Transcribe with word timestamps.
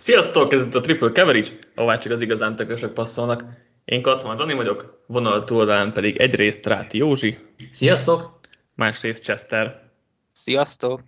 Sziasztok, 0.00 0.52
ez 0.52 0.62
itt 0.62 0.74
a 0.74 0.80
Triple 0.80 1.08
Coverage, 1.08 1.48
ahová 1.74 1.98
csak 1.98 2.12
az 2.12 2.20
igazán 2.20 2.56
tökösök 2.56 2.92
passzolnak. 2.92 3.44
Én 3.84 4.02
Katman 4.02 4.36
Dani 4.36 4.54
vagyok, 4.54 5.04
vonal 5.06 5.44
túloldalán 5.44 5.92
pedig 5.92 6.16
egyrészt 6.16 6.66
Ráti 6.66 6.98
Józsi. 6.98 7.38
Sziasztok! 7.70 8.40
Másrészt 8.74 9.22
Chester. 9.22 9.90
Sziasztok! 10.32 11.00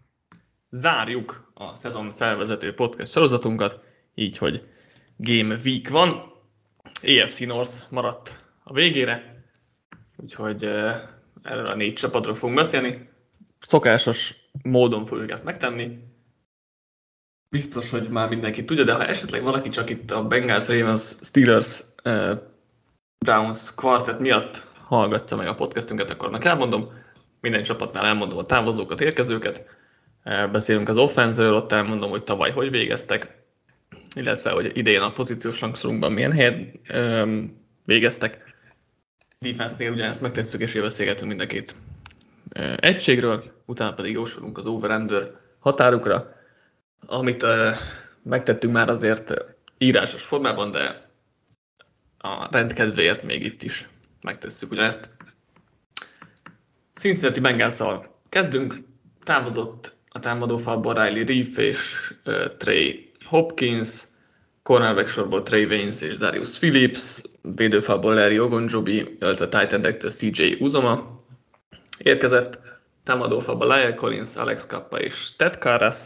Zárjuk 0.71 1.53
a 1.55 1.77
szezon 1.77 2.11
felvezető 2.11 2.75
podcast 2.75 3.13
sorozatunkat, 3.13 3.81
így, 4.15 4.39
hogy 4.39 4.63
Game 5.17 5.57
Week 5.65 5.89
van. 5.89 6.33
EFC 7.03 7.39
North 7.41 7.83
maradt 7.91 8.45
a 8.65 8.73
végére, 8.73 9.45
úgyhogy 10.17 10.65
erről 11.43 11.67
a 11.67 11.75
négy 11.75 11.95
csapatról 11.95 12.35
fogunk 12.35 12.59
beszélni. 12.59 13.09
Szokásos 13.59 14.35
módon 14.63 15.07
fogjuk 15.07 15.31
ezt 15.31 15.45
megtenni, 15.45 15.99
biztos, 17.53 17.91
hogy 17.91 18.09
már 18.09 18.29
mindenki 18.29 18.65
tudja, 18.65 18.85
de 18.85 18.93
ha 18.93 19.07
esetleg 19.07 19.43
valaki 19.43 19.69
csak 19.69 19.91
itt 19.91 20.11
a 20.11 20.25
Bengals 20.25 20.69
Ravens 20.69 21.15
Steelers 21.21 21.81
uh, 22.05 22.39
Browns 23.25 23.75
quartet 23.75 24.21
miatt 24.21 24.67
hallgatja 24.87 25.37
meg 25.37 25.47
a 25.47 25.55
podcastünket, 25.55 26.11
akkor 26.11 26.29
annak 26.29 26.45
elmondom. 26.45 26.93
Minden 27.41 27.63
csapatnál 27.63 28.05
elmondom 28.05 28.39
a 28.39 28.45
távozókat, 28.45 29.01
érkezőket. 29.01 29.67
Uh, 30.25 30.51
beszélünk 30.51 30.89
az 30.89 30.97
offenzről, 30.97 31.55
ott 31.55 31.73
elmondom, 31.73 32.11
hogy 32.11 32.23
tavaly 32.23 32.51
hogy 32.51 32.71
végeztek, 32.71 33.43
illetve 34.15 34.51
hogy 34.51 34.71
idén 34.75 35.01
a 35.01 35.13
pozíciós 35.13 35.61
rangsorunkban 35.61 36.13
milyen 36.13 36.33
helyen 36.33 36.81
um, 36.95 37.61
végeztek. 37.85 38.55
Defense-nél 39.41 39.93
ugyanezt 39.93 40.21
megtesszük, 40.21 40.61
és 40.61 40.73
beszélgetünk 40.73 41.29
mind 41.29 41.41
a 41.41 41.47
két 41.47 41.75
egységről, 42.77 43.43
utána 43.67 43.93
pedig 43.93 44.13
jósolunk 44.13 44.59
az 44.59 44.67
over 44.67 45.31
határukra 45.59 46.41
amit 47.07 47.43
uh, 47.43 47.75
megtettünk 48.23 48.73
már 48.73 48.89
azért 48.89 49.35
írásos 49.79 50.23
formában, 50.23 50.71
de 50.71 51.11
a 52.19 52.49
rendkedvéért 52.51 53.23
még 53.23 53.45
itt 53.45 53.63
is 53.63 53.89
megtesszük 54.23 54.71
ugyanezt. 54.71 55.11
Cincinnati 56.95 57.41
bengals 57.41 57.79
kezdünk. 58.29 58.77
Távozott 59.25 59.97
a 60.09 60.21
támadófalból 60.21 60.95
Riley 60.95 61.27
Reef 61.27 61.59
és 61.59 62.13
uh, 62.25 62.57
Trey 62.57 63.13
Hopkins, 63.25 64.05
cornerback 64.63 65.09
sorból 65.09 65.43
Trey 65.43 65.65
Waynes 65.65 66.01
és 66.01 66.17
Darius 66.17 66.59
Phillips, 66.59 67.23
védőfalból 67.43 68.15
Larry 68.15 68.39
Ogonjobi, 68.39 69.17
illetve 69.21 69.49
titan 69.49 70.11
CJ 70.11 70.57
Uzoma 70.61 71.25
érkezett, 71.99 72.59
támadófalból 73.05 73.67
Lyle 73.67 73.95
Collins, 73.95 74.37
Alex 74.37 74.67
Kappa 74.67 75.01
és 75.01 75.37
Ted 75.37 75.59
Karras, 75.59 75.97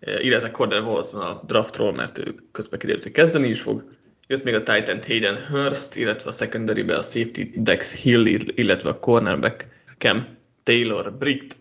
illetve 0.00 0.50
Cordell 0.50 0.82
Wilson 0.82 1.20
a 1.20 1.42
draftról, 1.46 1.92
mert 1.92 2.18
ő 2.18 2.34
közben 2.52 2.78
kiderült, 2.78 3.02
hogy 3.02 3.12
kezdeni 3.12 3.48
is 3.48 3.60
fog. 3.60 3.84
Jött 4.26 4.44
még 4.44 4.54
a 4.54 4.62
Titan 4.62 5.02
Hayden 5.06 5.46
Hurst, 5.46 5.96
illetve 5.96 6.28
a 6.28 6.32
secondary 6.32 6.90
a 6.90 7.02
safety 7.02 7.42
Dex 7.56 8.02
Hill, 8.02 8.26
illetve 8.54 8.88
a 8.88 8.98
cornerback 8.98 9.68
Cam 9.98 10.36
Taylor 10.62 11.12
Britt. 11.12 11.56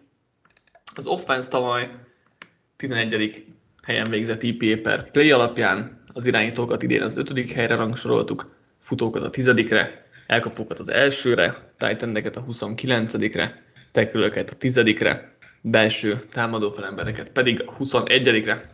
Az 0.96 1.08
offense 1.08 1.50
tavaly 1.50 1.90
11. 2.76 3.46
helyen 3.84 4.10
végzett 4.10 4.44
EPA 4.44 4.82
per 4.82 5.10
play 5.10 5.32
alapján, 5.32 6.04
az 6.14 6.26
irányítókat 6.26 6.84
idén 6.84 7.02
az 7.02 7.18
5. 7.18 7.52
helyre 7.52 7.76
rangsoroltuk, 7.76 8.56
futókat 8.80 9.24
a 9.24 9.30
10-re, 9.30 10.06
elkapókat 10.28 10.80
az 10.80 10.90
elsőre, 10.90 11.72
titan 11.78 12.16
a 12.16 12.46
29-re, 12.46 13.64
tekülőket 13.92 14.50
a 14.50 14.56
10-re, 14.56 15.37
belső 15.62 16.20
támadó 16.32 16.72
felembereket 16.72 17.32
pedig 17.32 17.64
a 17.66 17.72
21-re. 17.78 18.70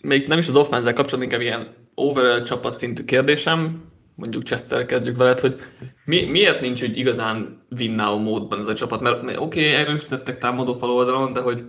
Még 0.00 0.26
nem 0.26 0.38
is 0.38 0.48
az 0.48 0.56
offense 0.56 0.92
kapcsolatban, 0.92 1.22
inkább 1.22 1.40
ilyen 1.40 1.74
overall 1.94 2.42
csapatszintű 2.42 3.04
kérdésem, 3.04 3.92
mondjuk 4.14 4.42
Chester 4.42 4.86
kezdjük 4.86 5.16
veled, 5.16 5.40
hogy 5.40 5.60
mi, 6.04 6.28
miért 6.28 6.60
nincs 6.60 6.82
egy 6.82 6.98
igazán 6.98 7.66
win 7.78 7.94
módban 7.94 8.60
ez 8.60 8.66
a 8.66 8.74
csapat? 8.74 9.00
Mert, 9.00 9.22
mert 9.22 9.38
oké, 9.38 9.68
okay, 9.68 9.80
erősítettek 9.80 10.38
támadó 10.38 10.74
fal 10.78 10.90
oldalon, 10.90 11.32
de 11.32 11.40
hogy 11.40 11.64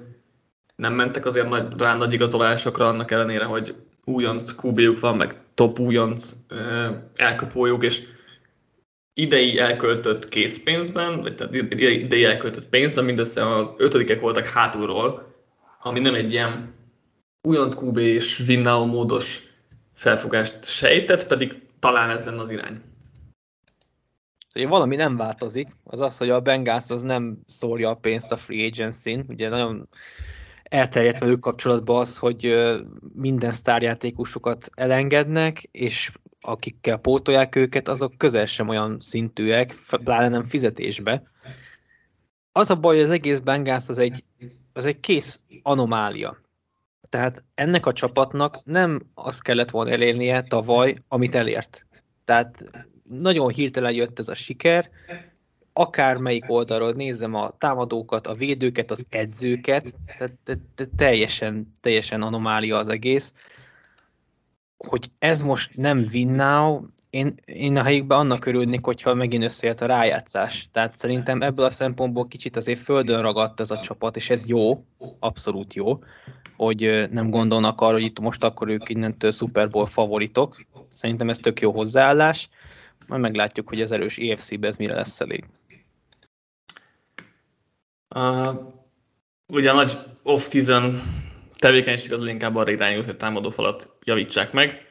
nem 0.75 0.93
mentek 0.93 1.25
azért 1.25 1.49
nagy, 1.49 1.73
rá 1.77 1.95
nagy 1.95 2.13
igazolásokra 2.13 2.87
annak 2.87 3.11
ellenére, 3.11 3.45
hogy 3.45 3.75
újonc 4.03 4.51
qb 4.51 4.99
van, 4.99 5.17
meg 5.17 5.31
top 5.53 5.79
újonc 5.79 6.31
elkapójuk, 7.15 7.83
és 7.83 8.01
idei 9.17 9.59
elköltött 9.59 10.29
készpénzben, 10.29 11.21
vagy 11.21 11.35
tehát 11.35 11.53
idei 11.53 12.23
elköltött 12.23 12.69
pénzben 12.69 13.05
mindössze 13.05 13.55
az 13.55 13.75
ötödikek 13.77 14.19
voltak 14.19 14.45
hátulról, 14.45 15.33
ami 15.81 15.99
nem 15.99 16.15
egy 16.15 16.31
ilyen 16.31 16.73
újonc 17.41 17.75
QB 17.75 17.97
és 17.97 18.39
Winnau 18.47 18.85
módos 18.85 19.43
felfogást 19.93 20.65
sejtett, 20.65 21.27
pedig 21.27 21.61
talán 21.79 22.09
ez 22.09 22.25
lenne 22.25 22.41
az 22.41 22.51
irány. 22.51 22.81
Szóval 24.47 24.69
valami 24.69 24.95
nem 24.95 25.17
változik, 25.17 25.67
az 25.83 25.99
az, 25.99 26.17
hogy 26.17 26.29
a 26.29 26.39
Bengals 26.39 26.89
az 26.89 27.01
nem 27.01 27.39
szórja 27.47 27.89
a 27.89 27.95
pénzt 27.95 28.31
a 28.31 28.37
free 28.37 28.65
agency-n, 28.65 29.25
ugye 29.27 29.49
nagyon 29.49 29.89
elterjedt 30.63 31.19
velük 31.19 31.39
kapcsolatban 31.39 31.99
az, 31.99 32.17
hogy 32.17 32.55
minden 33.13 33.51
sztárjátékosukat 33.51 34.69
elengednek, 34.73 35.61
és 35.71 36.11
akikkel 36.47 36.97
pótolják 36.97 37.55
őket, 37.55 37.87
azok 37.87 38.17
közel 38.17 38.45
sem 38.45 38.67
olyan 38.67 38.97
szintűek, 38.99 39.75
pláne 40.03 40.29
nem 40.29 40.45
fizetésbe. 40.45 41.23
Az 42.51 42.69
a 42.69 42.75
baj, 42.75 42.95
hogy 42.95 43.03
az 43.03 43.09
egész 43.09 43.39
Bengals 43.39 43.89
az 43.89 43.97
egy, 43.97 44.23
az 44.73 44.85
egy 44.85 44.99
kész 44.99 45.41
anomália. 45.61 46.37
Tehát 47.09 47.43
ennek 47.55 47.85
a 47.85 47.93
csapatnak 47.93 48.63
nem 48.63 49.01
azt 49.13 49.41
kellett 49.41 49.69
volna 49.69 49.91
elérnie 49.91 50.41
tavaly, 50.41 50.95
amit 51.07 51.35
elért. 51.35 51.85
Tehát 52.25 52.63
nagyon 53.03 53.49
hirtelen 53.49 53.93
jött 53.93 54.19
ez 54.19 54.27
a 54.27 54.35
siker, 54.35 54.89
akármelyik 55.73 56.43
oldalról 56.47 56.91
nézem 56.91 57.33
a 57.33 57.49
támadókat, 57.57 58.27
a 58.27 58.33
védőket, 58.33 58.91
az 58.91 59.05
edzőket, 59.09 59.95
tehát 60.17 60.89
teljesen, 60.95 61.71
teljesen 61.81 62.21
anomália 62.21 62.77
az 62.77 62.89
egész 62.89 63.33
hogy 64.77 65.11
ez 65.19 65.41
most 65.41 65.77
nem 65.77 66.07
win 66.11 66.31
now, 66.31 66.81
én, 67.15 67.33
én 67.45 67.77
a 67.77 67.83
helyükben 67.83 68.17
annak 68.17 68.45
örülnék, 68.45 68.85
hogyha 68.85 69.13
megint 69.13 69.43
összejött 69.43 69.81
a 69.81 69.85
rájátszás. 69.85 70.69
Tehát 70.71 70.97
szerintem 70.97 71.41
ebből 71.41 71.65
a 71.65 71.69
szempontból 71.69 72.27
kicsit 72.27 72.55
azért 72.55 72.79
földön 72.79 73.21
ragadt 73.21 73.59
ez 73.59 73.71
a 73.71 73.79
csapat, 73.79 74.15
és 74.15 74.29
ez 74.29 74.47
jó, 74.47 74.73
abszolút 75.19 75.73
jó, 75.73 75.99
hogy 76.57 77.07
nem 77.11 77.29
gondolnak 77.29 77.81
arra, 77.81 77.93
hogy 77.93 78.03
itt 78.03 78.19
most 78.19 78.43
akkor 78.43 78.69
ők 78.69 78.89
innentől 78.89 79.31
Super 79.31 79.69
Bowl 79.69 79.85
favoritok. 79.85 80.65
Szerintem 80.89 81.29
ez 81.29 81.37
tök 81.37 81.59
jó 81.59 81.71
hozzáállás. 81.71 82.49
Majd 83.07 83.21
meglátjuk, 83.21 83.67
hogy 83.67 83.81
az 83.81 83.91
erős 83.91 84.17
EFC-be 84.17 84.67
ez 84.67 84.77
mire 84.77 84.93
lesz 84.93 85.21
elég. 85.21 85.45
Uh, 88.15 88.55
ugye 89.47 89.71
a 89.71 89.73
nagy 89.73 89.99
off-season 90.23 91.01
tevékenység 91.65 92.13
az 92.13 92.25
inkább 92.25 92.55
arra 92.55 92.71
irányult, 92.71 93.05
hogy 93.05 93.17
támadó 93.17 93.49
falat 93.49 93.97
javítsák 94.03 94.51
meg. 94.51 94.87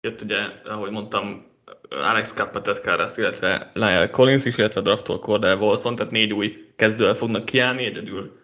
Jött 0.00 0.22
ugye, 0.22 0.38
ahogy 0.64 0.90
mondtam, 0.90 1.46
Alex 1.90 2.32
Kappa, 2.34 2.60
Karras, 2.82 3.16
illetve 3.16 3.70
Lyle 3.74 4.10
Collins 4.10 4.44
is, 4.44 4.58
illetve 4.58 4.80
draftol 4.80 5.18
Cordell 5.18 5.56
Wilson, 5.56 5.96
tehát 5.96 6.12
négy 6.12 6.32
új 6.32 6.72
kezdővel 6.76 7.14
fognak 7.14 7.44
kiállni, 7.44 7.84
egyedül 7.84 8.40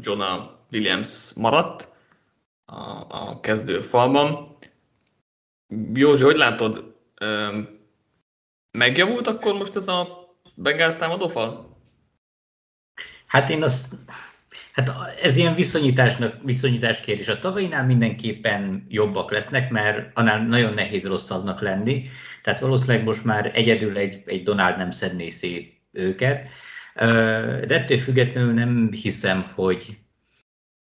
Jonah 0.00 0.50
Williams 0.72 1.32
maradt 1.34 1.88
a, 2.64 2.80
a 3.08 3.40
kezdő 3.40 3.80
falban. 3.80 4.56
Józsi, 5.94 6.22
hogy 6.22 6.36
látod, 6.36 6.94
megjavult 8.70 9.26
akkor 9.26 9.54
most 9.54 9.76
ez 9.76 9.88
a 9.88 10.28
Bengals 10.54 10.96
támadófal? 10.96 11.76
Hát 13.26 13.50
én 13.50 13.62
azt 13.62 13.94
Hát 14.72 14.92
ez 15.22 15.36
ilyen 15.36 15.54
viszonyításnak, 15.54 16.34
viszonyítás 16.44 17.00
kérdés. 17.00 17.28
A 17.28 17.38
tavainál 17.38 17.86
mindenképpen 17.86 18.86
jobbak 18.88 19.30
lesznek, 19.30 19.70
mert 19.70 20.10
annál 20.18 20.46
nagyon 20.46 20.74
nehéz 20.74 21.06
rosszabbnak 21.06 21.60
lenni. 21.60 22.08
Tehát 22.42 22.60
valószínűleg 22.60 23.04
most 23.04 23.24
már 23.24 23.50
egyedül 23.54 23.96
egy, 23.96 24.22
egy 24.26 24.42
Donald 24.42 24.76
nem 24.76 24.90
szedné 24.90 25.28
szét 25.28 25.80
őket. 25.92 26.48
De 26.94 27.68
ettől 27.68 27.98
függetlenül 27.98 28.52
nem 28.52 28.88
hiszem, 28.90 29.52
hogy, 29.54 29.86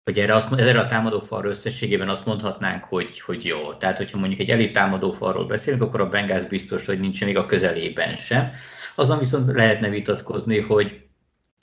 hogy 0.04 0.18
erre, 0.18 0.34
azt, 0.34 0.52
erre 0.52 0.80
a 0.80 0.86
támadófalra 0.86 1.48
összességében 1.48 2.08
azt 2.08 2.26
mondhatnánk, 2.26 2.84
hogy, 2.84 3.20
hogy 3.20 3.44
jó. 3.44 3.74
Tehát, 3.74 3.96
hogyha 3.96 4.18
mondjuk 4.18 4.40
egy 4.40 4.50
elit 4.50 4.72
támadófalról 4.72 5.46
beszélünk, 5.46 5.82
akkor 5.82 6.00
a 6.00 6.08
Bengals 6.08 6.44
biztos, 6.44 6.86
hogy 6.86 7.00
nincs 7.00 7.24
még 7.24 7.36
a 7.36 7.46
közelében 7.46 8.16
sem. 8.16 8.52
Azon 8.94 9.18
viszont 9.18 9.52
lehetne 9.52 9.88
vitatkozni, 9.88 10.60
hogy 10.60 11.05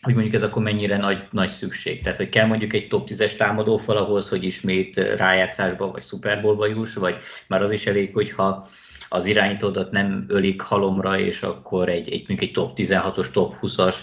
hogy 0.04 0.14
mondjuk 0.14 0.36
ez 0.36 0.44
akkor 0.44 0.64
mennyire 0.64 0.98
nagy, 0.98 1.28
nagy 1.32 1.50
szükség. 1.50 2.02
Tehát, 2.02 2.18
hogy 2.18 2.30
kell 2.30 2.46
mondjuk 2.46 2.74
egy 2.74 2.88
top 2.88 3.08
10-es 3.10 3.36
támadófal 3.36 3.98
ahhoz, 3.98 4.30
hogy 4.30 4.44
ismét 4.44 4.98
rájátszásba 4.98 5.92
vagy 5.92 6.02
Super 6.02 6.42
Bowlba 6.42 6.68
juss, 6.68 6.94
vagy 6.94 7.16
már 7.48 7.62
az 7.62 7.72
is 7.72 7.86
elég, 7.88 8.14
hogyha 8.14 8.68
az 9.10 9.26
irányítódat 9.26 9.92
nem 9.92 10.26
ölik 10.28 10.62
halomra, 10.62 11.20
és 11.20 11.44
akkor 11.44 11.90
egy, 11.90 12.10
egy 12.10 12.28
mondjuk 12.28 12.42
egy 12.42 12.52
top 12.52 12.72
16-os, 12.76 13.32
top 13.32 13.56
20-as 13.62 13.96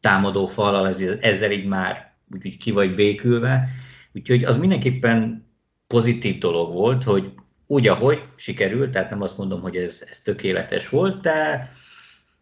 támadófal, 0.00 0.94
ezzel 1.20 1.50
így 1.50 1.66
már 1.66 2.14
úgy, 2.32 2.46
úgy 2.46 2.56
ki 2.56 2.70
vagy 2.70 2.94
békülve. 2.94 3.68
Úgyhogy 4.12 4.44
az 4.44 4.56
mindenképpen 4.56 5.46
pozitív 5.86 6.38
dolog 6.38 6.72
volt, 6.72 7.04
hogy 7.04 7.32
úgy, 7.66 7.88
ahogy 7.88 8.22
sikerült, 8.36 8.90
tehát 8.90 9.10
nem 9.10 9.22
azt 9.22 9.38
mondom, 9.38 9.60
hogy 9.60 9.76
ez, 9.76 10.06
ez 10.10 10.20
tökéletes 10.20 10.88
volt, 10.88 11.20
de, 11.20 11.70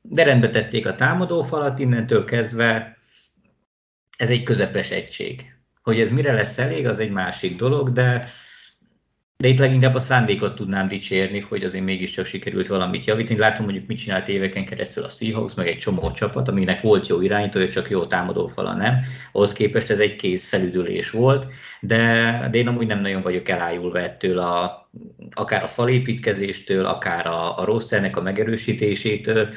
de 0.02 0.22
rendbe 0.22 0.50
tették 0.50 0.86
a 0.86 0.94
támadófalat, 0.94 1.78
innentől 1.78 2.24
kezdve 2.24 2.98
ez 4.16 4.30
egy 4.30 4.42
közepes 4.42 4.90
egység. 4.90 5.54
Hogy 5.82 6.00
ez 6.00 6.10
mire 6.10 6.32
lesz 6.32 6.58
elég, 6.58 6.86
az 6.86 7.00
egy 7.00 7.10
másik 7.10 7.56
dolog, 7.56 7.92
de 7.92 8.30
de 9.40 9.48
itt 9.48 9.58
leginkább 9.58 9.94
a 9.94 10.00
szándékot 10.00 10.54
tudnám 10.54 10.88
dicsérni, 10.88 11.40
hogy 11.40 11.64
azért 11.64 11.84
mégiscsak 11.84 12.26
sikerült 12.26 12.68
valamit 12.68 13.04
javítani. 13.04 13.38
Látom 13.38 13.64
mondjuk 13.64 13.86
mit 13.86 13.98
csinált 13.98 14.28
éveken 14.28 14.64
keresztül 14.64 15.04
a 15.04 15.08
Seahawks, 15.08 15.54
meg 15.54 15.66
egy 15.66 15.78
csomó 15.78 16.10
csapat, 16.10 16.48
aminek 16.48 16.82
volt 16.82 17.06
jó 17.06 17.20
irányítója, 17.20 17.68
csak 17.68 17.90
jó 17.90 18.06
támadófala 18.06 18.74
nem. 18.74 18.94
Ahhoz 19.32 19.52
képest 19.52 19.90
ez 19.90 19.98
egy 19.98 20.16
kész 20.16 20.48
felüdülés 20.48 21.10
volt, 21.10 21.46
de, 21.80 21.96
de 22.50 22.58
én 22.58 22.68
amúgy 22.68 22.86
nem 22.86 23.00
nagyon 23.00 23.22
vagyok 23.22 23.48
elájulva 23.48 24.00
ettől 24.00 24.38
a, 24.38 24.88
akár 25.30 25.62
a 25.62 25.68
falépítkezéstől, 25.68 26.86
akár 26.86 27.26
a, 27.26 27.58
a 27.58 27.64
rosternek 27.64 28.16
a 28.16 28.22
megerősítésétől 28.22 29.48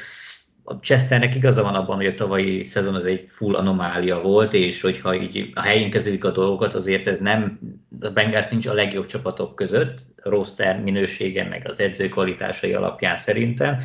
a 0.64 0.74
Chesternek 0.74 1.34
igaza 1.34 1.62
van 1.62 1.74
abban, 1.74 1.96
hogy 1.96 2.06
a 2.06 2.14
tavalyi 2.14 2.64
szezon 2.64 2.94
az 2.94 3.04
egy 3.04 3.24
full 3.26 3.54
anomália 3.54 4.20
volt, 4.20 4.52
és 4.54 4.80
hogyha 4.80 5.14
így 5.14 5.50
a 5.54 5.60
helyén 5.60 5.90
kezelik 5.90 6.24
a 6.24 6.30
dolgokat, 6.30 6.74
azért 6.74 7.06
ez 7.06 7.18
nem, 7.18 7.58
a 8.00 8.08
Bengals 8.08 8.48
nincs 8.48 8.66
a 8.66 8.72
legjobb 8.72 9.06
csapatok 9.06 9.54
között, 9.54 10.00
a 10.22 10.28
roster 10.28 10.80
minősége, 10.80 11.44
meg 11.44 11.68
az 11.68 11.80
edző 11.80 12.08
kvalitásai 12.08 12.72
alapján 12.72 13.16
szerintem, 13.16 13.78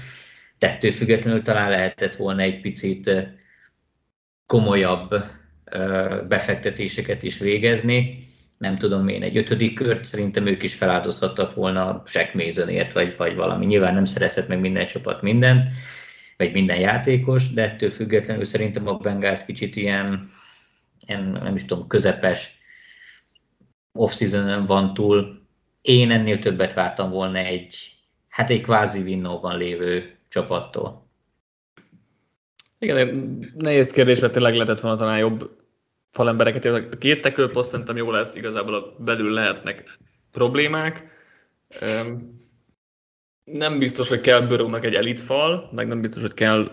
tettől 0.58 0.92
függetlenül 0.92 1.42
talán 1.42 1.70
lehetett 1.70 2.16
volna 2.16 2.42
egy 2.42 2.62
picit 2.62 3.12
komolyabb 4.46 5.24
befektetéseket 6.28 7.24
is 7.24 7.38
végezni. 7.40 8.28
Nem 8.58 8.78
tudom 8.78 9.08
én, 9.08 9.24
egy 9.24 9.38
ötödik 9.38 9.76
kört 9.76 10.04
szerintem 10.04 10.48
ők 10.48 10.64
is 10.64 10.76
feláldozhattak 10.76 11.56
volna 11.56 12.02
Shaq 12.06 12.30
Masonért, 12.34 12.94
vagy, 12.94 13.14
vagy 13.18 13.36
valami. 13.36 13.66
Nyilván 13.66 13.94
nem 13.94 14.06
szerezhet 14.06 14.48
meg 14.48 14.60
minden 14.60 14.86
csapat 14.86 15.22
mindent, 15.22 15.64
vagy 16.40 16.52
minden 16.52 16.80
játékos, 16.80 17.54
de 17.54 17.64
ettől 17.64 17.92
függetlenül 17.92 18.46
szerintem 18.46 18.88
a 18.88 18.98
Bengals 18.98 19.46
kicsit 19.46 19.76
ilyen, 19.76 20.32
ilyen 21.08 21.24
nem 21.24 21.56
is 21.56 21.66
tudom, 21.66 21.88
közepes 21.88 22.60
off 23.94 24.22
van 24.66 24.94
túl. 24.94 25.42
Én 25.82 26.12
ennél 26.12 26.40
többet 26.40 26.74
vártam 26.74 27.10
volna 27.10 27.38
egy, 27.38 27.96
hát 28.28 28.50
egy 28.50 28.62
kvázi 28.62 29.02
vinnóban 29.02 29.58
lévő 29.58 30.18
csapattól. 30.28 31.08
Igen, 32.80 33.40
nehéz 33.58 33.92
kérdés, 33.92 34.20
mert 34.20 34.34
tényleg 34.34 34.54
lehetett 34.54 34.80
volna 34.80 34.98
talán 34.98 35.18
jobb 35.18 35.52
falembereket. 36.12 36.66
A 36.66 36.98
két 36.98 37.22
tekölposzt 37.22 37.70
szerintem 37.70 37.98
jó 37.98 38.12
lesz, 38.12 38.36
igazából 38.36 38.76
a 38.76 38.96
belül 39.00 39.32
lehetnek 39.32 39.98
problémák 40.32 41.08
nem 43.52 43.80
biztos, 43.80 44.10
hogy 44.10 44.22
kell 44.22 44.42
Börőnek 44.42 44.84
egy 44.84 44.96
elit 44.96 45.22
fal, 45.22 45.70
meg 45.72 45.88
nem 45.88 46.02
biztos, 46.02 46.22
hogy 46.22 46.34
kell, 46.34 46.72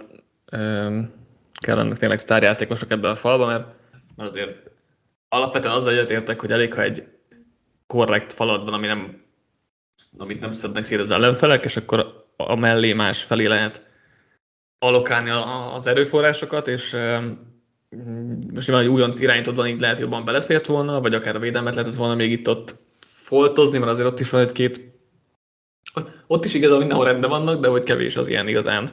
um, 0.52 1.12
ennek 1.60 1.98
tényleg 1.98 2.18
sztárjátékosok 2.18 2.90
ebben 2.90 3.10
a 3.10 3.16
falban, 3.16 3.48
mert, 3.48 3.66
mert 4.16 4.30
azért 4.30 4.70
alapvetően 5.28 5.74
azzal 5.74 5.92
egyetértek, 5.92 6.40
hogy 6.40 6.50
elég, 6.50 6.74
ha 6.74 6.82
egy 6.82 7.06
korrekt 7.86 8.32
falad 8.32 8.64
van, 8.64 8.74
ami 8.74 8.86
nem, 8.86 9.24
amit 10.18 10.40
nem 10.40 10.52
szednek 10.52 10.84
szét 10.84 11.00
az 11.00 11.10
ellenfelek, 11.10 11.64
és 11.64 11.76
akkor 11.76 12.26
a 12.36 12.54
mellé 12.54 12.92
más 12.92 13.22
felé 13.22 13.46
lehet 13.46 13.84
alokálni 14.78 15.30
az 15.74 15.86
erőforrásokat, 15.86 16.68
és 16.68 16.96
most 18.54 18.66
nyilván 18.66 18.84
egy 18.84 18.90
újonc 18.92 19.20
irányítódban 19.20 19.66
így 19.66 19.80
lehet 19.80 19.98
jobban 19.98 20.24
belefért 20.24 20.66
volna, 20.66 21.00
vagy 21.00 21.14
akár 21.14 21.36
a 21.36 21.38
védelmet 21.38 21.74
lehetett 21.74 21.96
volna 21.96 22.14
még 22.14 22.30
itt-ott 22.30 22.76
foltozni, 23.06 23.78
mert 23.78 23.90
azért 23.90 24.08
ott 24.08 24.20
is 24.20 24.30
van 24.30 24.40
egy-két 24.40 24.95
ott 26.26 26.44
is 26.44 26.54
igazából 26.54 26.78
mindenhol 26.78 27.06
rendben 27.06 27.30
vannak, 27.30 27.60
de 27.60 27.68
hogy 27.68 27.82
kevés 27.82 28.16
az 28.16 28.28
ilyen 28.28 28.48
igazán 28.48 28.90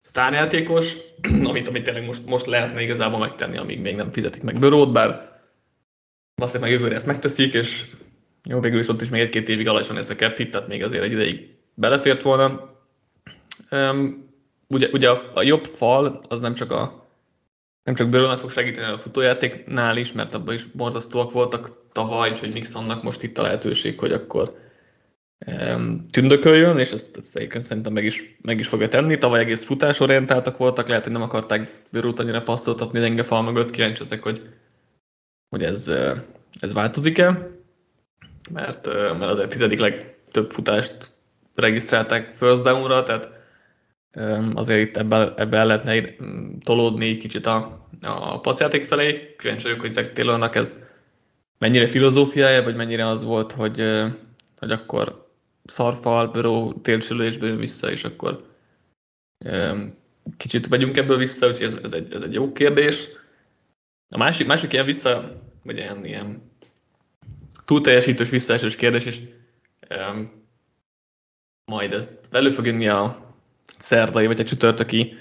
sztárjátékos, 0.00 0.96
amit, 1.48 1.68
amit 1.68 1.84
tényleg 1.84 2.04
most, 2.04 2.26
most 2.26 2.46
lehetne 2.46 2.82
igazából 2.82 3.18
megtenni, 3.18 3.56
amíg 3.56 3.80
még 3.80 3.96
nem 3.96 4.12
fizetik 4.12 4.42
meg 4.42 4.58
Börót, 4.58 4.92
bár 4.92 5.40
azt 6.42 6.60
meg 6.60 6.70
jövőre 6.70 6.94
ezt 6.94 7.06
megteszik, 7.06 7.54
és 7.54 7.86
jó, 8.48 8.60
végül 8.60 8.78
is 8.78 8.88
ott 8.88 9.00
is 9.00 9.08
még 9.08 9.20
egy-két 9.20 9.48
évig 9.48 9.68
alacsony 9.68 9.96
ez 9.96 10.10
a 10.10 10.14
cap 10.14 10.36
hit, 10.36 10.50
tehát 10.50 10.68
még 10.68 10.82
azért 10.82 11.02
egy 11.02 11.12
ideig 11.12 11.56
belefért 11.74 12.22
volna. 12.22 12.70
Um, 13.70 14.30
ugye, 14.68 14.88
ugye 14.92 15.10
a, 15.10 15.30
a, 15.34 15.42
jobb 15.42 15.64
fal 15.64 16.24
az 16.28 16.40
nem 16.40 16.52
csak 16.52 16.72
a 16.72 17.00
nem 17.82 17.94
csak 17.94 18.08
Börónak 18.08 18.38
fog 18.38 18.50
segíteni 18.50 18.92
a 18.92 18.98
futójátéknál 18.98 19.96
is, 19.96 20.12
mert 20.12 20.34
abban 20.34 20.54
is 20.54 20.64
borzasztóak 20.64 21.32
voltak 21.32 21.90
tavaly, 21.92 22.38
hogy 22.38 22.52
Mixonnak 22.52 23.02
most 23.02 23.22
itt 23.22 23.38
a 23.38 23.42
lehetőség, 23.42 23.98
hogy 23.98 24.12
akkor 24.12 24.61
tündököljön, 26.10 26.78
és 26.78 26.92
ezt, 26.92 27.16
ezt 27.16 27.36
egyébként 27.36 27.64
szerintem 27.64 27.92
meg 27.92 28.04
is, 28.04 28.36
meg 28.40 28.58
is 28.58 28.68
fogja 28.68 28.88
tenni. 28.88 29.18
Tavaly 29.18 29.40
egész 29.40 29.64
futásorientáltak 29.64 30.56
voltak, 30.56 30.88
lehet, 30.88 31.04
hogy 31.04 31.12
nem 31.12 31.22
akarták 31.22 31.82
bőrút 31.90 32.18
annyira 32.18 32.42
passzoltatni 32.42 33.00
gyenge 33.00 33.22
fal 33.22 33.42
mögött, 33.42 33.70
kíváncsi 33.70 34.02
ezek, 34.02 34.22
hogy, 34.22 34.42
hogy 35.48 35.62
ez, 35.62 35.92
ez 36.60 36.72
változik-e, 36.72 37.50
mert, 38.50 38.86
mert 39.18 39.38
a 39.38 39.46
tizedik 39.46 39.80
legtöbb 39.80 40.50
futást 40.50 41.10
regisztrálták 41.54 42.34
first 42.34 42.62
down-ra, 42.62 43.02
tehát 43.02 43.30
azért 44.54 44.88
itt 44.88 44.96
ebben, 44.96 45.32
ebbe 45.36 45.56
el 45.56 45.66
lehetne 45.66 46.14
tolódni 46.64 47.16
kicsit 47.16 47.46
a, 47.46 47.86
a 48.02 48.40
passzjáték 48.40 48.84
felé. 48.84 49.34
Kíváncsi 49.38 49.62
vagyok, 49.62 49.80
hogy 49.80 49.92
Zach 49.92 50.12
Taylornak 50.12 50.54
ez 50.54 50.76
mennyire 51.58 51.86
filozófiája, 51.86 52.62
vagy 52.62 52.76
mennyire 52.76 53.08
az 53.08 53.24
volt, 53.24 53.52
hogy, 53.52 53.82
hogy 54.58 54.70
akkor 54.70 55.21
szarfal, 55.64 56.28
bőró 56.28 56.72
tércsülésből 56.72 57.48
jön 57.48 57.58
vissza, 57.58 57.90
és 57.90 58.04
akkor 58.04 58.50
kicsit 60.36 60.68
vegyünk 60.68 60.96
ebből 60.96 61.16
vissza, 61.16 61.46
úgyhogy 61.46 61.66
ez, 61.66 61.76
ez, 61.82 61.92
egy, 61.92 62.14
ez 62.14 62.22
egy 62.22 62.34
jó 62.34 62.52
kérdés. 62.52 63.08
A 64.08 64.18
másik, 64.18 64.46
másik 64.46 64.72
ilyen 64.72 64.84
vissza, 64.84 65.40
vagy 65.62 65.76
ilyen, 65.76 66.04
ilyen 66.04 66.50
túlteljesítős 67.64 68.30
visszaesős 68.30 68.76
kérdés, 68.76 69.04
és 69.04 69.20
um, 69.90 70.32
majd 71.64 71.92
ezt 71.92 72.28
elő 72.30 72.50
fog 72.50 72.66
jönni 72.66 72.88
a 72.88 73.34
szerdai, 73.78 74.26
vagy 74.26 74.40
a 74.40 74.44
csütörtöki 74.44 75.14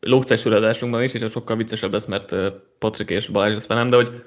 lógcesüladásunkban 0.00 1.02
is, 1.02 1.12
és 1.12 1.20
ez 1.20 1.30
sokkal 1.30 1.56
viccesebb 1.56 1.92
lesz, 1.92 2.06
mert 2.06 2.34
Patrik 2.78 3.10
és 3.10 3.28
Balázs 3.28 3.52
lesz 3.52 3.66
velem, 3.66 3.88
de 3.88 3.96
hogy 3.96 4.24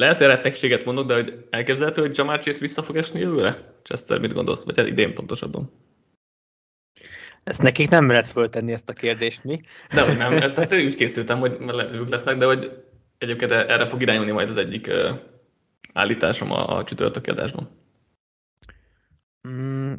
lehet, 0.00 0.18
hogy 0.18 0.26
rettegséget 0.26 0.84
mondok, 0.84 1.06
de 1.06 1.14
hogy 1.14 1.46
elképzelhető, 1.50 2.00
hogy 2.00 2.16
Jamar 2.16 2.38
Chase 2.38 2.58
vissza 2.58 2.82
fog 2.82 2.96
esni 2.96 3.20
jövőre? 3.20 3.74
Chester, 3.82 4.18
mit 4.20 4.32
gondolsz? 4.32 4.64
Vagy 4.64 4.76
hát 4.78 4.86
idén 4.86 5.14
pontosabban? 5.14 5.72
Ezt 7.44 7.62
nekik 7.62 7.88
nem 7.88 8.08
lehet 8.08 8.26
föltenni 8.26 8.72
ezt 8.72 8.88
a 8.88 8.92
kérdést, 8.92 9.44
mi? 9.44 9.60
De 9.94 10.02
hogy 10.02 10.16
nem, 10.16 10.32
ezt 10.32 10.56
hát 10.56 10.72
úgy 10.72 10.94
készültem, 10.94 11.38
hogy 11.38 11.56
lehet, 11.60 11.90
hogy 11.90 12.08
lesznek, 12.08 12.36
de 12.36 12.46
hogy 12.46 12.84
egyébként 13.18 13.50
erre 13.50 13.88
fog 13.88 14.02
irányulni 14.02 14.30
majd 14.30 14.48
az 14.48 14.56
egyik 14.56 14.86
uh, 14.86 15.18
állításom 15.92 16.50
a, 16.50 16.76
a 16.76 16.84
csütörtöki 16.84 17.30
adásban. 17.30 17.70
Mm, 19.48 19.92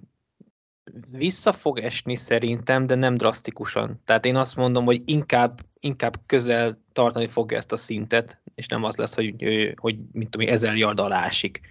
vissza 1.12 1.54
fog 1.54 1.80
esni 1.80 2.16
szerintem, 2.16 2.88
de 2.88 2.96
nem 2.96 3.18
drasztikusan. 3.18 4.02
Tehát 4.06 4.26
én 4.26 4.36
azt 4.36 4.56
mondom, 4.56 4.86
hogy 4.86 5.02
inkább, 5.06 5.60
inkább 5.82 6.16
közel 6.26 6.82
tartani 6.94 7.28
fogja 7.28 7.58
ezt 7.58 7.72
a 7.72 7.78
szintet, 7.78 8.42
és 8.56 8.68
nem 8.68 8.84
az 8.84 8.96
lesz, 8.96 9.16
hogy, 9.16 9.36
hogy 9.76 9.96
mint 10.12 10.30
tudom, 10.30 10.48
ezer 10.48 10.76
yard 10.76 11.00
alá 11.00 11.26
esik. 11.26 11.62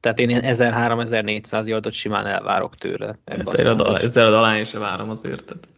Tehát 0.00 0.18
én 0.18 0.28
ilyen 0.28 0.42
1300-1400 0.44 1.66
yardot 1.66 1.92
simán 1.92 2.26
elvárok 2.26 2.74
tőle. 2.74 3.18
Ezzel 3.24 4.34
a 4.34 4.38
alá 4.38 4.58
is 4.58 4.72
várom 4.72 5.10
azért. 5.10 5.44
Tehát. 5.44 5.68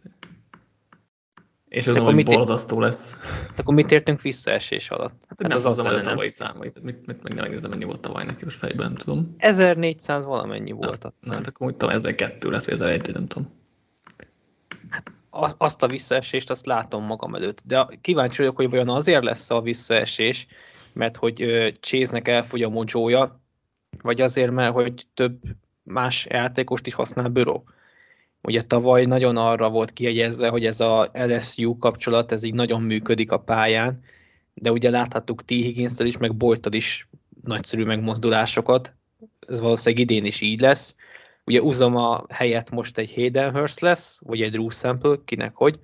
És 1.67 1.87
ez 1.87 1.97
hogy 1.97 2.23
borzasztó 2.23 2.79
lesz. 2.79 3.15
Tehát 3.21 3.59
akkor 3.59 3.73
mit 3.73 3.91
értünk 3.91 4.21
visszaesés 4.21 4.89
alatt? 4.89 5.25
Hát, 5.27 5.41
hát 5.41 5.53
az 5.53 5.65
az, 5.65 5.79
az 5.79 5.85
a 5.85 6.01
tavalyi 6.01 6.31
számait. 6.31 6.81
Mit, 6.81 7.05
mit, 7.05 7.23
meg 7.23 7.33
nem 7.33 7.43
megnézem, 7.43 7.69
mennyi 7.69 7.83
volt 7.83 8.01
tavaly 8.01 8.25
neki, 8.25 8.43
most 8.43 8.57
fejben 8.57 8.85
nem 8.85 8.95
tudom. 8.95 9.35
1400 9.37 10.25
valamennyi 10.25 10.71
volt. 10.71 11.03
Na, 11.03 11.11
na 11.21 11.33
hát 11.33 11.47
akkor 11.47 11.67
úgy 11.67 11.75
tudom, 11.75 11.95
1002 11.95 12.49
lesz, 12.49 12.65
vagy 12.65 12.73
1001, 12.73 13.13
nem 13.13 13.27
tudom. 13.27 13.49
Hát 14.89 15.11
azt 15.57 15.83
a 15.83 15.87
visszaesést 15.87 16.49
azt 16.49 16.65
látom 16.65 17.05
magam 17.05 17.35
előtt. 17.35 17.61
De 17.65 17.87
kíváncsi 18.01 18.37
vagyok, 18.37 18.55
hogy 18.55 18.69
vajon 18.69 18.89
azért 18.89 19.23
lesz 19.23 19.49
a 19.49 19.61
visszaesés, 19.61 20.47
mert 20.93 21.17
hogy 21.17 21.35
Chase-nek 21.79 22.27
elfogy 22.27 22.63
a 22.63 22.69
mojója, 22.69 23.41
vagy 24.01 24.21
azért, 24.21 24.51
mert 24.51 24.73
hogy 24.73 25.07
több 25.13 25.39
más 25.83 26.27
játékost 26.29 26.87
is 26.87 26.93
használ 26.93 27.27
büró. 27.27 27.63
Ugye 28.41 28.61
tavaly 28.61 29.05
nagyon 29.05 29.37
arra 29.37 29.69
volt 29.69 29.93
kiegyezve, 29.93 30.49
hogy 30.49 30.65
ez 30.65 30.79
a 30.79 31.09
LSU 31.13 31.77
kapcsolat, 31.77 32.31
ez 32.31 32.43
így 32.43 32.53
nagyon 32.53 32.81
működik 32.81 33.31
a 33.31 33.39
pályán, 33.39 34.03
de 34.53 34.71
ugye 34.71 34.89
láthattuk 34.89 35.45
T. 35.45 35.49
higgins 35.49 35.93
is, 35.97 36.17
meg 36.17 36.35
boyd 36.35 36.73
is 36.73 37.07
nagyszerű 37.43 37.83
megmozdulásokat, 37.83 38.93
ez 39.47 39.59
valószínűleg 39.59 40.03
idén 40.03 40.25
is 40.25 40.41
így 40.41 40.59
lesz. 40.59 40.95
Ugye 41.45 41.61
Uzama 41.61 42.25
helyett 42.29 42.69
most 42.69 42.97
egy 42.97 43.13
Hayden 43.13 43.67
lesz, 43.79 44.19
vagy 44.25 44.41
egy 44.41 44.51
Drew 44.51 44.69
Sample, 44.69 45.15
kinek 45.25 45.55
hogy. 45.55 45.79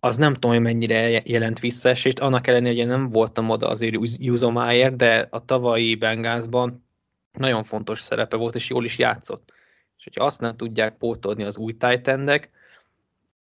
az 0.00 0.16
nem 0.16 0.32
tudom, 0.32 0.50
hogy 0.50 0.60
mennyire 0.60 1.22
jelent 1.24 1.58
visszaesést, 1.58 2.18
annak 2.18 2.46
ellenére, 2.46 2.70
hogy 2.70 2.78
én 2.78 2.86
nem 2.86 3.08
voltam 3.08 3.50
oda 3.50 3.68
azért 3.68 3.96
Juzomáért, 4.18 4.96
de 4.96 5.26
a 5.30 5.44
tavalyi 5.44 5.94
Bengászban 5.94 6.86
nagyon 7.32 7.62
fontos 7.62 8.00
szerepe 8.00 8.36
volt, 8.36 8.54
és 8.54 8.70
jól 8.70 8.84
is 8.84 8.98
játszott. 8.98 9.52
És 9.98 10.04
hogyha 10.04 10.24
azt 10.24 10.40
nem 10.40 10.56
tudják 10.56 10.96
pótolni 10.96 11.44
az 11.44 11.56
új 11.56 11.72
titan 11.72 12.24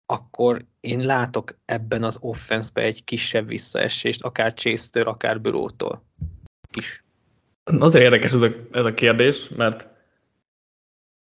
akkor 0.05 0.65
én 0.79 0.99
látok 0.99 1.57
ebben 1.65 2.03
az 2.03 2.17
offenszbe 2.21 2.81
egy 2.81 3.03
kisebb 3.03 3.47
visszaesést, 3.47 4.23
akár 4.23 4.53
chase 4.53 5.01
akár 5.01 5.41
Bürótól 5.41 6.03
is. 6.77 7.03
Azért 7.63 8.03
érdekes 8.03 8.31
ez 8.31 8.41
a, 8.41 8.51
ez 8.71 8.85
a 8.85 8.93
kérdés, 8.93 9.49
mert 9.49 9.87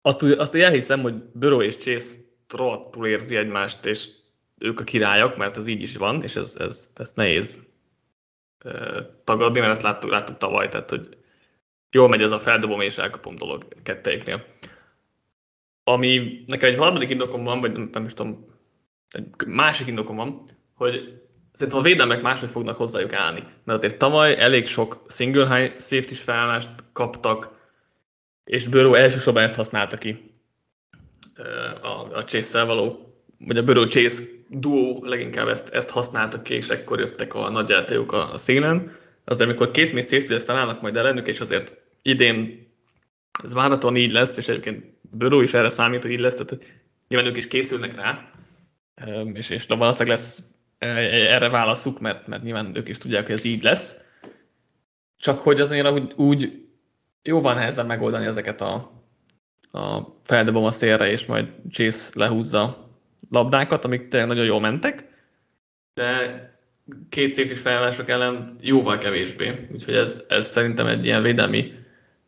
azt, 0.06 0.22
azt 0.22 0.56
elhiszem, 0.56 1.02
hogy 1.02 1.16
Böró 1.34 1.62
és 1.62 1.78
Chase 1.78 2.16
rohadtul 2.58 3.08
érzi 3.08 3.36
egymást, 3.36 3.86
és 3.86 4.10
ők 4.58 4.80
a 4.80 4.84
királyok, 4.84 5.38
mert 5.38 5.58
ez 5.58 5.68
így 5.68 5.82
is 5.82 5.96
van, 5.96 6.24
és 6.24 6.36
ez, 6.36 6.56
ez, 6.60 6.90
ez 6.96 7.12
nehéz 7.16 7.60
tagadni, 9.24 9.60
mert 9.60 9.72
ezt 9.72 9.82
láttuk, 9.82 10.10
láttuk 10.10 10.38
tavaly, 10.38 10.68
tehát 10.68 10.90
hogy 10.90 11.18
jól 11.92 12.10
megy 12.10 12.22
ez 12.22 12.32
a 12.32 12.40
feldobom 12.40 12.82
és 12.82 12.98
elkapom 12.98 13.36
dolog 13.36 13.68
kettejéknél. 13.84 14.46
Ami 15.84 16.44
nekem 16.46 16.70
egy 16.70 16.78
harmadik 16.78 17.10
indokom 17.10 17.44
van, 17.44 17.60
vagy 17.60 17.72
nem, 17.72 17.90
nem 17.92 18.06
is 18.06 18.14
tudom, 18.14 18.46
egy 19.10 19.28
másik 19.46 19.88
indokom 19.88 20.16
van, 20.16 20.50
hogy 20.74 21.22
szerintem 21.52 21.82
a 21.82 21.84
védelmek 21.84 22.22
máshogy 22.22 22.50
fognak 22.50 22.76
hozzájuk 22.76 23.14
állni. 23.14 23.44
Mert 23.64 23.78
azért 23.78 23.98
tavaly 23.98 24.36
elég 24.40 24.68
sok 24.68 25.02
single 25.08 25.58
high 25.58 25.80
safety 25.80 26.14
felállást 26.14 26.70
kaptak, 26.94 27.63
és 28.44 28.68
Burrow 28.68 28.94
elsősorban 28.94 29.44
ezt 29.44 29.56
használta 29.56 29.98
ki 29.98 30.34
a, 31.82 32.18
a 32.18 32.24
chase 32.24 32.64
való, 32.64 33.14
vagy 33.38 33.58
a 33.58 33.64
Burrow 33.64 33.88
Chase 33.88 34.24
duo 34.50 35.06
leginkább 35.06 35.48
ezt, 35.48 35.70
ezt 35.70 35.90
használta 35.90 36.42
ki, 36.42 36.54
és 36.54 36.70
ekkor 36.70 37.00
jöttek 37.00 37.34
a 37.34 37.50
nagy 37.50 37.72
a, 37.72 38.32
a 38.32 38.38
szélen. 38.38 38.96
Azért, 39.26 39.50
amikor 39.50 39.72
két 39.72 39.94
mély 39.94 40.02
safety 40.02 40.44
felállnak 40.44 40.82
majd 40.82 40.96
ellenük, 40.96 41.28
és 41.28 41.40
azért 41.40 41.78
idén 42.02 42.68
ez 43.44 43.54
várhatóan 43.54 43.96
így 43.96 44.12
lesz, 44.12 44.38
és 44.38 44.48
egyébként 44.48 44.86
Burrow 45.02 45.42
is 45.42 45.54
erre 45.54 45.70
számít, 45.70 46.02
hogy 46.02 46.12
így 46.12 46.20
lesz, 46.20 46.36
tehát 46.36 46.82
nyilván 47.08 47.30
ők 47.30 47.38
is 47.38 47.48
készülnek 47.48 47.96
rá, 47.96 48.32
és, 49.34 49.50
és 49.50 49.66
valószínűleg 49.66 50.18
lesz 50.18 50.44
erre 50.78 51.50
válaszuk, 51.50 52.00
mert, 52.00 52.28
mert 52.28 52.44
nyilván 52.44 52.76
ők 52.76 52.88
is 52.88 52.98
tudják, 52.98 53.26
hogy 53.26 53.36
ez 53.36 53.44
így 53.44 53.64
lesz. 53.64 53.98
Csak 55.18 55.40
hogy 55.40 55.60
azért 55.60 55.90
úgy, 55.90 56.14
úgy 56.16 56.68
jóval 57.24 57.54
nehezen 57.54 57.86
megoldani 57.86 58.26
ezeket 58.26 58.62
a, 58.62 58.92
a 59.72 60.02
feldobom 60.24 60.64
a 60.64 60.72
szélre, 60.72 61.12
és 61.12 61.26
majd 61.26 61.48
Chase 61.70 62.12
lehúzza 62.14 62.88
labdákat, 63.30 63.86
amik 63.86 64.08
tényleg 64.08 64.30
nagyon 64.30 64.46
jól 64.46 64.60
mentek, 64.60 65.12
de 65.94 66.42
két 67.10 67.36
safety 67.36 67.54
felállások 67.54 68.10
ellen 68.10 68.58
jóval 68.62 68.98
kevésbé. 68.98 69.68
Úgyhogy 69.72 69.96
ez, 69.96 70.24
ez 70.28 70.48
szerintem 70.48 70.88
egy 70.88 71.06
ilyen 71.06 71.22
védelmi 71.22 71.74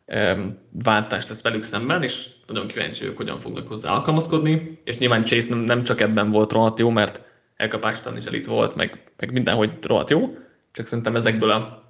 um, 0.06 0.58
váltás 0.84 1.28
lesz 1.28 1.42
velük 1.42 1.62
szemben, 1.62 2.02
és 2.02 2.28
nagyon 2.46 2.66
kíváncsi 2.66 3.04
ők, 3.04 3.16
hogyan 3.16 3.40
fognak 3.40 3.68
hozzá 3.68 3.90
alkalmazkodni. 3.90 4.80
És 4.84 4.98
nyilván 4.98 5.24
Chase 5.24 5.48
nem, 5.48 5.58
nem 5.58 5.82
csak 5.82 6.00
ebben 6.00 6.30
volt 6.30 6.52
rohadt 6.52 6.78
jó, 6.78 6.90
mert 6.90 7.22
elkapástan 7.56 8.16
is 8.16 8.24
elit 8.24 8.46
volt, 8.46 8.74
meg, 8.74 9.12
meg 9.16 9.32
mindenhogy 9.32 9.70
rohadt 9.82 10.10
jó, 10.10 10.36
csak 10.72 10.86
szerintem 10.86 11.16
ezekből 11.16 11.50
a 11.50 11.88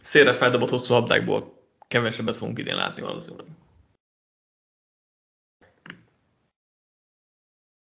szélre 0.00 0.32
feldobott 0.32 0.70
hosszú 0.70 0.94
labdákból 0.94 1.55
kevesebbet 1.88 2.36
fogunk 2.36 2.58
idén 2.58 2.76
látni 2.76 3.02
valószínűleg. 3.02 3.46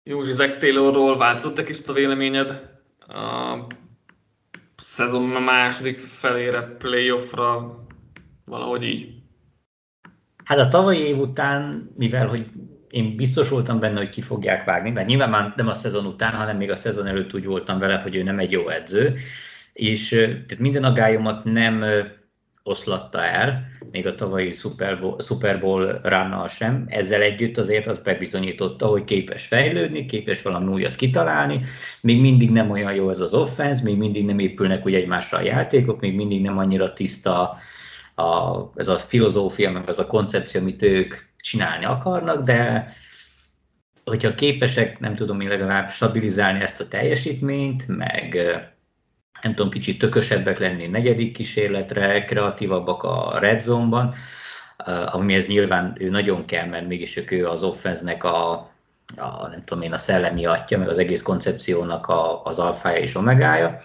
Józsi 0.02 0.32
Zach 0.32 0.56
Taylorról 0.56 1.16
változott 1.16 1.59
egy 1.59 1.64
kicsit 1.64 1.88
a 1.88 1.92
véleményed? 1.92 2.50
A 2.99 3.59
szezon 4.76 5.23
második 5.23 5.99
felére, 5.99 6.62
playoffra, 6.62 7.78
valahogy 8.44 8.82
így? 8.82 9.23
Hát 10.44 10.59
a 10.59 10.68
tavalyi 10.68 11.00
év 11.00 11.18
után, 11.18 11.90
mivel 11.97 12.28
hogy 12.28 12.50
én 12.90 13.16
biztos 13.16 13.49
voltam 13.49 13.80
benne, 13.80 13.99
hogy 13.99 14.09
ki 14.09 14.21
fogják 14.21 14.64
vágni, 14.64 14.90
mert 14.90 15.06
nyilván 15.06 15.30
már 15.30 15.52
nem 15.56 15.68
a 15.68 15.75
szezon 15.75 16.06
után, 16.06 16.35
hanem 16.35 16.56
még 16.56 16.71
a 16.71 16.76
szezon 16.76 17.06
előtt 17.06 17.35
úgy 17.35 17.44
voltam 17.44 17.78
vele, 17.78 17.97
hogy 17.97 18.14
ő 18.14 18.23
nem 18.23 18.38
egy 18.38 18.50
jó 18.50 18.68
edző, 18.68 19.18
és 19.73 20.09
tehát 20.09 20.59
minden 20.59 20.85
agályomat 20.85 21.44
nem 21.44 21.85
oszlatta 22.62 23.25
el, 23.25 23.71
még 23.90 24.07
a 24.07 24.14
tavalyi 24.14 24.50
Super 24.50 25.00
Bowl, 25.00 25.21
Super 25.21 25.61
Bowl 25.61 26.00
sem. 26.49 26.85
Ezzel 26.88 27.23
együtt 27.23 27.59
azért 27.59 27.87
az 27.87 27.99
bebizonyította, 27.99 28.87
hogy 28.87 29.04
képes 29.04 29.47
fejlődni, 29.47 30.07
képes 30.07 30.42
valami 30.42 30.73
újat 30.73 30.97
kitalálni, 30.97 31.64
még 32.00 32.21
mindig 32.21 32.50
nem 32.50 32.71
olyan 32.71 32.95
jó 32.95 33.11
ez 33.11 33.21
az 33.21 33.35
offense, 33.35 33.83
még 33.83 33.97
mindig 33.97 34.25
nem 34.25 34.38
épülnek 34.38 34.87
úgy 34.87 34.95
egymásra 34.95 35.38
a 35.38 35.42
játékok, 35.42 36.00
még 36.00 36.14
mindig 36.14 36.42
nem 36.42 36.59
annyira 36.59 36.92
tiszta 36.92 37.57
a, 38.14 38.57
ez 38.76 38.88
a 38.88 38.99
filozófia, 38.99 39.71
meg 39.71 39.88
az 39.88 39.99
a 39.99 40.07
koncepció, 40.07 40.61
amit 40.61 40.83
ők 40.83 41.14
csinálni 41.37 41.85
akarnak, 41.85 42.45
de 42.45 42.88
hogyha 44.04 44.35
képesek, 44.35 44.99
nem 44.99 45.14
tudom 45.14 45.40
én 45.40 45.49
legalább 45.49 45.90
stabilizálni 45.90 46.61
ezt 46.61 46.81
a 46.81 46.88
teljesítményt, 46.88 47.88
meg 47.88 48.38
nem 49.43 49.55
tudom, 49.55 49.71
kicsit 49.71 49.99
tökösebbek 49.99 50.59
lenni 50.59 50.87
negyedik 50.87 51.33
kísérletre, 51.33 52.25
kreatívabbak 52.25 53.03
a 53.03 53.39
red 53.39 53.63
zone-ban, 53.63 54.15
amihez 55.07 55.49
nyilván 55.49 55.97
ő 55.99 56.09
nagyon 56.09 56.45
kell, 56.45 56.67
mert 56.67 56.87
mégis 56.87 57.23
ő 57.31 57.49
az 57.49 57.63
offenznek 57.63 58.25
a, 58.25 58.53
a, 59.17 59.49
nem 59.51 59.63
tudom 59.65 59.83
én, 59.83 59.93
a 59.93 59.99
szellemi 59.99 60.47
atya, 60.47 60.79
meg 60.79 60.89
az 60.89 60.99
egész 60.99 61.23
koncepciónak 61.23 62.07
a, 62.07 62.43
az 62.45 62.59
alfája 62.59 62.99
és 62.99 63.15
omegája. 63.15 63.81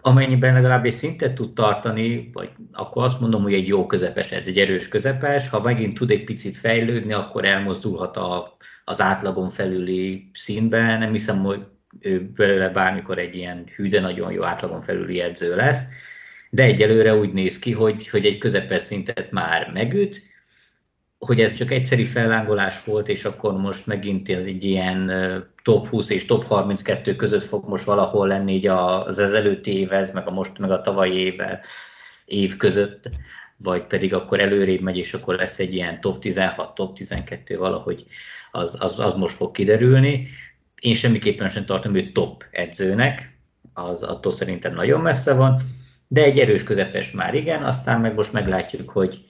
Amennyiben 0.00 0.52
legalább 0.52 0.84
egy 0.84 0.92
szintet 0.92 1.34
tud 1.34 1.52
tartani, 1.54 2.30
vagy 2.32 2.50
akkor 2.72 3.04
azt 3.04 3.20
mondom, 3.20 3.42
hogy 3.42 3.54
egy 3.54 3.66
jó 3.66 3.86
közepes, 3.86 4.32
egy 4.32 4.58
erős 4.58 4.88
közepes, 4.88 5.48
ha 5.48 5.60
megint 5.60 5.98
tud 5.98 6.10
egy 6.10 6.24
picit 6.24 6.56
fejlődni, 6.56 7.12
akkor 7.12 7.44
elmozdulhat 7.44 8.16
a, 8.16 8.56
az 8.84 9.00
átlagon 9.00 9.50
felüli 9.50 10.30
színbe. 10.32 10.98
Nem 10.98 11.12
hiszem, 11.12 11.42
hogy 11.42 11.66
ő 12.00 12.30
belőle 12.36 12.68
bármikor 12.68 13.18
egy 13.18 13.34
ilyen 13.34 13.64
hű, 13.76 13.88
de 13.88 14.00
nagyon 14.00 14.32
jó 14.32 14.42
átlagon 14.42 14.82
felüli 14.82 15.20
edző 15.20 15.56
lesz, 15.56 15.88
de 16.50 16.62
egyelőre 16.62 17.14
úgy 17.14 17.32
néz 17.32 17.58
ki, 17.58 17.72
hogy, 17.72 18.08
hogy 18.08 18.26
egy 18.26 18.38
közepes 18.38 18.82
szintet 18.82 19.30
már 19.30 19.70
megüt, 19.72 20.22
hogy 21.18 21.40
ez 21.40 21.54
csak 21.54 21.70
egyszeri 21.70 22.04
fellángolás 22.04 22.84
volt, 22.84 23.08
és 23.08 23.24
akkor 23.24 23.52
most 23.52 23.86
megint 23.86 24.28
ez 24.28 24.44
egy 24.44 24.64
ilyen 24.64 25.12
top 25.62 25.88
20 25.88 26.10
és 26.10 26.24
top 26.24 26.44
32 26.44 27.16
között 27.16 27.44
fog 27.44 27.68
most 27.68 27.84
valahol 27.84 28.26
lenni 28.26 28.54
így 28.54 28.66
az 28.66 29.18
ezelőtti 29.18 29.78
évez, 29.78 30.12
meg 30.12 30.26
a 30.26 30.30
most, 30.30 30.58
meg 30.58 30.70
a 30.70 30.80
tavalyi 30.80 31.16
éve, 31.16 31.60
év 32.24 32.56
között, 32.56 33.10
vagy 33.56 33.86
pedig 33.86 34.14
akkor 34.14 34.40
előrébb 34.40 34.80
megy, 34.80 34.96
és 34.96 35.14
akkor 35.14 35.34
lesz 35.34 35.58
egy 35.58 35.74
ilyen 35.74 36.00
top 36.00 36.20
16, 36.20 36.74
top 36.74 36.94
12 36.94 37.56
valahogy, 37.56 38.06
az, 38.50 38.76
az, 38.80 39.00
az 39.00 39.14
most 39.14 39.34
fog 39.34 39.50
kiderülni 39.50 40.26
én 40.80 40.94
semmiképpen 40.94 41.48
sem 41.48 41.64
tartom 41.64 41.94
őt 41.94 42.12
top 42.12 42.44
edzőnek, 42.50 43.36
az 43.72 44.02
attól 44.02 44.32
szerintem 44.32 44.74
nagyon 44.74 45.00
messze 45.00 45.34
van, 45.34 45.62
de 46.08 46.22
egy 46.22 46.38
erős 46.38 46.62
közepes 46.62 47.10
már 47.10 47.34
igen, 47.34 47.62
aztán 47.62 48.00
meg 48.00 48.14
most 48.14 48.32
meglátjuk, 48.32 48.90
hogy, 48.90 49.24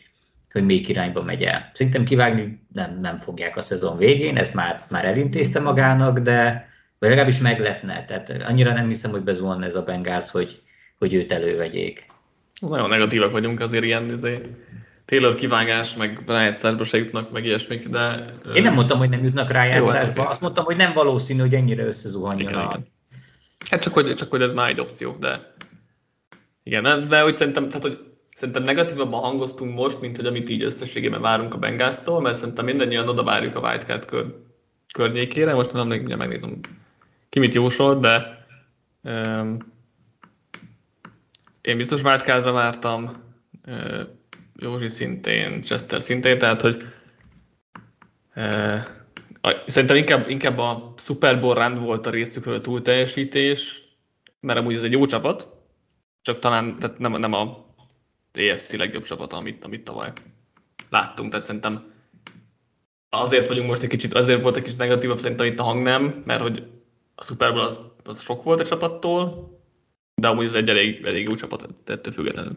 hogy 0.52 0.64
még 0.64 0.88
irányba 0.88 1.23
megy 1.23 1.43
el. 1.43 1.71
Szerintem 1.75 2.05
kivágni 2.05 2.61
nem, 2.73 2.99
nem 3.00 3.19
fogják 3.19 3.57
a 3.57 3.61
szezon 3.61 3.97
végén, 3.97 4.37
ez 4.37 4.50
már, 4.55 4.81
már 4.90 5.05
elintézte 5.05 5.61
magának, 5.61 6.19
de 6.19 6.69
vagy 6.99 7.09
legalábbis 7.09 7.40
meglepne. 7.40 8.05
Tehát 8.05 8.31
annyira 8.31 8.73
nem 8.73 8.88
hiszem, 8.88 9.11
hogy 9.11 9.23
bezuhan 9.23 9.62
ez 9.62 9.75
a 9.75 9.85
bengáz, 9.85 10.31
hogy, 10.31 10.62
hogy 10.99 11.14
őt 11.14 11.33
elővegyék. 11.33 12.07
Nagyon 12.61 12.88
negatívak 12.88 13.33
vagyunk 13.33 13.61
azért 13.61 13.85
ilyen 13.85 14.12
izé, 14.12 14.40
Taylor 15.08 15.34
kivágás, 15.34 15.94
meg 15.94 16.22
rájátszásba 16.26 16.84
se 16.84 16.98
jutnak, 16.98 17.32
meg 17.32 17.44
ilyesmik, 17.44 17.88
de... 17.88 18.34
Én 18.54 18.62
nem 18.62 18.74
mondtam, 18.74 18.98
hogy 18.98 19.08
nem 19.08 19.24
jutnak 19.24 19.50
rájátszásba, 19.50 20.22
hát 20.22 20.30
azt 20.30 20.40
mondtam, 20.40 20.64
hogy 20.64 20.76
nem 20.76 20.92
valószínű, 20.92 21.40
hogy 21.40 21.54
ennyire 21.54 21.86
összezuhanjon 21.86 22.48
igen, 22.48 22.60
a... 22.60 22.64
Igen. 22.64 22.86
Hát 23.70 23.82
csak 23.82 23.94
hogy, 23.94 24.14
csak 24.14 24.30
hogy 24.30 24.42
ez 24.42 24.52
már 24.52 24.68
egy 24.68 24.80
opció, 24.80 25.16
de... 25.20 25.54
Igen, 26.62 27.08
de 27.08 27.20
hogy 27.20 27.36
szerintem, 27.36 27.68
tehát, 27.68 27.82
hogy 27.82 27.98
szerintem 28.34 28.62
negatívabban 28.62 29.20
hangoztunk 29.20 29.74
most, 29.74 30.00
mint 30.00 30.16
hogy 30.16 30.26
amit 30.26 30.48
így 30.48 30.62
összességében 30.62 31.20
várunk 31.20 31.54
a 31.54 31.58
Bengáztól, 31.58 32.20
mert 32.20 32.36
szerintem 32.36 32.64
mindannyian 32.64 33.08
oda 33.08 33.22
várjuk 33.22 33.56
a 33.56 33.60
wildcard 33.60 34.04
kör, 34.04 34.34
környékére. 34.92 35.54
Most 35.54 35.72
nem 35.72 35.88
ugye 35.88 36.16
megnézem, 36.16 36.60
ki 37.28 37.38
mit 37.38 37.54
jósolt, 37.54 38.00
de 38.00 38.46
um, 39.02 39.56
én 41.60 41.76
biztos 41.76 42.02
wildcardra 42.02 42.52
vártam, 42.52 43.10
uh, 43.66 44.16
Józsi 44.60 44.88
szintén, 44.88 45.60
Chester 45.62 46.02
szintén, 46.02 46.38
tehát 46.38 46.60
hogy 46.60 46.82
e, 48.32 48.82
szerintem 49.66 49.96
inkább, 49.96 50.28
inkább 50.28 50.58
a 50.58 50.94
Super 50.96 51.40
Bowl 51.40 51.54
run 51.54 51.82
volt 51.82 52.06
a 52.06 52.10
részükről 52.10 52.54
a 52.54 52.60
túlteljesítés, 52.60 53.82
mert 54.40 54.58
amúgy 54.58 54.74
ez 54.74 54.82
egy 54.82 54.92
jó 54.92 55.06
csapat, 55.06 55.48
csak 56.22 56.38
talán 56.38 56.78
tehát 56.78 56.98
nem, 56.98 57.12
nem 57.12 57.32
a 57.32 57.66
EFC 58.32 58.72
legjobb 58.72 59.04
csapat, 59.04 59.32
amit, 59.32 59.64
amit 59.64 59.84
tavaly 59.84 60.12
láttunk, 60.90 61.30
tehát 61.30 61.46
szerintem 61.46 61.92
azért 63.08 63.48
vagyunk 63.48 63.68
most 63.68 63.82
egy 63.82 63.88
kicsit, 63.88 64.14
azért 64.14 64.42
volt 64.42 64.56
egy 64.56 64.62
kicsit 64.62 64.78
negatívabb 64.78 65.18
szerintem 65.18 65.46
itt 65.46 65.58
a 65.58 65.62
hang 65.62 65.82
nem, 65.82 66.22
mert 66.26 66.42
hogy 66.42 66.66
a 67.14 67.24
Super 67.24 67.52
Bowl 67.52 67.64
az, 67.64 67.82
az 68.04 68.20
sok 68.20 68.42
volt 68.42 68.60
a 68.60 68.66
csapattól, 68.66 69.50
de 70.14 70.28
amúgy 70.28 70.44
ez 70.44 70.54
egy 70.54 70.68
elég, 70.68 71.04
elég 71.04 71.28
jó 71.28 71.34
csapat 71.34 71.66
ettől 71.86 72.12
függetlenül. 72.12 72.56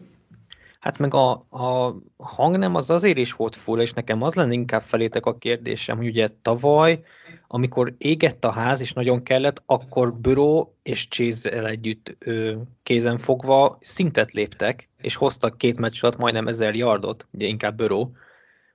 Hát 0.82 0.98
meg 0.98 1.14
a, 1.14 1.30
a 1.50 1.94
hang 2.16 2.56
nem 2.56 2.74
az 2.74 2.90
azért 2.90 3.18
is 3.18 3.32
volt 3.32 3.56
full, 3.56 3.80
és 3.80 3.92
nekem 3.92 4.22
az 4.22 4.34
lenne 4.34 4.52
inkább 4.52 4.82
felétek 4.82 5.26
a 5.26 5.36
kérdésem, 5.38 5.96
hogy 5.96 6.06
ugye 6.06 6.28
tavaly, 6.42 7.02
amikor 7.46 7.94
égett 7.98 8.44
a 8.44 8.50
ház, 8.50 8.80
és 8.80 8.92
nagyon 8.92 9.22
kellett, 9.22 9.62
akkor 9.66 10.14
Büró 10.14 10.76
és 10.82 11.08
chase 11.08 11.66
együtt 11.66 12.16
ö, 12.18 12.56
kézen 12.82 13.16
fogva 13.16 13.78
szintet 13.80 14.32
léptek, 14.32 14.88
és 15.00 15.14
hoztak 15.14 15.58
két 15.58 15.78
meccs 15.78 15.98
alatt 16.04 16.18
majdnem 16.18 16.48
ezer 16.48 16.74
yardot, 16.74 17.26
ugye 17.32 17.46
inkább 17.46 17.76
Büró, 17.76 18.12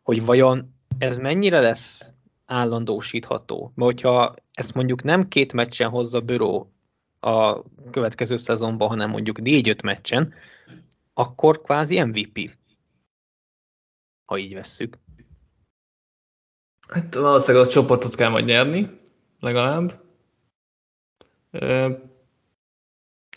hogy 0.03 0.25
vajon 0.25 0.73
ez 0.97 1.17
mennyire 1.17 1.59
lesz 1.59 2.11
állandósítható? 2.45 3.71
Mert 3.75 3.91
hogyha 3.91 4.35
ezt 4.53 4.73
mondjuk 4.73 5.03
nem 5.03 5.27
két 5.27 5.53
meccsen 5.53 5.89
hozza 5.89 6.19
Büró 6.19 6.71
a 7.19 7.61
következő 7.91 8.37
szezonban, 8.37 8.87
hanem 8.87 9.09
mondjuk 9.09 9.41
négy-öt 9.41 9.81
meccsen, 9.81 10.33
akkor 11.17 11.61
kvázi 11.61 12.03
MVP. 12.03 12.57
Ha 14.25 14.37
így 14.37 14.53
vesszük. 14.53 14.97
Hát 16.87 17.15
valószínűleg 17.15 17.67
a 17.67 17.69
csoportot 17.69 18.15
kell 18.15 18.29
majd 18.29 18.45
nyerni, 18.45 18.99
legalább. 19.39 20.01
E, 21.51 21.97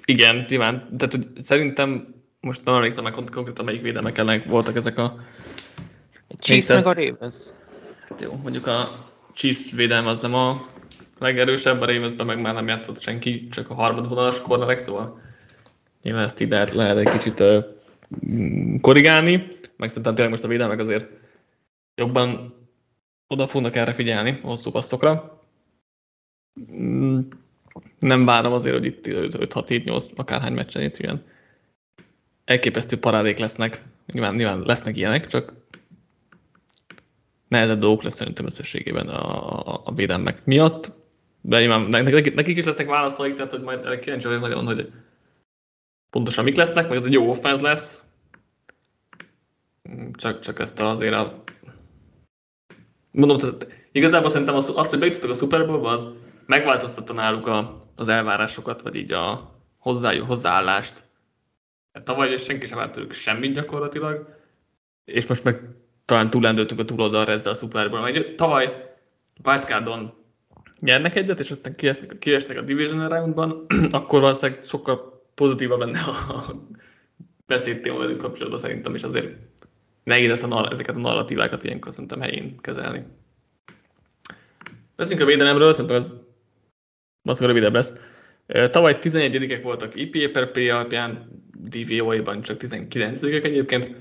igen, 0.06 0.44
nyilván. 0.48 0.96
Tehát 0.96 1.12
hogy 1.14 1.40
szerintem 1.40 2.14
most 2.40 2.64
nem 2.64 2.74
emlékszem 2.74 3.04
meg 3.04 3.12
konkrétan 3.12 3.64
melyik 3.64 3.82
védelmek 3.82 4.18
ellen 4.18 4.44
voltak 4.46 4.76
ezek 4.76 4.98
a... 4.98 5.20
Chiefs 6.38 6.68
meg 6.68 6.86
a 6.86 6.92
Ravens. 6.92 7.36
Hát 8.08 8.20
jó, 8.20 8.36
mondjuk 8.36 8.66
a 8.66 9.06
Chiefs 9.34 9.70
védelme 9.70 10.08
az 10.08 10.20
nem 10.20 10.34
a 10.34 10.68
legerősebb, 11.18 11.80
a 11.80 11.86
Ravensben 11.86 12.26
meg 12.26 12.40
már 12.40 12.54
nem 12.54 12.68
játszott 12.68 13.00
senki, 13.00 13.48
csak 13.48 13.70
a 13.70 13.74
harmadvonalas 13.74 14.40
cornerek, 14.40 14.78
szóval 14.78 15.29
nyilván 16.02 16.24
ezt 16.24 16.40
így 16.40 16.50
lehet, 16.50 16.70
lehet 16.70 16.96
egy 16.96 17.10
kicsit 17.10 17.40
uh, 17.40 17.64
korrigálni, 18.80 19.46
meg 19.76 19.88
szerintem 19.88 20.14
tényleg 20.14 20.30
most 20.30 20.44
a 20.44 20.48
védelmek 20.48 20.80
azért 20.80 21.08
jobban 21.94 22.54
oda 23.26 23.46
fognak 23.46 23.76
erre 23.76 23.92
figyelni, 23.92 24.38
hosszú 24.42 24.70
passzokra. 24.70 25.40
Mm, 26.72 27.18
nem 27.98 28.24
várom 28.24 28.52
azért, 28.52 28.74
hogy 28.74 28.84
itt 28.84 29.06
5-6-7-8 29.06 30.14
akárhány 30.16 30.52
meccsen 30.52 30.82
itt 30.82 30.96
ilyen 30.96 31.24
elképesztő 32.44 32.98
parádék 32.98 33.38
lesznek. 33.38 33.82
Nyilván, 34.06 34.34
nyilván 34.34 34.60
lesznek 34.60 34.96
ilyenek, 34.96 35.26
csak 35.26 35.52
nehezebb 37.48 37.80
dolgok 37.80 38.02
lesz 38.02 38.14
szerintem 38.14 38.46
összességében 38.46 39.08
a, 39.08 39.58
a, 39.74 39.80
a 39.84 39.92
védelmek 39.92 40.44
miatt. 40.44 40.92
De 41.40 41.60
nyilván 41.60 41.80
nekik, 41.80 42.34
nekik 42.34 42.56
is 42.56 42.64
lesznek 42.64 42.86
válaszaik, 42.86 43.34
tehát 43.34 43.50
hogy 43.50 43.62
majd 43.62 43.98
kíváncsi 43.98 44.26
vagyok 44.26 44.40
nagyon, 44.42 44.64
hogy 44.64 44.92
pontosan 46.10 46.44
mik 46.44 46.56
lesznek, 46.56 46.88
meg 46.88 46.96
ez 46.96 47.04
egy 47.04 47.12
jó 47.12 47.28
offense 47.28 47.62
lesz. 47.62 48.02
Csak, 50.12 50.40
csak 50.40 50.58
ezt 50.58 50.80
azért 50.80 51.14
a... 51.14 51.42
Mondom, 53.10 53.36
tehát 53.36 53.66
igazából 53.92 54.30
szerintem 54.30 54.54
az, 54.54 54.72
azt, 54.76 54.90
hogy 54.90 54.98
bejutottak 54.98 55.30
a 55.30 55.34
Super 55.34 55.66
Bowl-ba, 55.66 55.90
az 55.90 56.08
megváltoztatta 56.46 57.12
náluk 57.12 57.46
a, 57.46 57.78
az 57.96 58.08
elvárásokat, 58.08 58.82
vagy 58.82 58.94
így 58.94 59.12
a 59.12 59.54
hozzájuk, 59.78 60.26
hozzáállást. 60.26 61.04
Tavaly 62.04 62.36
senki 62.36 62.66
sem 62.66 62.78
várt 62.78 62.92
tőlük 62.92 63.12
semmit 63.12 63.54
gyakorlatilag, 63.54 64.38
és 65.04 65.26
most 65.26 65.44
meg 65.44 65.60
talán 66.04 66.30
túlendültünk 66.30 66.80
a 66.80 66.84
túloldalra 66.84 67.32
ezzel 67.32 67.52
a 67.52 67.54
Super 67.54 67.90
Bowl. 67.90 68.34
Tavaly 68.34 68.94
wildcardon 69.44 70.12
nyernek 70.80 71.14
egyet, 71.14 71.40
és 71.40 71.50
aztán 71.50 71.74
kiesnek, 71.74 72.18
kiesnek 72.18 72.58
a 72.58 72.62
Division 72.62 73.08
Roundban, 73.08 73.66
akkor 73.90 74.20
valószínűleg 74.20 74.62
sokkal 74.62 75.09
pozitívabb 75.40 75.78
lenne 75.78 75.98
a 75.98 76.54
beszédtéma 77.46 77.98
velük 77.98 78.18
kapcsolatban 78.18 78.58
szerintem, 78.58 78.94
és 78.94 79.02
azért 79.02 79.36
nehéz 80.04 80.30
ezt 80.30 80.42
a, 80.42 80.68
ezeket 80.72 80.96
a 80.96 81.00
narratívákat 81.00 81.64
ilyenkor 81.64 81.92
szerintem 81.92 82.20
helyén 82.20 82.56
kezelni. 82.60 83.04
Beszéljünk 84.96 85.26
a 85.26 85.30
védelemről, 85.30 85.72
szerintem 85.72 85.96
ez 85.96 86.14
valószínűleg 87.22 87.56
rövidebb 87.56 87.74
lesz. 87.74 87.92
Tavaly 88.70 88.98
11-ek 89.00 89.60
voltak 89.62 90.00
EPA 90.00 90.30
per 90.32 90.50
P 90.50 90.56
alapján, 90.56 91.28
DVOA-ban 91.52 92.42
csak 92.42 92.60
19-ek 92.60 93.44
egyébként. 93.44 93.94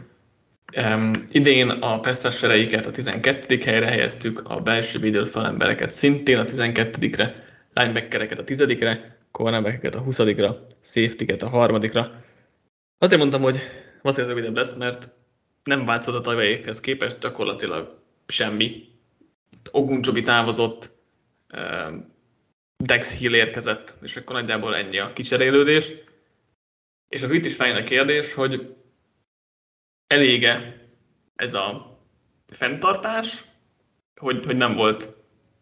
Um, 0.78 1.12
idén 1.30 1.70
a 1.70 2.00
pesztessereiket 2.00 2.86
a 2.86 2.92
12. 2.92 3.58
helyre 3.66 3.88
helyeztük, 3.88 4.42
a 4.44 4.60
belső 4.62 5.00
védőfalembereket 5.00 5.92
szintén 5.92 6.38
a 6.38 6.44
12-re, 6.44 7.44
linebackereket 7.74 8.40
a 8.40 8.44
10-re, 8.44 9.19
cornerbackeket 9.32 9.96
a 9.96 10.04
20-ra, 10.04 10.58
safety-ket 10.82 11.44
a 11.44 11.50
3-ra. 11.50 12.08
Azért 12.98 13.20
mondtam, 13.20 13.42
hogy 13.42 13.60
valószínűleg 14.02 14.36
rövidebb 14.36 14.58
lesz, 14.58 14.76
mert 14.76 15.10
nem 15.64 15.86
változott 15.86 16.20
a 16.20 16.22
tavalyiekhez 16.22 16.80
képest 16.80 17.20
gyakorlatilag 17.20 17.98
semmi. 18.28 18.88
Ogunjobi 19.72 20.22
távozott, 20.22 20.92
Dex 22.84 23.18
Hill 23.18 23.34
érkezett, 23.34 23.94
és 24.02 24.16
akkor 24.16 24.36
nagyjából 24.36 24.76
ennyi 24.76 24.98
a 24.98 25.14
kicserélődés. 25.14 25.94
És 27.10 27.22
akkor 27.22 27.36
itt 27.36 27.46
is 27.46 27.56
feljön 27.56 27.78
a 27.78 27.84
kérdés, 27.84 28.34
hogy 28.34 28.76
elége 30.08 30.86
ez 31.36 31.54
a 31.54 31.98
fenntartás, 32.48 33.46
hogy, 34.16 34.46
hogy 34.46 34.58
nem 34.58 34.76
volt 34.76 35.16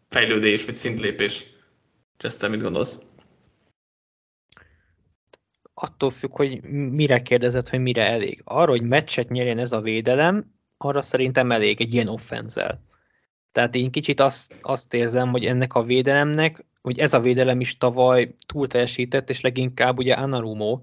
fejlődés 0.08 0.64
vagy 0.64 0.74
szintlépés. 0.74 1.46
Chester, 2.16 2.50
mit 2.50 2.62
gondolsz? 2.62 2.98
Attól 5.80 6.10
függ, 6.10 6.36
hogy 6.36 6.62
mire 6.70 7.22
kérdezett, 7.22 7.68
hogy 7.68 7.80
mire 7.80 8.06
elég. 8.06 8.40
Arra, 8.44 8.70
hogy 8.70 8.82
meccset 8.82 9.28
nyerjen 9.28 9.58
ez 9.58 9.72
a 9.72 9.80
védelem, 9.80 10.54
arra 10.76 11.02
szerintem 11.02 11.52
elég 11.52 11.80
egy 11.80 11.94
ilyen 11.94 12.08
offenzel. 12.08 12.82
Tehát 13.52 13.74
én 13.74 13.90
kicsit 13.90 14.20
azt, 14.20 14.54
azt 14.62 14.94
érzem, 14.94 15.30
hogy 15.30 15.44
ennek 15.44 15.74
a 15.74 15.82
védelemnek, 15.82 16.64
hogy 16.82 16.98
ez 16.98 17.14
a 17.14 17.20
védelem 17.20 17.60
is 17.60 17.76
tavaly 17.76 18.34
túl 18.46 18.66
teljesített, 18.66 19.30
és 19.30 19.40
leginkább 19.40 19.98
ugye 19.98 20.14
Anarumo, 20.14 20.80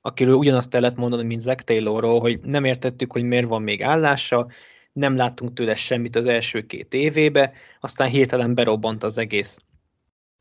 akiről 0.00 0.34
ugyanazt 0.34 0.74
el 0.74 0.80
lehet 0.80 0.96
mondani, 0.96 1.22
mint 1.22 1.40
Zach 1.40 1.62
Taylorról, 1.64 2.20
hogy 2.20 2.40
nem 2.40 2.64
értettük, 2.64 3.12
hogy 3.12 3.22
miért 3.22 3.48
van 3.48 3.62
még 3.62 3.82
állása, 3.82 4.46
nem 4.92 5.16
láttunk 5.16 5.52
tőle 5.52 5.74
semmit 5.74 6.16
az 6.16 6.26
első 6.26 6.66
két 6.66 6.94
évébe, 6.94 7.52
aztán 7.80 8.08
hirtelen 8.08 8.54
berobbant 8.54 9.02
az 9.02 9.18
egész. 9.18 9.58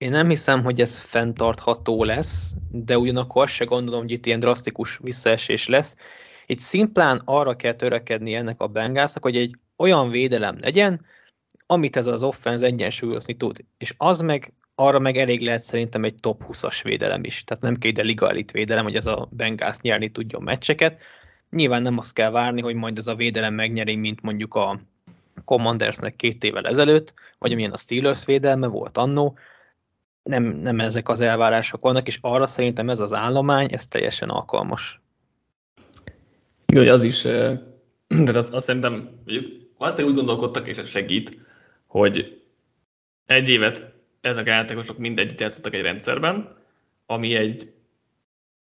Én 0.04 0.12
nem 0.12 0.30
hiszem, 0.30 0.64
hogy 0.64 0.82
ez 0.82 0.98
fenntartható 0.98 2.04
lesz, 2.04 2.54
de 2.72 2.98
ugyanakkor 2.98 3.44
azt 3.44 3.54
se 3.54 3.66
gondolom, 3.66 4.02
hogy 4.02 4.12
itt 4.12 4.26
ilyen 4.26 4.40
drasztikus 4.40 5.00
visszaesés 5.02 5.68
lesz. 5.68 5.96
Itt 6.46 6.60
szimplán 6.60 7.22
arra 7.26 7.56
kell 7.56 7.74
törekedni 7.74 8.34
ennek 8.34 8.62
a 8.62 8.68
Bengalsnak, 8.68 9.24
hogy 9.24 9.38
egy 9.38 9.56
olyan 9.78 10.10
védelem 10.10 10.58
legyen, 10.60 11.06
amit 11.66 11.96
ez 11.96 12.08
az 12.08 12.24
offense 12.24 12.66
egyensúlyozni 12.66 13.34
tud. 13.34 13.58
És 13.78 13.94
az 13.98 14.20
meg, 14.20 14.54
arra 14.76 15.00
meg 15.00 15.18
elég 15.18 15.42
lehet 15.42 15.62
szerintem 15.62 16.04
egy 16.04 16.16
top 16.16 16.44
20-as 16.48 16.80
védelem 16.84 17.24
is. 17.24 17.44
Tehát 17.44 17.64
nem 17.64 17.76
kell 17.76 17.92
ide 17.92 18.02
liga 18.02 18.30
elit 18.30 18.52
védelem, 18.52 18.84
hogy 18.84 18.96
ez 18.96 19.06
a 19.06 19.28
Bengals 19.32 19.80
nyerni 19.82 20.12
tudjon 20.12 20.44
meccseket. 20.44 21.02
Nyilván 21.50 21.82
nem 21.82 21.98
azt 21.98 22.14
kell 22.14 22.30
várni, 22.30 22.62
hogy 22.62 22.76
majd 22.76 22.98
ez 22.98 23.08
a 23.08 23.16
védelem 23.16 23.54
megnyeri, 23.54 23.96
mint 23.96 24.22
mondjuk 24.22 24.56
a 24.56 24.80
Commandersnek 25.46 26.16
két 26.16 26.44
évvel 26.44 26.68
ezelőtt, 26.68 27.14
vagy 27.40 27.52
amilyen 27.52 27.72
a 27.72 27.78
Steelers 27.78 28.26
védelme 28.26 28.68
volt 28.68 28.98
annó, 28.98 29.38
nem, 30.24 30.44
nem 30.44 30.80
ezek 30.80 31.10
az 31.10 31.22
elvárások 31.22 31.82
vannak, 31.82 32.08
és 32.08 32.18
arra 32.22 32.48
szerintem 32.48 32.90
ez 32.90 33.00
az 33.00 33.14
állomány, 33.14 33.68
ez 33.72 33.88
teljesen 33.88 34.30
alkalmas. 34.30 35.02
Jó, 36.74 36.82
az 36.82 37.04
is, 37.04 37.22
de 37.22 38.32
azt, 38.34 38.54
azt 38.54 38.66
szerintem, 38.66 39.10
azt 39.78 40.02
úgy 40.02 40.16
gondolkodtak, 40.16 40.68
és 40.68 40.78
ez 40.78 40.88
segít, 40.88 41.38
hogy 41.86 42.42
egy 43.26 43.50
évet 43.50 43.94
ezek 44.22 44.48
a 44.48 44.50
játékosok 44.50 44.98
mindegyik 44.98 45.40
játszottak 45.40 45.74
egy 45.74 45.82
rendszerben, 45.82 46.56
ami 47.06 47.36
egy 47.36 47.74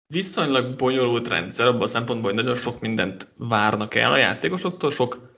viszonylag 0.07 0.77
bonyolult 0.77 1.29
rendszer, 1.29 1.67
abban 1.67 1.83
a 1.83 1.87
szempontból, 1.87 2.31
hogy 2.33 2.43
nagyon 2.43 2.57
sok 2.57 2.81
mindent 2.81 3.29
várnak 3.37 3.95
el 3.95 4.13
a 4.13 4.17
játékosoktól, 4.17 4.91
sok 4.91 5.37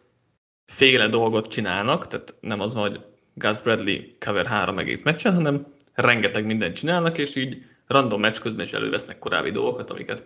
féle 0.65 1.09
dolgot 1.09 1.49
csinálnak, 1.49 2.07
tehát 2.07 2.35
nem 2.41 2.61
az 2.61 2.75
van, 2.75 2.91
hogy 2.91 3.05
Gus 3.35 3.63
Bradley 3.63 3.99
cover 4.19 4.47
három 4.47 4.79
egész 4.79 5.03
meccsen, 5.03 5.35
hanem 5.35 5.67
rengeteg 6.01 6.47
mindent 6.47 6.77
csinálnak, 6.77 7.19
és 7.19 7.37
így 7.37 7.65
random 7.87 8.21
meccs 8.21 8.39
közben 8.39 8.65
is 8.65 8.73
elővesznek 8.73 9.19
korábbi 9.19 9.51
dolgokat, 9.51 9.91
amiket, 9.91 10.25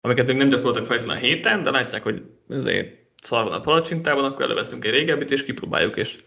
amiket 0.00 0.26
még 0.26 0.36
nem 0.36 0.48
gyakoroltak 0.48 0.86
feltétlenül 0.86 1.22
a 1.22 1.26
héten, 1.26 1.62
de 1.62 1.70
látják, 1.70 2.02
hogy 2.02 2.22
azért 2.48 2.96
szar 3.22 3.44
van 3.44 3.52
a 3.52 3.60
palacsintában, 3.60 4.24
akkor 4.24 4.44
előveszünk 4.44 4.84
egy 4.84 4.90
régebbit, 4.90 5.30
és 5.30 5.44
kipróbáljuk, 5.44 5.96
és 5.96 6.22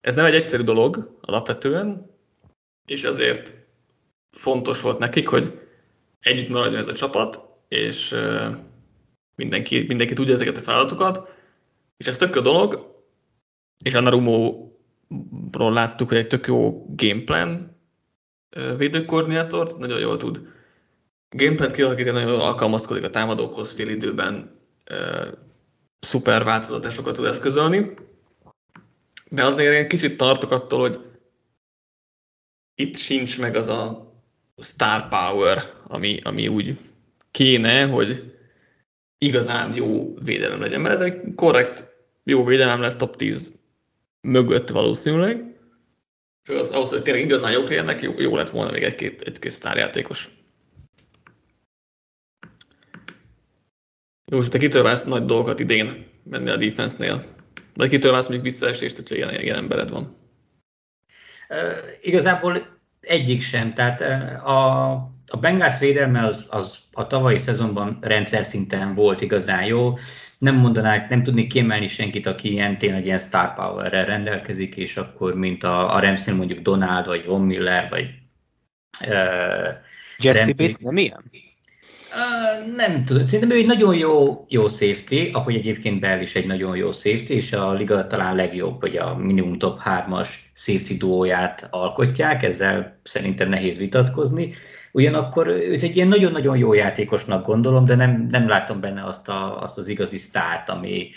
ez 0.00 0.14
nem 0.14 0.24
egy 0.24 0.34
egyszerű 0.34 0.62
dolog 0.62 1.18
alapvetően, 1.20 2.10
és 2.86 3.04
ezért 3.04 3.54
fontos 4.30 4.80
volt 4.80 4.98
nekik, 4.98 5.28
hogy 5.28 5.60
együtt 6.20 6.48
maradjon 6.48 6.80
ez 6.80 6.88
a 6.88 6.94
csapat, 6.94 7.40
és 7.68 8.16
mindenki, 9.34 9.84
mindenki 9.88 10.14
tudja 10.14 10.34
ezeket 10.34 10.56
a 10.56 10.60
feladatokat, 10.60 11.34
és 11.96 12.06
ez 12.06 12.16
tök 12.16 12.34
jó 12.34 12.40
dolog, 12.40 12.94
és 13.84 13.94
Anarumo-ról 13.94 15.72
láttuk, 15.72 16.08
hogy 16.08 16.16
egy 16.16 16.26
tök 16.26 16.46
jó 16.46 16.86
gameplan, 16.96 17.75
védőkoordinátort, 18.76 19.78
nagyon 19.78 19.98
jól 19.98 20.16
tud. 20.16 20.40
Gamepad 21.30 21.72
kialakítani, 21.72 22.18
nagyon 22.18 22.32
jól 22.32 22.40
alkalmazkodik 22.40 23.04
a 23.04 23.10
támadókhoz 23.10 23.70
fél 23.70 23.88
időben, 23.88 24.60
szuper 25.98 26.44
változatásokat 26.44 27.14
tud 27.14 27.24
eszközölni, 27.24 27.94
de 29.30 29.44
azért 29.44 29.74
én 29.74 29.88
kicsit 29.88 30.16
tartok 30.16 30.50
attól, 30.50 30.80
hogy 30.80 31.00
itt 32.74 32.96
sincs 32.96 33.40
meg 33.40 33.56
az 33.56 33.68
a 33.68 34.12
star 34.62 35.08
power, 35.08 35.72
ami, 35.86 36.18
ami 36.22 36.48
úgy 36.48 36.78
kéne, 37.30 37.86
hogy 37.86 38.36
igazán 39.18 39.74
jó 39.74 40.14
védelem 40.14 40.60
legyen, 40.60 40.80
mert 40.80 40.94
ez 40.94 41.00
egy 41.00 41.34
korrekt 41.34 41.94
jó 42.24 42.44
védelem 42.44 42.80
lesz 42.80 42.96
top 42.96 43.16
10 43.16 43.52
mögött 44.20 44.68
valószínűleg, 44.68 45.55
az, 46.54 46.70
ahhoz, 46.70 46.90
hogy 46.90 47.02
tényleg 47.02 47.24
igazán 47.24 47.52
jók 47.52 47.68
legyenek, 47.68 48.02
jó, 48.02 48.20
jó 48.20 48.36
lett 48.36 48.50
volna 48.50 48.70
még 48.70 48.82
egy-két, 48.82 49.20
egy-két 49.20 49.50
sztárjátékos. 49.50 50.28
Jó, 54.32 54.38
és 54.38 54.48
te 54.48 54.58
kitől 54.58 54.82
vársz 54.82 55.04
nagy 55.04 55.24
dolgokat 55.24 55.60
idén 55.60 56.06
menni 56.22 56.50
a 56.50 56.56
defense-nél? 56.56 57.24
Kitől 57.74 58.12
vársz 58.12 58.28
mondjuk 58.28 58.50
visszaesést, 58.50 58.96
hogyha 58.96 59.14
ilyen, 59.14 59.40
ilyen 59.40 59.56
embered 59.56 59.90
van? 59.90 60.16
Uh, 61.48 61.56
igazából 62.00 62.78
egyik 63.00 63.42
sem. 63.42 63.74
Tehát 63.74 64.00
a, 64.44 64.92
a 65.26 65.36
Bengals 65.40 65.78
védelme 65.78 66.26
az, 66.26 66.46
az 66.48 66.78
a 66.96 67.06
tavalyi 67.06 67.38
szezonban 67.38 67.98
rendszer 68.00 68.44
szinten 68.44 68.94
volt 68.94 69.20
igazán 69.20 69.64
jó. 69.64 69.98
Nem 70.38 70.54
mondanák, 70.54 71.08
nem 71.08 71.22
tudnék 71.22 71.48
kiemelni 71.48 71.86
senkit, 71.86 72.26
aki 72.26 72.50
ilyen 72.50 72.78
tényleg 72.78 73.04
ilyen 73.04 73.18
star 73.18 73.54
power 73.54 73.90
rendelkezik, 73.90 74.76
és 74.76 74.96
akkor 74.96 75.34
mint 75.34 75.62
a, 75.62 75.94
a 75.94 76.00
Ramsey 76.00 76.34
mondjuk 76.34 76.60
Donald, 76.60 77.06
vagy 77.06 77.24
Von 77.24 77.40
Miller, 77.40 77.88
vagy 77.90 78.08
uh, 79.08 79.68
Jesse 80.18 80.52
Bates 80.56 80.76
nem 80.78 80.96
ilyen? 80.96 81.30
Uh, 82.16 82.74
nem 82.74 83.04
tudom, 83.04 83.26
szerintem 83.26 83.56
ő 83.56 83.60
egy 83.60 83.66
nagyon 83.66 83.94
jó, 83.94 84.44
jó 84.48 84.68
safety, 84.68 85.30
ahogy 85.32 85.54
egyébként 85.54 86.00
Bell 86.00 86.20
is 86.20 86.34
egy 86.34 86.46
nagyon 86.46 86.76
jó 86.76 86.92
safety, 86.92 87.30
és 87.30 87.52
a 87.52 87.72
liga 87.72 88.06
talán 88.06 88.34
legjobb, 88.34 88.80
hogy 88.80 88.96
a 88.96 89.16
minimum 89.16 89.58
top 89.58 89.80
3-as 89.84 90.28
safety 90.52 90.92
duóját 90.92 91.68
alkotják, 91.70 92.42
ezzel 92.42 93.00
szerintem 93.02 93.48
nehéz 93.48 93.78
vitatkozni. 93.78 94.54
Ugyanakkor 94.96 95.46
őt 95.46 95.82
egy 95.82 95.96
ilyen 95.96 96.08
nagyon-nagyon 96.08 96.56
jó 96.56 96.72
játékosnak 96.72 97.46
gondolom, 97.46 97.84
de 97.84 97.94
nem, 97.94 98.26
nem 98.30 98.48
látom 98.48 98.80
benne 98.80 99.04
azt, 99.04 99.28
a, 99.28 99.62
azt 99.62 99.78
az 99.78 99.88
igazi 99.88 100.18
sztárt, 100.18 100.68
ami, 100.68 101.10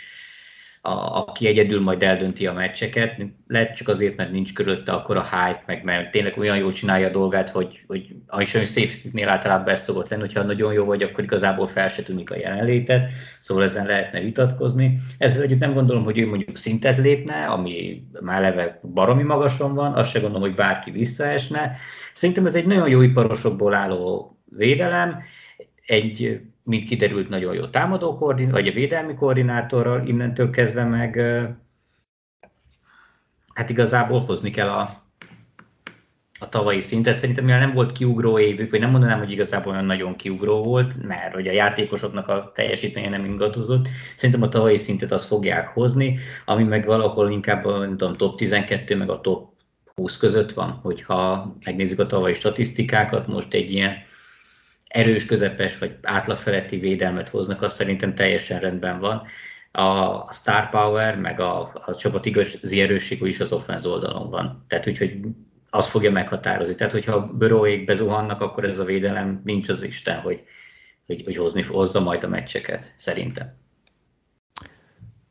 a, 0.81 0.91
aki 0.91 1.47
egyedül 1.47 1.81
majd 1.81 2.03
eldönti 2.03 2.47
a 2.47 2.53
meccseket. 2.53 3.21
Lehet 3.47 3.75
csak 3.75 3.87
azért, 3.87 4.15
mert 4.15 4.31
nincs 4.31 4.53
körülötte 4.53 4.91
akkor 4.91 5.17
a 5.17 5.23
hype, 5.23 5.63
meg 5.65 5.83
mert 5.83 6.11
tényleg 6.11 6.37
olyan 6.37 6.57
jól 6.57 6.71
csinálja 6.71 7.07
a 7.07 7.11
dolgát, 7.11 7.49
hogy, 7.49 7.83
hogy 7.87 8.15
is 8.37 8.53
olyan 8.53 8.67
safety-nél 8.67 9.29
általában 9.29 9.73
ez 9.73 9.83
szokott 9.83 10.09
lenni, 10.09 10.21
hogyha 10.21 10.43
nagyon 10.43 10.73
jó 10.73 10.85
vagy, 10.85 11.03
akkor 11.03 11.23
igazából 11.23 11.67
fel 11.67 11.87
se 11.87 12.03
tűnik 12.03 12.31
a 12.31 12.37
jelenlétet, 12.37 13.11
szóval 13.39 13.63
ezen 13.63 13.85
lehetne 13.85 14.19
vitatkozni. 14.19 14.97
Ezzel 15.17 15.41
együtt 15.41 15.59
nem 15.59 15.73
gondolom, 15.73 16.03
hogy 16.03 16.19
ő 16.19 16.27
mondjuk 16.27 16.57
szintet 16.57 16.97
lépne, 16.97 17.45
ami 17.45 18.03
már 18.21 18.41
leve 18.41 18.79
baromi 18.93 19.23
magason 19.23 19.75
van, 19.75 19.93
azt 19.93 20.11
se 20.11 20.19
gondolom, 20.19 20.47
hogy 20.47 20.55
bárki 20.55 20.91
visszaesne. 20.91 21.77
Szerintem 22.13 22.45
ez 22.45 22.55
egy 22.55 22.65
nagyon 22.65 22.89
jó 22.89 23.01
iparosokból 23.01 23.73
álló 23.73 24.37
védelem, 24.57 25.23
egy 25.85 26.41
mint 26.69 26.85
kiderült, 26.85 27.29
nagyon 27.29 27.53
jó 27.53 27.65
támadó 27.65 28.17
koordin, 28.17 28.51
vagy 28.51 28.67
a 28.67 28.71
védelmi 28.71 29.13
koordinátorral, 29.13 30.07
innentől 30.07 30.49
kezdve 30.49 30.83
meg 30.83 31.21
hát 33.53 33.69
igazából 33.69 34.19
hozni 34.19 34.49
kell 34.49 34.69
a, 34.69 35.03
a 36.39 36.49
tavalyi 36.49 36.79
szintet. 36.79 37.13
Szerintem 37.13 37.45
mivel 37.45 37.59
nem 37.59 37.73
volt 37.73 37.91
kiugró 37.91 38.39
évük, 38.39 38.71
vagy 38.71 38.79
nem 38.79 38.89
mondanám, 38.89 39.19
hogy 39.19 39.31
igazából 39.31 39.71
olyan 39.71 39.85
nagyon 39.85 40.15
kiugró 40.15 40.63
volt, 40.63 41.03
mert 41.03 41.33
hogy 41.33 41.47
a 41.47 41.51
játékosoknak 41.51 42.27
a 42.27 42.51
teljesítménye 42.55 43.09
nem 43.09 43.25
ingatozott. 43.25 43.87
Szerintem 44.15 44.41
a 44.41 44.49
tavalyi 44.49 44.77
szintet 44.77 45.11
azt 45.11 45.27
fogják 45.27 45.67
hozni, 45.67 46.19
ami 46.45 46.63
meg 46.63 46.85
valahol 46.85 47.31
inkább 47.31 47.65
a 47.65 47.87
tudom, 47.87 48.13
top 48.13 48.37
12 48.37 48.95
meg 48.95 49.09
a 49.09 49.21
top 49.21 49.49
20 49.95 50.17
között 50.17 50.51
van, 50.51 50.71
hogyha 50.71 51.53
megnézzük 51.65 51.99
a 51.99 52.07
tavalyi 52.07 52.33
statisztikákat, 52.33 53.27
most 53.27 53.53
egy 53.53 53.71
ilyen 53.71 53.95
erős, 54.89 55.25
közepes 55.25 55.77
vagy 55.77 55.97
átlagfeletti 56.01 56.77
védelmet 56.77 57.29
hoznak, 57.29 57.61
az 57.61 57.73
szerintem 57.73 58.15
teljesen 58.15 58.59
rendben 58.59 58.99
van. 58.99 59.27
A 59.71 60.33
star 60.33 60.69
power, 60.69 61.19
meg 61.19 61.39
a, 61.39 61.71
a 61.85 61.95
csapat 61.95 62.25
igazi 62.25 62.81
erősség 62.81 63.21
is 63.21 63.39
az 63.39 63.51
offense 63.51 63.87
oldalon 63.87 64.29
van. 64.29 64.65
Tehát 64.67 64.87
úgyhogy 64.87 65.19
az 65.69 65.87
fogja 65.87 66.11
meghatározni. 66.11 66.75
Tehát, 66.75 66.91
hogyha 66.91 67.27
bőróék 67.27 67.85
bezuhannak, 67.85 68.41
akkor 68.41 68.65
ez 68.65 68.79
a 68.79 68.83
védelem 68.83 69.41
nincs 69.43 69.69
az 69.69 69.83
Isten, 69.83 70.19
hogy, 70.19 70.43
hogy, 71.05 71.23
hogy 71.23 71.35
hozni, 71.35 71.61
hozza 71.61 71.99
majd 71.99 72.23
a 72.23 72.27
meccseket, 72.27 72.93
szerintem. 72.97 73.57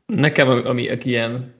Nekem, 0.05 0.49
ami, 0.49 0.89
aki 0.89 1.09
ilyen, 1.09 1.53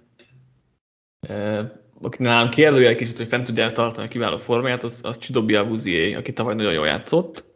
e, 1.20 1.60
aki 2.02 2.24
nálam 2.24 2.50
kérdőjel 2.50 2.96
kicsit, 2.96 3.18
hogy 3.18 3.28
fent 3.28 3.46
tudja 3.46 3.72
tartani 3.72 4.08
a 4.08 4.10
kiváló 4.10 4.38
formáját, 4.38 4.84
az, 4.84 5.00
az 5.04 5.18
Csidobi 5.18 5.56
Abuzié, 5.56 6.14
aki 6.14 6.34
tavaly 6.34 6.56
nagyon 6.56 6.74
jól 6.74 6.86
játszott, 6.86 7.49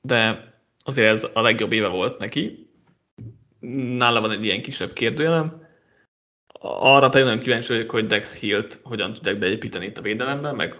de 0.00 0.52
azért 0.84 1.08
ez 1.08 1.30
a 1.34 1.40
legjobb 1.40 1.72
éve 1.72 1.88
volt 1.88 2.18
neki. 2.18 2.68
Nála 3.96 4.20
van 4.20 4.30
egy 4.30 4.44
ilyen 4.44 4.62
kisebb 4.62 4.92
kérdőjelem. 4.92 5.68
Arra 6.62 7.08
pedig 7.08 7.26
nagyon 7.26 7.42
kíváncsi 7.42 7.72
vagyok, 7.72 7.90
hogy 7.90 8.06
Dex 8.06 8.38
Hill-t 8.38 8.80
hogyan 8.82 9.12
tudják 9.12 9.38
beépíteni 9.38 9.86
itt 9.86 9.98
a 9.98 10.02
védelemben, 10.02 10.54
meg 10.54 10.76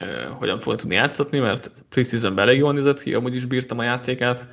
uh, 0.00 0.38
hogyan 0.38 0.58
fog 0.58 0.74
tudni 0.74 0.94
játszatni, 0.94 1.38
mert 1.38 1.70
preseason 1.88 2.38
elég 2.38 2.58
jól 2.58 2.72
nézett 2.72 3.02
ki, 3.02 3.14
amúgy 3.14 3.34
is 3.34 3.44
bírtam 3.44 3.78
a 3.78 3.82
játékát. 3.82 4.44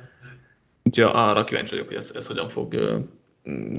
Úgyhogy 0.82 1.10
arra 1.12 1.44
kíváncsi 1.44 1.70
vagyok, 1.70 1.86
hogy 1.86 1.96
ez, 1.96 2.12
ez 2.14 2.26
hogyan 2.26 2.48
fog 2.48 2.72
uh, 2.72 3.02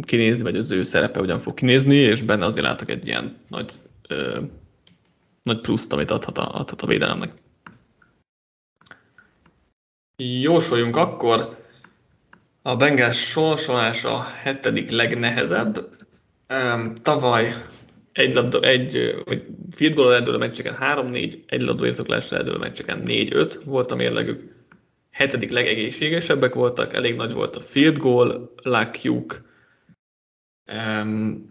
kinézni, 0.02 0.44
vagy 0.44 0.56
az 0.56 0.72
ő 0.72 0.82
szerepe 0.82 1.20
hogyan 1.20 1.40
fog 1.40 1.54
kinézni, 1.54 1.96
és 1.96 2.22
benne 2.22 2.46
azért 2.46 2.66
látok 2.66 2.90
egy 2.90 3.08
ilyen 3.08 3.38
nagy, 3.48 3.72
uh, 4.10 4.44
nagy 5.44 5.60
pluszt, 5.60 5.94
amit 5.94 6.12
adhat 6.12 6.38
a, 6.38 6.60
adhat 6.60 6.82
a 6.82 6.88
védelemnek. 6.88 7.43
Jósoljunk 10.32 10.96
akkor. 10.96 11.58
A 12.62 12.76
Bengals 12.76 13.18
sorsolása 13.18 14.22
hetedik 14.22 14.90
legnehezebb. 14.90 15.90
Tavaly 17.02 17.54
egy, 18.12 18.34
labda, 18.34 18.60
egy 18.60 19.22
vagy 19.26 19.46
field 19.76 19.94
goal 19.94 20.14
eldől 20.14 20.36
a 20.36 20.38
meccseken 20.38 20.78
3-4, 20.80 21.40
egy 21.46 21.62
labda 21.62 21.86
értoklásra 21.86 22.38
eldől 22.38 22.56
a 22.56 22.60
meccseken 22.60 23.04
4-5 23.06 23.62
volt 23.66 23.92
a 23.92 23.96
mérlegük. 23.96 24.52
Hetedik 25.12 25.52
legegészségesebbek 25.52 26.54
voltak, 26.54 26.94
elég 26.94 27.16
nagy 27.16 27.34
volt 27.34 27.56
a 27.56 27.60
field 27.60 27.98
goal, 27.98 28.54
lakjuk. 28.56 29.42
Um, 30.74 31.46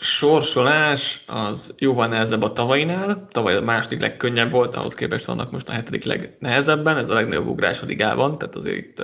sorsolás 0.00 1.24
az 1.26 1.74
jóval 1.78 2.06
nehezebb 2.06 2.42
a 2.42 2.52
tavainál, 2.52 3.26
tavaly 3.30 3.56
a 3.56 3.60
második 3.60 4.00
legkönnyebb 4.00 4.50
volt, 4.50 4.74
ahhoz 4.74 4.94
képest 4.94 5.24
vannak 5.24 5.50
most 5.50 5.68
a 5.68 5.72
hetedik 5.72 6.04
legnehezebben, 6.04 6.96
ez 6.96 7.10
a 7.10 7.14
legnagyobb 7.14 7.46
ugrás 7.46 7.82
a 7.82 7.86
ligában, 7.86 8.38
tehát 8.38 8.54
azért 8.54 8.76
itt 8.76 9.02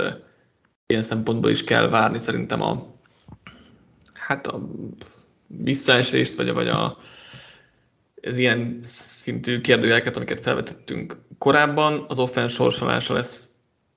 ilyen 0.86 1.02
szempontból 1.02 1.50
is 1.50 1.64
kell 1.64 1.88
várni 1.88 2.18
szerintem 2.18 2.60
a 2.60 2.98
hát 4.12 4.46
a 4.46 4.68
visszaesést, 5.46 6.34
vagy, 6.34 6.52
vagy 6.52 6.68
a, 6.68 6.98
ez 8.20 8.38
ilyen 8.38 8.78
szintű 8.82 9.60
kérdőjeleket, 9.60 10.16
amiket 10.16 10.40
felvetettünk 10.40 11.16
korábban, 11.38 12.04
az 12.08 12.18
offense 12.18 12.54
sorsolása 12.54 13.14
lesz, 13.14 13.52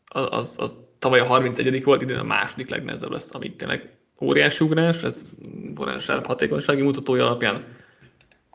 az, 0.05 0.27
az, 0.29 0.55
az 0.59 0.79
tavaly 0.99 1.19
a 1.19 1.25
31. 1.25 1.83
volt, 1.83 2.01
idén 2.01 2.17
a 2.17 2.23
második 2.23 2.69
legnehezebb 2.69 3.11
lesz, 3.11 3.35
amit 3.35 3.57
tényleg 3.57 3.97
óriási 4.21 4.63
ugrás, 4.63 5.03
ez 5.03 5.25
Forensár 5.75 6.25
hatékonysági 6.25 6.81
mutatója 6.81 7.25
alapján. 7.25 7.65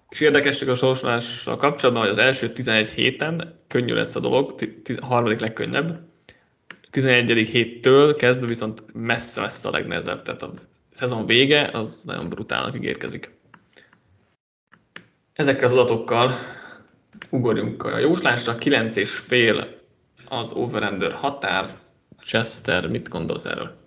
És 0.09 0.21
érdekes 0.21 0.63
a 0.63 0.75
sorsolással 0.75 1.57
kapcsolatban, 1.57 2.03
hogy 2.03 2.13
az 2.13 2.19
első 2.19 2.53
11 2.53 2.91
héten 2.91 3.59
könnyű 3.67 3.93
lesz 3.93 4.17
a 4.17 4.21
dolog, 4.21 4.55
a 5.01 5.07
harmadik 5.07 5.41
legkönnyebb. 5.41 6.01
11. 6.91 7.47
héttől 7.47 8.17
kezdve 8.17 8.47
viszont 8.47 8.85
messze 8.93 9.41
lesz 9.41 9.65
a 9.65 9.71
legnehezebb, 9.71 10.23
tehát 10.23 10.43
a 10.43 10.53
szezon 10.91 11.27
vége 11.27 11.71
az 11.73 12.03
nagyon 12.05 12.29
brutálnak 12.29 12.77
ígérkezik. 12.77 13.31
Ezekkel 15.33 15.65
az 15.65 15.73
adatokkal 15.73 16.31
ugorjunk 17.31 17.83
a 17.83 17.99
jóslásra, 17.99 18.55
9,5 18.59 19.67
az 20.29 20.53
over 20.53 21.13
határ. 21.13 21.77
Chester, 22.21 22.89
mit 22.89 23.09
gondolsz 23.09 23.45
erről? 23.45 23.78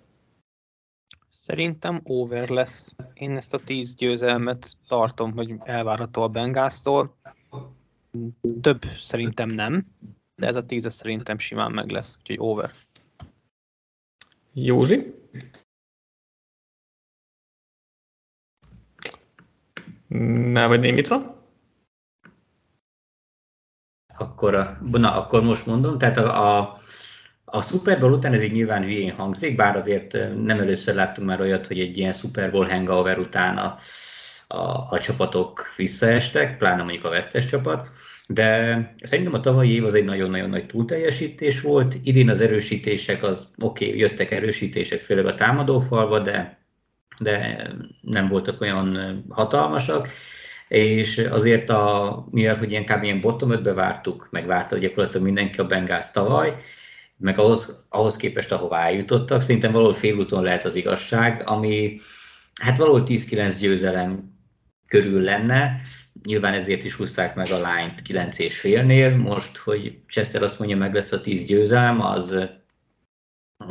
Szerintem 1.42 2.00
over 2.04 2.48
lesz. 2.48 2.94
Én 3.14 3.36
ezt 3.36 3.54
a 3.54 3.58
10 3.58 3.94
győzelmet 3.94 4.76
tartom, 4.88 5.32
hogy 5.32 5.54
elvárható 5.58 6.22
a 6.22 6.28
Bengásztól. 6.28 7.16
Több 8.60 8.84
szerintem 8.84 9.48
nem, 9.48 9.86
de 10.34 10.46
ez 10.46 10.56
a 10.56 10.66
10 10.66 10.92
szerintem 10.92 11.38
simán 11.38 11.72
meg 11.72 11.90
lesz, 11.90 12.16
úgyhogy 12.18 12.36
over. 12.38 12.70
Józsi? 14.52 15.14
Ne 20.52 20.66
vagy 20.66 20.80
némítva? 20.80 21.40
akkor, 24.16 24.78
na, 24.90 25.14
akkor 25.14 25.42
most 25.42 25.66
mondom, 25.66 25.98
tehát 25.98 26.16
a, 26.16 26.58
a, 26.58 26.78
a 27.54 27.62
Super 27.62 28.00
Bowl 28.00 28.12
után 28.12 28.32
ez 28.32 28.42
így 28.42 28.52
nyilván 28.52 28.82
hülyén 28.82 29.14
hangzik, 29.14 29.56
bár 29.56 29.76
azért 29.76 30.12
nem 30.42 30.60
először 30.60 30.94
láttunk 30.94 31.28
már 31.28 31.40
olyat, 31.40 31.66
hogy 31.66 31.80
egy 31.80 31.98
ilyen 31.98 32.12
Super 32.12 32.50
Bowl 32.50 32.68
hangover 32.68 33.18
után 33.18 33.56
a, 33.56 33.78
a, 34.46 34.86
a 34.90 34.98
csapatok 34.98 35.74
visszaestek, 35.76 36.58
pláne 36.58 36.82
mondjuk 36.82 37.04
a 37.04 37.10
vesztes 37.10 37.46
csapat, 37.46 37.88
de 38.26 38.94
szerintem 39.02 39.34
a 39.34 39.40
tavalyi 39.40 39.72
év 39.72 39.84
az 39.84 39.94
egy 39.94 40.04
nagyon-nagyon 40.04 40.48
nagy 40.48 40.66
túlteljesítés 40.66 41.60
volt. 41.60 41.96
Idén 42.02 42.28
az 42.28 42.40
erősítések, 42.40 43.22
az 43.22 43.48
oké, 43.58 43.86
okay, 43.86 43.98
jöttek 43.98 44.30
erősítések, 44.30 45.00
főleg 45.00 45.26
a 45.26 45.34
támadófalva, 45.34 46.20
de, 46.20 46.58
de 47.18 47.66
nem 48.00 48.28
voltak 48.28 48.60
olyan 48.60 49.24
hatalmasak 49.28 50.08
és 50.68 51.18
azért 51.18 51.70
a, 51.70 52.26
mivel 52.30 52.56
hogy 52.56 52.70
ilyen 52.70 52.84
kb. 52.84 53.02
ilyen 53.02 53.20
bottom 53.20 53.50
5-be 53.52 53.72
vártuk, 53.72 54.28
meg 54.30 54.46
várta 54.46 54.78
gyakorlatilag 54.78 55.24
mindenki 55.24 55.60
a 55.60 55.66
Bengals 55.66 56.10
tavaly, 56.10 56.56
meg 57.22 57.38
ahhoz, 57.38 57.86
ahhoz 57.88 58.16
képest, 58.16 58.52
ahová 58.52 58.86
eljutottak, 58.86 59.40
szerintem 59.40 59.72
valahol 59.72 59.94
félúton 59.94 60.42
lehet 60.42 60.64
az 60.64 60.74
igazság, 60.74 61.42
ami 61.46 62.00
hát 62.60 62.76
valahol 62.76 63.02
10-9 63.06 63.56
győzelem 63.60 64.30
körül 64.86 65.22
lenne, 65.22 65.80
nyilván 66.24 66.52
ezért 66.52 66.84
is 66.84 66.94
húzták 66.94 67.34
meg 67.34 67.50
a 67.50 67.58
lányt 67.58 68.02
9 68.02 68.38
és 68.38 68.58
félnél, 68.58 69.16
most, 69.16 69.56
hogy 69.56 69.98
Chester 70.06 70.42
azt 70.42 70.58
mondja, 70.58 70.76
meg 70.76 70.94
lesz 70.94 71.12
a 71.12 71.20
10 71.20 71.44
győzelem, 71.44 72.00
az 72.00 72.48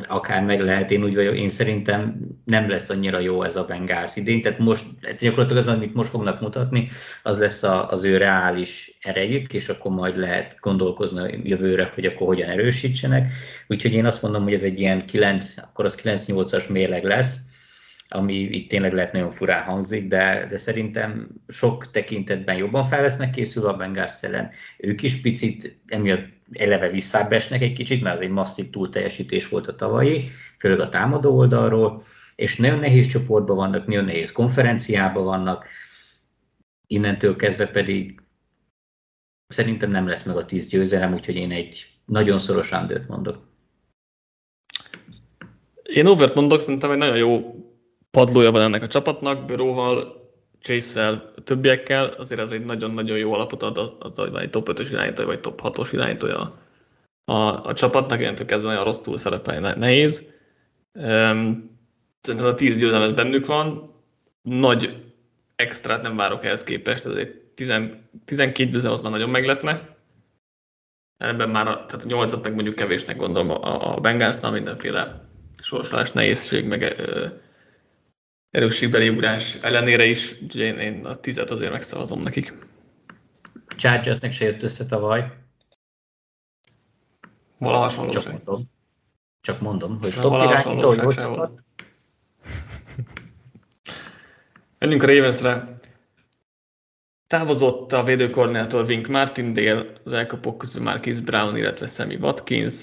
akár 0.07 0.43
meg 0.43 0.59
lehet, 0.59 0.91
én 0.91 1.03
úgy 1.03 1.15
vagyok, 1.15 1.35
én 1.35 1.49
szerintem 1.49 2.17
nem 2.45 2.69
lesz 2.69 2.89
annyira 2.89 3.19
jó 3.19 3.43
ez 3.43 3.55
a 3.55 3.65
Bengals 3.65 4.15
idén, 4.15 4.41
tehát 4.41 4.59
most 4.59 4.85
gyakorlatilag 5.19 5.61
az, 5.61 5.67
amit 5.67 5.93
most 5.93 6.09
fognak 6.09 6.41
mutatni, 6.41 6.89
az 7.23 7.39
lesz 7.39 7.63
a, 7.63 7.89
az 7.89 8.03
ő 8.03 8.17
reális 8.17 8.97
erejük, 9.01 9.53
és 9.53 9.69
akkor 9.69 9.91
majd 9.91 10.17
lehet 10.17 10.57
gondolkozni 10.59 11.41
jövőre, 11.43 11.91
hogy 11.93 12.05
akkor 12.05 12.27
hogyan 12.27 12.49
erősítsenek. 12.49 13.31
Úgyhogy 13.67 13.93
én 13.93 14.05
azt 14.05 14.21
mondom, 14.21 14.43
hogy 14.43 14.53
ez 14.53 14.63
egy 14.63 14.79
ilyen 14.79 15.05
9, 15.05 15.57
akkor 15.57 15.85
az 15.85 16.01
9-8-as 16.03 16.69
mérleg 16.69 17.03
lesz, 17.03 17.37
ami 18.13 18.33
itt 18.33 18.69
tényleg 18.69 18.93
lehet 18.93 19.11
nagyon 19.11 19.31
furán 19.31 19.63
hangzik, 19.63 20.07
de, 20.07 20.47
de 20.49 20.57
szerintem 20.57 21.27
sok 21.47 21.91
tekintetben 21.91 22.55
jobban 22.55 22.85
fel 22.85 23.01
lesznek 23.01 23.29
készülve 23.29 23.69
a 23.69 23.77
Bengals 23.77 24.11
ellen. 24.21 24.49
Ők 24.77 25.01
is 25.01 25.21
picit 25.21 25.79
emiatt 25.87 26.40
eleve 26.53 26.89
visszábbesnek 26.89 27.61
egy 27.61 27.73
kicsit, 27.73 28.01
mert 28.01 28.15
az 28.15 28.21
egy 28.21 28.29
masszív 28.29 28.69
túlteljesítés 28.69 29.49
volt 29.49 29.67
a 29.67 29.75
tavalyi, 29.75 30.29
főleg 30.59 30.79
a 30.79 30.89
támadó 30.89 31.37
oldalról, 31.37 32.01
és 32.35 32.57
nagyon 32.57 32.79
nehéz 32.79 33.07
csoportban 33.07 33.55
vannak, 33.55 33.87
nagyon 33.87 34.05
nehéz 34.05 34.31
konferenciában 34.31 35.23
vannak, 35.23 35.67
innentől 36.87 37.35
kezdve 37.35 37.67
pedig 37.67 38.21
szerintem 39.47 39.91
nem 39.91 40.07
lesz 40.07 40.23
meg 40.23 40.37
a 40.37 40.45
tíz 40.45 40.67
győzelem, 40.67 41.13
úgyhogy 41.13 41.35
én 41.35 41.51
egy 41.51 41.85
nagyon 42.05 42.39
szoros 42.39 42.71
undert 42.71 43.07
mondok. 43.07 43.49
Én 45.83 46.05
overt 46.05 46.35
mondok, 46.35 46.59
szerintem 46.59 46.91
egy 46.91 46.97
nagyon 46.97 47.17
jó 47.17 47.55
padlója 48.11 48.51
van 48.51 48.61
ennek 48.61 48.83
a 48.83 48.87
csapatnak, 48.87 49.45
Bőróval, 49.45 50.20
Chase-szel, 50.61 51.33
többiekkel, 51.43 52.05
azért 52.05 52.41
ez 52.41 52.51
egy 52.51 52.65
nagyon-nagyon 52.65 53.17
jó 53.17 53.33
alapot 53.33 53.63
ad 53.63 53.77
az, 53.77 53.93
az 53.99 54.17
hogy 54.17 54.35
egy 54.35 54.49
top 54.49 54.69
5-ös 54.71 54.87
irányítója, 54.91 55.27
vagy 55.27 55.39
top 55.39 55.61
6-os 55.63 55.89
irányítója 55.91 56.57
a, 57.25 57.67
a 57.67 57.73
csapatnak, 57.73 58.19
illetve 58.19 58.45
kezdve 58.45 58.69
nagyon 58.69 58.85
rosszul 58.85 59.17
szerepelni 59.17 59.79
nehéz. 59.79 60.23
Szerintem 62.21 62.49
a 62.49 62.53
10 62.53 62.79
győzelem 62.79 63.15
bennük 63.15 63.45
van, 63.45 63.93
nagy 64.41 65.03
extrát 65.55 66.01
nem 66.01 66.15
várok 66.15 66.45
ehhez 66.45 66.63
képest, 66.63 67.05
ez 67.05 67.15
egy 67.15 67.41
10, 67.53 67.73
12 68.25 68.69
győzelem 68.69 68.91
az 68.91 69.01
már 69.01 69.11
nagyon 69.11 69.29
meglepne. 69.29 69.95
Ebben 71.17 71.49
már 71.49 71.67
a, 71.67 71.85
tehát 71.85 72.03
a 72.03 72.07
8 72.07 72.41
meg 72.41 72.53
mondjuk 72.53 72.75
kevésnek 72.75 73.17
gondolom 73.17 73.49
a, 73.49 73.95
a 73.95 73.99
Bengalsnál 73.99 74.51
mindenféle 74.51 75.29
sorsolás 75.61 76.11
nehézség, 76.11 76.65
meg 76.65 76.95
erősségbeli 78.51 79.09
ugrás 79.09 79.55
ellenére 79.61 80.05
is, 80.05 80.41
úgyhogy 80.41 80.61
én, 80.61 80.77
én 80.77 81.05
a 81.05 81.15
tizet 81.15 81.51
azért 81.51 81.71
megszavazom 81.71 82.21
nekik. 82.21 82.53
Chargersnek 83.75 84.31
se 84.31 84.45
jött 84.45 84.63
össze 84.63 84.85
tavaly. 84.85 85.33
Vala 87.57 87.77
hasonló 87.77 88.11
Csak 88.11 88.31
mondom. 88.31 88.61
Csak 89.41 89.61
mondom, 89.61 89.97
hogy 90.01 90.13
top 90.13 90.33
irányító, 90.33 90.93
jó 90.93 91.11
csapat. 91.11 91.63
Menjünk 94.79 95.03
a 95.03 95.07
Ravensre. 95.07 95.77
Távozott 97.27 97.91
a 97.91 98.03
védőkoordinátor 98.03 98.85
Wink 98.85 99.07
Martindale, 99.07 99.85
az 100.03 100.13
elkapók 100.13 100.57
közül 100.57 100.83
Marquis 100.83 101.19
Brown, 101.19 101.57
illetve 101.57 101.85
Sammy 101.85 102.15
Watkins, 102.15 102.81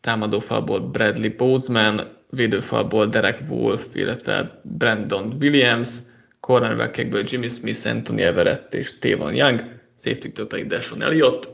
támadófalból 0.00 0.80
Bradley 0.80 1.36
Bozeman, 1.36 2.15
védőfalból 2.36 3.06
Derek 3.06 3.40
Wolf, 3.48 3.86
illetve 3.94 4.60
Brandon 4.62 5.36
Williams, 5.40 5.98
cornerbackekből 6.40 7.24
Jimmy 7.26 7.48
Smith, 7.48 7.86
Anthony 7.86 8.20
Everett 8.20 8.74
és 8.74 8.98
Tavon 8.98 9.34
Young, 9.34 9.60
safety-től 9.98 10.46
pedig 10.46 10.66
Deshaun 10.66 11.02
Elliott. 11.02 11.48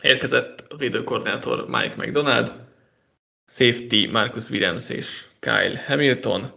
Érkezett 0.00 0.64
a 0.68 0.76
védőkoordinátor 0.76 1.66
Mike 1.68 1.94
McDonald, 1.96 2.52
safety 3.46 4.06
Marcus 4.10 4.50
Williams 4.50 4.90
és 4.90 5.24
Kyle 5.40 5.82
Hamilton, 5.86 6.52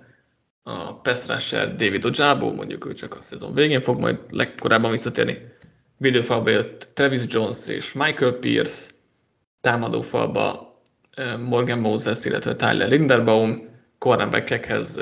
a 0.63 0.93
pass 0.93 1.27
rusher 1.27 1.75
David 1.75 2.05
Ojabo, 2.05 2.53
mondjuk 2.53 2.85
ő 2.85 2.93
csak 2.93 3.15
a 3.15 3.21
szezon 3.21 3.53
végén 3.53 3.81
fog 3.81 3.99
majd 3.99 4.19
legkorábban 4.29 4.91
visszatérni. 4.91 5.37
Védőfalba 5.97 6.49
jött 6.49 6.89
Travis 6.93 7.21
Jones 7.27 7.67
és 7.67 7.93
Michael 7.93 8.31
Pierce, 8.31 8.91
támadófalba 9.61 10.68
Morgan 11.37 11.79
Moses, 11.79 12.25
illetve 12.25 12.55
Tyler 12.55 12.89
Linderbaum, 12.89 13.67
cornerbackekhez 13.97 14.99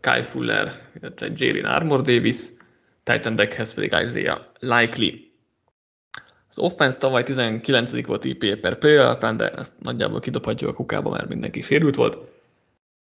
Kai 0.00 0.22
Fuller, 0.22 0.90
illetve 1.00 1.30
Jalen 1.34 1.64
Armor 1.64 2.00
Davis, 2.00 2.48
Titan 3.02 3.34
deckhez 3.34 3.74
pedig 3.74 3.92
Isaiah 4.04 4.38
Likely. 4.58 5.26
Az 6.48 6.58
offense 6.58 6.98
tavaly 6.98 7.22
19. 7.22 8.06
volt 8.06 8.24
IP 8.24 8.60
per 8.60 8.78
play 8.78 8.96
alapján, 8.96 9.36
de 9.36 9.50
ezt 9.50 9.74
nagyjából 9.80 10.20
kidobhatjuk 10.20 10.70
a 10.70 10.74
kukába, 10.74 11.10
mert 11.10 11.28
mindenki 11.28 11.62
sérült 11.62 11.94
volt. 11.94 12.18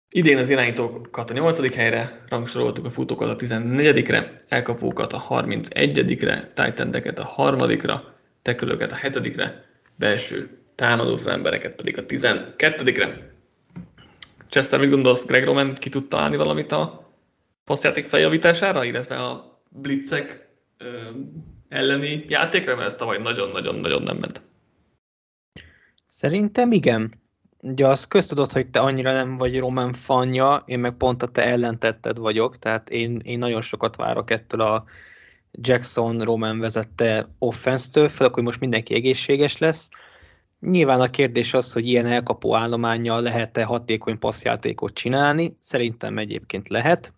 Idén 0.10 0.38
az 0.38 0.50
irányítókat 0.50 1.30
a 1.30 1.34
8. 1.34 1.76
helyre, 1.76 2.24
rangsoroltuk 2.30 2.86
a 2.86 2.90
futókat 2.90 3.30
a 3.30 3.36
14-re, 3.36 4.36
elkapókat 4.48 5.14
a 5.14 5.26
31-re, 5.30 6.48
Titan 6.48 6.90
a 7.16 7.36
3-ra, 7.38 8.00
tekülöket 8.42 8.92
a 8.92 8.96
7-re, 8.96 9.66
belső 9.96 10.61
támadó 10.82 11.18
embereket 11.26 11.76
pedig 11.76 11.98
a 11.98 12.06
12-re. 12.06 13.32
Chester, 14.50 14.80
mit 14.80 14.90
gondolsz, 14.90 15.26
Greg 15.26 15.44
Roman 15.44 15.74
ki 15.74 15.90
tudta 15.90 16.20
állni 16.20 16.36
valamit 16.36 16.72
a 16.72 17.12
passzjáték 17.64 18.06
feljavítására, 18.06 18.84
illetve 18.84 19.16
a 19.16 19.62
blitzek 19.70 20.48
ö, 20.78 21.10
elleni 21.70 22.26
játékra, 22.28 22.76
mert 22.76 22.88
ez 22.88 22.96
tavaly 22.96 23.18
nagyon-nagyon-nagyon 23.18 24.02
nem 24.02 24.18
ment. 24.18 24.42
Szerintem 26.08 26.72
igen. 26.72 27.14
Ugye 27.60 27.88
az 27.88 28.08
köztudott, 28.08 28.52
hogy 28.52 28.70
te 28.70 28.80
annyira 28.80 29.14
nem 29.14 29.36
vagy 29.36 29.60
Roman 29.60 29.94
fanja, 29.94 30.64
én 30.66 30.80
meg 30.80 30.94
pont 30.94 31.24
a 31.24 31.28
te 31.28 31.46
ellentetted 31.46 32.18
vagyok, 32.18 32.60
tehát 32.60 32.90
én, 32.90 33.22
én 33.24 33.40
nagyon 33.40 33.62
sokat 33.62 33.96
várok 33.96 34.32
ettől 34.32 34.62
a 34.62 34.84
Jackson 35.52 36.22
Roman 36.22 36.60
vezette 36.60 37.28
offense-től, 37.40 38.08
főleg, 38.08 38.34
hogy 38.34 38.44
most 38.44 38.60
mindenki 38.60 38.94
egészséges 38.94 39.58
lesz. 39.58 39.90
Nyilván 40.62 41.02
a 41.02 41.10
kérdés 41.10 41.54
az, 41.54 41.74
hogy 41.74 41.88
ilyen 41.88 42.06
elkapó 42.06 42.56
állományjal 42.56 43.22
lehet-e 43.22 43.64
hatékony 43.64 44.20
passzjátékot 44.20 44.94
csinálni. 44.94 45.58
Szerintem 45.60 46.18
egyébként 46.18 46.70
lehet, 46.70 47.14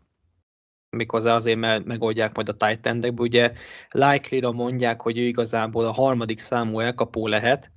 méghozzá 0.89 1.36
azért, 1.36 1.58
mert 1.58 1.86
megoldják 1.86 2.36
majd 2.36 2.49
a 2.49 2.56
tight 2.56 2.88
endekbe. 2.88 3.21
Ugye 3.21 3.51
likely 3.89 4.39
mondják, 4.39 5.01
hogy 5.01 5.17
ő 5.17 5.21
igazából 5.21 5.86
a 5.86 5.91
harmadik 5.91 6.39
számú 6.39 6.79
elkapó 6.79 7.27
lehet. 7.27 7.71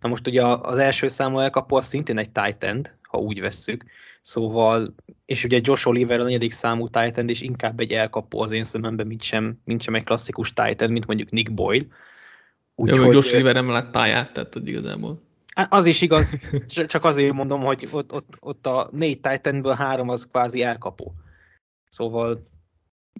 Na 0.00 0.08
most 0.08 0.26
ugye 0.26 0.46
az 0.46 0.78
első 0.78 1.08
számú 1.08 1.38
elkapó 1.38 1.76
az 1.76 1.86
szintén 1.86 2.18
egy 2.18 2.30
tight 2.30 2.64
end, 2.64 2.96
ha 3.02 3.18
úgy 3.18 3.40
vesszük. 3.40 3.84
Szóval, 4.20 4.94
és 5.24 5.44
ugye 5.44 5.60
Josh 5.62 5.88
Oliver 5.88 6.20
a 6.20 6.24
negyedik 6.24 6.52
számú 6.52 6.88
tight 6.88 7.18
end, 7.18 7.28
és 7.28 7.40
inkább 7.40 7.80
egy 7.80 7.92
elkapó 7.92 8.40
az 8.40 8.52
én 8.52 8.64
szememben, 8.64 9.06
mint 9.06 9.22
sem, 9.22 9.60
mint 9.64 9.82
sem 9.82 9.94
egy 9.94 10.04
klasszikus 10.04 10.52
tight 10.52 10.82
end, 10.82 10.92
mint 10.92 11.06
mondjuk 11.06 11.30
Nick 11.30 11.54
Boyle. 11.54 11.86
Úgy, 12.74 12.94
Jó, 12.94 13.04
hogy 13.04 13.14
Josh 13.14 13.34
River 13.34 13.54
nem 13.54 13.68
lett 13.68 13.90
pályát, 13.90 14.32
tehát 14.32 14.52
hogy 14.52 14.68
igazából. 14.68 15.22
Az 15.68 15.86
is 15.86 16.00
igaz, 16.00 16.38
csak 16.86 17.04
azért 17.04 17.32
mondom, 17.32 17.60
hogy 17.60 17.88
ott, 17.90 18.12
ott, 18.12 18.36
ott 18.40 18.66
a 18.66 18.88
négy 18.92 19.20
Titanből 19.20 19.74
három 19.74 20.08
az 20.08 20.26
kvázi 20.26 20.62
elkapó. 20.62 21.14
Szóval 21.88 22.46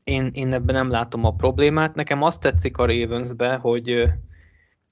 én, 0.04 0.30
én 0.34 0.52
ebben 0.52 0.74
nem 0.74 0.90
látom 0.90 1.24
a 1.24 1.34
problémát. 1.34 1.94
Nekem 1.94 2.22
azt 2.22 2.40
tetszik 2.40 2.76
a 2.76 2.86
Ravensbe, 2.86 3.54
hogy 3.54 4.04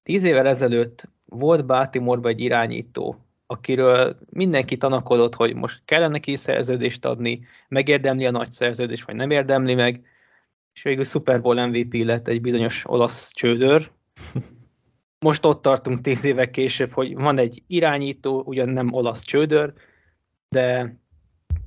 tíz 0.02 0.22
évvel 0.22 0.46
ezelőtt 0.46 1.08
volt 1.24 1.66
baltimore 1.66 2.28
egy 2.28 2.40
irányító, 2.40 3.24
akiről 3.46 4.16
mindenki 4.30 4.76
tanakodott, 4.76 5.34
hogy 5.34 5.54
most 5.54 5.82
kellene 5.84 6.12
neki 6.12 6.36
szerződést 6.36 7.04
adni, 7.04 7.46
megérdemli 7.68 8.26
a 8.26 8.30
nagy 8.30 8.50
szerződést, 8.50 9.04
vagy 9.04 9.14
nem 9.14 9.30
érdemli 9.30 9.74
meg, 9.74 10.02
és 10.72 10.82
végül 10.82 11.04
Super 11.04 11.40
Bowl 11.40 11.66
MVP 11.66 11.94
lett 11.94 12.28
egy 12.28 12.40
bizonyos 12.40 12.84
olasz 12.86 13.30
csődör, 13.32 13.90
most 15.26 15.44
ott 15.44 15.62
tartunk 15.62 16.00
tíz 16.00 16.24
évek 16.24 16.50
később, 16.50 16.92
hogy 16.92 17.14
van 17.14 17.38
egy 17.38 17.62
irányító, 17.66 18.42
ugyan 18.46 18.68
nem 18.68 18.92
olasz 18.92 19.22
csődör, 19.22 19.72
de 20.48 20.96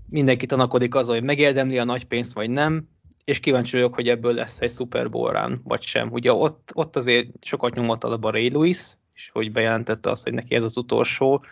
mindenki 0.09 0.45
tanakodik 0.45 0.95
azon, 0.95 1.15
hogy 1.15 1.23
megérdemli 1.23 1.77
a 1.77 1.83
nagy 1.83 2.05
pénzt, 2.05 2.33
vagy 2.33 2.49
nem, 2.49 2.87
és 3.25 3.39
kíváncsi 3.39 3.75
vagyok, 3.75 3.95
hogy 3.95 4.09
ebből 4.09 4.33
lesz 4.33 4.61
egy 4.61 4.71
Super 4.71 5.09
Bowl 5.09 5.59
vagy 5.63 5.81
sem. 5.81 6.11
Ugye 6.11 6.33
ott, 6.33 6.71
ott 6.73 6.95
azért 6.95 7.45
sokat 7.45 7.73
nyomott 7.73 8.03
a 8.03 8.29
Ray 8.29 8.51
Lewis, 8.51 8.97
és 9.13 9.29
hogy 9.33 9.51
bejelentette 9.51 10.09
azt, 10.09 10.23
hogy 10.23 10.33
neki 10.33 10.55
ez 10.55 10.63
az 10.63 10.77
utolsó 10.77 11.43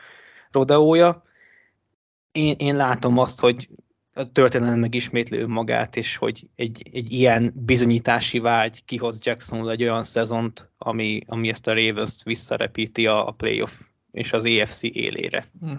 rodeója. 0.52 1.24
Én, 2.32 2.56
én 2.58 2.76
látom 2.76 3.18
azt, 3.18 3.40
hogy 3.40 3.70
a 4.14 4.32
történelem 4.32 4.80
megismétli 4.80 5.46
magát, 5.46 5.96
és 5.96 6.16
hogy 6.16 6.48
egy, 6.56 6.90
egy 6.94 7.12
ilyen 7.12 7.54
bizonyítási 7.60 8.40
vágy 8.40 8.86
kihoz 8.86 9.20
Jacksonul 9.24 9.72
egy 9.72 9.84
olyan 9.84 10.04
szezont, 10.04 10.70
ami, 10.78 11.22
ami 11.28 11.50
ezt 11.50 11.68
a 11.68 11.74
Ravens 11.74 12.24
visszarepíti 12.24 13.08
a, 13.08 13.28
a 13.28 13.32
playoff 13.32 13.72
és 14.12 14.34
az 14.34 14.46
AFC 14.46 14.84
élére. 14.84 15.44
Hm. 15.60 15.74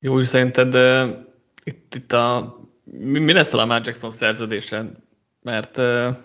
Jó, 0.00 0.18
és 0.18 0.26
szerinted 0.26 0.74
uh, 0.74 1.10
itt, 1.64 1.94
itt 1.94 2.12
a, 2.12 2.56
mi, 2.84 3.18
mi 3.18 3.32
lesz 3.32 3.52
a 3.52 3.56
Lamar 3.56 3.80
Jackson 3.84 4.10
szerződése? 4.10 4.90
Mert 5.42 5.78
uh, 5.78 6.16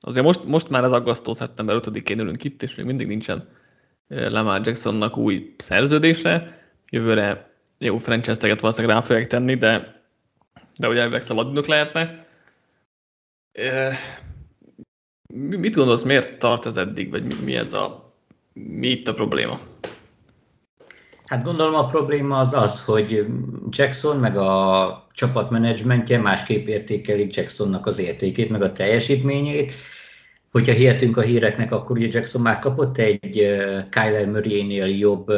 azért 0.00 0.24
most, 0.24 0.44
most 0.44 0.68
már 0.68 0.84
az 0.84 0.92
aggasztó 0.92 1.34
szeptember 1.34 1.80
5-én 1.80 2.18
ülünk 2.18 2.44
itt, 2.44 2.62
és 2.62 2.74
még 2.74 2.86
mindig 2.86 3.06
nincsen 3.06 3.48
uh, 4.08 4.30
Lamar 4.30 4.60
Jacksonnak 4.64 5.16
új 5.16 5.54
szerződése. 5.58 6.62
Jövőre 6.90 7.47
jó 7.78 7.98
franchise-teget 7.98 8.60
valószínűleg 8.60 8.96
rá 8.96 9.02
fogják 9.02 9.26
tenni, 9.26 9.54
de, 9.54 10.02
de 10.78 10.88
ugye 10.88 11.00
elvileg 11.00 11.22
szabadnök 11.22 11.66
lehetne. 11.66 12.26
Uh, 13.58 13.94
mit 15.34 15.74
gondolsz, 15.74 16.02
miért 16.02 16.38
tart 16.38 16.66
ez 16.66 16.76
eddig, 16.76 17.10
vagy 17.10 17.24
mi, 17.24 17.34
mi 17.34 17.54
ez 17.54 17.72
a, 17.72 18.12
mi 18.52 18.88
itt 18.88 19.08
a 19.08 19.14
probléma? 19.14 19.60
Hát 21.26 21.44
gondolom 21.44 21.74
a 21.74 21.86
probléma 21.86 22.38
az 22.38 22.54
az, 22.54 22.84
hogy 22.84 23.26
Jackson 23.70 24.16
meg 24.16 24.36
a 24.36 25.06
csapatmenedzsmentje 25.12 26.18
másképp 26.18 26.66
értékelik 26.66 27.34
Jacksonnak 27.34 27.86
az 27.86 27.98
értékét, 27.98 28.50
meg 28.50 28.62
a 28.62 28.72
teljesítményét. 28.72 29.72
Hogyha 30.50 30.72
hihetünk 30.72 31.16
a 31.16 31.20
híreknek, 31.20 31.72
akkor 31.72 31.96
ugye 31.96 32.08
Jackson 32.10 32.42
már 32.42 32.58
kapott 32.58 32.98
egy 32.98 33.32
Kyler 33.90 34.26
Murray-nél 34.26 34.86
jobb 34.86 35.32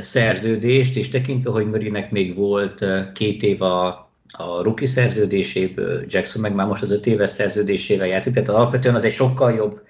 szerződést, 0.00 0.96
és 0.96 1.08
tekintve, 1.08 1.50
hogy 1.50 1.66
Murraynek 1.66 2.10
még 2.10 2.34
volt 2.34 2.84
két 3.14 3.42
év 3.42 3.62
a, 3.62 3.86
a 4.32 4.62
rookie 4.62 4.86
szerződéséből, 4.86 6.04
Jackson 6.08 6.42
meg 6.42 6.54
már 6.54 6.66
most 6.66 6.82
az 6.82 6.90
öt 6.90 7.06
éves 7.06 7.30
szerződésével 7.30 8.06
játszik, 8.06 8.32
tehát 8.32 8.48
alapvetően 8.48 8.94
az 8.94 9.04
egy 9.04 9.12
sokkal 9.12 9.52
jobb 9.52 9.80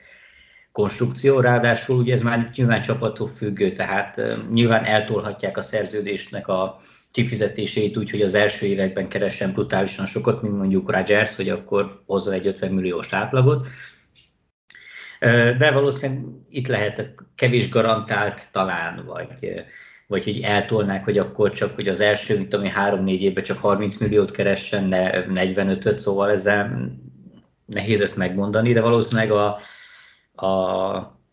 konstrukció, 0.72 1.40
ráadásul 1.40 1.98
ugye 1.98 2.12
ez 2.12 2.22
már 2.22 2.50
nyilván 2.54 2.80
csapattól 2.80 3.28
függő, 3.28 3.72
tehát 3.72 4.20
nyilván 4.52 4.84
eltolhatják 4.84 5.56
a 5.56 5.62
szerződésnek 5.62 6.48
a 6.48 6.80
kifizetését 7.10 7.96
úgy, 7.96 8.10
hogy 8.10 8.22
az 8.22 8.34
első 8.34 8.66
években 8.66 9.08
keressen 9.08 9.52
brutálisan 9.52 10.06
sokat, 10.06 10.42
mint 10.42 10.56
mondjuk 10.56 10.90
Rodgers, 10.90 11.36
hogy 11.36 11.48
akkor 11.48 12.02
hozza 12.06 12.32
egy 12.32 12.46
50 12.46 12.72
milliós 12.72 13.12
átlagot. 13.12 13.66
De 15.58 15.70
valószínűleg 15.70 16.24
itt 16.48 16.66
lehetett 16.66 17.18
kevés 17.34 17.68
garantált 17.68 18.52
talán, 18.52 19.04
vagy, 19.06 19.64
vagy 20.06 20.24
hogy 20.24 20.40
eltolnák, 20.40 21.04
hogy 21.04 21.18
akkor 21.18 21.52
csak, 21.52 21.74
hogy 21.74 21.88
az 21.88 22.00
első, 22.00 22.36
mint 22.36 22.54
ami 22.54 22.68
három-négy 22.68 23.22
évben 23.22 23.44
csak 23.44 23.58
30 23.58 23.96
milliót 23.96 24.30
keressen, 24.30 24.84
ne 24.84 25.10
45-öt, 25.12 25.98
szóval 25.98 26.30
ezzel 26.30 26.92
nehéz 27.66 28.00
ezt 28.00 28.16
megmondani, 28.16 28.72
de 28.72 28.80
valószínűleg 28.80 29.30
a, 29.30 29.58
a, 30.34 30.46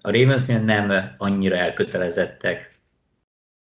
a 0.02 0.12
Ravensnél 0.12 0.60
nem 0.60 1.16
annyira 1.18 1.56
elkötelezettek 1.56 2.79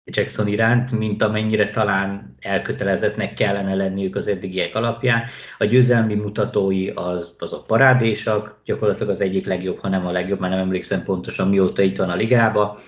Jackson 0.05 0.49
iránt, 0.49 0.99
mint 0.99 1.23
amennyire 1.23 1.71
talán 1.71 2.37
elkötelezettnek 2.41 3.35
kellene 3.35 3.75
lenniük 3.75 4.17
az 4.17 4.29
eddigiek 4.29 4.75
alapján. 4.75 5.25
A 5.59 5.65
győzelmi 5.65 6.15
mutatói 6.15 6.88
az, 6.88 7.35
azok 7.38 7.67
parádésak, 7.67 8.61
gyakorlatilag 8.65 9.11
az 9.11 9.21
egyik 9.21 9.47
legjobb, 9.47 9.79
ha 9.79 9.88
nem 9.88 10.07
a 10.07 10.11
legjobb, 10.11 10.41
már 10.41 10.51
nem 10.51 10.59
emlékszem 10.59 11.05
pontosan 11.05 11.49
mióta 11.49 11.83
itt 11.83 11.97
van 11.97 12.11
a 12.11 12.17
ligába. 12.17 12.79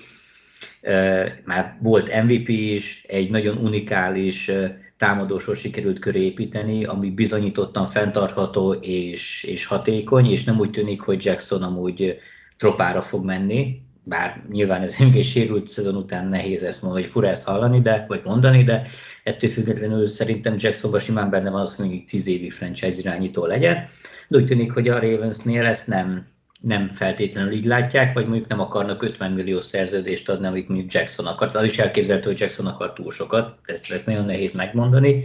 Már 1.45 1.79
volt 1.83 2.23
MVP 2.25 2.49
is, 2.49 3.05
egy 3.09 3.31
nagyon 3.31 3.57
unikális 3.57 4.51
támadósor 4.97 5.57
sikerült 5.57 5.99
köré 5.99 6.21
építeni, 6.21 6.85
ami 6.85 7.11
bizonyítottan 7.11 7.87
fenntartható 7.87 8.73
és, 8.73 9.43
és 9.43 9.67
hatékony, 9.67 10.31
és 10.31 10.45
nem 10.45 10.59
úgy 10.59 10.71
tűnik, 10.71 11.01
hogy 11.01 11.25
Jackson 11.25 11.63
amúgy 11.63 12.19
tropára 12.57 13.03
fog 13.03 13.25
menni, 13.25 13.83
bár 14.05 14.43
nyilván 14.51 14.83
ez 14.83 14.97
egy 14.99 15.25
sérült 15.25 15.69
szezon 15.69 15.97
után 15.97 16.27
nehéz 16.27 16.63
ezt 16.63 16.83
mondani, 16.83 17.03
vagy 17.03 17.13
fura 17.13 17.29
ezt 17.29 17.47
hallani, 17.47 17.81
de, 17.81 18.05
vagy 18.09 18.21
mondani, 18.25 18.63
de 18.63 18.87
ettől 19.23 19.51
függetlenül 19.51 20.07
szerintem 20.07 20.55
Jacksonban 20.59 21.01
simán 21.01 21.31
benne 21.31 21.51
van 21.51 21.61
az, 21.61 21.75
hogy 21.75 21.85
mondjuk 21.85 22.09
10 22.09 22.27
évi 22.27 22.51
franchise 22.51 22.99
irányító 22.99 23.47
legyen. 23.47 23.89
De 24.29 24.39
úgy 24.39 24.47
tűnik, 24.47 24.73
hogy 24.73 24.89
a 24.89 25.01
Ravensnél 25.01 25.67
ezt 25.67 25.87
nem, 25.87 26.27
nem 26.61 26.91
feltétlenül 26.91 27.53
így 27.53 27.65
látják, 27.65 28.15
vagy 28.15 28.27
mondjuk 28.27 28.49
nem 28.49 28.61
akarnak 28.61 29.03
50 29.03 29.33
millió 29.33 29.61
szerződést 29.61 30.29
adni, 30.29 30.47
amit 30.47 30.69
mondjuk 30.69 30.93
Jackson 30.93 31.27
akart. 31.27 31.55
Az 31.55 31.65
is 31.65 31.79
elképzelhető, 31.79 32.29
hogy 32.31 32.41
Jackson 32.41 32.67
akar 32.67 32.93
túl 32.93 33.11
sokat, 33.11 33.59
ezt, 33.65 33.93
ezt 33.93 34.07
nagyon 34.07 34.25
nehéz 34.25 34.53
megmondani 34.53 35.25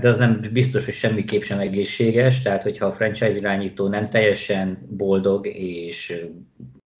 de 0.00 0.08
az 0.08 0.18
nem 0.18 0.40
biztos, 0.52 0.84
hogy 0.84 0.94
semmiképp 0.94 1.42
sem 1.42 1.58
egészséges, 1.58 2.42
tehát 2.42 2.62
hogyha 2.62 2.86
a 2.86 2.92
franchise 2.92 3.36
irányító 3.36 3.88
nem 3.88 4.08
teljesen 4.08 4.88
boldog, 4.88 5.46
és 5.46 6.14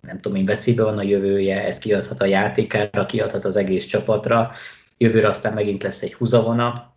nem 0.06 0.18
tudom 0.20 0.38
én, 0.38 0.44
veszélybe 0.44 0.82
van 0.82 0.98
a 0.98 1.02
jövője, 1.02 1.64
ez 1.64 1.78
kiadhat 1.78 2.20
a 2.20 2.24
játékára, 2.24 3.06
kiadhat 3.06 3.44
az 3.44 3.56
egész 3.56 3.84
csapatra, 3.84 4.52
jövőre 4.98 5.28
aztán 5.28 5.54
megint 5.54 5.82
lesz 5.82 6.02
egy 6.02 6.14
húzavona, 6.14 6.96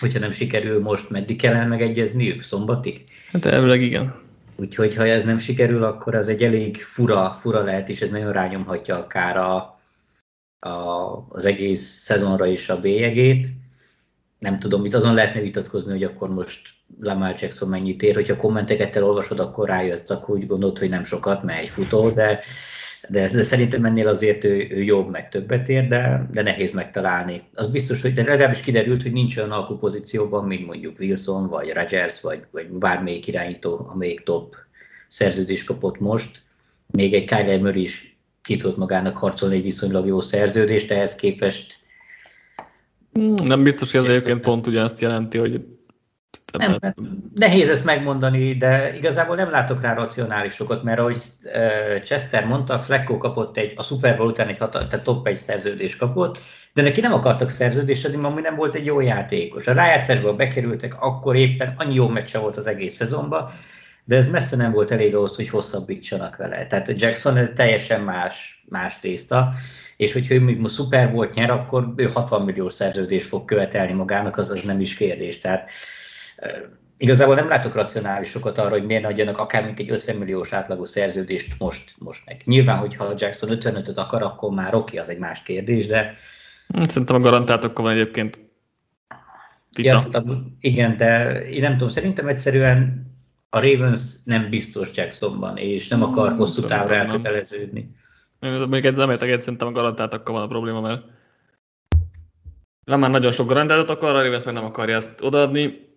hogyha 0.00 0.18
nem 0.18 0.30
sikerül 0.30 0.80
most, 0.80 1.10
meddig 1.10 1.40
kellene 1.40 1.66
megegyezniük? 1.66 2.42
Szombatig? 2.42 3.04
Hát 3.32 3.46
elvileg 3.46 3.82
igen. 3.82 4.14
Úgyhogy 4.56 4.94
ha 4.94 5.06
ez 5.06 5.24
nem 5.24 5.38
sikerül, 5.38 5.84
akkor 5.84 6.14
ez 6.14 6.28
egy 6.28 6.42
elég 6.42 6.76
fura, 6.76 7.36
fura 7.38 7.62
lehet, 7.62 7.88
és 7.88 8.00
ez 8.00 8.08
nagyon 8.08 8.32
rányomhatja 8.32 8.98
akár 8.98 9.36
a, 9.36 9.80
a, 10.58 10.70
az 11.28 11.44
egész 11.44 11.82
szezonra 11.82 12.46
is 12.46 12.68
a 12.68 12.80
bélyegét 12.80 13.46
nem 14.44 14.58
tudom, 14.58 14.80
mit 14.80 14.94
azon 14.94 15.14
lehetne 15.14 15.40
vitatkozni, 15.40 15.92
hogy 15.92 16.02
akkor 16.02 16.28
most 16.28 16.68
Lamar 17.00 17.34
Jackson 17.38 17.68
mennyit 17.68 18.02
ér, 18.02 18.14
hogyha 18.14 18.36
kommenteket 18.36 18.96
elolvasod, 18.96 19.40
akkor 19.40 19.68
rájössz, 19.68 20.10
akkor 20.10 20.36
úgy 20.36 20.46
gondolod, 20.46 20.78
hogy 20.78 20.88
nem 20.88 21.04
sokat, 21.04 21.42
mert 21.42 21.60
egy 21.60 21.68
futó, 21.68 22.10
de, 22.10 22.40
de, 23.08 23.20
de 23.20 23.42
szerintem 23.42 23.84
ennél 23.84 24.08
azért 24.08 24.44
ő, 24.44 24.66
ő 24.70 24.82
jobb, 24.82 25.10
meg 25.10 25.28
többet 25.28 25.68
ér, 25.68 25.86
de, 25.86 26.28
de 26.32 26.42
nehéz 26.42 26.72
megtalálni. 26.72 27.42
Az 27.54 27.66
biztos, 27.66 28.02
hogy 28.02 28.14
de 28.14 28.22
legalábbis 28.22 28.60
kiderült, 28.60 29.02
hogy 29.02 29.12
nincs 29.12 29.36
olyan 29.36 29.50
alkupozícióban, 29.50 30.44
mint 30.44 30.66
mondjuk 30.66 30.98
Wilson, 30.98 31.48
vagy 31.48 31.72
Rodgers, 31.72 32.20
vagy, 32.20 32.44
vagy 32.50 32.66
bármelyik 32.66 33.26
irányító, 33.26 33.90
amelyik 33.92 34.22
top 34.22 34.56
szerződés 35.08 35.64
kapott 35.64 36.00
most. 36.00 36.42
Még 36.86 37.14
egy 37.14 37.24
Kyler 37.24 37.60
Murray 37.60 37.82
is 37.82 38.18
ki 38.42 38.56
tudott 38.56 38.76
magának 38.76 39.16
harcolni 39.16 39.56
egy 39.56 39.62
viszonylag 39.62 40.06
jó 40.06 40.20
szerződést, 40.20 40.90
ehhez 40.90 41.14
képest 41.14 41.82
nem 43.44 43.62
biztos, 43.62 43.92
hogy 43.92 44.00
ez 44.00 44.06
egyébként 44.06 44.40
pont 44.40 44.66
ugyanazt 44.66 45.00
jelenti, 45.00 45.38
hogy 45.38 45.64
nem, 46.58 46.76
nem, 46.80 46.94
nehéz 47.34 47.68
ezt 47.68 47.84
megmondani, 47.84 48.56
de 48.56 48.96
igazából 48.96 49.36
nem 49.36 49.50
látok 49.50 49.80
rá 49.80 49.94
racionálisokat, 49.94 50.82
mert 50.82 50.98
ahogy 50.98 51.20
Chester 52.04 52.46
mondta, 52.46 52.78
Flecko 52.78 53.18
kapott 53.18 53.56
egy, 53.56 53.72
a 53.76 53.82
Super 53.82 54.16
Bowl 54.16 54.28
után 54.28 54.48
egy 54.48 54.58
hatal, 54.58 54.86
tehát 54.86 55.04
top 55.04 55.26
egy 55.26 55.36
szerződést 55.36 55.98
kapott, 55.98 56.38
de 56.74 56.82
neki 56.82 57.00
nem 57.00 57.12
akartak 57.12 57.50
szerződést 57.50 58.04
adni, 58.04 58.16
mert 58.16 58.40
nem 58.40 58.56
volt 58.56 58.74
egy 58.74 58.84
jó 58.84 59.00
játékos. 59.00 59.66
A 59.66 59.72
rájátszásba 59.72 60.34
bekerültek, 60.34 61.02
akkor 61.02 61.36
éppen 61.36 61.74
annyi 61.76 61.94
jó 61.94 62.08
meccse 62.08 62.38
volt 62.38 62.56
az 62.56 62.66
egész 62.66 62.94
szezonban, 62.94 63.50
de 64.04 64.16
ez 64.16 64.26
messze 64.26 64.56
nem 64.56 64.72
volt 64.72 64.90
elég 64.90 65.14
ahhoz, 65.14 65.36
hogy 65.36 65.48
hosszabbítsanak 65.48 66.36
vele. 66.36 66.66
Tehát 66.66 67.00
Jackson 67.00 67.36
ez 67.36 67.50
teljesen 67.54 68.00
más, 68.00 68.64
más 68.68 69.00
tészta, 69.00 69.52
és 69.96 70.12
hogyha 70.12 70.34
ő 70.34 70.40
még 70.40 70.58
most 70.58 70.74
szuper 70.74 71.12
volt 71.12 71.34
nyer, 71.34 71.50
akkor 71.50 71.92
ő 71.96 72.04
60 72.04 72.42
milliós 72.42 72.72
szerződést 72.72 73.26
fog 73.26 73.44
követelni 73.44 73.92
magának, 73.92 74.36
az, 74.36 74.50
az 74.50 74.62
nem 74.62 74.80
is 74.80 74.94
kérdés. 74.94 75.38
Tehát 75.38 75.70
igazából 76.96 77.34
nem 77.34 77.48
látok 77.48 77.74
racionálisokat 77.74 78.58
arra, 78.58 78.70
hogy 78.70 78.84
miért 78.84 79.04
adjanak 79.04 79.38
akár 79.38 79.64
még 79.64 79.80
egy 79.80 79.90
50 79.90 80.16
milliós 80.16 80.52
átlagos 80.52 80.88
szerződést 80.88 81.58
most, 81.58 81.94
most 81.98 82.22
meg. 82.26 82.42
Nyilván, 82.44 82.78
hogyha 82.78 83.14
Jackson 83.16 83.48
55-öt 83.52 83.96
akar, 83.96 84.22
akkor 84.22 84.50
már 84.50 84.74
oké, 84.74 84.96
az 84.96 85.08
egy 85.08 85.18
más 85.18 85.42
kérdés, 85.42 85.86
de... 85.86 86.14
Szerintem 86.82 87.16
a 87.16 87.20
garantáltokkal 87.20 87.84
van 87.84 87.92
egyébként 87.92 88.42
Ja, 89.76 90.02
igen, 90.60 90.96
de 90.96 91.40
én 91.42 91.60
nem 91.60 91.72
tudom, 91.72 91.88
szerintem 91.88 92.28
egyszerűen 92.28 93.06
a 93.50 93.60
Ravens 93.60 94.00
nem 94.24 94.48
biztos 94.50 94.90
Jacksonban, 94.94 95.56
és 95.56 95.88
nem 95.88 96.02
akar 96.02 96.28
hmm, 96.28 96.36
hosszú 96.36 96.62
távra 96.62 96.94
elköteleződni. 96.94 97.96
Még 98.68 98.84
egy 98.84 98.94
zemétek, 98.94 99.28
egy 99.28 99.40
szerintem 99.40 99.68
a 99.68 99.72
garantáltakkal 99.72 100.34
van 100.34 100.42
a 100.42 100.46
probléma, 100.46 100.80
mert 100.80 101.02
nem 102.84 103.00
már 103.00 103.10
nagyon 103.10 103.32
sok 103.32 103.48
garantátot 103.48 103.90
akar, 103.90 104.14
a 104.14 104.22
Ravens 104.22 104.44
meg 104.44 104.54
nem 104.54 104.64
akarja 104.64 104.96
ezt 104.96 105.22
odaadni, 105.22 105.93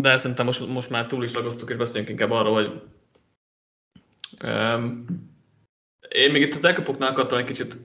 de 0.00 0.16
szerintem 0.16 0.46
most, 0.46 0.66
most 0.66 0.90
már 0.90 1.06
túl 1.06 1.24
is 1.24 1.32
ragasztuk, 1.32 1.70
és 1.70 1.76
beszéljünk 1.76 2.10
inkább 2.10 2.30
arról, 2.30 2.54
hogy 2.54 2.82
Um, 4.42 5.04
én 6.08 6.30
még 6.30 6.42
itt 6.42 6.54
az 6.54 6.64
elkapoknál 6.64 7.10
akartam 7.10 7.38
egy 7.38 7.44
kicsit 7.44 7.76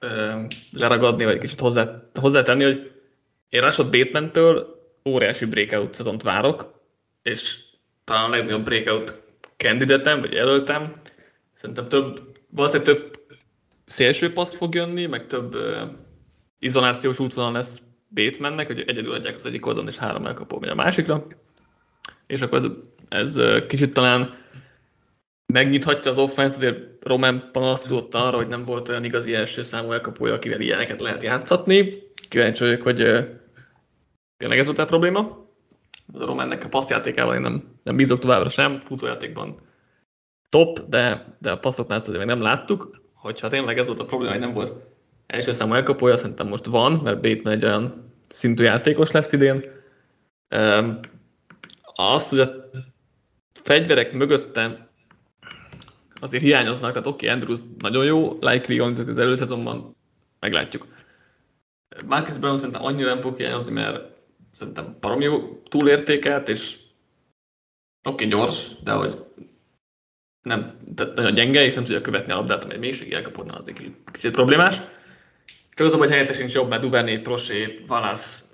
um, 0.00 0.46
leragadni, 0.72 1.24
vagy 1.24 1.34
egy 1.34 1.40
kicsit 1.40 1.60
hozzá, 1.60 2.02
hozzátenni, 2.20 2.64
hogy 2.64 2.92
én 3.48 3.60
Rashad 3.60 3.90
Bateman-től 3.90 4.82
óriási 5.04 5.44
breakout 5.44 5.94
szezont 5.94 6.22
várok, 6.22 6.80
és 7.22 7.64
talán 8.04 8.24
a 8.24 8.28
legnagyobb 8.28 8.64
breakout 8.64 9.22
candidatem, 9.56 10.20
vagy 10.20 10.32
jelöltem. 10.32 11.00
Szerintem 11.52 11.88
több, 11.88 12.36
valószínűleg 12.50 12.94
több 12.94 13.20
szélső 13.86 14.32
passz 14.32 14.54
fog 14.54 14.74
jönni, 14.74 15.06
meg 15.06 15.26
több 15.26 15.54
uh, 15.54 15.82
izolációs 16.58 17.18
útvonal 17.18 17.52
lesz 17.52 17.82
Batemannek, 18.14 18.66
hogy 18.66 18.80
egyedül 18.86 19.12
adják 19.12 19.34
az 19.34 19.46
egyik 19.46 19.66
oldalon, 19.66 19.88
és 19.88 19.96
három 19.96 20.26
elkapó 20.26 20.58
megy 20.58 20.68
a 20.68 20.74
másikra. 20.74 21.26
És 22.26 22.40
akkor 22.40 22.58
ez, 22.58 22.66
ez 23.08 23.66
kicsit 23.66 23.92
talán 23.92 24.34
megnyithatja 25.52 26.10
az 26.10 26.18
offense, 26.18 26.56
azért 26.56 27.04
Roman 27.04 27.48
panaszkodott 27.52 28.14
arra, 28.14 28.36
hogy 28.36 28.48
nem 28.48 28.64
volt 28.64 28.88
olyan 28.88 29.04
igazi 29.04 29.34
első 29.34 29.62
számú 29.62 29.92
elkapója, 29.92 30.34
akivel 30.34 30.60
ilyeneket 30.60 31.00
lehet 31.00 31.22
játszatni. 31.22 32.02
Kíváncsi 32.28 32.64
vagyok, 32.64 32.82
hogy 32.82 32.96
tényleg 34.36 34.58
ez 34.58 34.66
volt 34.66 34.78
a 34.78 34.84
probléma. 34.84 35.18
A 36.12 36.24
Romannek 36.24 36.64
a 36.64 36.68
passzjátékával 36.68 37.34
én 37.34 37.40
nem, 37.40 37.78
nem 37.82 37.96
bízok 37.96 38.18
továbbra 38.18 38.48
sem, 38.48 38.80
futójátékban 38.80 39.56
top, 40.48 40.78
de, 40.88 41.36
de 41.38 41.50
a 41.50 41.58
passzoknál 41.58 41.96
ezt 41.98 42.08
azért 42.08 42.24
még 42.24 42.34
nem 42.34 42.42
láttuk. 42.42 43.02
Hogyha 43.14 43.48
tényleg 43.48 43.78
ez 43.78 43.86
volt 43.86 44.00
a 44.00 44.04
probléma, 44.04 44.32
hogy 44.32 44.40
nem 44.40 44.52
volt 44.52 44.72
első 45.26 45.52
számú 45.52 45.74
elkapója, 45.74 46.16
szerintem 46.16 46.48
most 46.48 46.64
van, 46.64 46.92
mert 46.92 47.20
Bateman 47.20 47.52
egy 47.52 47.64
olyan 47.64 48.03
szintű 48.28 48.64
játékos 48.64 49.10
lesz 49.10 49.32
idén. 49.32 49.62
Azt, 51.94 52.30
hogy 52.30 52.40
a 52.40 52.70
fegyverek 53.52 54.12
mögötte 54.12 54.88
azért 56.20 56.42
hiányoznak, 56.42 56.92
tehát 56.92 57.06
oké, 57.06 57.26
okay, 57.26 57.38
Andrews 57.38 57.60
nagyon 57.78 58.04
jó, 58.04 58.38
Likely 58.40 58.78
az 58.78 59.18
előszezonban 59.18 59.96
meglátjuk. 60.40 60.86
Marcus 62.06 62.38
Brown 62.38 62.56
szerintem 62.56 62.84
annyira 62.84 63.08
nem 63.08 63.20
fog 63.20 63.36
hiányozni, 63.36 63.72
mert 63.72 64.12
szerintem 64.54 64.96
parom 65.00 65.20
jó 65.20 65.62
túlértékelt, 65.62 66.48
és 66.48 66.78
oké, 68.02 68.24
okay, 68.24 68.26
gyors, 68.26 68.68
de 68.82 68.92
hogy 68.92 69.24
nem, 70.42 70.78
tehát 70.94 71.16
nagyon 71.16 71.34
gyenge, 71.34 71.64
és 71.64 71.74
nem 71.74 71.84
tudja 71.84 72.00
követni 72.00 72.32
a 72.32 72.34
labdát, 72.34 72.64
amely 72.64 72.78
mélységi 72.78 73.14
elkapodna, 73.14 73.56
az 73.56 73.68
egy 73.68 73.74
kicsit, 73.74 73.96
kicsit 74.12 74.32
problémás. 74.32 74.80
Csak 75.74 75.86
az, 75.86 75.92
hogy 75.92 76.10
helyettes 76.10 76.36
sincs 76.36 76.52
jobb, 76.52 76.68
mert 76.68 76.82
Duvernay, 76.82 77.18
Prosé, 77.18 77.84
Valasz, 77.86 78.44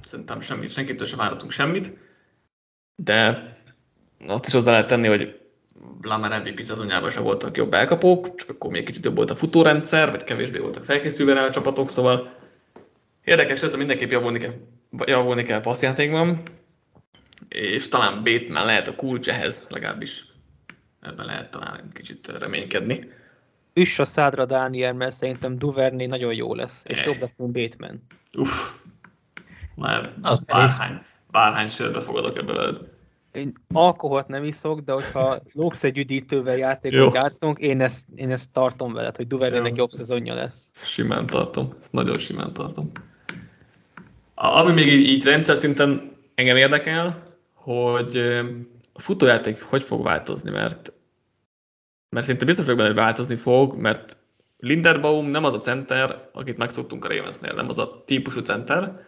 szerintem 0.00 0.40
semmit, 0.40 0.70
senkitől 0.70 1.06
sem 1.06 1.18
várhatunk 1.18 1.50
semmit, 1.50 1.92
de 2.94 3.46
azt 4.26 4.46
is 4.46 4.52
hozzá 4.52 4.70
lehet 4.70 4.86
tenni, 4.86 5.08
hogy 5.08 5.40
Lamer 6.02 6.42
MVP 6.42 6.62
szezonjában 6.62 7.10
sem 7.10 7.22
voltak 7.22 7.56
jobb 7.56 7.72
elkapók, 7.72 8.34
csak 8.34 8.48
akkor 8.48 8.70
még 8.70 8.84
kicsit 8.84 9.04
jobb 9.04 9.16
volt 9.16 9.30
a 9.30 9.36
futórendszer, 9.36 10.10
vagy 10.10 10.24
kevésbé 10.24 10.58
voltak 10.58 10.84
felkészülve 10.84 11.32
rá 11.32 11.44
a 11.44 11.50
csapatok, 11.50 11.90
szóval 11.90 12.34
érdekes 13.24 13.62
ez, 13.62 13.70
de 13.70 13.76
mindenképp 13.76 14.10
javulni 14.10 14.38
kell, 14.38 14.54
javulni 15.06 15.42
kell 15.42 15.60
passzjátékban, 15.60 16.42
és 17.48 17.88
talán 17.88 18.22
Bateman 18.24 18.66
lehet 18.66 18.88
a 18.88 18.94
kulcs 18.94 19.28
ehhez, 19.28 19.66
legalábbis 19.68 20.26
ebben 21.00 21.26
lehet 21.26 21.50
talán 21.50 21.90
kicsit 21.92 22.26
reménykedni. 22.38 23.12
Üss 23.74 23.98
a 23.98 24.04
szádra, 24.04 24.44
Dániel, 24.44 24.92
mert 24.92 25.14
szerintem 25.14 25.58
Duvernay 25.58 26.06
nagyon 26.06 26.34
jó 26.34 26.54
lesz, 26.54 26.82
és 26.84 27.04
jobb 27.04 27.20
lesz, 27.20 27.34
mint 27.36 27.52
Bateman. 27.52 28.02
Uff, 28.38 28.50
már 29.74 30.12
az 30.22 30.44
bárhány, 30.44 31.02
bárhány 31.30 31.68
sörbe 31.68 32.00
fogadok 32.00 32.38
ebbe 32.38 32.52
veled. 32.52 32.76
Én 33.32 33.52
alkoholt 33.72 34.28
nem 34.28 34.44
iszok, 34.44 34.80
de 34.80 34.92
hogyha 34.92 35.38
lóksz 35.52 35.84
egy 35.84 35.98
üdítővel 35.98 36.56
játékot 36.56 37.14
játszunk, 37.14 37.58
én 37.58 37.80
ezt, 37.80 38.06
én 38.14 38.30
ezt 38.30 38.52
tartom 38.52 38.92
veled, 38.92 39.16
hogy 39.16 39.26
Duvernaynek 39.26 39.76
jobb 39.76 39.90
szezonja 39.90 40.34
lesz. 40.34 40.70
Simán 40.86 41.26
tartom, 41.26 41.74
ezt 41.78 41.92
nagyon 41.92 42.18
simán 42.18 42.52
tartom. 42.52 42.90
Ami 44.34 44.72
még 44.72 44.86
így, 44.86 45.08
így 45.08 45.24
rendszer 45.24 45.56
szinten 45.56 46.16
engem 46.34 46.56
érdekel, 46.56 47.22
hogy 47.54 48.16
a 48.92 49.00
futójáték 49.00 49.62
hogy 49.62 49.82
fog 49.82 50.02
változni, 50.02 50.50
mert 50.50 50.92
mert 52.12 52.26
szinte 52.26 52.44
biztos 52.44 52.64
vagyok 52.64 52.80
benne, 52.80 52.92
hogy 52.92 53.02
változni 53.02 53.34
fog, 53.34 53.76
mert 53.76 54.16
Linderbaum 54.58 55.26
nem 55.26 55.44
az 55.44 55.54
a 55.54 55.58
center, 55.58 56.28
akit 56.32 56.56
megszoktunk 56.56 57.04
a 57.04 57.08
Ravensnél, 57.08 57.54
nem 57.54 57.68
az 57.68 57.78
a 57.78 58.02
típusú 58.06 58.40
center. 58.40 59.00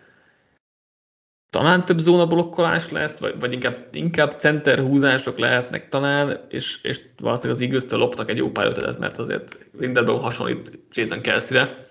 Talán 1.51 1.85
több 1.85 1.99
zónablokkolás 1.99 2.91
lesz, 2.91 3.19
vagy, 3.19 3.39
vagy 3.41 3.53
inkább, 3.53 3.89
inkább 3.93 4.31
center 4.31 4.79
húzások 4.79 5.39
lehetnek 5.39 5.89
talán, 5.89 6.41
és, 6.49 6.79
és 6.83 7.01
valószínűleg 7.17 7.63
az 7.63 7.67
eagles 7.67 8.01
loptak 8.01 8.31
egy 8.31 8.37
jó 8.37 8.51
pár 8.51 8.67
ötletet, 8.67 8.99
mert 8.99 9.19
azért 9.19 9.71
Linderbaum 9.79 10.21
hasonlít 10.21 10.79
Jason 10.93 11.21
Kelsey-re. 11.21 11.87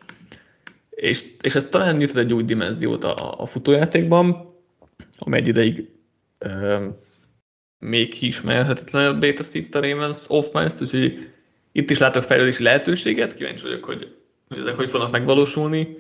És, 0.90 1.26
és 1.42 1.56
ez 1.56 1.68
talán 1.70 1.96
nyitott 1.96 2.16
egy 2.16 2.34
új 2.34 2.44
dimenziót 2.44 3.04
a, 3.04 3.40
a 3.40 3.46
futójátékban, 3.46 4.54
amely 5.18 5.40
egy 5.40 5.48
ideig 5.48 5.90
még 7.84 8.14
kiismerhetetlenebbé 8.14 9.34
teszi 9.34 9.60
itt 9.60 9.76
a 9.76 9.82
Ravens 9.82 10.26
offense 10.30 10.78
úgyhogy 10.82 11.32
itt 11.72 11.90
is 11.90 11.98
látok 11.98 12.24
fejlődési 12.24 12.64
lehetőséget, 12.64 13.34
kíváncsi 13.34 13.64
vagyok, 13.64 13.84
hogy, 13.84 14.16
hogy 14.48 14.58
ezek 14.58 14.76
hogy 14.76 14.90
fognak 14.90 15.12
megvalósulni, 15.12 15.98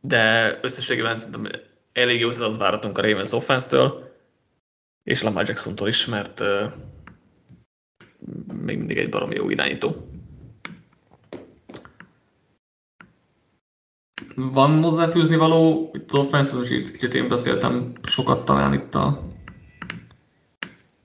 de 0.00 0.58
összességében 0.62 1.18
szerintem 1.18 1.50
elég 1.92 2.20
jó 2.20 2.30
szezatot 2.30 2.58
várhatunk 2.58 2.98
a 2.98 3.02
Ravens 3.02 3.32
offense-től, 3.32 4.14
és 5.02 5.22
Lamar 5.22 5.48
Jackson-tól 5.48 5.88
is, 5.88 6.06
mert 6.06 6.42
még 8.62 8.78
mindig 8.78 8.98
egy 8.98 9.08
barom 9.08 9.32
jó 9.32 9.50
irányító. 9.50 10.10
Van 14.34 14.82
hozzáfűzni 14.82 15.36
való 15.36 15.90
itt 15.94 16.12
az 16.12 16.18
offense 16.18 16.56
és 16.60 17.02
itt 17.02 17.14
én 17.14 17.28
beszéltem 17.28 17.92
sokat 18.02 18.44
talán 18.44 18.72
itt 18.72 18.94
a 18.94 19.34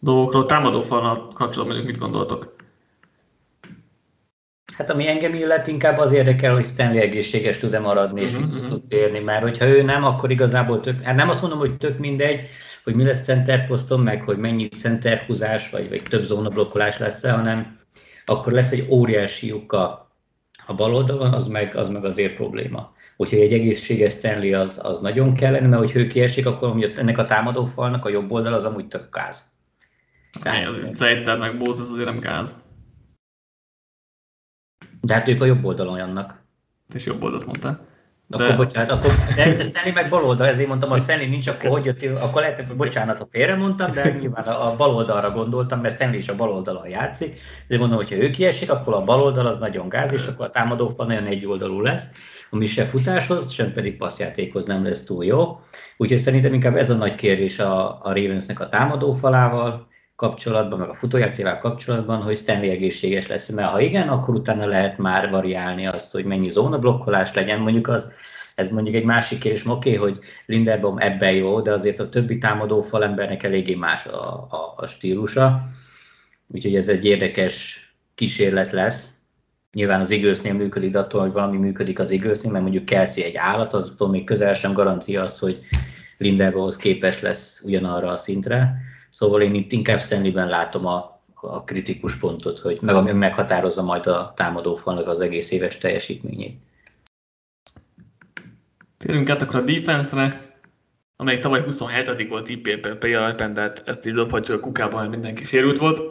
dolgokról. 0.02 0.45
Támadó 0.45 0.84
falnal 0.84 1.28
kapcsolatban 1.28 1.66
mondjuk 1.66 1.86
mit 1.86 1.97
gondoltok? 1.97 2.56
Hát 4.78 4.89
ami 4.89 5.08
engem 5.08 5.34
illet, 5.34 5.68
inkább 5.68 5.97
az 5.97 6.12
érdekel, 6.12 6.54
hogy 6.54 6.66
Stanley 6.66 7.02
egészséges 7.02 7.58
tud-e 7.58 7.80
maradni, 7.80 8.22
és 8.22 8.28
uh-huh, 8.28 8.45
vissza 8.45 8.58
uh-huh. 8.58 8.72
tud 8.72 8.88
térni, 8.88 9.20
mert 9.20 9.41
hogyha 9.41 9.66
ő 9.66 9.82
nem, 9.82 10.04
akkor 10.04 10.32
igazából 10.32 10.80
tök, 10.80 11.04
hát 11.04 11.16
nem 11.16 11.30
azt 11.30 11.41
mondom, 11.41 11.60
hogy 11.60 11.78
tök 11.78 11.97
mindegy, 11.97 12.47
hogy 12.84 12.95
mi 12.95 13.04
lesz 13.04 13.24
centerposzton, 13.24 13.99
meg 13.99 14.22
hogy 14.22 14.38
mennyi 14.38 14.68
centerhúzás, 14.68 15.70
vagy, 15.70 15.89
vagy 15.89 16.02
több 16.02 16.24
zónablokkolás 16.24 16.97
lesz 16.97 17.24
hanem 17.24 17.80
akkor 18.26 18.54
lesz 18.54 18.72
egy 18.72 18.88
óriási 18.89 19.47
lyuka 19.47 20.12
a 20.66 20.74
bal 20.74 20.95
oldalon, 20.95 21.34
az 21.34 21.47
meg, 21.47 21.76
az 21.76 21.88
meg 21.88 22.06
azért 22.06 22.36
probléma. 22.36 22.93
Úgyhogy 23.18 23.39
egy 23.39 23.54
egészséges 23.54 24.14
Stanley 24.14 24.60
az, 24.60 24.80
az 24.84 24.99
nagyon 24.99 25.34
kellene, 25.34 25.68
mert 25.68 25.82
hogyha 25.82 25.99
ő 25.99 26.08
kiesik, 26.08 26.45
akkor 26.45 26.91
ennek 26.95 27.18
a 27.18 27.26
támadó 27.26 27.66
falnak 27.66 28.06
a 28.06 28.10
jobb 28.10 28.32
oldal 28.32 28.54
az 28.54 28.66
amúgy 28.66 28.88
tök 28.88 29.10
káz. 29.10 29.51
Zejter 30.93 31.38
meg 31.38 31.57
Bóz 31.57 31.79
az 31.79 31.91
azért 31.91 32.05
nem 32.05 32.19
gáz. 32.19 32.61
De 35.01 35.13
hát 35.13 35.27
ők 35.27 35.41
a 35.41 35.45
jobb 35.45 35.65
oldalon 35.65 35.97
jannak. 35.97 36.43
És 36.93 37.05
jobb 37.05 37.23
oldalt 37.23 37.45
mondtál. 37.45 37.89
De... 38.38 38.43
Akkor 38.43 38.55
bocsánat, 38.55 38.91
akkor, 38.91 39.11
de, 39.36 39.63
Stanley 39.63 39.93
meg 39.93 40.09
bal 40.09 40.23
oldal, 40.23 40.47
ezért 40.47 40.67
mondtam, 40.67 40.89
hogy 40.89 41.01
Stanley 41.01 41.29
nincs, 41.29 41.47
akkor 41.47 41.69
hogy 41.69 41.86
jött, 41.86 42.19
akkor 42.19 42.41
lehet, 42.41 42.59
hogy 42.59 42.75
bocsánat, 42.75 43.17
ha 43.17 43.27
félre 43.32 43.55
mondtam, 43.55 43.91
de 43.91 44.17
nyilván 44.19 44.45
a, 44.45 44.71
a 44.71 44.75
bal 44.75 44.95
oldalra 44.95 45.32
gondoltam, 45.32 45.79
mert 45.79 45.93
Stanley 45.93 46.17
is 46.17 46.29
a 46.29 46.36
bal 46.36 46.49
oldalon 46.49 46.89
játszik, 46.89 47.39
de 47.67 47.77
mondom, 47.77 47.97
hogy 47.97 48.09
ha 48.09 48.15
ő 48.15 48.29
kiesik, 48.29 48.71
akkor 48.71 48.93
a 48.93 49.03
bal 49.03 49.21
oldal 49.21 49.47
az 49.47 49.57
nagyon 49.57 49.89
gáz, 49.89 50.13
és 50.13 50.27
akkor 50.27 50.45
a 50.45 50.49
támadófal 50.49 51.05
nagyon 51.05 51.25
egyoldalú 51.25 51.82
lesz, 51.82 52.11
ami 52.49 52.65
se 52.65 52.86
futáshoz, 52.86 53.51
sem 53.51 53.73
pedig 53.73 53.97
passzjátékhoz 53.97 54.65
nem 54.65 54.84
lesz 54.84 55.03
túl 55.03 55.25
jó. 55.25 55.59
Úgyhogy 55.97 56.19
szerintem 56.19 56.53
inkább 56.53 56.75
ez 56.75 56.89
a 56.89 56.95
nagy 56.95 57.15
kérdés 57.15 57.59
a, 57.59 58.01
a 58.01 58.13
Ravensnek 58.13 58.59
a 58.59 58.67
támadófalával, 58.67 59.88
kapcsolatban, 60.22 60.80
meg 60.80 60.89
a 60.89 60.93
futójátével 60.93 61.57
kapcsolatban, 61.57 62.22
hogy 62.22 62.38
Stanley 62.38 62.69
egészséges 62.69 63.28
lesz, 63.28 63.49
mert 63.49 63.69
ha 63.69 63.80
igen, 63.80 64.07
akkor 64.07 64.36
utána 64.36 64.65
lehet 64.65 64.97
már 64.97 65.30
variálni 65.30 65.88
azt, 65.88 66.11
hogy 66.11 66.26
mennyi 66.26 66.49
zónablokkolás 66.49 67.34
legyen, 67.34 67.59
mondjuk 67.59 67.88
az, 67.88 68.13
ez 68.55 68.72
mondjuk 68.72 68.95
egy 68.95 69.03
másik 69.03 69.39
kérdés, 69.39 69.65
oké, 69.65 69.97
okay, 69.97 70.09
hogy 70.09 70.24
Linderbaum 70.45 70.97
ebben 70.97 71.32
jó, 71.32 71.61
de 71.61 71.74
azért 71.74 71.99
a 71.99 72.09
többi 72.09 72.38
támadó 72.38 72.82
falembernek 72.82 73.43
eléggé 73.43 73.76
más 73.76 74.05
a, 74.05 74.47
a, 74.49 74.74
a 74.76 74.86
stílusa, 74.86 75.63
úgyhogy 76.47 76.76
ez 76.76 76.89
egy 76.89 77.05
érdekes 77.05 77.86
kísérlet 78.15 78.72
lesz. 78.72 79.09
Nyilván 79.74 79.99
az 79.99 80.11
Eaglesnél 80.11 80.53
működik, 80.53 80.91
de 80.91 80.99
attól, 80.99 81.22
hogy 81.22 81.32
valami 81.32 81.57
működik 81.57 81.99
az 81.99 82.11
Eaglesnél, 82.11 82.51
mert 82.51 82.63
mondjuk 82.63 82.86
Kelsey 82.86 83.24
egy 83.24 83.36
állat, 83.36 83.74
aztól 83.74 84.09
még 84.09 84.24
közel 84.24 84.53
sem 84.53 84.74
garancia 84.74 85.22
az, 85.22 85.39
hogy 85.39 85.59
Linderbaumhoz 86.17 86.76
képes 86.76 87.22
lesz 87.22 87.61
ugyanarra 87.65 88.09
a 88.09 88.15
szintre 88.15 88.89
Szóval 89.12 89.41
én 89.41 89.55
itt 89.55 89.72
inkább 89.72 90.01
Stanleyben 90.01 90.47
látom 90.47 90.86
a, 90.86 91.22
a 91.34 91.64
kritikus 91.64 92.16
pontot, 92.16 92.59
hogy 92.59 92.78
meg 92.82 92.95
ami 92.95 93.12
meghatározza 93.12 93.84
majd 93.84 94.07
a 94.07 94.34
falnak 94.76 95.07
az 95.07 95.22
egész 95.22 95.51
éves 95.51 95.78
teljesítményét. 95.78 96.59
Térjünk 98.97 99.30
át 99.30 99.41
akkor 99.41 99.55
a 99.55 99.64
defense-re, 99.64 100.55
amelyik 101.16 101.39
tavaly 101.39 101.64
27 101.64 102.28
volt 102.30 102.49
IP 102.49 102.80
per 102.97 103.16
alapján, 103.16 103.53
de 103.53 103.74
ezt 103.86 104.05
így 104.05 104.14
dobhatjuk 104.14 104.57
a 104.57 104.62
kukába, 104.62 104.97
mert 104.97 105.09
mindenki 105.09 105.45
sérült 105.45 105.78
volt. 105.78 106.01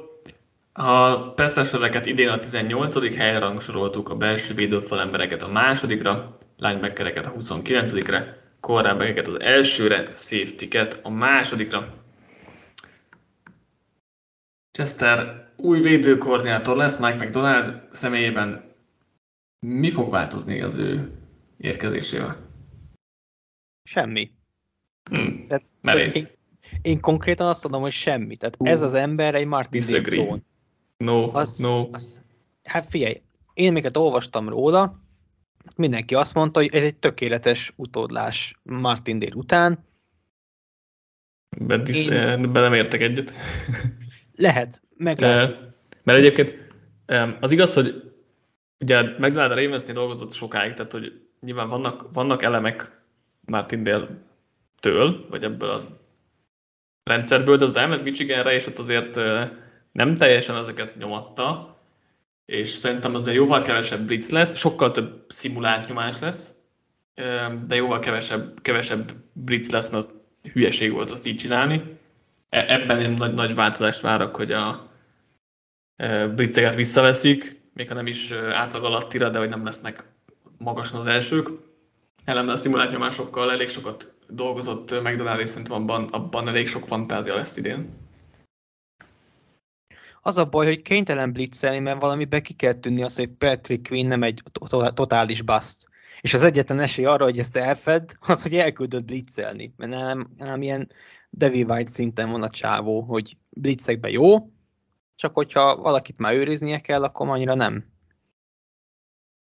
A 0.73 1.19
perszereket 1.33 2.07
idén 2.07 2.29
a 2.29 2.39
18. 2.39 3.17
helyre 3.17 3.39
rangsoroltuk, 3.39 4.09
a 4.09 4.17
belső 4.17 4.55
védőfal 4.55 5.01
embereket 5.01 5.43
a 5.43 5.49
másodikra, 5.49 6.39
linebackereket 6.57 7.27
a 7.27 7.33
29-re, 7.33 8.39
cornerbackeket 8.61 9.27
az 9.27 9.41
elsőre, 9.41 10.11
safety-ket 10.15 11.01
a 11.03 11.11
másodikra. 11.11 12.00
Chester 14.73 15.49
új 15.57 15.81
védőkoordinátor 15.81 16.77
lesz 16.77 16.99
Mike 16.99 17.25
McDonald 17.25 17.89
személyében. 17.93 18.75
Mi 19.67 19.91
fog 19.91 20.11
változni 20.11 20.61
az 20.61 20.79
ő 20.79 21.13
érkezésével? 21.57 22.49
Semmi. 23.83 24.31
Hmm. 25.11 25.47
Tehát, 25.49 25.65
Merész. 25.81 26.15
én, 26.15 26.27
én 26.83 27.01
konkrétan 27.01 27.49
azt 27.49 27.63
mondom, 27.63 27.81
hogy 27.81 27.93
semmi. 27.93 28.37
Tehát 28.37 28.57
ez 28.59 28.83
az 28.83 28.95
ember 28.95 29.35
egy 29.35 29.47
Martin 29.47 29.81
Disagree. 29.81 30.43
No, 30.97 31.35
Az, 31.37 31.59
no. 31.59 31.89
az, 31.93 32.23
hát 32.65 32.87
figyelj, 32.87 33.23
én 33.55 33.69
amiket 33.69 33.97
olvastam 33.97 34.49
róla, 34.49 35.03
mindenki 35.77 36.15
azt 36.15 36.35
mondta, 36.35 36.61
hogy 36.61 36.75
ez 36.75 36.85
egy 36.85 36.97
tökéletes 36.97 37.73
utódlás 37.77 38.61
Martin 38.63 39.19
Dale 39.19 39.35
után. 39.35 39.85
Be, 41.61 41.77
Én- 41.77 42.53
be 42.53 42.61
nem 42.61 42.75
értek 42.75 43.01
egyet. 43.01 43.33
Lehet, 44.41 44.81
meglátjuk. 44.97 45.59
Mert 46.03 46.19
egyébként 46.19 46.55
az 47.41 47.51
igaz, 47.51 47.75
hogy 47.75 48.13
ugye 48.79 49.03
McDonald 49.03 49.59
Ravensnél 49.59 49.95
dolgozott 49.95 50.33
sokáig, 50.33 50.73
tehát 50.73 50.93
hogy 50.93 51.21
nyilván 51.41 51.69
vannak, 51.69 52.09
vannak 52.13 52.43
elemek 52.43 53.01
Martin 53.41 53.83
Dale-től, 53.83 55.27
vagy 55.31 55.45
ebből 55.45 55.71
a 55.71 56.01
rendszerből, 57.05 57.57
de 57.57 57.65
az 57.65 57.77
elment 57.77 58.03
Michiganre, 58.03 58.53
és 58.53 58.67
ott 58.67 58.79
azért 58.79 59.21
nem 59.93 60.15
teljesen 60.15 60.57
ezeket 60.57 60.97
nyomatta, 60.97 61.77
és 62.47 62.71
szerintem 62.71 63.15
azért 63.15 63.37
jóval 63.37 63.63
kevesebb 63.63 64.07
blitz 64.07 64.31
lesz, 64.31 64.57
sokkal 64.57 64.91
több 64.91 65.25
szimulált 65.29 65.89
nyomás 65.89 66.19
lesz, 66.19 66.55
de 67.67 67.75
jóval 67.75 67.99
kevesebb, 67.99 68.61
kevesebb 68.63 69.13
blitz 69.33 69.71
lesz, 69.71 69.91
mert 69.91 70.05
az 70.05 70.13
hülyeség 70.53 70.93
volt 70.93 71.11
azt 71.11 71.27
így 71.27 71.37
csinálni. 71.37 71.99
E- 72.51 72.73
Ebben 72.73 73.01
én 73.01 73.11
nagy, 73.11 73.35
nagy 73.35 73.55
változást 73.55 74.01
várok, 74.01 74.37
hogy 74.37 74.53
a 74.53 74.91
e, 75.97 76.27
blitzeket 76.27 76.75
visszaveszik, 76.75 77.61
még 77.75 77.89
ha 77.89 77.95
nem 77.95 78.07
is 78.07 78.31
e, 78.31 78.57
átlag 78.59 78.85
alattira, 78.85 79.29
de 79.29 79.39
hogy 79.39 79.49
nem 79.49 79.65
lesznek 79.65 80.05
magasan 80.59 81.01
az 81.01 81.07
elsők. 81.07 81.49
Ellenben 82.25 82.55
a 82.55 82.59
szimulált 82.59 82.91
nyomásokkal 82.91 83.53
elég 83.53 83.69
sokat 83.69 84.15
dolgozott 84.29 85.03
McDonald, 85.03 85.41
és 85.41 85.49
szerintem 85.49 85.77
abban, 85.77 86.05
abban 86.05 86.49
elég 86.49 86.69
sok 86.69 86.87
fantázia 86.87 87.35
lesz 87.35 87.57
idén. 87.57 87.99
Az 90.23 90.37
a 90.37 90.45
baj, 90.45 90.67
hogy 90.67 90.83
kénytelen 90.83 91.33
blitzelni, 91.33 91.79
mert 91.79 92.01
valamiben 92.01 92.43
ki 92.43 92.55
kell 92.55 92.73
tűnni 92.73 93.03
az, 93.03 93.17
hogy 93.17 93.29
Patrick 93.29 93.89
Quinn 93.89 94.09
nem 94.09 94.23
egy 94.23 94.43
to- 94.53 94.95
totális 94.95 95.43
bust. 95.43 95.89
És 96.21 96.35
az 96.35 96.45
egyetlen 96.45 96.81
esély 96.81 97.05
arra, 97.05 97.25
hogy 97.25 97.39
ezt 97.39 97.57
elfed, 97.57 98.11
az, 98.21 98.43
hogy 98.43 98.55
elküldött 98.55 99.05
blitzelni. 99.05 99.73
Mert 99.77 99.91
nem, 99.91 100.29
nem 100.37 100.63
ilyen 100.63 100.91
Devi 101.31 101.63
White 101.63 101.91
szinten 101.91 102.31
van 102.31 102.43
a 102.43 102.51
csávó, 102.51 103.01
hogy 103.01 103.37
blitzekben 103.49 104.11
jó, 104.11 104.51
csak 105.15 105.35
hogyha 105.35 105.77
valakit 105.77 106.19
már 106.19 106.35
őriznie 106.35 106.81
kell, 106.81 107.03
akkor 107.03 107.29
annyira 107.29 107.55
nem. 107.55 107.85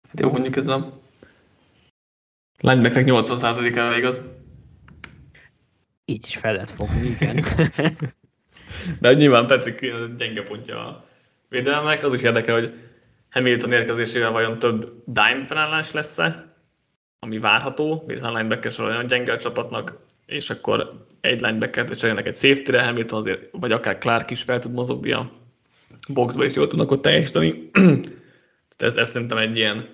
Hát 0.09 0.21
jó, 0.21 0.31
mondjuk 0.31 0.57
ez 0.57 0.67
a 0.67 1.01
linebacker 2.61 3.03
80%-ára 3.07 3.97
igaz. 3.97 4.23
Így 6.05 6.27
is 6.27 6.37
fel 6.37 6.53
lehet 6.53 6.71
fogni, 6.71 7.07
igen. 7.07 7.45
De 9.01 9.13
nyilván 9.13 9.47
Patrick 9.47 9.81
gyenge 10.17 10.43
pontja 10.43 10.87
a 10.87 11.05
védelmek. 11.49 12.03
Az 12.03 12.15
is 12.15 12.23
érdekel, 12.23 12.55
hogy 12.55 12.75
Hamilton 13.31 13.73
érkezésével 13.73 14.31
vajon 14.31 14.59
több 14.59 15.03
dime 15.07 15.45
felállás 15.45 15.93
lesz-e, 15.93 16.55
ami 17.19 17.39
várható, 17.39 18.05
hiszen 18.07 18.29
a 18.29 18.37
linebacker 18.37 18.73
sor 18.73 18.87
olyan 18.87 19.07
gyenge 19.07 19.33
a 19.33 19.39
csapatnak, 19.39 20.05
és 20.27 20.51
akkor 20.51 21.07
egy 21.21 21.41
linebacker 21.41 21.89
cserélnek 21.89 22.27
egy 22.27 22.35
safety-re, 22.35 22.85
Hamilton 22.85 23.19
azért, 23.19 23.49
vagy 23.53 23.73
akár 23.73 23.99
Clark 23.99 24.31
is 24.31 24.43
fel 24.43 24.59
tud 24.59 24.73
mozogni 24.73 25.13
a 25.13 25.33
boxba, 26.09 26.45
és 26.45 26.55
jól 26.55 26.69
tudnak 26.69 26.91
ott 26.91 27.03
teljesíteni. 27.03 27.71
Tehát 27.73 28.95
ez, 28.95 28.97
ez 28.97 29.11
szerintem 29.11 29.39
egy 29.39 29.57
ilyen 29.57 29.89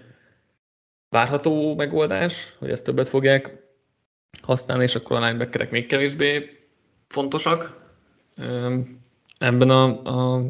várható 1.08 1.74
megoldás, 1.74 2.52
hogy 2.58 2.70
ezt 2.70 2.84
többet 2.84 3.08
fogják 3.08 3.66
használni, 4.42 4.82
és 4.82 4.94
akkor 4.94 5.16
a 5.16 5.26
linebackerek 5.26 5.70
még 5.70 5.86
kevésbé 5.86 6.58
fontosak 7.08 7.86
ebben 9.38 9.70
a, 9.70 10.02
a, 10.04 10.44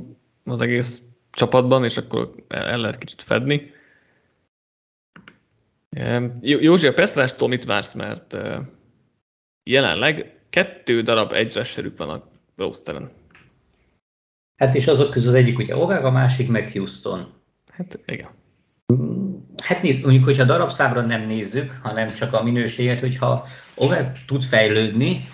az 0.45 0.61
egész 0.61 1.03
csapatban, 1.31 1.85
és 1.85 1.97
akkor 1.97 2.35
el, 2.49 2.79
lehet 2.79 2.99
kicsit 2.99 3.23
fedni. 3.23 3.73
Józsi, 6.41 6.87
a 6.87 6.95
Pesztrástól 6.95 7.49
mit 7.49 7.65
vársz, 7.65 7.95
mert 7.95 8.37
jelenleg 9.69 10.37
kettő 10.51 11.03
darab 11.03 11.33
egyresserük 11.33 11.99
van 11.99 12.11
a 12.11 12.23
rosteren. 12.57 13.11
Hát 14.57 14.75
és 14.75 14.87
azok 14.87 15.11
közül 15.11 15.29
az 15.29 15.35
egyik 15.35 15.59
ugye 15.59 15.77
Oveg, 15.77 16.05
a 16.05 16.11
másik 16.11 16.49
meg 16.49 16.71
Houston. 16.73 17.33
Hát 17.73 18.01
igen. 18.07 18.29
Hát 19.63 19.83
nézd, 19.83 20.03
mondjuk, 20.03 20.25
hogyha 20.25 20.45
darabszámra 20.45 21.01
nem 21.01 21.27
nézzük, 21.27 21.79
hanem 21.83 22.09
csak 22.09 22.33
a 22.33 22.43
minőséget, 22.43 23.01
hogyha 23.01 23.47
Oveg 23.75 24.25
tud 24.27 24.43
fejlődni, 24.43 25.29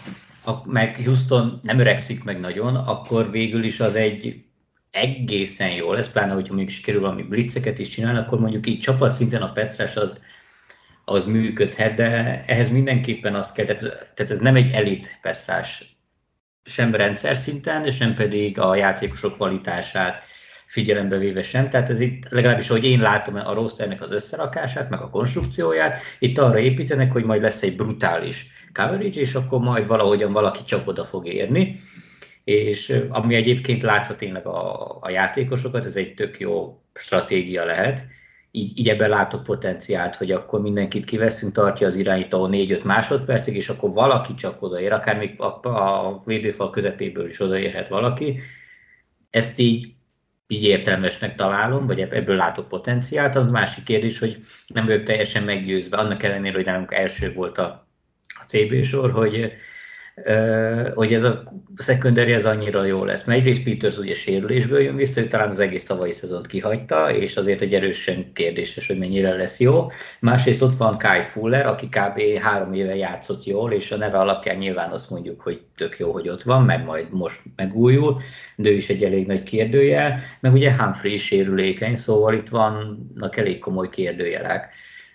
a- 0.45 0.71
meg 0.71 1.01
Houston 1.05 1.61
nem 1.63 1.79
öregszik 1.79 2.25
meg 2.25 2.41
nagyon, 2.41 2.77
akkor 2.77 3.31
végül 3.31 3.65
is 3.65 3.81
az 3.81 3.95
egy 3.95 4.45
egészen 4.91 5.71
jó 5.71 5.93
lesz, 5.93 6.11
pláne, 6.13 6.33
hogyha 6.33 6.55
még 6.55 6.71
sikerül 6.71 7.01
valami 7.01 7.23
blitzeket 7.23 7.79
is 7.79 7.89
csinálni, 7.89 8.19
akkor 8.19 8.41
mondjuk 8.41 8.67
így 8.67 8.79
csapatszinten 8.79 9.43
a 9.43 9.53
Pestrás 9.53 9.97
az, 9.97 10.21
az 11.05 11.25
működhet, 11.25 11.95
de 11.95 12.45
ehhez 12.47 12.69
mindenképpen 12.69 13.35
az 13.35 13.53
kell, 13.53 13.65
tehát 13.65 14.31
ez 14.31 14.39
nem 14.39 14.57
egy 14.57 14.73
elit 14.73 15.19
Pestrás 15.23 15.97
sem 16.65 16.95
rendszer 16.95 17.37
szinten, 17.37 17.91
sem 17.91 18.15
pedig 18.15 18.59
a 18.59 18.75
játékosok 18.75 19.35
kvalitását 19.35 20.25
figyelembe 20.67 21.19
véve 21.19 21.43
sem. 21.43 21.69
Tehát 21.69 21.91
ez 21.91 22.01
itt 22.01 22.29
legalábbis, 22.29 22.71
ahogy 22.71 22.85
én 22.85 23.01
látom 23.01 23.35
a 23.35 23.55
rosternek 23.55 24.03
az 24.03 24.11
összerakását, 24.11 24.91
meg 24.91 25.01
a 25.01 25.11
konstrukcióját, 25.11 26.01
itt 26.19 26.39
arra 26.39 26.59
építenek, 26.59 27.13
hogy 27.13 27.25
majd 27.25 27.43
lesz 27.43 27.63
egy 27.63 27.77
brutális 27.77 28.47
coverage, 28.73 29.21
és 29.21 29.35
akkor 29.35 29.61
majd 29.61 29.87
valahogyan 29.87 30.33
valaki 30.33 30.65
csak 30.65 30.89
oda 30.89 31.05
fog 31.05 31.27
érni. 31.27 31.81
És 32.45 33.03
ami 33.09 33.35
egyébként 33.35 33.83
látva 33.83 34.17
tényleg 34.17 34.47
a, 34.47 34.99
a 35.01 35.11
játékosokat, 35.11 35.85
ez 35.85 35.97
egy 35.97 36.15
tök 36.15 36.41
jó 36.41 36.81
stratégia 36.95 37.65
lehet. 37.65 38.07
Így, 38.57 38.79
így 38.79 38.89
ebben 38.89 39.09
látok 39.09 39.43
potenciált, 39.43 40.17
hogy 40.17 40.31
akkor 40.31 40.61
mindenkit 40.61 41.05
kiveszünk, 41.05 41.53
tartja 41.53 41.87
az 41.87 41.97
irányító 41.97 42.49
4-5 42.53 42.83
másodpercig, 42.83 43.57
és 43.57 43.69
akkor 43.69 43.93
valaki 43.93 44.35
csak 44.35 44.63
odaér, 44.63 44.93
akár 44.93 45.17
még 45.19 45.41
a, 45.41 45.69
a 45.69 46.23
védőfal 46.25 46.71
közepéből 46.71 47.29
is 47.29 47.41
odaérhet 47.41 47.89
valaki. 47.89 48.41
Ezt 49.31 49.59
így 49.59 49.95
így 50.47 50.63
értelmesnek 50.63 51.35
találom, 51.35 51.87
vagy 51.87 52.01
ebb- 52.01 52.13
ebből 52.13 52.37
látok 52.37 52.69
potenciált. 52.69 53.35
Az 53.37 53.51
másik 53.51 53.85
kérdés, 53.85 54.19
hogy 54.19 54.39
nem 54.67 54.85
vagyok 54.85 55.03
teljesen 55.03 55.43
meggyőzve, 55.43 55.97
annak 55.97 56.23
ellenére, 56.23 56.55
hogy 56.55 56.65
nálunk 56.65 56.93
első 56.93 57.33
volt 57.33 57.59
a, 57.59 57.87
a 58.41 58.45
CB 58.47 58.83
sor, 58.83 59.11
hogy, 59.11 59.53
hogy 60.95 61.13
ez 61.13 61.23
a 61.23 61.43
secondary 61.79 62.33
ez 62.33 62.47
annyira 62.47 62.85
jó 62.85 63.05
lesz. 63.05 63.25
Mert 63.25 63.39
egyrészt 63.39 63.63
Peters 63.63 63.99
ugye 63.99 64.15
sérülésből 64.15 64.81
jön 64.81 64.97
vissza, 64.97 65.21
ő 65.21 65.29
talán 65.29 65.49
az 65.49 65.61
egész 65.61 65.85
tavalyi 65.85 66.11
szezont 66.11 66.47
kihagyta, 66.47 67.13
és 67.13 67.37
azért 67.37 67.61
egy 67.61 67.75
erősen 67.75 68.33
kérdéses, 68.33 68.87
hogy 68.87 68.99
mennyire 68.99 69.37
lesz 69.37 69.61
jó. 69.61 69.91
Másrészt 70.21 70.63
ott 70.63 70.77
van 70.77 70.99
Kai 70.99 71.23
Fuller, 71.23 71.67
aki 71.67 71.89
kb. 71.89 72.39
három 72.41 72.73
éve 72.73 72.97
játszott 72.97 73.45
jól, 73.45 73.73
és 73.73 73.93
a 73.93 73.97
neve 73.97 74.19
alapján 74.19 74.57
nyilván 74.57 74.91
azt 74.91 75.11
mondjuk, 75.11 75.41
hogy 75.41 75.61
tök 75.77 75.99
jó, 75.99 76.13
hogy 76.13 76.29
ott 76.29 76.43
van, 76.43 76.65
meg 76.65 76.85
majd 76.85 77.07
most 77.11 77.41
megújul, 77.57 78.21
de 78.57 78.69
ő 78.69 78.75
is 78.75 78.89
egy 78.89 79.05
elég 79.05 79.27
nagy 79.27 79.43
kérdőjel, 79.43 80.21
meg 80.41 80.53
ugye 80.53 80.75
Humphrey 80.77 81.17
sérülékeny, 81.17 81.95
szóval 81.95 82.35
itt 82.35 82.49
vannak 82.49 83.37
elég 83.37 83.59
komoly 83.59 83.89
kérdőjelek. 83.89 84.73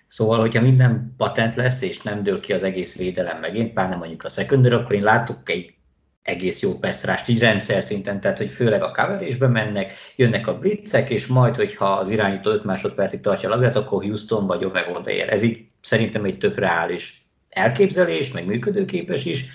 Szóval, 0.10 0.39
hogyha 0.39 0.62
minden 0.62 1.14
patent 1.18 1.55
lesz, 1.55 1.82
és 1.82 2.01
nem 2.01 2.24
dől 2.24 2.39
ki 2.39 2.53
az 2.53 2.64
egész 2.64 2.97
védelem 2.97 3.39
megint, 3.39 3.74
pláne 3.74 3.95
mondjuk 3.95 4.24
a 4.24 4.30
secondary, 4.30 4.76
akkor 4.76 4.95
én 4.95 5.03
látok 5.03 5.49
egy 5.49 5.74
egész 6.22 6.62
jó 6.62 6.78
peszrást, 6.78 7.28
így 7.28 7.39
rendszer 7.39 7.84
szinten, 7.84 8.20
tehát 8.20 8.38
hogy 8.38 8.49
főleg 8.49 8.82
a 8.82 8.91
coverage 8.91 9.47
mennek, 9.47 9.93
jönnek 10.16 10.47
a 10.47 10.60
blitzek, 10.60 11.10
és 11.10 11.28
majd, 11.28 11.55
hogyha 11.55 11.86
az 11.86 12.10
irányító 12.10 12.51
5 12.51 12.64
másodpercig 12.64 13.20
tartja 13.20 13.49
a 13.49 13.51
labdát, 13.51 13.76
akkor 13.76 14.03
Houston 14.03 14.47
vagy 14.47 14.66
Oveg 14.66 14.95
odaér. 14.95 15.30
Ez 15.30 15.43
így 15.43 15.66
szerintem 15.82 16.24
egy 16.24 16.38
tök 16.38 16.57
reális 16.57 17.26
elképzelés, 17.49 18.32
meg 18.32 18.45
működőképes 18.45 19.26
is, 19.26 19.45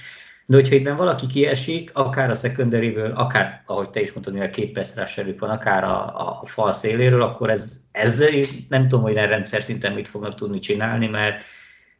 de 0.46 0.56
hogyha 0.56 0.74
itt 0.74 0.88
valaki 0.88 1.26
kiesik, 1.26 1.90
akár 1.92 2.30
a 2.30 2.34
secondaryből, 2.34 3.10
akár, 3.10 3.62
ahogy 3.66 3.90
te 3.90 4.00
is 4.00 4.12
mondtad, 4.12 4.34
mivel 4.34 4.50
két 4.50 4.78
előtt 5.16 5.38
van, 5.38 5.50
akár 5.50 5.84
a, 5.84 6.18
a, 6.40 6.46
fal 6.46 6.72
széléről, 6.72 7.22
akkor 7.22 7.50
ez, 7.50 7.82
ezzel 7.92 8.30
nem 8.68 8.88
tudom, 8.88 9.04
hogy 9.04 9.14
rendszer 9.14 9.62
szinten 9.62 9.92
mit 9.92 10.08
fognak 10.08 10.34
tudni 10.34 10.58
csinálni, 10.58 11.06
mert 11.06 11.42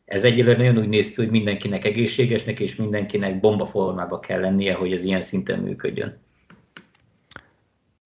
ez 0.05 0.25
egyelőre 0.25 0.57
nagyon 0.57 0.79
úgy 0.79 0.89
néz 0.89 1.09
ki, 1.09 1.15
hogy 1.15 1.31
mindenkinek 1.31 1.85
egészségesnek 1.85 2.61
és 2.61 2.77
mindenkinek 2.77 3.41
bombaformába 3.41 4.21
kell 4.21 4.41
lennie, 4.41 4.75
hogy 4.75 4.93
ez 4.93 5.05
ilyen 5.05 5.21
szinten 5.21 5.59
működjön. 5.59 6.19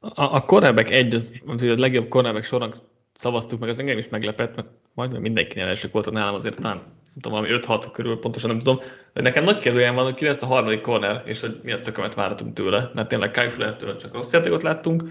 A, 0.01 0.23
a 0.23 0.41
cornerback 0.41 0.91
egy, 0.91 1.15
az, 1.15 1.33
az 1.47 1.63
a 1.63 1.75
legjobb 1.77 2.09
cornerback 2.09 2.45
sornak 2.45 2.77
szavaztuk 3.13 3.61
meg, 3.61 3.69
az 3.69 3.79
engem 3.79 3.99
is 3.99 4.09
meglepett, 4.09 4.57
mert 4.57 4.69
majdnem 4.95 5.21
mindenkinél 5.21 5.67
elsők 5.67 5.93
voltak 5.93 6.13
nálam, 6.13 6.35
azért 6.35 6.61
talán 6.61 6.83
tudom, 7.21 7.41
valami 7.41 7.61
5-6 7.63 7.87
körül, 7.93 8.19
pontosan 8.19 8.51
nem 8.51 8.59
tudom. 8.59 8.79
De 9.13 9.21
nekem 9.23 9.45
nagy 9.45 9.59
kérdőjem 9.59 9.95
van, 9.95 10.05
hogy 10.05 10.15
ki 10.15 10.25
lesz 10.25 10.43
a 10.43 10.47
harmadik 10.47 10.81
corner, 10.81 11.23
és 11.25 11.41
hogy 11.41 11.61
mi 11.63 11.73
a 11.73 11.81
tökömet 11.81 12.15
várhatunk 12.15 12.55
tőle, 12.55 12.91
mert 12.95 13.09
tényleg 13.09 13.31
Kai 13.31 13.49
Fullertől 13.49 13.97
csak 13.97 14.15
rossz 14.15 14.33
játékot 14.33 14.63
láttunk, 14.63 15.03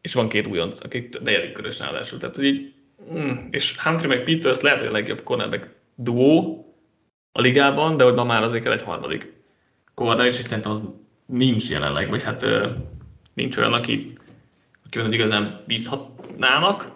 és 0.00 0.14
van 0.14 0.28
két 0.28 0.46
újonc, 0.46 0.84
akik 0.84 1.20
negyedik 1.20 1.52
körös 1.52 1.78
ráadásul. 1.78 2.18
Tehát, 2.18 2.36
hogy 2.36 2.44
így, 2.44 2.72
mm, 3.12 3.36
és 3.50 3.78
Humphrey 3.78 4.08
meg 4.08 4.22
Peters 4.22 4.60
lehet, 4.60 4.78
hogy 4.78 4.88
a 4.88 4.92
legjobb 4.92 5.22
cornerback 5.22 5.68
duó 5.94 6.64
a 7.32 7.40
ligában, 7.40 7.96
de 7.96 8.04
hogy 8.04 8.14
ma 8.14 8.24
már 8.24 8.42
azért 8.42 8.62
kell 8.62 8.72
egy 8.72 8.82
harmadik 8.82 9.32
corner, 9.94 10.26
és 10.26 10.34
szerintem 10.34 10.72
az 10.72 10.80
nincs 11.26 11.68
jelenleg, 11.70 12.08
vagy 12.08 12.22
hát 12.22 12.46
nincs 13.34 13.56
olyan, 13.56 13.72
aki, 13.72 14.12
aki 14.84 15.14
igazán 15.14 15.60
bízhatnának. 15.66 16.93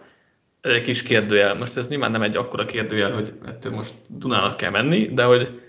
Egy 0.61 0.83
kis 0.83 1.03
kérdőjel. 1.03 1.55
Most 1.55 1.77
ez 1.77 1.89
nyilván 1.89 2.11
nem 2.11 2.23
egy 2.23 2.37
akkora 2.37 2.67
kérdőjel, 2.67 3.13
hogy 3.13 3.33
ettől 3.47 3.73
most 3.73 3.95
Dunának 4.07 4.57
kell 4.57 4.71
menni, 4.71 5.15
de 5.15 5.25
hogy 5.25 5.61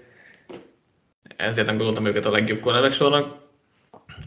ezért 1.36 1.68
nem 1.68 1.76
gondoltam 1.76 2.06
őket 2.06 2.26
a 2.26 2.32
legjobb 2.32 2.60
cornerback 2.60 2.94
sornak. 2.94 3.48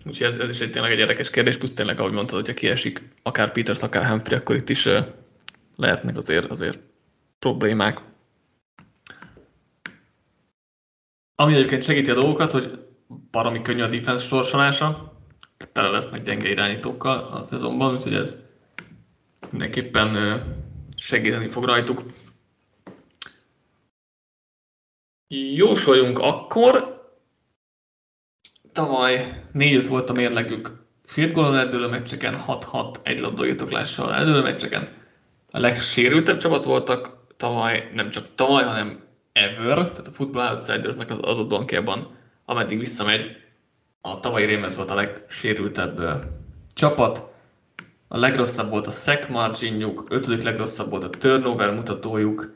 Úgyhogy 0.05 0.27
ez, 0.27 0.37
ez 0.37 0.51
is 0.51 0.61
egy 0.61 0.71
tényleg 0.71 0.93
egy 0.93 0.99
érdekes 0.99 1.31
kérdés, 1.31 1.57
plusz 1.57 1.75
tényleg, 1.75 2.01
ahogy 2.01 2.13
mondtad, 2.13 2.39
hogyha 2.39 2.55
kiesik 2.55 3.03
akár 3.23 3.53
Peters, 3.53 3.83
akár 3.83 4.09
Humphrey, 4.09 4.39
akkor 4.39 4.57
itt 4.57 4.69
is 4.69 4.89
lehetnek 5.77 6.17
azért, 6.17 6.51
azért 6.51 6.79
problémák. 7.39 8.01
Ami 11.35 11.55
egyébként 11.55 11.83
segíti 11.83 12.11
a 12.11 12.15
dolgokat, 12.15 12.53
hogy 12.53 12.79
baromi 13.31 13.63
könnyű 13.63 13.83
a 13.83 13.89
defense 13.89 14.25
sorsolása, 14.25 15.13
tele 15.73 15.89
lesznek 15.89 16.23
gyenge 16.23 16.49
irányítókkal 16.49 17.19
a 17.19 17.43
szezonban, 17.43 17.95
úgyhogy 17.95 18.15
ez 18.15 18.42
mindenképpen 19.53 20.43
segíteni 20.97 21.49
fog 21.49 21.65
rajtuk. 21.65 22.03
Jósoljunk 25.55 26.19
akkor. 26.19 27.01
Tavaly 28.73 29.45
4-5 29.55 29.87
volt 29.89 30.11
a 30.11 30.13
mérlegük 30.13 30.83
field 31.05 31.33
goal 31.33 31.57
eldőlő 31.57 31.89
meccseken, 31.89 32.45
6-6 32.47 32.97
egy 33.03 33.19
labdairtoklással 33.19 34.15
eldőlő 34.15 34.43
meccseken. 34.43 34.89
A 35.51 35.59
legsérültebb 35.59 36.37
csapat 36.37 36.65
voltak 36.65 37.27
tavaly, 37.37 37.91
nem 37.95 38.11
csak 38.11 38.35
tavaly, 38.35 38.65
hanem 38.65 39.05
ever, 39.33 39.77
tehát 39.77 40.07
a 40.07 40.13
Football 40.13 40.55
Outsidersnek 40.55 41.11
az 41.11 41.19
adott 41.19 41.49
bankjában, 41.49 42.17
ameddig 42.45 42.79
visszamegy, 42.79 43.37
a 44.01 44.21
tavalyi 44.21 44.55
Ravens 44.55 44.77
volt 44.77 44.91
a 44.91 44.95
legsérültebb 44.95 46.25
csapat, 46.75 47.32
a 48.13 48.19
legrosszabb 48.19 48.71
volt 48.71 48.87
a 48.87 48.91
sack 48.91 49.29
marginjuk, 49.29 50.07
ötödik 50.09 50.43
legrosszabb 50.43 50.91
volt 50.91 51.05
a 51.05 51.11
turnover 51.11 51.75
mutatójuk, 51.75 52.55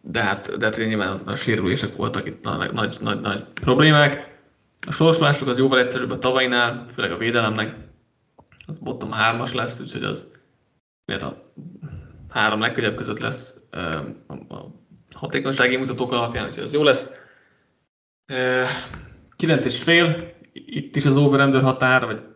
de 0.00 0.22
hát, 0.22 0.56
de 0.58 0.64
hát 0.64 0.76
nyilván 0.76 1.16
a 1.16 1.36
sérülések 1.36 1.96
voltak 1.96 2.26
itt 2.26 2.44
nagy, 2.44 2.72
nagy, 2.72 2.96
nagy, 3.00 3.20
nagy 3.20 3.44
problémák. 3.44 4.38
A 4.86 4.92
sorsolásuk 4.92 5.48
az 5.48 5.58
jóval 5.58 5.78
egyszerűbb 5.78 6.10
a 6.10 6.18
tavainál, 6.18 6.86
főleg 6.94 7.12
a 7.12 7.16
védelemnek. 7.16 7.76
Az 8.66 8.78
bottom 8.78 9.10
3-as 9.12 9.54
lesz, 9.54 9.80
úgyhogy 9.80 10.04
az 10.04 10.28
a 11.06 11.32
három 12.28 12.60
legkönnyebb 12.60 12.96
között 12.96 13.18
lesz 13.18 13.60
a 14.48 14.64
hatékonysági 15.14 15.76
mutatók 15.76 16.12
alapján, 16.12 16.46
úgyhogy 16.46 16.62
az 16.62 16.74
jó 16.74 16.82
lesz. 16.82 17.20
9 19.36 19.64
és 19.64 19.82
fél, 19.82 20.32
itt 20.52 20.96
is 20.96 21.04
az 21.04 21.16
over 21.16 21.62
határ, 21.62 22.04
vagy 22.04 22.29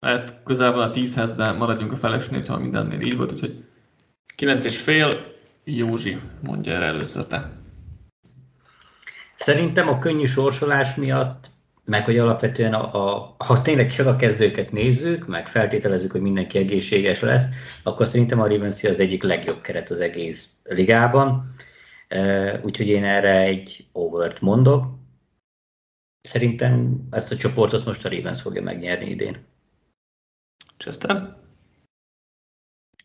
lehet 0.00 0.42
közel 0.44 0.72
van 0.72 0.88
a 0.88 0.92
10-hez, 0.92 1.32
de 1.36 1.52
maradjunk 1.52 1.92
a 1.92 1.96
felesnél, 1.96 2.44
ha 2.46 2.58
mindennél 2.58 3.00
így 3.00 3.16
volt, 3.16 3.32
úgyhogy 3.32 3.64
9 4.36 4.64
és 4.64 4.78
fél, 4.78 5.36
Józsi, 5.64 6.20
mondja 6.40 6.72
erre 6.72 6.84
először 6.84 7.26
te. 7.26 7.50
Szerintem 9.36 9.88
a 9.88 9.98
könnyű 9.98 10.24
sorsolás 10.24 10.94
miatt, 10.94 11.50
meg 11.84 12.04
hogy 12.04 12.18
alapvetően, 12.18 12.74
a, 12.74 13.14
a, 13.16 13.34
ha 13.38 13.62
tényleg 13.62 13.90
csak 13.90 14.06
a 14.06 14.16
kezdőket 14.16 14.72
nézzük, 14.72 15.26
meg 15.26 15.48
feltételezzük, 15.48 16.12
hogy 16.12 16.20
mindenki 16.20 16.58
egészséges 16.58 17.20
lesz, 17.20 17.48
akkor 17.82 18.06
szerintem 18.06 18.40
a 18.40 18.48
Ravens 18.48 18.84
az 18.84 19.00
egyik 19.00 19.22
legjobb 19.22 19.60
keret 19.60 19.90
az 19.90 20.00
egész 20.00 20.56
ligában. 20.64 21.54
Úgyhogy 22.62 22.86
én 22.86 23.04
erre 23.04 23.40
egy 23.40 23.86
overt 23.92 24.40
mondok. 24.40 24.86
Szerintem 26.20 27.06
ezt 27.10 27.32
a 27.32 27.36
csoportot 27.36 27.84
most 27.84 28.04
a 28.04 28.08
Ravens 28.08 28.40
fogja 28.40 28.62
megnyerni 28.62 29.10
idén. 29.10 29.47
Chester? 30.78 31.36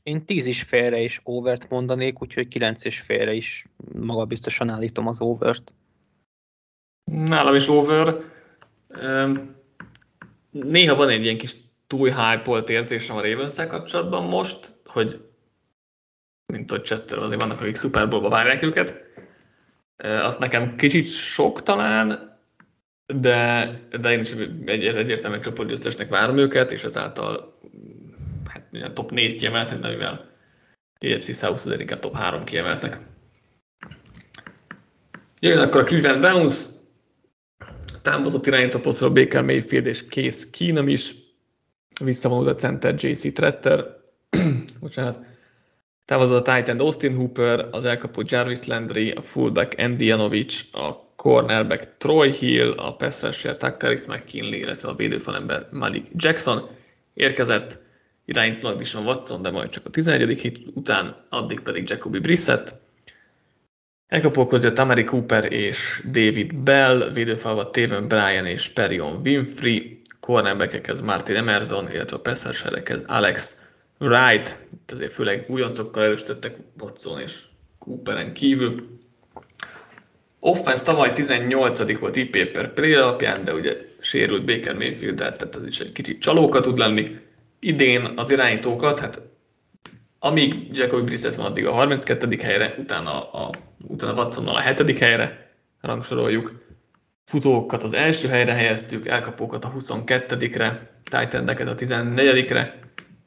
Én 0.04 0.26
tíz 0.26 0.46
is 0.46 0.64
félre 0.64 1.00
is 1.00 1.20
overt 1.24 1.70
mondanék, 1.70 2.22
úgyhogy 2.22 2.48
kilenc 2.48 2.86
és 2.86 3.00
félre 3.00 3.34
is 3.34 3.66
maga 3.94 4.26
biztosan 4.26 4.70
állítom 4.70 5.08
az 5.08 5.22
overt. 5.22 5.74
Nálam 7.12 7.56
is 7.56 7.68
over. 7.68 8.16
Néha 10.52 10.96
van 10.96 11.10
egy 11.10 11.24
ilyen 11.24 11.38
kis 11.38 11.58
túl 11.88 12.10
hype 12.10 12.64
érzésem 12.68 13.16
a 13.16 13.22
ravens 13.22 13.56
kapcsolatban 13.56 14.24
most, 14.24 14.76
hogy 14.86 15.30
mint 16.46 16.70
hogy 16.70 16.82
Chester 16.82 17.18
azért 17.18 17.40
vannak, 17.40 17.62
akik 17.62 17.76
Super 17.76 18.08
Bowl-ba 18.08 18.30
várják 18.30 18.64
őket. 18.64 18.96
Azt 19.98 20.40
nekem 20.40 20.76
kicsit 20.76 21.06
sok 21.06 21.64
talán, 21.64 22.33
de, 23.20 23.72
de 24.02 24.12
én 24.12 24.20
is 24.20 24.32
egy, 24.66 24.86
egyértelműen 24.86 25.42
csoportgyőztesnek 25.42 26.10
várom 26.10 26.38
őket, 26.38 26.72
és 26.72 26.84
ezáltal 26.84 27.60
hát, 28.48 28.94
top 28.94 29.12
4 29.12 29.36
kiemeltek, 29.36 29.80
de 29.80 29.90
mivel 29.90 30.32
AFC 31.00 31.38
South 31.38 31.66
azért 31.66 31.80
inkább 31.80 32.00
top 32.00 32.16
3 32.16 32.44
kiemeltek. 32.44 33.00
Jön 35.40 35.60
akkor 35.60 35.82
a 35.82 35.84
Cleveland 35.84 36.22
Browns, 36.22 36.64
támozott 38.02 38.46
irányító 38.46 38.80
posztról 38.80 39.10
Baker 39.10 39.42
Mayfield 39.42 39.86
és 39.86 40.04
Case 40.08 40.46
Keenum 40.52 40.88
is, 40.88 41.16
visszavonult 42.04 42.48
a 42.48 42.54
center 42.54 42.96
JC 42.98 43.34
Tretter, 43.34 43.86
bocsánat, 44.82 45.20
támozott 46.06 46.48
a 46.48 46.56
Titan 46.56 46.80
Austin 46.80 47.16
Hooper, 47.16 47.68
az 47.72 47.86
elkapó 47.86 48.24
Jarvis 48.26 48.64
Landry, 48.64 49.12
a 49.12 49.22
fullback 49.22 49.80
Andy 49.80 50.06
Janovic, 50.06 50.76
a 50.76 51.13
cornerback 51.24 51.98
Troy 51.98 52.32
Hill, 52.32 52.72
a 52.72 52.96
pass 52.96 53.20
Tuckeris 53.58 54.06
McKinley, 54.06 54.60
illetve 54.60 54.90
a 54.90 54.96
védőfalember 54.96 55.68
Malik 55.72 56.08
Jackson 56.16 56.70
érkezett, 57.14 57.80
irányítólag 58.26 58.78
Dishon 58.78 59.06
Watson, 59.06 59.42
de 59.42 59.52
majd 59.52 59.70
csak 59.70 59.86
a 59.86 59.90
11. 59.90 60.40
hit 60.40 60.60
után, 60.74 61.26
addig 61.30 61.60
pedig 61.60 61.90
Jacoby 61.90 62.20
Brissett. 62.20 62.76
Elkapók 64.08 64.50
közé 64.50 64.68
a 64.68 64.74
Tamari 64.74 65.04
Cooper 65.04 65.54
és 65.54 66.02
David 66.06 66.56
Bell, 66.56 67.10
védőfalva 67.14 67.70
Taven 67.70 68.08
Bryan 68.08 68.46
és 68.46 68.70
Perion 68.70 69.22
Winfrey, 69.26 70.02
cornerbackekhez 70.20 71.02
Martin 71.02 71.36
Emerson, 71.36 71.92
illetve 71.92 72.16
a 72.16 72.20
passerserekhez 72.20 73.04
Alex 73.08 73.60
Wright, 74.00 74.58
itt 74.74 74.92
azért 74.92 75.14
főleg 75.14 75.46
újoncokkal 75.48 76.04
erősítettek 76.04 76.58
Watson 76.80 77.20
és 77.20 77.40
Cooperen 77.80 78.34
kívül. 78.34 79.02
Offense 80.46 80.84
tavaly 80.84 81.14
18. 81.14 82.00
volt 82.00 82.16
IP 82.16 82.52
per 82.52 82.74
play 82.74 82.94
alapján, 82.94 83.44
de 83.44 83.54
ugye 83.54 83.78
sérült 84.00 84.46
Baker 84.46 84.76
Mayfield, 84.76 85.16
tehát 85.16 85.56
ez 85.56 85.68
is 85.68 85.80
egy 85.80 85.92
kicsit 85.92 86.22
csalóka 86.22 86.60
tud 86.60 86.78
lenni. 86.78 87.06
Idén 87.60 88.14
az 88.16 88.32
irányítókat, 88.32 89.00
hát 89.00 89.22
amíg 90.20 90.68
Jacoby 90.72 91.04
Brissett 91.04 91.36
van 91.36 91.46
addig 91.46 91.66
a 91.66 91.72
32. 91.72 92.38
helyre, 92.42 92.76
utána, 92.78 93.32
a, 93.32 93.50
utána 93.88 94.14
Watsonnal 94.14 94.56
a 94.56 94.62
7. 94.62 94.98
helyre 94.98 95.56
rangsoroljuk. 95.82 96.52
Futókat 97.26 97.84
az 97.84 97.94
első 97.94 98.28
helyre 98.28 98.54
helyeztük, 98.54 99.08
elkapókat 99.08 99.66
a 99.66 99.74
22-re, 99.78 100.90
titan 101.04 101.48
a 101.48 101.76
14-re, 101.76 102.80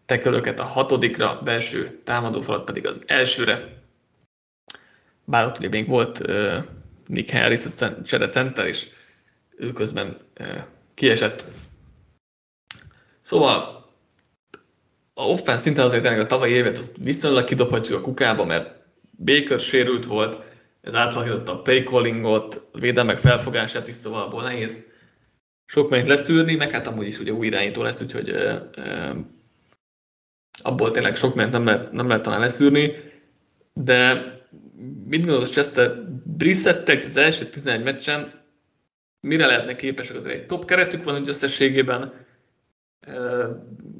tekölöket 0.06 0.60
a 0.60 0.64
hatodikra, 0.64 1.40
belső 1.44 2.00
támadófalat 2.04 2.64
pedig 2.64 2.86
az 2.86 3.00
elsőre. 3.06 3.68
Bár 5.24 5.46
ott 5.46 5.58
ugye 5.58 5.68
még 5.68 5.88
volt 5.88 6.20
uh, 6.28 6.64
Nick 7.06 7.30
Harris, 7.30 7.64
a 7.80 8.02
csere 8.02 8.26
center, 8.26 8.66
és 8.66 8.88
ő 9.56 9.72
közben 9.72 10.16
uh, 10.40 10.58
kiesett. 10.94 11.44
Szóval 13.20 13.84
a 15.14 15.22
offense 15.22 15.62
szinten 15.62 15.84
azért 15.84 16.02
tényleg 16.02 16.20
a 16.20 16.26
tavalyi 16.26 16.52
évet 16.52 16.78
azt 16.78 16.96
viszonylag 16.96 17.44
kidobhatjuk 17.44 17.98
a 17.98 18.00
kukába, 18.00 18.44
mert 18.44 18.84
Baker 19.18 19.58
sérült 19.58 20.06
volt, 20.06 20.38
ez 20.80 20.94
átalakította 20.94 21.52
a 21.52 21.62
play 21.62 21.82
callingot, 21.82 22.68
a 22.72 22.78
védelmek 22.78 23.18
felfogását 23.18 23.88
is, 23.88 23.94
szóval 23.94 24.22
abból 24.22 24.42
nehéz 24.42 24.82
sok 25.66 25.90
mennyit 25.90 26.06
leszűrni, 26.06 26.54
meg 26.54 26.70
hát 26.70 26.86
amúgy 26.86 27.06
is 27.06 27.18
ugye 27.18 27.32
új 27.32 27.46
irányító 27.46 27.82
lesz, 27.82 28.02
úgyhogy 28.02 28.30
uh, 28.30 28.54
uh, 28.76 29.16
abból 30.62 30.90
tényleg 30.90 31.16
sok 31.16 31.34
mindent 31.34 31.52
nem 31.52 31.64
lehet, 31.64 31.92
nem 31.92 32.08
lehet 32.08 32.22
talán 32.22 32.40
leszűrni, 32.40 32.92
de 33.72 34.34
mit 35.04 35.24
gondolsz, 35.24 35.50
Chester, 35.50 36.02
Brissettek 36.24 37.04
az 37.04 37.16
első 37.16 37.44
11 37.44 37.82
meccsen 37.82 38.44
mire 39.20 39.46
lehetne 39.46 39.74
képesek 39.74 40.16
azért 40.16 40.34
egy 40.34 40.46
top 40.46 40.64
keretük 40.64 41.04
van 41.04 41.14
egy 41.14 41.28
összességében, 41.28 42.12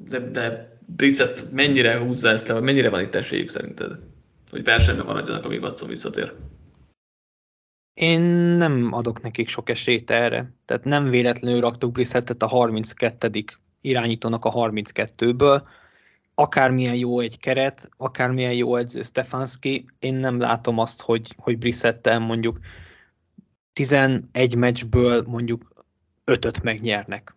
de, 0.09 0.19
de 0.19 0.77
Brissett 0.87 1.53
mennyire 1.53 1.99
húzza 1.99 2.29
ezt 2.29 2.49
le, 2.49 2.55
vagy 2.55 2.63
mennyire 2.63 2.89
van 2.89 3.01
itt 3.01 3.15
esélyük 3.15 3.49
szerinted? 3.49 3.99
Hogy 4.51 4.65
versenyben 4.65 5.07
maradjanak, 5.07 5.45
amíg 5.45 5.63
Watson 5.63 5.89
visszatér? 5.89 6.33
Én 7.95 8.21
nem 8.57 8.93
adok 8.93 9.23
nekik 9.23 9.49
sok 9.49 9.69
esélyt 9.69 10.11
erre. 10.11 10.53
Tehát 10.65 10.85
nem 10.85 11.11
véletlenül 11.11 11.61
raktuk 11.61 11.93
Brissettet 11.93 12.43
a 12.43 12.47
32. 12.47 13.31
irányítónak 13.81 14.45
a 14.45 14.51
32-ből. 14.53 15.63
Akármilyen 16.39 16.95
jó 16.95 17.21
egy 17.21 17.39
keret, 17.39 17.89
akármilyen 17.97 18.53
jó 18.53 18.77
edző 18.77 19.03
Stefanski, 19.03 19.87
én 19.99 20.15
nem 20.15 20.41
látom 20.41 20.79
azt, 20.79 21.03
hogy, 21.03 21.35
hogy 21.37 21.59
Brissettel 21.59 22.19
mondjuk 22.19 22.59
11 23.73 24.55
meccsből 24.57 25.25
mondjuk 25.27 25.85
5-öt 26.25 26.63
megnyernek. 26.63 27.37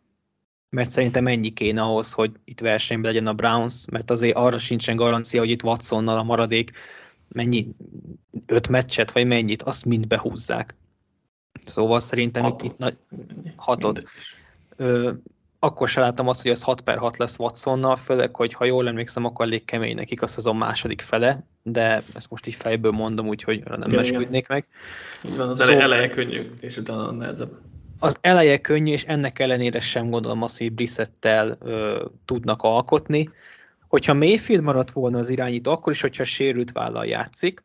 Mert 0.70 0.90
szerintem 0.90 1.28
ennyi 1.28 1.50
kéne 1.50 1.82
ahhoz, 1.82 2.14
hogy 2.14 2.32
itt 2.44 2.60
versenyben 2.60 3.12
legyen 3.12 3.28
a 3.28 3.34
Browns, 3.34 3.86
mert 3.92 4.12
azért 4.12 4.36
arra 4.36 4.58
sincsen 4.58 4.96
garancia, 4.96 5.40
hogy 5.40 5.50
itt 5.50 5.64
Watsonnal 5.64 6.18
a 6.18 6.24
maradék 6.24 6.72
mennyi, 7.28 7.68
öt 8.46 8.68
meccset, 8.68 9.12
vagy 9.12 9.28
mennyit, 9.28 9.62
azt 9.62 9.86
mind 9.86 10.08
behúzzák. 10.08 10.76
Szóval 11.66 12.00
szerintem 12.00 12.44
hatot. 12.44 12.64
itt, 12.64 12.72
itt 12.72 12.78
nagy, 12.78 12.98
hatot. 13.56 14.04
Ö, 14.76 15.12
akkor 15.60 15.88
se 15.88 16.00
láttam 16.00 16.28
azt, 16.28 16.42
hogy 16.42 16.52
ez 16.52 16.64
6 16.64 16.82
per 16.82 16.98
6 16.98 17.18
lesz 17.18 17.40
Watsonnal, 17.40 17.96
főleg, 17.96 18.36
hogy 18.36 18.54
ha 18.54 18.66
jól 18.66 18.88
emlékszem, 18.88 19.26
akkor 19.26 19.46
elég 19.46 19.66
kemény 19.66 19.96
nekik 19.96 20.22
a 20.22 20.28
szezon 20.28 20.56
második 20.56 21.02
fele, 21.02 21.44
de 21.64 22.04
ezt 22.14 22.30
most 22.30 22.48
így 22.48 22.56
fejből 22.56 22.92
mondom, 22.92 23.28
úgyhogy 23.28 23.64
nem 23.64 24.00
esküdnék 24.00 24.48
meg. 24.48 24.68
Így 25.26 25.38
van, 25.38 25.50
az 25.50 25.60
szóval, 25.60 25.82
eleje 25.82 26.10
könnyű, 26.10 26.42
és 26.60 26.78
utána 26.78 27.12
nehezebb. 27.12 27.52
Az 28.00 28.18
eleje 28.22 28.58
könnyű, 28.58 28.92
és 28.92 29.04
ennek 29.04 29.40
ellenére 29.40 29.80
sem 29.80 30.10
gondolom 30.10 30.42
azt, 30.42 30.58
hogy 30.58 30.74
Brissettel 30.74 31.58
ö, 31.60 32.06
tudnak 32.26 32.62
alkotni. 32.62 33.30
Hogyha 33.88 34.14
Mayfield 34.14 34.64
maradt 34.64 34.92
volna 34.92 35.18
az 35.18 35.30
irányító, 35.30 35.72
akkor 35.72 35.94
is, 35.94 36.02
hogyha 36.02 36.24
sérült 36.24 36.72
vállal 36.72 37.06
játszik, 37.06 37.64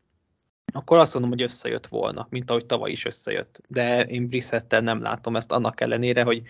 akkor 0.72 0.98
azt 0.98 1.12
mondom, 1.12 1.30
hogy 1.30 1.42
összejött 1.42 1.86
volna, 1.86 2.26
mint 2.30 2.50
ahogy 2.50 2.66
tavaly 2.66 2.90
is 2.90 3.04
összejött. 3.04 3.60
De 3.68 4.04
én 4.04 4.28
Brissettel 4.28 4.80
nem 4.80 5.02
látom 5.02 5.36
ezt 5.36 5.52
annak 5.52 5.80
ellenére, 5.80 6.22
hogy 6.22 6.42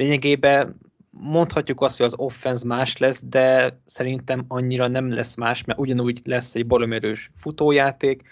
lényegében 0.00 0.80
mondhatjuk 1.10 1.80
azt, 1.80 1.96
hogy 1.96 2.06
az 2.06 2.14
offense 2.16 2.66
más 2.66 2.96
lesz, 2.96 3.24
de 3.24 3.78
szerintem 3.84 4.44
annyira 4.48 4.88
nem 4.88 5.12
lesz 5.12 5.34
más, 5.34 5.64
mert 5.64 5.78
ugyanúgy 5.78 6.20
lesz 6.24 6.54
egy 6.54 6.66
balomerős 6.66 7.30
futójáték, 7.34 8.22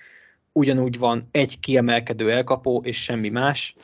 ugyanúgy 0.53 0.99
van 0.99 1.29
egy 1.31 1.61
kiemelkedő 1.61 2.31
elkapó, 2.31 2.81
és 2.85 3.03
semmi 3.03 3.29
más, 3.29 3.75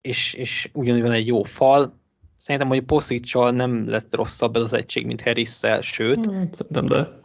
és, 0.00 0.34
és 0.34 0.70
ugyanúgy 0.72 1.02
van 1.02 1.12
egy 1.12 1.26
jó 1.26 1.42
fal, 1.42 2.02
Szerintem, 2.36 2.68
hogy 2.68 2.82
Poszicsal 2.82 3.50
nem 3.50 3.88
lett 3.88 4.14
rosszabb 4.14 4.56
ez 4.56 4.62
az 4.62 4.72
egység, 4.72 5.06
mint 5.06 5.22
Harris-szel, 5.22 5.80
sőt. 5.80 6.26
Hmm, 6.26 6.48
szerintem, 6.52 6.84
de. 6.84 7.20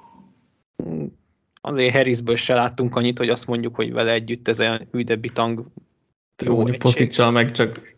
Azért 1.61 1.93
Harrisből 1.93 2.36
se 2.36 2.53
láttunk 2.53 2.95
annyit, 2.95 3.17
hogy 3.17 3.30
azt 3.30 3.47
mondjuk, 3.47 3.75
hogy 3.75 3.91
vele 3.91 4.11
együtt 4.11 4.47
ez 4.47 4.59
olyan 4.59 4.88
hűde 4.91 5.15
bitang 5.15 5.65
jó, 6.43 6.67
jó 6.67 6.73
Poszicsal 6.77 7.32
meg 7.32 7.51
csak 7.51 7.97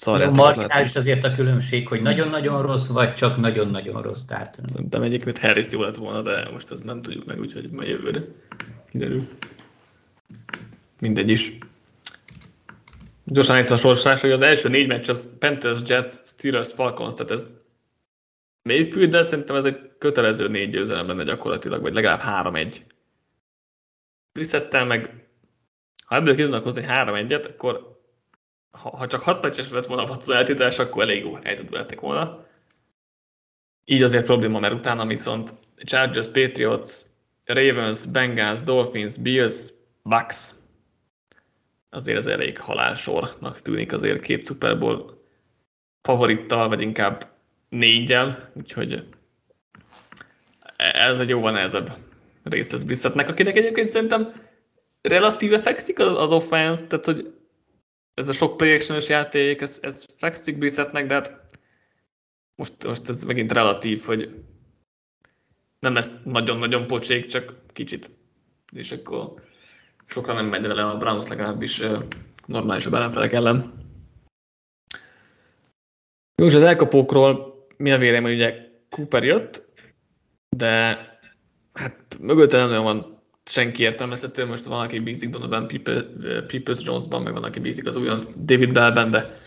szarját. 0.00 0.36
Marginális 0.36 0.96
azért 0.96 1.24
a 1.24 1.34
különbség, 1.34 1.88
hogy 1.88 2.02
nagyon-nagyon 2.02 2.62
rossz, 2.62 2.86
vagy 2.86 3.14
csak 3.14 3.36
nagyon-nagyon 3.36 4.02
rossz. 4.02 4.22
Tehát... 4.22 4.58
Szerintem 4.66 5.02
egyébként 5.02 5.38
Harris 5.38 5.70
jó 5.70 5.82
lett 5.82 5.96
volna, 5.96 6.22
de 6.22 6.50
most 6.52 6.70
ezt 6.70 6.84
nem 6.84 7.02
tudjuk 7.02 7.24
meg, 7.24 7.40
úgyhogy 7.40 7.70
majd 7.70 7.88
jövőre 7.88 8.20
kiderül. 8.90 9.28
Mindegy 11.00 11.30
is. 11.30 11.58
Gyorsan 13.24 13.56
egyszer 13.56 13.72
a 13.72 13.76
sorsás, 13.76 14.20
hogy 14.20 14.30
az 14.30 14.42
első 14.42 14.68
négy 14.68 14.86
meccs 14.86 15.08
az 15.08 15.28
Panthers, 15.38 15.78
Jets, 15.86 16.12
Steelers, 16.24 16.72
Falcons, 16.72 17.14
tehát 17.14 17.30
ez 17.30 17.50
Mayfield, 18.62 19.10
de 19.10 19.22
szerintem 19.22 19.56
ez 19.56 19.64
egy 19.64 19.90
kötelező 19.98 20.48
négy 20.48 20.68
győzelem 20.68 21.06
lenne 21.06 21.22
gyakorlatilag, 21.22 21.82
vagy 21.82 21.92
legalább 21.94 22.20
három-egy. 22.20 22.84
Brissettel 24.32 24.84
meg, 24.84 25.26
ha 26.06 26.16
ebből 26.16 26.34
ki 26.34 26.42
tudnak 26.42 26.62
hozni 26.62 26.82
három-egyet, 26.82 27.46
akkor 27.46 27.99
ha, 28.70 28.96
ha 28.96 29.06
csak 29.06 29.22
hat 29.22 29.42
meccses 29.42 29.70
lett 29.70 29.86
volna 29.86 30.04
a 30.04 30.32
eltítás, 30.32 30.78
akkor 30.78 31.02
elég 31.02 31.22
jó 31.22 31.34
helyzetben 31.34 31.80
lettek 31.80 32.00
volna. 32.00 32.46
Így 33.84 34.02
azért 34.02 34.24
probléma, 34.24 34.58
mert 34.58 34.74
utána 34.74 35.06
viszont 35.06 35.54
Chargers, 35.76 36.26
Patriots, 36.26 36.90
Ravens, 37.44 38.06
Bengals, 38.06 38.62
Dolphins, 38.62 39.16
Bills, 39.16 39.68
Bucks, 40.02 40.50
azért 41.90 42.18
ez 42.18 42.26
elég 42.26 42.58
halálsornak 42.58 43.60
tűnik 43.60 43.92
azért 43.92 44.22
két 44.22 44.46
Super 44.46 44.78
Bowl 44.78 45.22
favorittal, 46.02 46.68
vagy 46.68 46.80
inkább 46.80 47.30
négyel, 47.68 48.50
úgyhogy 48.54 49.04
ez 50.76 51.20
egy 51.20 51.28
jóval 51.28 51.52
nehezebb 51.52 51.92
részt 52.42 52.72
lesz 52.72 52.82
Brissettnek, 52.82 53.28
akinek 53.28 53.56
egyébként 53.56 53.88
szerintem 53.88 54.32
relatíve 55.02 55.58
fekszik 55.58 55.98
az 55.98 56.32
offense, 56.32 56.86
tehát 56.86 57.04
hogy 57.04 57.39
ez 58.14 58.28
a 58.28 58.32
sok 58.32 58.56
play 58.56 58.78
játék, 59.08 59.60
ez, 59.60 59.78
ez 59.82 60.06
fekszik 60.16 60.58
Brissettnek, 60.58 61.06
de 61.06 61.14
hát 61.14 61.40
most, 62.54 62.84
most 62.84 63.08
ez 63.08 63.24
megint 63.24 63.52
relatív, 63.52 64.02
hogy 64.02 64.44
nem 65.78 65.94
lesz 65.94 66.16
nagyon-nagyon 66.24 66.86
pocsék, 66.86 67.26
csak 67.26 67.54
kicsit. 67.72 68.12
És 68.72 68.92
akkor 68.92 69.34
sokra 70.06 70.32
nem 70.32 70.46
megy 70.46 70.66
vele 70.66 70.88
a 70.88 70.96
Browns 70.96 71.28
legalábbis 71.28 71.82
normálisabb 72.46 72.94
ellenfelek 72.94 73.32
ellen. 73.32 73.72
Jó, 76.34 76.46
és 76.46 76.54
az 76.54 76.62
elkapókról 76.62 77.66
mi 77.76 77.92
a 77.92 77.98
vélemény, 77.98 78.34
ugye 78.34 78.68
Cooper 78.90 79.24
jött, 79.24 79.68
de 80.56 81.04
hát 81.72 82.18
mögötte 82.20 82.56
nem 82.56 82.68
nagyon 82.68 82.84
van 82.84 83.19
senki 83.50 83.82
értelmezhető, 83.82 84.46
most 84.46 84.64
van, 84.64 84.80
aki 84.80 84.98
bízik 84.98 85.30
Donovan 85.30 85.66
Peoples 86.46 86.84
Jonesban, 86.84 87.22
meg 87.22 87.32
van, 87.32 87.44
aki 87.44 87.60
bízik 87.60 87.86
az 87.86 87.96
újon 87.96 88.18
David 88.36 88.72
Bellben, 88.72 89.10
de 89.10 89.38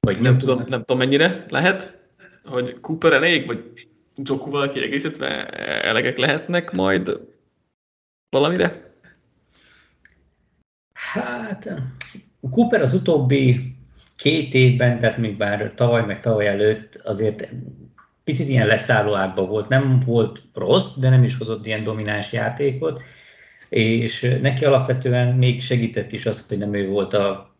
vagy 0.00 0.20
nem, 0.20 0.38
tudom, 0.38 0.58
nem 0.58 0.78
tudom 0.80 0.98
mennyire 0.98 1.44
lehet, 1.48 1.98
hogy 2.44 2.80
Cooper 2.80 3.12
elég, 3.12 3.46
vagy 3.46 3.88
Jokuval 4.14 4.68
kiegészítve 4.68 5.46
elegek 5.82 6.18
lehetnek 6.18 6.72
majd 6.72 7.20
valamire? 8.30 8.92
Hát, 10.92 11.82
Cooper 12.50 12.80
az 12.80 12.94
utóbbi 12.94 13.74
két 14.16 14.54
évben, 14.54 14.98
tehát 14.98 15.18
még 15.18 15.36
bár 15.36 15.72
tavaly 15.74 16.04
meg 16.04 16.20
tavaly 16.20 16.46
előtt 16.46 16.94
azért 16.94 17.48
picit 18.28 18.48
ilyen 18.48 18.66
leszálló 18.66 19.14
ágban 19.14 19.48
volt. 19.48 19.68
Nem 19.68 20.02
volt 20.06 20.42
rossz, 20.54 20.96
de 20.96 21.08
nem 21.08 21.24
is 21.24 21.36
hozott 21.36 21.66
ilyen 21.66 21.84
domináns 21.84 22.32
játékot, 22.32 23.02
és 23.68 24.36
neki 24.42 24.64
alapvetően 24.64 25.34
még 25.34 25.62
segített 25.62 26.12
is 26.12 26.26
az, 26.26 26.44
hogy 26.48 26.58
nem 26.58 26.74
ő 26.74 26.88
volt 26.88 27.14
a 27.14 27.54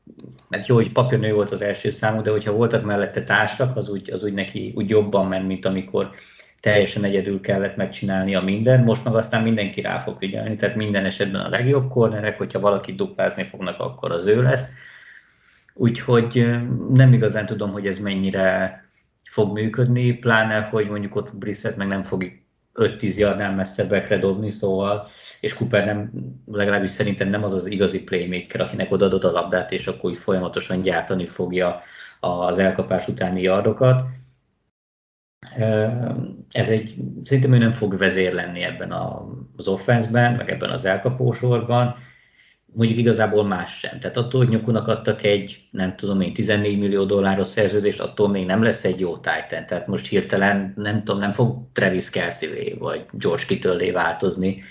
mert 0.49 0.67
jó, 0.67 0.75
hogy 0.75 0.93
papíron 0.93 1.25
ő 1.25 1.33
volt 1.33 1.51
az 1.51 1.63
első 1.63 1.91
számú, 1.91 2.21
de 2.23 2.31
hogyha 2.31 2.53
voltak 2.53 2.85
mellette 2.85 3.25
társak, 3.25 3.77
az 3.77 3.89
úgy, 3.89 4.11
az 4.11 4.25
úgy 4.25 4.33
neki 4.33 4.73
úgy 4.77 4.89
jobban 4.89 5.27
ment, 5.27 5.47
mint 5.47 5.65
amikor 5.65 6.11
teljesen 6.61 7.05
egyedül 7.05 7.41
kellett 7.41 7.77
megcsinálni 7.77 8.35
a 8.35 8.41
minden, 8.41 8.85
most 8.85 9.05
meg 9.05 9.15
aztán 9.15 9.43
mindenki 9.43 9.81
rá 9.81 9.99
fog 9.99 10.17
figyelni, 10.19 10.57
tehát 10.57 10.77
minden 10.77 11.05
esetben 11.05 11.41
a 11.41 11.49
legjobb 11.49 11.89
kornerek, 11.89 12.39
hogyha 12.39 12.61
valaki 12.61 12.93
duplázni 12.93 13.45
fognak, 13.51 13.81
akkor 13.81 14.13
az 14.13 14.27
ő 14.27 14.43
lesz. 14.43 14.73
Úgyhogy 15.75 16.47
nem 16.93 17.13
igazán 17.13 17.47
tudom, 17.47 17.73
hogy 17.73 17.87
ez 17.87 17.99
mennyire 17.99 18.88
fog 19.39 19.53
működni, 19.53 20.13
pláne, 20.13 20.61
hogy 20.61 20.89
mondjuk 20.89 21.17
ott 21.17 21.37
Brissett 21.37 21.77
meg 21.77 21.87
nem 21.87 22.03
fog 22.03 22.25
5-10 22.75 23.17
yardnál 23.17 23.55
messzebbekre 23.55 24.19
dobni, 24.19 24.51
szóval, 24.51 25.09
és 25.41 25.55
Cooper 25.55 25.85
nem, 25.85 26.11
legalábbis 26.47 26.91
szerintem 26.91 27.29
nem 27.29 27.45
az 27.45 27.53
az 27.53 27.67
igazi 27.67 28.05
playmaker, 28.05 28.61
akinek 28.61 28.93
odaadod 28.93 29.25
a 29.25 29.31
labdát, 29.31 29.73
és 29.73 29.87
akkor 29.87 30.11
úgy 30.11 30.17
folyamatosan 30.17 30.83
gyártani 30.83 31.27
fogja 31.27 31.81
az 32.21 32.59
elkapás 32.59 33.09
utáni 33.09 33.43
yardokat. 33.43 34.03
Ez 36.51 36.71
egy, 36.71 36.95
szerintem 37.25 37.53
ő 37.53 37.59
nem 37.59 37.73
fog 37.73 37.97
vezér 37.97 38.33
lenni 38.33 38.63
ebben 38.63 38.93
az 39.57 39.69
offenszben, 39.69 40.35
meg 40.35 40.51
ebben 40.51 40.71
az 40.71 40.85
elkapósorban, 40.85 41.95
mondjuk 42.79 42.99
igazából 42.99 43.45
más 43.45 43.79
sem. 43.79 44.01
Tehát 44.01 44.17
attól, 44.17 44.41
hogy 44.41 44.49
Nyokunak 44.49 44.89
adtak 44.89 45.23
egy, 45.23 45.69
nem 45.71 45.97
tudom 45.97 46.21
én, 46.21 46.33
14 46.33 46.79
millió 46.79 47.05
dolláros 47.05 47.47
szerződést, 47.47 48.01
attól 48.01 48.29
még 48.29 48.47
nem 48.47 48.63
lesz 48.63 48.85
egy 48.85 49.01
jó 49.01 49.17
Titan. 49.17 49.67
Tehát 49.67 49.87
most 49.87 50.09
hirtelen, 50.09 50.73
nem 50.77 51.05
tudom, 51.05 51.21
nem 51.21 51.33
fog 51.33 51.67
Travis 51.73 52.11
kelsey 52.11 52.75
vagy 52.79 53.07
George 53.13 53.45
kittle 53.47 53.93
változni. 53.93 54.63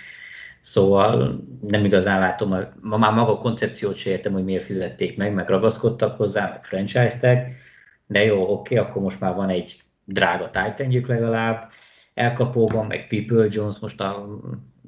Szóval 0.60 1.40
nem 1.68 1.86
igazán 1.86 2.20
látom, 2.20 2.56
ma 2.82 2.98
már 2.98 3.14
maga 3.14 3.32
a 3.32 3.40
koncepciót 3.40 3.96
se 3.96 4.10
értem, 4.10 4.34
hogy 4.34 4.44
miért 4.44 4.64
fizették 4.64 5.18
meg, 5.18 5.34
meg 5.34 5.50
ragaszkodtak 5.50 6.18
hozzá, 6.18 6.50
meg 6.50 6.66
franchise-tek, 6.66 7.56
de 8.06 8.24
jó, 8.24 8.52
oké, 8.52 8.76
akkor 8.76 9.02
most 9.02 9.20
már 9.20 9.36
van 9.36 9.50
egy 9.50 9.78
drága 10.04 10.50
titan 10.50 11.04
legalább, 11.08 11.70
elkapóban, 12.14 12.86
meg 12.86 13.08
People 13.08 13.48
Jones 13.50 13.80
most 13.80 14.02
a 14.02 14.40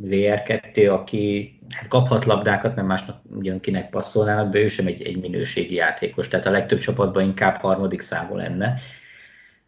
VR2, 0.03 0.91
aki 0.91 1.53
hát 1.69 1.87
kaphat 1.87 2.25
labdákat, 2.25 2.75
mert 2.75 2.87
másnak 2.87 3.21
ugyan 3.35 3.59
kinek 3.59 3.89
passzolnának, 3.89 4.51
de 4.51 4.59
ő 4.59 4.67
sem 4.67 4.87
egy, 4.87 5.01
egy 5.01 5.19
minőségi 5.19 5.75
játékos, 5.75 6.27
tehát 6.27 6.45
a 6.45 6.51
legtöbb 6.51 6.79
csapatban 6.79 7.23
inkább 7.23 7.55
harmadik 7.55 8.01
számú 8.01 8.35
lenne. 8.35 8.79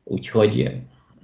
Úgyhogy 0.03 0.71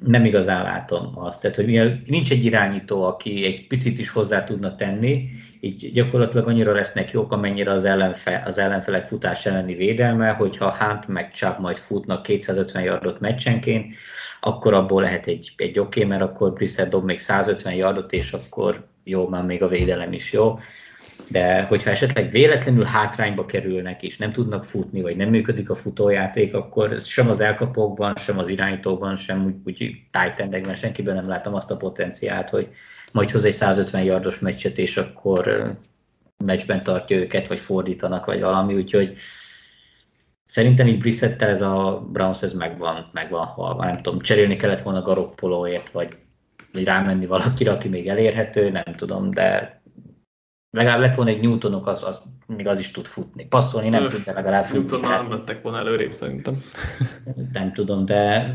nem 0.06 0.26
igazán 0.26 0.64
látom 0.64 1.12
azt. 1.16 1.42
Tehát, 1.42 1.56
hogy 1.56 1.66
nincs 2.06 2.32
egy 2.32 2.46
irányító, 2.46 3.04
aki 3.04 3.46
egy 3.46 3.68
picit 3.68 4.00
is 4.00 4.10
hozzá 4.10 4.44
tudna 4.44 4.76
tenni, 4.76 5.30
így 5.60 5.92
gyakorlatilag 5.92 6.48
annyira 6.48 6.74
lesznek 6.74 7.12
jók, 7.12 7.32
amennyire 7.32 7.72
az, 7.72 7.86
ellenfe, 7.86 8.44
az 8.46 8.58
ellenfelek 8.58 9.06
futás 9.06 9.46
elleni 9.46 9.76
védelme, 9.76 10.30
hogyha 10.30 10.76
Hunt 10.80 11.08
meg 11.08 11.32
Chubb 11.34 11.60
majd 11.60 11.76
futnak 11.76 12.24
250 12.24 12.84
yardot 12.84 13.20
meccsenként, 13.20 13.96
akkor 14.40 14.74
abból 14.74 15.02
lehet 15.02 15.28
egy, 15.28 15.54
egy 15.56 15.80
oké, 15.80 16.04
okay, 16.04 16.18
mert 16.18 16.30
akkor 16.30 16.54
Brissett 16.54 16.90
dob 16.90 17.04
még 17.04 17.20
150 17.20 17.74
yardot, 17.74 18.14
és 18.14 18.32
akkor 18.34 18.88
jó, 19.10 19.28
már 19.28 19.44
még 19.44 19.64
a 19.64 19.68
védelem 19.68 20.14
is 20.14 20.34
jó. 20.34 20.60
De 21.28 21.62
hogyha 21.62 21.90
esetleg 21.90 22.32
véletlenül 22.32 22.84
hátrányba 22.84 23.46
kerülnek, 23.46 24.04
és 24.04 24.18
nem 24.18 24.32
tudnak 24.32 24.66
futni, 24.66 25.02
vagy 25.02 25.16
nem 25.16 25.30
működik 25.30 25.70
a 25.70 25.76
futójáték, 25.76 26.54
akkor 26.54 27.02
sem 27.02 27.30
az 27.30 27.40
elkapókban, 27.40 28.16
sem 28.16 28.40
az 28.40 28.48
irányítókban, 28.48 29.16
sem 29.16 29.46
úgy, 29.46 29.56
úgy 29.66 29.96
tight 30.12 30.76
senkiben 30.76 31.16
nem 31.16 31.28
látom 31.28 31.54
azt 31.54 31.72
a 31.72 31.78
potenciált, 31.78 32.50
hogy 32.50 32.68
majd 33.14 33.32
hoz 33.32 33.46
egy 33.46 33.54
150 33.54 34.04
yardos 34.04 34.40
meccset, 34.40 34.78
és 34.78 34.98
akkor 34.98 35.74
meccsben 36.46 36.84
tartja 36.84 37.18
őket, 37.18 37.48
vagy 37.48 37.60
fordítanak, 37.60 38.26
vagy 38.26 38.40
valami, 38.42 38.76
úgyhogy 38.76 39.18
Szerintem 40.48 40.88
így 40.88 41.00
Brissettel 41.00 41.50
ez 41.50 41.62
a 41.62 42.08
Browns 42.12 42.42
ez 42.42 42.54
megvan, 42.54 43.10
megvan 43.14 43.46
halva. 43.46 43.86
Nem 43.86 44.02
tudom, 44.02 44.20
cserélni 44.20 44.56
kellett 44.56 44.82
volna 44.82 45.02
Garoppolóért, 45.02 45.90
vagy, 45.90 46.18
vagy 46.78 46.86
rámenni 46.86 47.26
valakire, 47.26 47.72
aki 47.72 47.88
még 47.88 48.08
elérhető, 48.08 48.70
nem 48.70 48.94
tudom, 48.96 49.32
de 49.32 49.82
legalább 50.70 51.00
lett 51.00 51.16
volna 51.16 51.32
egy 51.32 51.42
Newtonok, 51.42 51.88
az, 51.88 52.04
az 52.04 52.22
még 52.48 52.68
az 52.68 52.80
is 52.80 52.92
tud 52.92 53.06
futni. 53.06 53.46
Passzolni 53.46 53.90
nem 53.90 54.08
tud, 54.08 54.22
de 54.26 54.34
legalább 54.34 54.66
futni. 54.66 54.80
Newtonnal 54.80 55.22
nem 55.22 55.32
lettek 55.32 55.62
volna 55.62 55.78
előrébb 55.78 56.14
szerintem. 56.14 56.62
Nem 57.54 57.74
tudom, 57.74 58.06
de 58.06 58.54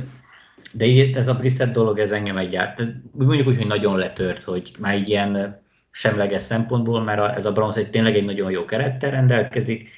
de 0.72 0.86
ez 1.14 1.28
a 1.28 1.34
Brissett 1.34 1.72
dolog, 1.72 1.98
ez 1.98 2.12
engem 2.12 2.36
egyáltalán, 2.36 3.10
mondjuk 3.12 3.48
úgy, 3.48 3.56
hogy 3.56 3.66
nagyon 3.66 3.98
letört, 3.98 4.42
hogy 4.42 4.72
már 4.78 4.96
így 4.96 5.08
ilyen 5.08 5.62
semleges 5.90 6.42
szempontból, 6.42 7.02
mert 7.02 7.36
ez 7.36 7.46
a 7.46 7.52
Browns 7.52 7.76
egy 7.76 7.90
tényleg 7.90 8.16
egy 8.16 8.24
nagyon 8.24 8.50
jó 8.50 8.64
kerettel 8.64 9.10
rendelkezik, 9.10 9.90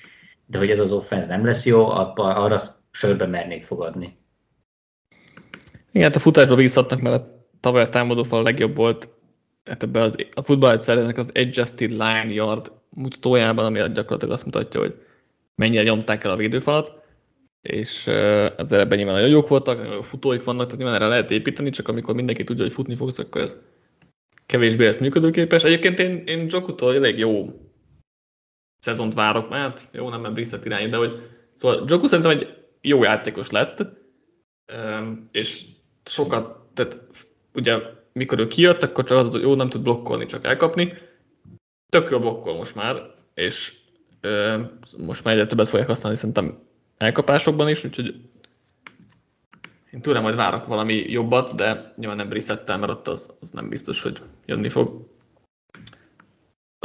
de 0.46 0.58
hogy 0.58 0.70
ez 0.70 0.78
az 0.78 0.92
offense 0.92 1.26
nem 1.26 1.44
lesz 1.44 1.66
jó, 1.66 1.88
arra 2.14 2.60
sörbe 2.90 3.26
mernék 3.26 3.62
fogadni. 3.62 4.16
Igen, 5.92 6.06
hát 6.06 6.16
a 6.16 6.20
futásba 6.20 6.54
bízhatnak, 6.54 7.00
mert 7.00 7.26
tavaly 7.64 7.82
a 7.82 7.88
támadófal 7.88 8.38
a 8.38 8.42
legjobb 8.42 8.76
volt 8.76 9.08
hát 9.64 9.82
ebbe 9.82 10.00
az, 10.00 10.16
a 10.34 10.42
futball 10.42 10.70
egyszerűen 10.70 11.14
az 11.16 11.30
adjusted 11.34 11.90
line 11.90 12.26
yard 12.28 12.72
mutatójában, 12.88 13.64
ami 13.64 13.78
gyakorlatilag 13.78 14.34
azt 14.34 14.44
mutatja, 14.44 14.80
hogy 14.80 14.94
mennyire 15.54 15.82
nyomták 15.82 16.24
el 16.24 16.30
a 16.30 16.36
védőfalat, 16.36 17.02
és 17.62 18.06
az 18.56 18.72
ebben 18.72 18.98
nyilván 18.98 19.14
nagyon 19.14 19.30
jók 19.30 19.48
voltak, 19.48 19.76
nagyon 19.76 19.92
jó 19.92 20.02
futóik 20.02 20.44
vannak, 20.44 20.62
tehát 20.62 20.76
nyilván 20.76 20.96
erre 20.96 21.06
lehet 21.06 21.30
építeni, 21.30 21.70
csak 21.70 21.88
amikor 21.88 22.14
mindenki 22.14 22.44
tudja, 22.44 22.62
hogy 22.62 22.72
futni 22.72 22.96
fogsz, 22.96 23.18
akkor 23.18 23.40
ez 23.40 23.58
kevésbé 24.46 24.84
lesz 24.84 24.98
működőképes. 24.98 25.64
Egyébként 25.64 25.98
én, 25.98 26.22
én 26.26 26.46
Jokutól 26.50 26.94
elég 26.94 27.18
jó 27.18 27.60
szezont 28.78 29.14
várok, 29.14 29.48
mert 29.48 29.88
jó, 29.92 30.08
nem 30.08 30.20
mert 30.20 30.34
Brissett 30.34 30.64
irányít, 30.64 30.90
de 30.90 30.96
hogy 30.96 31.12
szóval 31.54 31.84
Joku 31.86 32.06
szerintem 32.06 32.38
egy 32.38 32.64
jó 32.80 33.02
játékos 33.02 33.50
lett, 33.50 33.86
és 35.30 35.64
sokat, 36.04 36.58
tehát 36.74 36.98
ugye 37.54 37.78
mikor 38.12 38.38
ő 38.38 38.46
kijött, 38.46 38.82
akkor 38.82 39.04
csak 39.04 39.18
az, 39.18 39.28
hogy 39.28 39.42
jó, 39.42 39.54
nem 39.54 39.68
tud 39.68 39.82
blokkolni, 39.82 40.26
csak 40.26 40.44
elkapni. 40.44 40.92
Tök 41.88 42.10
jó 42.10 42.18
blokkol 42.18 42.56
most 42.56 42.74
már, 42.74 43.14
és 43.34 43.74
most 44.98 45.24
már 45.24 45.34
egyre 45.34 45.46
többet 45.46 45.68
fogják 45.68 45.88
használni 45.88 46.18
szerintem 46.18 46.58
elkapásokban 46.96 47.68
is, 47.68 47.84
úgyhogy 47.84 48.14
én 49.92 50.00
tőlem 50.00 50.22
majd 50.22 50.34
várok 50.34 50.66
valami 50.66 50.94
jobbat, 50.94 51.54
de 51.54 51.92
nyilván 51.96 52.16
nem 52.16 52.28
Brissettel, 52.28 52.78
mert 52.78 52.92
ott 52.92 53.08
az, 53.08 53.36
az 53.40 53.50
nem 53.50 53.68
biztos, 53.68 54.02
hogy 54.02 54.22
jönni 54.46 54.68
fog. 54.68 55.12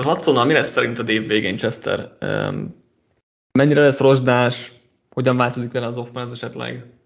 Watsonnal 0.05 0.45
mi 0.45 0.53
lesz 0.53 0.71
szerinted 0.71 1.09
év 1.09 1.27
végén, 1.27 1.55
Chester? 1.55 2.17
mennyire 3.51 3.81
lesz 3.81 3.99
rozsdás? 3.99 4.73
Hogyan 5.09 5.37
változik 5.37 5.71
vele 5.71 5.85
az 5.85 5.97
offense 5.97 6.33
esetleg? 6.33 6.98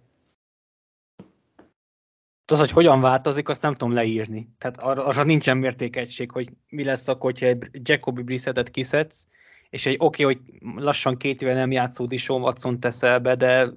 Az, 2.53 2.59
hogy 2.59 2.71
hogyan 2.71 3.01
változik, 3.01 3.49
azt 3.49 3.61
nem 3.61 3.75
tudom 3.75 3.93
leírni. 3.93 4.49
Tehát 4.57 4.81
arra, 4.81 5.05
arra 5.05 5.23
nincsen 5.23 5.57
mértékegység, 5.57 6.31
hogy 6.31 6.49
mi 6.69 6.83
lesz 6.83 7.07
akkor, 7.07 7.31
hogyha 7.31 7.45
egy 7.45 7.69
Jacobi 7.71 8.21
Brissettet 8.21 8.69
kiszedsz, 8.69 9.27
és 9.69 9.85
egy 9.85 9.95
oké, 9.99 10.23
okay, 10.23 10.35
hogy 10.35 10.59
lassan 10.83 11.17
két 11.17 11.41
éve 11.41 11.53
nem 11.53 11.71
játszó 11.71 12.05
Dishon 12.05 12.41
Watson 12.41 12.79
teszel 12.79 13.19
be, 13.19 13.35
de 13.35 13.69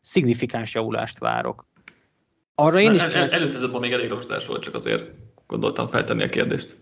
szignifikáns 0.00 0.74
javulást 0.74 1.18
várok. 1.18 1.66
Arra 2.54 2.80
én 2.80 2.94
is 2.94 3.02
el, 3.02 3.12
el, 3.12 3.30
Először 3.30 3.70
még 3.70 3.92
elég 3.92 4.08
rozsdás 4.08 4.46
volt, 4.46 4.62
csak 4.62 4.74
azért 4.74 5.04
gondoltam 5.46 5.86
feltenni 5.86 6.22
a 6.22 6.28
kérdést. 6.28 6.76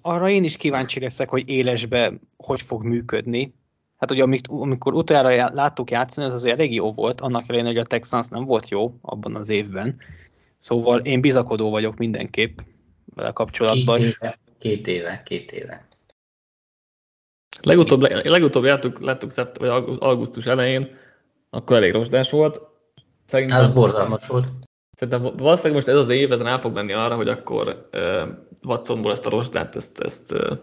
Arra 0.00 0.28
én 0.28 0.44
is 0.44 0.56
kíváncsi 0.56 1.00
leszek, 1.00 1.28
hogy 1.28 1.48
élesbe 1.48 2.12
hogy 2.36 2.62
fog 2.62 2.84
működni. 2.84 3.54
Hát 3.96 4.10
ugye 4.10 4.22
amikor 4.48 4.94
utoljára 4.94 5.54
láttuk 5.54 5.90
játszani, 5.90 6.26
az 6.26 6.32
azért 6.32 6.58
elég 6.58 6.74
jó 6.74 6.92
volt, 6.92 7.20
annak 7.20 7.48
ellenére, 7.48 7.68
hogy 7.68 7.78
a 7.78 7.86
Texans 7.86 8.28
nem 8.28 8.44
volt 8.44 8.68
jó 8.68 8.98
abban 9.00 9.34
az 9.34 9.48
évben. 9.48 9.96
Szóval 10.64 11.00
én 11.00 11.20
bizakodó 11.20 11.70
vagyok 11.70 11.96
mindenképp 11.96 12.58
vele 13.14 13.30
kapcsolatban. 13.30 13.98
Két 13.98 14.16
éve, 14.16 14.38
két 14.58 14.86
éve, 14.86 15.22
két 15.24 15.52
éve. 15.52 15.86
Legutóbb, 17.62 18.00
legutóbb 18.02 18.62
láttuk, 18.62 19.00
láttuk 19.00 19.30
szept, 19.30 19.58
vagy 19.58 19.68
augusztus 19.98 20.46
elején, 20.46 20.96
akkor 21.50 21.76
elég 21.76 21.92
rozsdás 21.92 22.30
volt. 22.30 22.60
Szerintem, 23.24 23.58
az 23.58 23.72
borzalmas 23.72 24.26
volt. 24.26 24.50
Szerintem 24.92 25.36
valószínűleg 25.36 25.74
most 25.74 25.88
ez 25.88 25.96
az 25.96 26.08
év, 26.08 26.32
ezen 26.32 26.46
el 26.46 26.60
fog 26.60 26.72
menni 26.72 26.92
arra, 26.92 27.16
hogy 27.16 27.28
akkor 27.28 27.88
uh, 27.92 28.28
Watsonból 28.62 29.12
ezt 29.12 29.26
a 29.26 29.30
rozsdát, 29.30 29.76
ezt, 29.76 30.00
ezt 30.00 30.32
uh, 30.32 30.58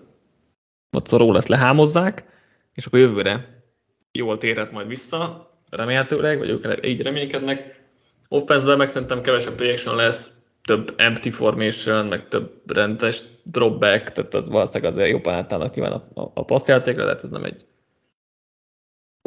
Watsonról 0.94 1.38
ezt 1.38 1.48
lehámozzák, 1.48 2.26
és 2.74 2.86
akkor 2.86 3.00
jövőre 3.00 3.64
jól 4.12 4.38
térhet 4.38 4.72
majd 4.72 4.88
vissza, 4.88 5.52
remélhetőleg, 5.70 6.38
vagy 6.38 6.50
ők 6.50 6.86
így 6.86 7.02
reménykednek. 7.02 7.81
Offense-ben 8.34 8.78
meg 8.78 8.90
szerintem 8.90 9.22
kevesebb 9.22 9.56
play 9.56 9.78
lesz, 9.86 10.32
több 10.64 10.94
empty 10.98 11.30
formation, 11.30 12.06
meg 12.06 12.28
több 12.28 12.72
rendes 12.74 13.24
dropback, 13.44 14.12
tehát 14.12 14.34
az 14.34 14.50
valószínűleg 14.50 14.92
azért 14.92 15.10
jobban 15.10 15.34
átállnak 15.34 15.76
nyilván 15.76 15.94
a, 15.94 16.22
a, 16.22 16.32
a 16.34 16.46
passzjátékra, 16.46 17.04
de 17.04 17.10
hát 17.10 17.24
ez 17.24 17.32
nem 17.32 17.44
egy 17.44 17.66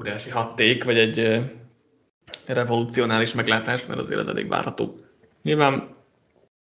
óriási 0.00 0.30
hatték, 0.30 0.84
vagy 0.84 0.98
egy 0.98 1.44
revolucionális 2.46 3.34
meglátás, 3.34 3.86
mert 3.86 3.98
azért 3.98 4.20
ez 4.20 4.26
elég 4.26 4.48
várható. 4.48 4.94
Nyilván 5.42 5.94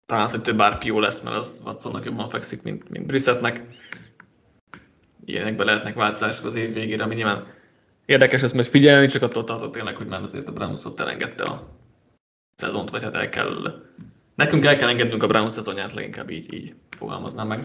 talán 0.07 0.25
az, 0.25 0.31
hogy 0.31 0.43
több 0.43 0.63
RPO 0.63 1.01
lesz, 1.01 1.21
mert 1.21 1.37
az 1.37 1.61
Watsonnak 1.65 2.05
jobban 2.05 2.29
fekszik, 2.29 2.63
mint, 2.63 2.89
mint 2.89 3.07
Brissettnek. 3.07 3.63
Ilyenekben 5.25 5.67
lehetnek 5.67 5.95
változások 5.95 6.47
az 6.47 6.55
év 6.55 6.73
végére, 6.73 7.03
ami 7.03 7.15
nyilván 7.15 7.47
érdekes 8.05 8.43
ezt 8.43 8.55
majd 8.55 8.67
figyelni, 8.67 9.07
csak 9.07 9.23
attól 9.23 9.45
tartott 9.45 9.73
tényleg, 9.73 9.97
hogy 9.97 10.07
már 10.07 10.23
azért 10.23 10.49
a 10.49 10.53
Browns 10.53 10.85
ott 10.85 11.01
elengedte 11.01 11.45
a 11.45 11.83
szezont, 12.55 12.91
vagy 12.91 13.03
hát 13.03 13.15
el 13.15 13.29
kell 13.29 13.83
Nekünk 14.35 14.65
el 14.65 14.77
kell 14.77 14.89
engednünk 14.89 15.23
a 15.23 15.27
Brown 15.27 15.49
szezonját, 15.49 15.93
leginkább 15.93 16.31
így, 16.31 16.55
így 16.55 16.75
fogalmaznám 16.97 17.47
meg. 17.47 17.65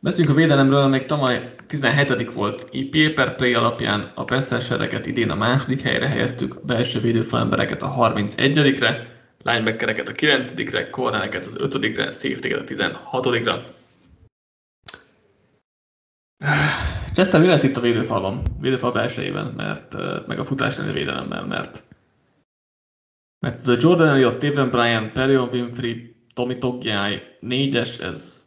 Beszéljünk 0.00 0.36
a 0.36 0.40
védelemről, 0.40 0.86
még 0.86 1.04
tavaly 1.04 1.54
17 1.66 2.32
volt 2.32 2.68
EPA 2.72 3.12
per 3.14 3.36
play 3.36 3.54
alapján, 3.54 4.12
a 4.14 4.24
Pesszersereket 4.24 5.06
idén 5.06 5.30
a 5.30 5.34
második 5.34 5.80
helyre 5.80 6.08
helyeztük, 6.08 6.54
a 6.54 6.60
belső 6.64 7.00
védőfalembereket 7.00 7.82
a 7.82 7.94
31-re, 7.98 9.16
linebackereket 9.42 10.08
a 10.08 10.12
9-re, 10.12 10.90
cornereket 10.90 11.46
az 11.46 11.52
5-re, 11.56 12.12
safety 12.12 12.52
a 12.52 12.64
16-ra. 12.64 13.62
Chester, 17.14 17.40
mi 17.40 17.46
lesz 17.46 17.62
itt 17.62 17.76
a 17.76 17.80
védőfalban, 17.80 18.42
védőfal 18.60 18.92
belsejében, 18.92 19.46
mert, 19.46 19.94
meg 20.26 20.38
a 20.38 20.44
futás 20.44 20.76
elleni 20.76 20.92
védelemmel, 20.92 21.46
mert 21.46 21.82
mert 23.40 23.58
ez 23.58 23.68
a 23.68 23.76
Jordan 23.80 24.08
Elliot, 24.08 24.38
Taven 24.38 24.70
Bryan, 24.70 25.12
Perion 25.12 25.48
Winfrey, 25.48 26.16
Tommy 26.34 26.58
Togjai, 26.58 27.20
négyes, 27.40 27.98
ez 27.98 28.46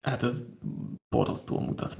hát 0.00 0.22
ez 0.22 0.40
borzasztóan 1.08 1.62
mutat. 1.62 1.96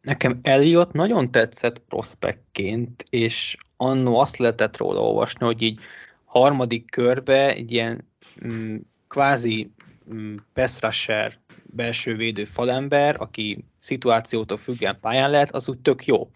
Nekem 0.00 0.38
Elliot 0.42 0.92
nagyon 0.92 1.30
tetszett 1.30 1.78
prospektként, 1.78 3.04
és 3.10 3.56
annó 3.76 4.18
azt 4.18 4.36
lehetett 4.36 4.76
róla 4.76 5.00
olvasni, 5.00 5.44
hogy 5.44 5.62
így 5.62 5.80
harmadik 6.24 6.90
körbe 6.90 7.54
egy 7.54 7.72
ilyen 7.72 8.08
mm, 8.46 8.76
kvázi 9.08 9.72
mm, 10.14 10.36
pass 10.52 10.80
rusher, 10.80 11.38
belső 11.64 12.16
védő 12.16 12.44
falember, 12.44 13.16
aki 13.18 13.64
szituációtól 13.78 14.56
függően 14.56 14.98
pályán 15.00 15.30
lehet, 15.30 15.54
az 15.54 15.68
úgy 15.68 15.78
tök 15.78 16.04
jó 16.04 16.30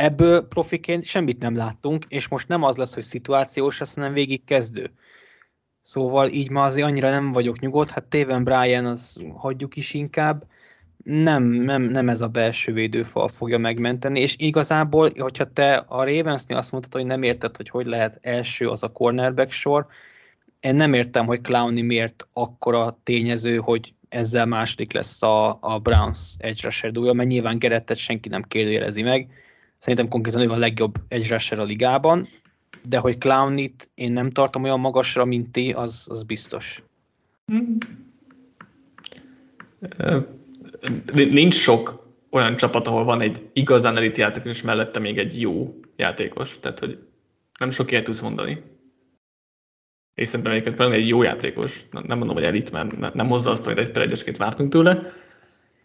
ebből 0.00 0.48
profiként 0.48 1.04
semmit 1.04 1.38
nem 1.38 1.56
láttunk, 1.56 2.04
és 2.08 2.28
most 2.28 2.48
nem 2.48 2.62
az 2.62 2.76
lesz, 2.76 2.94
hogy 2.94 3.02
szituációs 3.02 3.78
lesz, 3.78 3.94
hanem 3.94 4.12
végig 4.12 4.44
kezdő. 4.44 4.90
Szóval 5.80 6.28
így 6.28 6.50
ma 6.50 6.62
azért 6.62 6.86
annyira 6.86 7.10
nem 7.10 7.32
vagyok 7.32 7.58
nyugodt, 7.58 7.90
hát 7.90 8.04
Téven 8.04 8.44
Brian 8.44 8.86
az 8.86 9.16
hagyjuk 9.36 9.76
is 9.76 9.94
inkább, 9.94 10.44
nem, 11.04 11.42
nem, 11.42 11.82
nem 11.82 12.08
ez 12.08 12.20
a 12.20 12.28
belső 12.28 12.72
védőfal 12.72 13.28
fogja 13.28 13.58
megmenteni, 13.58 14.20
és 14.20 14.34
igazából, 14.38 15.10
hogyha 15.18 15.52
te 15.52 15.74
a 15.74 16.04
Ravensnél 16.04 16.58
azt 16.58 16.72
mondtad, 16.72 16.92
hogy 16.92 17.06
nem 17.06 17.22
érted, 17.22 17.56
hogy 17.56 17.68
hogy 17.68 17.86
lehet 17.86 18.18
első 18.22 18.68
az 18.68 18.82
a 18.82 18.92
cornerback 18.92 19.50
sor, 19.50 19.86
én 20.60 20.74
nem 20.74 20.92
értem, 20.92 21.26
hogy 21.26 21.40
Clowny 21.40 21.84
miért 21.84 22.28
akkora 22.32 22.98
tényező, 23.02 23.56
hogy 23.56 23.94
ezzel 24.08 24.46
második 24.46 24.92
lesz 24.92 25.22
a, 25.22 25.58
a 25.60 25.78
Browns 25.78 26.34
edge 26.38 26.60
rusher 26.62 26.92
mert 26.92 27.28
nyilván 27.28 27.58
Gerettet 27.58 27.96
senki 27.96 28.28
nem 28.28 28.42
kérdőjelezi 28.42 29.02
meg. 29.02 29.28
Szerintem 29.80 30.08
konkrétan 30.08 30.40
ő 30.40 30.50
a 30.50 30.56
legjobb 30.56 30.94
rusher 31.08 31.58
a 31.58 31.64
ligában, 31.64 32.26
de 32.88 32.98
hogy 32.98 33.18
Clownit 33.18 33.90
én 33.94 34.12
nem 34.12 34.30
tartom 34.30 34.62
olyan 34.62 34.80
magasra, 34.80 35.24
mint 35.24 35.52
ti, 35.52 35.72
az, 35.72 36.06
az 36.10 36.22
biztos. 36.22 36.82
Nincs 41.14 41.54
sok 41.54 42.06
olyan 42.30 42.56
csapat, 42.56 42.86
ahol 42.86 43.04
van 43.04 43.22
egy 43.22 43.50
igazán 43.52 43.96
elit 43.96 44.16
játékos, 44.16 44.50
és 44.50 44.62
mellette 44.62 44.98
még 44.98 45.18
egy 45.18 45.40
jó 45.40 45.80
játékos. 45.96 46.58
Tehát, 46.58 46.78
hogy 46.78 46.98
nem 47.58 47.70
sok 47.70 47.90
ilyet 47.90 48.04
tudsz 48.04 48.20
mondani. 48.20 48.62
És 50.14 50.28
szerintem 50.28 50.54
egyébként 50.54 50.92
egy 50.92 51.08
jó 51.08 51.22
játékos, 51.22 51.86
nem 51.90 52.18
mondom, 52.18 52.36
hogy 52.36 52.44
elit, 52.44 52.70
mert 52.70 53.14
nem 53.14 53.28
hozza 53.28 53.50
azt, 53.50 53.64
hogy 53.64 53.78
egy 53.78 53.90
per 53.90 54.02
egyesként 54.02 54.36
vártunk 54.36 54.70
tőle, 54.70 55.12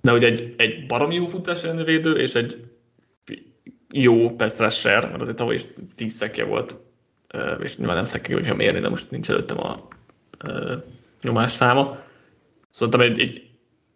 de 0.02 0.12
hogy 0.12 0.24
egy, 0.24 0.54
egy 0.58 0.86
barom 0.86 1.12
jó 1.12 1.28
futás 1.28 1.62
védő, 1.62 2.14
és 2.18 2.36
egy 2.36 2.75
jó 3.92 4.36
pass 4.36 4.60
rusher, 4.60 5.06
mert 5.10 5.22
azért 5.22 5.38
tavaly 5.38 5.54
is 5.54 5.64
10 5.96 6.14
szekje 6.14 6.44
volt, 6.44 6.78
és 7.60 7.78
nyilván 7.78 7.96
nem 7.96 8.06
szekje, 8.06 8.36
hogyha 8.36 8.56
mérni, 8.56 8.80
de 8.80 8.90
most 8.90 9.12
nincs 9.12 9.30
előttem 9.30 9.60
a 9.60 9.88
nyomás 11.22 11.52
száma. 11.52 12.00
Szóval 12.70 13.02
egy, 13.02 13.20
egy 13.20 13.50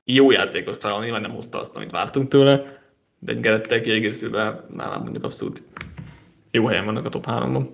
jó 0.03 0.31
játékos 0.31 0.77
talán 0.77 1.01
nyilván 1.03 1.21
nem 1.21 1.31
hozta 1.31 1.59
azt, 1.59 1.75
amit 1.75 1.91
vártunk 1.91 2.27
tőle, 2.27 2.81
de 3.19 3.31
egy 3.31 3.39
Gerettel 3.39 3.81
kiegészülve 3.81 4.65
nálam 4.73 5.01
mondjuk 5.01 5.23
abszolút 5.23 5.63
jó 6.51 6.65
helyen 6.65 6.85
vannak 6.85 7.05
a 7.05 7.09
top 7.09 7.25
3-ban. 7.27 7.67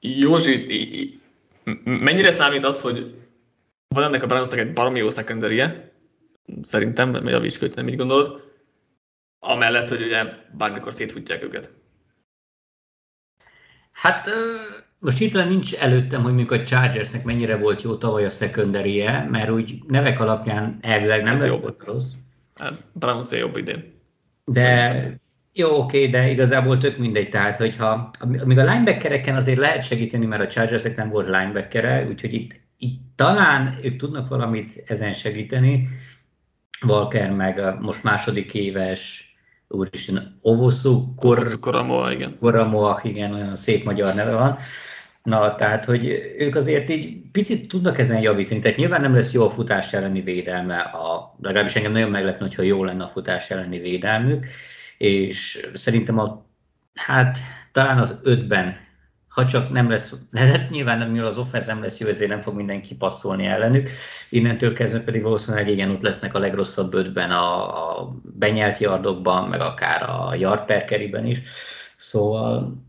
Józsi, 0.00 1.20
mennyire 1.84 2.30
számít 2.30 2.64
az, 2.64 2.80
hogy 2.80 3.14
van 3.88 4.04
ennek 4.04 4.22
a 4.22 4.26
Brownsnak 4.26 4.58
egy 4.58 4.72
baromi 4.72 4.98
jó 4.98 5.10
secondary 5.10 5.62
szerintem, 6.62 7.10
mert 7.10 7.58
ki, 7.58 7.68
nem 7.74 7.88
így 7.88 7.96
gondolod, 7.96 8.47
amellett, 9.38 9.88
hogy 9.88 10.02
ugye 10.02 10.24
bármikor 10.52 10.92
szétfutják 10.92 11.42
őket. 11.42 11.70
Hát 13.92 14.30
most 14.98 15.18
hirtelen 15.18 15.48
nincs 15.48 15.74
előttem, 15.74 16.22
hogy 16.22 16.34
mondjuk 16.34 16.60
a 16.60 16.62
Chargersnek 16.62 17.24
mennyire 17.24 17.56
volt 17.56 17.82
jó 17.82 17.96
tavaly 17.96 18.24
a 18.24 18.30
secondary 18.30 19.02
mert 19.02 19.50
úgy 19.50 19.82
nevek 19.86 20.20
alapján 20.20 20.78
elvileg 20.80 21.22
nem 21.22 21.36
lett 21.36 21.46
jobb. 21.46 21.82
rossz. 21.84 22.12
Hát 22.54 22.72
Browns 22.92 23.30
jobb 23.30 23.56
idén. 23.56 23.96
De 24.44 25.20
jó, 25.52 25.78
oké, 25.78 26.06
de 26.06 26.30
igazából 26.30 26.78
tök 26.78 26.98
mindegy, 26.98 27.28
tehát 27.28 27.56
hogyha, 27.56 28.10
amíg 28.20 28.58
a 28.58 28.64
linebackereken 28.64 29.36
azért 29.36 29.58
lehet 29.58 29.86
segíteni, 29.86 30.26
mert 30.26 30.42
a 30.42 30.46
Chargersek 30.46 30.96
nem 30.96 31.08
volt 31.08 31.26
linebackere, 31.26 32.06
úgyhogy 32.08 32.34
itt, 32.34 32.54
itt 32.78 33.00
talán 33.14 33.78
ők 33.82 33.96
tudnak 33.96 34.28
valamit 34.28 34.82
ezen 34.86 35.12
segíteni, 35.12 35.88
Walker 36.86 37.30
meg 37.30 37.58
a 37.58 37.78
most 37.80 38.02
második 38.02 38.54
éves 38.54 39.27
úristen, 39.68 40.38
Ovosu 40.42 41.14
Kor... 41.14 41.58
Koramoa, 41.60 42.12
igen. 42.12 42.36
Koramoa, 42.40 43.00
igen, 43.02 43.34
olyan 43.34 43.56
szép 43.56 43.84
magyar 43.84 44.14
neve 44.14 44.34
van. 44.34 44.58
Na, 45.22 45.54
tehát, 45.54 45.84
hogy 45.84 46.04
ők 46.38 46.54
azért 46.54 46.90
így 46.90 47.30
picit 47.32 47.68
tudnak 47.68 47.98
ezen 47.98 48.20
javítani. 48.20 48.60
Tehát 48.60 48.76
nyilván 48.76 49.00
nem 49.00 49.14
lesz 49.14 49.32
jó 49.32 49.44
a 49.44 49.50
futás 49.50 49.92
elleni 49.92 50.20
védelme, 50.20 50.78
a, 50.78 51.36
legalábbis 51.40 51.76
engem 51.76 51.92
nagyon 51.92 52.10
meglepne, 52.10 52.46
hogyha 52.46 52.62
jó 52.62 52.84
lenne 52.84 53.04
a 53.04 53.08
futás 53.08 53.50
elleni 53.50 53.78
védelmük, 53.78 54.46
és 54.98 55.68
szerintem 55.74 56.18
a, 56.18 56.46
hát 56.94 57.38
talán 57.72 57.98
az 57.98 58.20
ötben, 58.24 58.76
ha 59.38 59.46
csak 59.46 59.70
nem 59.70 59.90
lesz, 59.90 60.14
hát 60.34 60.70
nyilván 60.70 60.98
nem, 60.98 61.24
az 61.24 61.38
offense 61.38 61.72
nem 61.72 61.82
lesz 61.82 62.00
jó, 62.00 62.06
ezért 62.06 62.30
nem 62.30 62.40
fog 62.40 62.54
mindenki 62.54 62.94
passzolni 62.94 63.46
ellenük. 63.46 63.90
Innentől 64.30 64.72
kezdve 64.72 65.00
pedig 65.00 65.22
valószínűleg 65.22 65.68
igen, 65.68 65.90
ott 65.90 66.02
lesznek 66.02 66.34
a 66.34 66.38
legrosszabb 66.38 66.94
ötben 66.94 67.30
a, 67.30 67.68
a 68.00 68.14
benyelt 68.22 68.78
yardokban, 68.78 69.48
meg 69.48 69.60
akár 69.60 70.02
a 70.02 70.34
yard 70.34 70.64
per 70.64 71.24
is. 71.24 71.40
Szóval 71.96 72.82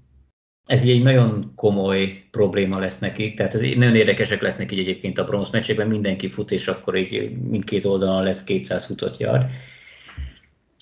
ez 0.66 0.84
így 0.84 0.90
egy 0.90 1.04
nagyon 1.04 1.52
komoly 1.56 2.24
probléma 2.32 2.80
lesz 2.80 3.00
nekik, 3.00 3.36
tehát 3.36 3.54
ez 3.54 3.62
nagyon 3.62 3.96
érdekesek 3.96 4.42
lesznek 4.42 4.72
így 4.72 4.80
egyébként 4.80 5.18
a 5.18 5.24
bronz 5.24 5.50
meccsekben, 5.50 5.88
mindenki 5.88 6.30
fut, 6.30 6.52
és 6.52 6.68
akkor 6.68 6.96
így 6.98 7.38
mindkét 7.50 7.86
oldalon 7.86 8.24
lesz 8.24 8.44
200 8.44 8.86
futott 8.86 9.18
yard 9.18 9.46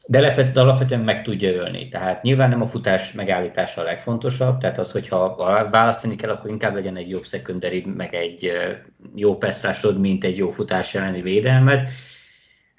de 0.08 0.52
alapvetően 0.54 1.02
meg 1.02 1.24
tudja 1.24 1.52
ölni. 1.52 1.88
Tehát 1.88 2.24
nyilván 2.24 2.50
nem 2.50 2.62
a 2.62 2.68
futás 2.68 3.12
megállítása 3.12 3.82
a 3.82 3.84
legfontosabb, 3.84 4.58
tehát 4.58 4.78
az, 4.78 4.92
hogyha 4.92 5.36
választani 5.72 6.16
kell, 6.16 6.30
akkor 6.30 6.50
inkább 6.50 6.74
legyen 6.74 6.96
egy 6.96 7.10
jobb 7.10 7.26
szekunderi, 7.26 7.86
meg 7.96 8.14
egy 8.14 8.52
jó 9.16 9.38
pesztrásod, 9.38 10.00
mint 10.00 10.24
egy 10.24 10.38
jó 10.38 10.50
futás 10.50 10.96
elleni 10.96 11.22
védelmed. 11.22 11.90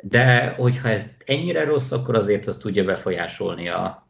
De 0.02 0.54
hogyha 0.56 0.88
ez 0.88 1.16
ennyire 1.24 1.64
rossz, 1.64 1.92
akkor 1.92 2.16
azért 2.16 2.46
az 2.46 2.56
tudja 2.56 2.84
befolyásolni 2.84 3.68
a, 3.68 4.08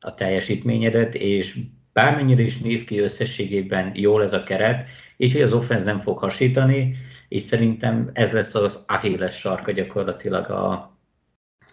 a 0.00 0.14
teljesítményedet, 0.14 1.14
és 1.14 1.58
bármennyire 1.92 2.42
is 2.42 2.58
néz 2.58 2.84
ki 2.84 2.98
összességében 2.98 3.90
jól 3.94 4.22
ez 4.22 4.32
a 4.32 4.42
keret, 4.42 4.86
így 5.16 5.32
hogy 5.32 5.42
az 5.42 5.52
offense 5.52 5.84
nem 5.84 5.98
fog 5.98 6.18
hasítani, 6.18 6.96
és 7.28 7.42
szerintem 7.42 8.10
ez 8.12 8.32
lesz 8.32 8.54
az 8.54 8.84
Achilles 8.86 9.38
sarka 9.38 9.72
gyakorlatilag 9.72 10.50
a, 10.50 10.97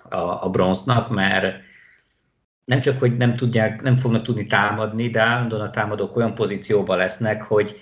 a, 0.09 0.43
a 0.45 0.49
bronznak, 0.49 1.09
mert 1.09 1.63
nem 2.65 2.81
csak, 2.81 2.99
hogy 2.99 3.17
nem, 3.17 3.35
tudják, 3.35 3.81
nem 3.81 3.97
fognak 3.97 4.23
tudni 4.23 4.45
támadni, 4.45 5.09
de 5.09 5.21
állandóan 5.21 5.61
a 5.61 5.69
támadók 5.69 6.15
olyan 6.15 6.35
pozícióban 6.35 6.97
lesznek, 6.97 7.43
hogy 7.43 7.79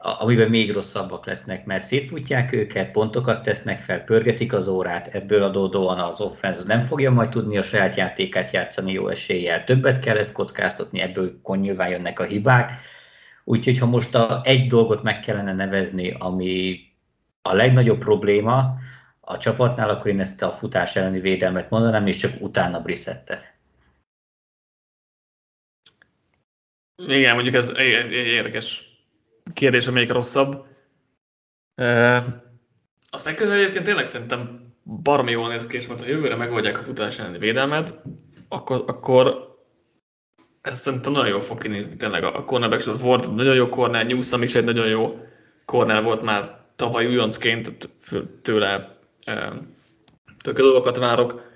amiben 0.00 0.48
még 0.48 0.72
rosszabbak 0.72 1.26
lesznek, 1.26 1.64
mert 1.64 1.84
szétfutják 1.84 2.52
őket, 2.52 2.90
pontokat 2.90 3.42
tesznek 3.42 3.80
fel, 3.80 4.04
pörgetik 4.04 4.52
az 4.52 4.68
órát, 4.68 5.06
ebből 5.06 5.42
adódóan 5.42 5.98
az 5.98 6.20
offense 6.20 6.62
nem 6.66 6.82
fogja 6.82 7.10
majd 7.10 7.28
tudni 7.28 7.58
a 7.58 7.62
saját 7.62 7.94
játékát 7.94 8.50
játszani 8.50 8.92
jó 8.92 9.08
eséllyel, 9.08 9.64
többet 9.64 10.00
kell 10.00 10.16
ezt 10.16 10.32
kockáztatni, 10.32 11.00
ebből 11.00 11.40
nyilván 11.44 11.88
jönnek 11.88 12.20
a 12.20 12.24
hibák. 12.24 12.72
Úgyhogy 13.44 13.78
ha 13.78 13.86
most 13.86 14.14
a, 14.14 14.40
egy 14.44 14.66
dolgot 14.66 15.02
meg 15.02 15.20
kellene 15.20 15.54
nevezni, 15.54 16.14
ami 16.18 16.80
a 17.42 17.54
legnagyobb 17.54 17.98
probléma, 17.98 18.78
a 19.30 19.38
csapatnál, 19.38 19.88
akkor 19.88 20.06
én 20.06 20.20
ezt 20.20 20.42
a 20.42 20.52
futás 20.52 20.96
elleni 20.96 21.20
védelmet 21.20 21.70
mondanám, 21.70 22.06
és 22.06 22.16
csak 22.16 22.40
utána 22.40 22.80
Brissettet. 22.80 23.56
Igen, 26.96 27.34
mondjuk 27.34 27.54
ez 27.54 27.68
egy 27.68 28.12
érdekes 28.12 28.96
kérdés, 29.54 29.86
amelyik 29.86 30.12
rosszabb. 30.12 30.66
E, 31.74 32.24
aztán 33.10 33.34
közben 33.34 33.56
egyébként 33.56 33.84
tényleg 33.84 34.06
szerintem 34.06 34.72
barmi 35.02 35.30
jól 35.30 35.48
néz 35.48 35.66
ki, 35.66 35.76
és 35.76 35.86
mert 35.86 36.00
ha 36.00 36.08
jövőre 36.08 36.36
megoldják 36.36 36.78
a 36.78 36.82
futás 36.82 37.18
elleni 37.18 37.38
védelmet, 37.38 38.02
akkor, 38.48 38.84
akkor 38.86 39.56
ez 40.60 40.78
szerintem 40.78 41.12
nagyon 41.12 41.28
jól 41.28 41.42
fog 41.42 41.62
kinézni. 41.62 41.96
Tényleg 41.96 42.24
a 42.24 42.44
cornerback 42.44 42.98
volt 43.00 43.34
nagyon 43.34 43.54
jó 43.54 43.68
corner, 43.68 44.06
Newsom 44.06 44.42
is 44.42 44.54
egy 44.54 44.64
nagyon 44.64 44.88
jó 44.88 45.20
corner 45.64 46.02
volt 46.02 46.22
már 46.22 46.66
tavaly 46.76 47.06
újoncként, 47.06 47.88
tőle 48.42 48.97
tök 50.42 50.58
dolgokat 50.58 50.96
várok. 50.96 51.46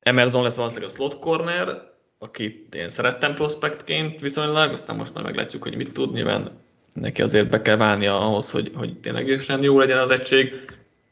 Emerson 0.00 0.42
lesz 0.42 0.56
valószínűleg 0.56 0.90
a 0.90 0.94
slot 0.94 1.18
corner, 1.18 1.90
akit 2.18 2.74
én 2.74 2.88
szerettem 2.88 3.34
prospektként 3.34 4.20
viszonylag, 4.20 4.72
aztán 4.72 4.96
most 4.96 5.14
már 5.14 5.24
meglátjuk, 5.24 5.62
hogy 5.62 5.76
mit 5.76 5.92
tud. 5.92 6.12
Nyilván 6.12 6.60
neki 6.92 7.22
azért 7.22 7.50
be 7.50 7.62
kell 7.62 7.76
válnia 7.76 8.20
ahhoz, 8.20 8.50
hogy, 8.50 8.72
hogy 8.74 9.00
ténylegesen 9.00 9.62
jó 9.62 9.78
legyen 9.78 9.98
az 9.98 10.10
egység. 10.10 10.64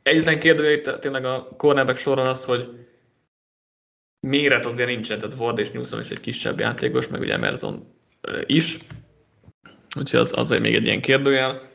Egyetlen 0.03 0.39
kérdő 0.39 0.81
tényleg 0.81 1.25
a 1.25 1.49
cornerback 1.57 1.99
soron 1.99 2.27
az, 2.27 2.45
hogy 2.45 2.69
méret 4.21 4.67
azért 4.67 4.89
nincsen, 4.89 5.19
tehát 5.19 5.39
Ward 5.39 5.59
és 5.59 5.71
Newsom 5.71 6.01
is 6.01 6.11
egy 6.11 6.21
kisebb 6.21 6.59
játékos, 6.59 7.09
meg 7.09 7.21
ugye 7.21 7.33
Emerson 7.33 7.95
is. 8.47 8.79
Úgyhogy 9.99 10.21
az 10.21 10.33
azért 10.37 10.63
még 10.63 10.75
egy 10.75 10.87
ilyen 10.87 11.01
kérdőjel, 11.01 11.69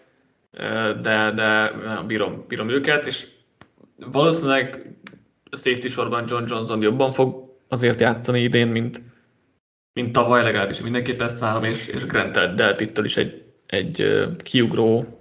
de, 1.02 1.32
de 1.36 1.72
bírom, 2.08 2.46
bírom 2.48 2.70
őket, 2.70 3.06
és 3.06 3.28
valószínűleg 3.98 4.96
a 5.50 5.56
safety 5.56 5.88
sorban 5.88 6.24
John 6.28 6.44
Johnson 6.48 6.82
jobban 6.82 7.12
fog 7.12 7.56
azért 7.68 8.02
játszani 8.02 8.42
idén, 8.42 8.68
mint, 8.68 9.02
mint 9.94 10.12
tavaly, 10.12 10.44
legalábbis 10.44 10.82
mindenképp 10.82 11.22
ezt 11.22 11.40
várom, 11.40 11.64
és, 11.64 11.88
és 11.88 12.06
Grant 12.06 12.56
Delpittől 12.56 13.06
is 13.06 13.18
egy, 13.18 13.44
egy 13.66 14.26
kiugró 14.38 15.20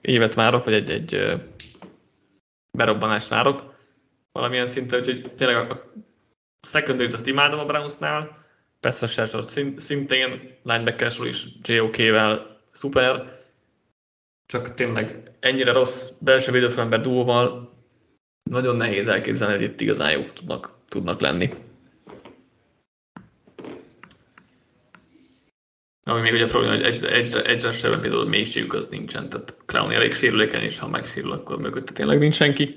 évet 0.00 0.34
várok, 0.34 0.64
vagy 0.64 0.74
egy, 0.74 0.90
egy 0.90 1.40
berobbanást 2.70 3.28
várok. 3.28 3.76
Valamilyen 4.32 4.66
szinten, 4.66 4.98
úgyhogy 4.98 5.32
tényleg 5.36 5.70
a 5.70 5.92
secondary 6.62 7.12
azt 7.12 7.26
imádom 7.26 7.58
a 7.58 7.64
Brownsnál, 7.64 8.46
persze 8.80 9.22
a 9.22 9.42
szintén, 9.76 10.56
linebacker 10.62 11.12
is 11.22 11.46
JOK-vel 11.62 12.60
szuper, 12.72 13.40
csak 14.46 14.74
tényleg 14.74 15.30
ennyire 15.40 15.72
rossz 15.72 16.10
belső 16.20 16.52
védőfőember 16.52 17.00
duóval 17.00 17.77
nagyon 18.48 18.76
nehéz 18.76 19.08
elképzelni, 19.08 19.54
hogy 19.54 19.64
itt 19.64 19.80
igazán 19.80 20.12
jók 20.12 20.32
tudnak, 20.32 20.78
tudnak 20.88 21.20
lenni. 21.20 21.50
Ami 26.02 26.20
még 26.20 26.32
ugye 26.32 26.44
a 26.44 26.48
probléma, 26.48 26.74
hogy 26.74 26.82
egyre, 26.82 27.12
egyre, 27.12 27.42
egyre 27.42 27.98
például 27.98 28.20
a 28.20 28.28
mélységük 28.28 28.74
az 28.74 28.86
nincsen, 28.90 29.28
tehát 29.28 29.56
Crown 29.66 29.90
elég 29.90 30.12
sérülékeny, 30.12 30.62
és 30.62 30.78
ha 30.78 30.88
megsérül, 30.88 31.32
akkor 31.32 31.58
mögötte 31.58 31.92
tényleg 31.92 32.18
nincs 32.18 32.34
senki. 32.34 32.72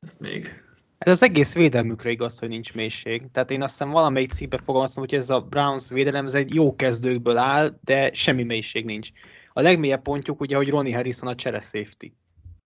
Ezt 0.00 0.20
még... 0.20 0.62
Ez 0.98 1.12
az 1.12 1.22
egész 1.22 1.54
védelmükre 1.54 2.10
igaz, 2.10 2.38
hogy 2.38 2.48
nincs 2.48 2.74
mélység. 2.74 3.22
Tehát 3.32 3.50
én 3.50 3.62
azt 3.62 3.70
hiszem 3.70 3.90
valamelyik 3.90 4.32
cikkben 4.32 4.60
fogalmaztam, 4.62 5.02
hogy 5.02 5.14
ez 5.14 5.30
a 5.30 5.40
Browns 5.40 5.88
védelem 5.88 6.26
ez 6.26 6.34
egy 6.34 6.54
jó 6.54 6.76
kezdőkből 6.76 7.36
áll, 7.36 7.78
de 7.80 8.12
semmi 8.12 8.42
mélység 8.42 8.84
nincs. 8.84 9.10
A 9.52 9.60
legmélyebb 9.60 10.02
pontjuk 10.02 10.40
ugye, 10.40 10.56
hogy 10.56 10.68
Ronnie 10.68 10.94
Harrison 10.94 11.28
a 11.28 11.34
csere 11.34 11.60
safety. 11.60 12.12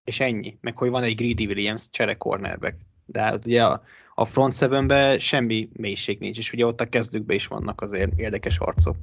És 0.07 0.21
ennyi. 0.21 0.57
Meg 0.61 0.77
hogy 0.77 0.91
van 0.91 1.03
egy 1.03 1.15
Greedy 1.15 1.47
Williams 1.47 1.91
csere 1.91 2.15
cornerback. 2.15 2.77
De 3.07 3.21
hát 3.21 3.47
ugye 3.47 3.65
a, 3.65 3.83
a 4.15 4.25
front 4.25 4.55
seven 4.55 5.19
semmi 5.19 5.69
mélység 5.73 6.19
nincs, 6.19 6.39
és 6.39 6.53
ugye 6.53 6.67
ott 6.67 6.81
a 6.81 6.89
kezdőkben 6.89 7.37
is 7.37 7.47
vannak 7.47 7.81
azért 7.81 8.13
érdekes 8.17 8.59
arcok. 8.59 8.97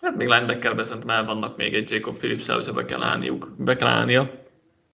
Hát 0.00 0.16
még 0.16 0.28
linebackerben 0.28 0.84
szerintem 0.84 1.10
el 1.10 1.24
vannak 1.24 1.56
még 1.56 1.74
egy 1.74 1.90
Jacob 1.90 2.16
phillips 2.16 2.46
hogyha 2.46 2.72
be 2.72 2.84
kell 2.84 3.02
állniuk, 3.02 3.54
be 3.58 3.76
kell 3.76 3.88
állnia. 3.88 4.30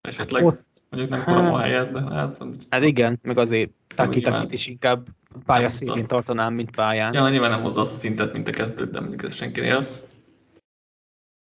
Esetleg, 0.00 0.44
hát 0.44 0.62
mondjuk 0.90 1.12
nem 1.12 1.24
tudom 1.24 1.54
a 1.54 1.58
helyet, 1.58 1.92
de 1.92 2.00
hát... 2.00 2.38
Hát 2.70 2.82
igen, 2.82 3.18
meg 3.22 3.38
azért 3.38 3.70
takit 3.94 4.52
is 4.52 4.66
inkább 4.66 5.06
pálya 5.46 5.68
szintén 5.68 6.06
tartanám, 6.06 6.54
mint 6.54 6.74
pályán. 6.74 7.14
Ja, 7.14 7.28
nyilván 7.28 7.50
nem 7.50 7.62
hozza 7.62 7.80
azt 7.80 7.92
a 7.92 7.96
szintet, 7.96 8.32
mint 8.32 8.48
a 8.48 8.52
kezdőt, 8.52 8.90
de 8.90 9.00
mondjuk 9.00 9.22
ez 9.22 9.34
senkinél. 9.34 9.86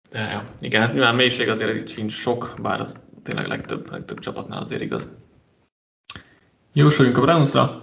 De 0.09 0.19
ja, 0.19 0.49
igen, 0.59 0.81
hát 0.81 0.93
nyilván 0.93 1.15
mélység 1.15 1.49
azért 1.49 1.81
itt 1.81 1.87
sincs 1.87 2.11
sok, 2.11 2.53
bár 2.61 2.79
az 2.79 2.99
tényleg 3.23 3.47
legtöbb, 3.47 3.91
legtöbb 3.91 4.19
csapatnál 4.19 4.59
azért 4.59 4.81
igaz. 4.81 5.09
Jósoljunk 6.73 7.17
a 7.17 7.21
Brownsra. 7.21 7.79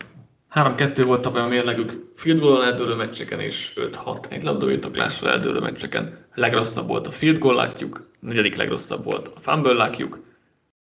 3-2 0.55 1.03
volt 1.07 1.23
tavaly 1.23 1.43
a 1.43 1.47
mérlegük 1.47 2.13
field 2.15 2.41
goal 2.41 2.65
eldőlő 2.65 2.95
meccseken, 2.95 3.41
és 3.41 3.73
5-6 3.77 4.31
egy 4.31 4.43
labdabirtoklásra 4.43 5.31
eldőlő 5.31 5.61
meccseken. 5.61 6.27
Legrosszabb 6.35 6.89
volt 6.89 7.07
a 7.07 7.11
field 7.11 7.39
goal 7.39 7.55
látjuk, 7.55 8.11
negyedik 8.21 8.57
legrosszabb 8.57 9.05
volt 9.05 9.29
a 9.29 9.39
fumble 9.39 9.73
látjuk. 9.73 10.27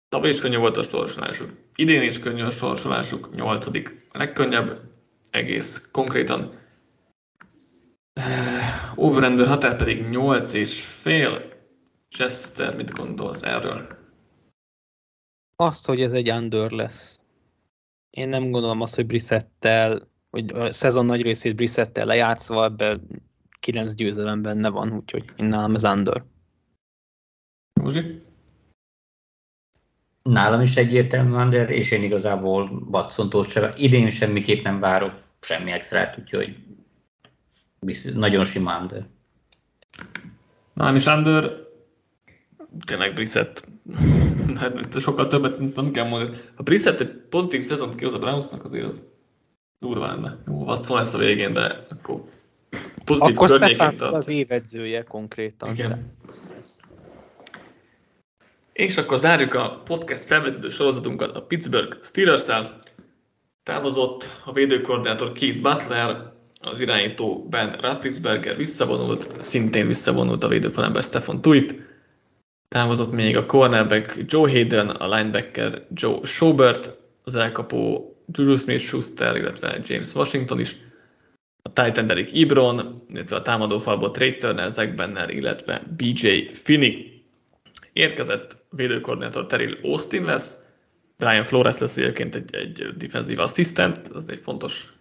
Tavaly 0.08 0.28
is 0.28 0.40
könnyű 0.40 0.56
volt 0.56 0.76
a 0.76 0.82
sorsolásuk. 0.82 1.50
Idén 1.74 2.02
is 2.02 2.18
könnyű 2.18 2.42
a 2.42 2.50
sorsolásuk, 2.50 3.34
nyolcadik 3.34 4.08
legkönnyebb, 4.12 4.80
egész 5.30 5.88
konkrétan. 5.92 6.52
Overender 8.94 9.46
határ 9.46 9.76
pedig 9.76 10.08
8 10.08 10.52
és 10.52 10.80
fél. 10.80 11.54
Chester, 12.10 12.76
mit 12.76 12.90
gondolsz 12.90 13.42
erről? 13.42 13.86
Azt, 15.56 15.86
hogy 15.86 16.02
ez 16.02 16.12
egy 16.12 16.30
under 16.30 16.70
lesz. 16.70 17.20
Én 18.10 18.28
nem 18.28 18.50
gondolom 18.50 18.80
azt, 18.80 18.94
hogy 18.94 19.06
Brissettel, 19.06 20.08
hogy 20.30 20.52
a 20.52 20.72
szezon 20.72 21.06
nagy 21.06 21.22
részét 21.22 21.56
Brissettel 21.56 22.06
lejátszva 22.06 22.64
ebbe 22.64 23.00
9 23.60 23.94
győzelem 23.94 24.42
benne 24.42 24.68
van, 24.68 24.92
úgyhogy 24.92 25.24
én 25.36 25.46
nálam 25.46 25.74
ez 25.74 25.84
under. 25.84 26.24
Józsi? 27.82 28.22
Nálam 30.22 30.60
is 30.60 30.76
egyértelmű 30.76 31.34
under, 31.34 31.70
és 31.70 31.90
én 31.90 32.02
igazából 32.02 32.86
Watson-tól 32.90 33.46
sem, 33.46 33.72
idén 33.76 34.10
semmiképp 34.10 34.64
nem 34.64 34.80
várok 34.80 35.22
semmi 35.40 35.70
extrát, 35.70 36.18
úgyhogy 36.18 36.56
nagyon 38.14 38.44
sima 38.44 38.80
under. 38.80 39.06
Nálam 40.72 40.96
is 40.96 41.06
under, 41.06 41.65
tényleg 42.84 43.14
Brissett 43.14 43.68
hát 44.56 45.00
sokkal 45.00 45.26
többet 45.26 45.74
nem 45.74 45.90
kell 45.90 46.08
mondani. 46.08 46.36
Ha 46.54 46.62
Brissett 46.62 47.00
egy 47.00 47.10
pozitív 47.28 47.64
szezont 47.64 47.94
kihoz 47.94 48.14
a 48.14 48.18
Brownsnak, 48.18 48.64
azért 48.64 48.84
az 48.84 49.04
durva 49.78 50.06
lenne. 50.06 50.38
Jó, 50.46 50.64
Watson 50.64 50.96
lesz 50.96 51.14
a 51.14 51.18
végén, 51.18 51.52
de 51.52 51.86
akkor 51.88 52.22
pozitív 53.04 53.36
akkor 53.36 53.48
Stefan 53.48 54.14
az 54.14 54.28
évedzője 54.28 55.02
konkrétan. 55.02 55.72
Igen. 55.74 56.12
És 58.72 58.96
akkor 58.96 59.18
zárjuk 59.18 59.54
a 59.54 59.82
podcast 59.84 60.24
felvezető 60.24 60.68
sorozatunkat 60.68 61.36
a 61.36 61.42
Pittsburgh 61.42 61.96
Steelers-el. 62.02 62.78
Távozott 63.62 64.40
a 64.44 64.52
védőkoordinátor 64.52 65.32
Keith 65.32 65.60
Butler, 65.60 66.32
az 66.60 66.80
irányító 66.80 67.46
Ben 67.50 67.76
Rattisberger 67.80 68.56
visszavonult, 68.56 69.34
szintén 69.38 69.86
visszavonult 69.86 70.44
a 70.44 70.48
védőfalember 70.48 71.02
Stefan 71.02 71.40
Tuit, 71.40 71.74
Távozott 72.68 73.12
még 73.12 73.36
a 73.36 73.46
cornerback 73.46 74.18
Joe 74.26 74.50
Hayden, 74.50 74.88
a 74.88 75.16
linebacker 75.16 75.86
Joe 75.94 76.24
Schobert, 76.24 76.96
az 77.24 77.34
elkapó 77.34 78.10
Juju 78.32 78.56
Smith-Schuster, 78.56 79.36
illetve 79.36 79.80
James 79.84 80.14
Washington 80.14 80.60
is, 80.60 80.76
a 81.62 81.72
Titan 81.72 82.06
Derek 82.06 82.32
Ibron, 82.32 83.02
illetve 83.08 83.36
a 83.36 83.42
támadó 83.42 83.78
falból 83.78 84.10
Trey 84.10 84.36
Turner, 84.36 84.70
Zach 84.70 84.94
Benner, 84.94 85.30
illetve 85.30 85.82
BJ 85.96 86.50
Finney. 86.52 87.24
Érkezett 87.92 88.56
védőkoordinátor 88.70 89.46
Terry 89.46 89.78
Austin 89.82 90.24
lesz, 90.24 90.56
Brian 91.16 91.44
Flores 91.44 91.78
lesz 91.78 91.96
egyébként 91.96 92.34
egy, 92.34 92.54
egy 92.54 92.94
defensive 92.96 93.42
assistant, 93.42 94.08
az 94.08 94.28
egy 94.28 94.38
fontos 94.38 94.92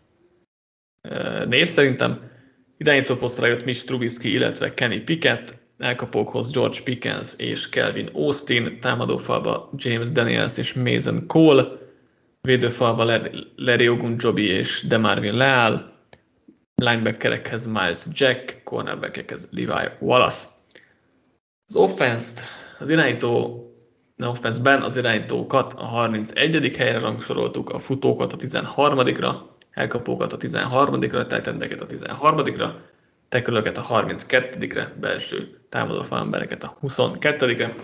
uh, 1.09 1.45
név 1.45 1.68
szerintem. 1.68 2.32
Irányító 2.78 3.16
posztra 3.16 3.47
jött 3.47 3.66
Mitch 3.66 3.86
Trubisky, 3.86 4.32
illetve 4.32 4.74
Kenny 4.74 5.03
Pickett, 5.03 5.57
elkapókhoz 5.78 6.51
George 6.51 6.82
Pickens 6.84 7.34
és 7.38 7.69
Kelvin 7.69 8.09
Austin, 8.13 8.80
támadófalba 8.80 9.69
James 9.76 10.11
Daniels 10.11 10.57
és 10.57 10.73
Mason 10.73 11.28
Cole, 11.28 11.67
védőfalba 12.41 13.03
Larry 13.55 13.89
Ogunjobi 13.89 14.47
és 14.47 14.86
Demarvin 14.88 15.34
Leal, 15.34 15.93
linebackerekhez 16.76 17.65
Miles 17.65 18.05
Jack, 18.11 18.61
cornerbackekhez 18.63 19.49
Levi 19.51 19.89
Wallace. 19.99 20.47
Az 21.67 21.76
offense 21.76 22.41
az 22.80 22.89
irányító 22.89 23.59
az 24.17 24.26
offense-ben 24.26 24.82
az 24.82 24.97
irányítókat 24.97 25.73
a 25.73 25.86
31. 25.86 26.76
helyre 26.76 26.99
rangsoroltuk, 26.99 27.69
a 27.69 27.80
futókat 27.80 28.34
a 28.34 28.38
13-ra, 28.38 29.36
elkapókat 29.71 30.34
a 30.34 30.38
13-ra, 30.38 31.26
tehát 31.26 31.47
a 31.47 31.86
13-ra, 31.86 32.71
tekölöket 33.29 33.78
a 33.78 33.83
32-re, 33.83 34.93
belső 34.99 35.59
támadó 35.75 36.01
falembereket 36.01 36.63
a 36.63 36.77
22-re, 36.81 37.75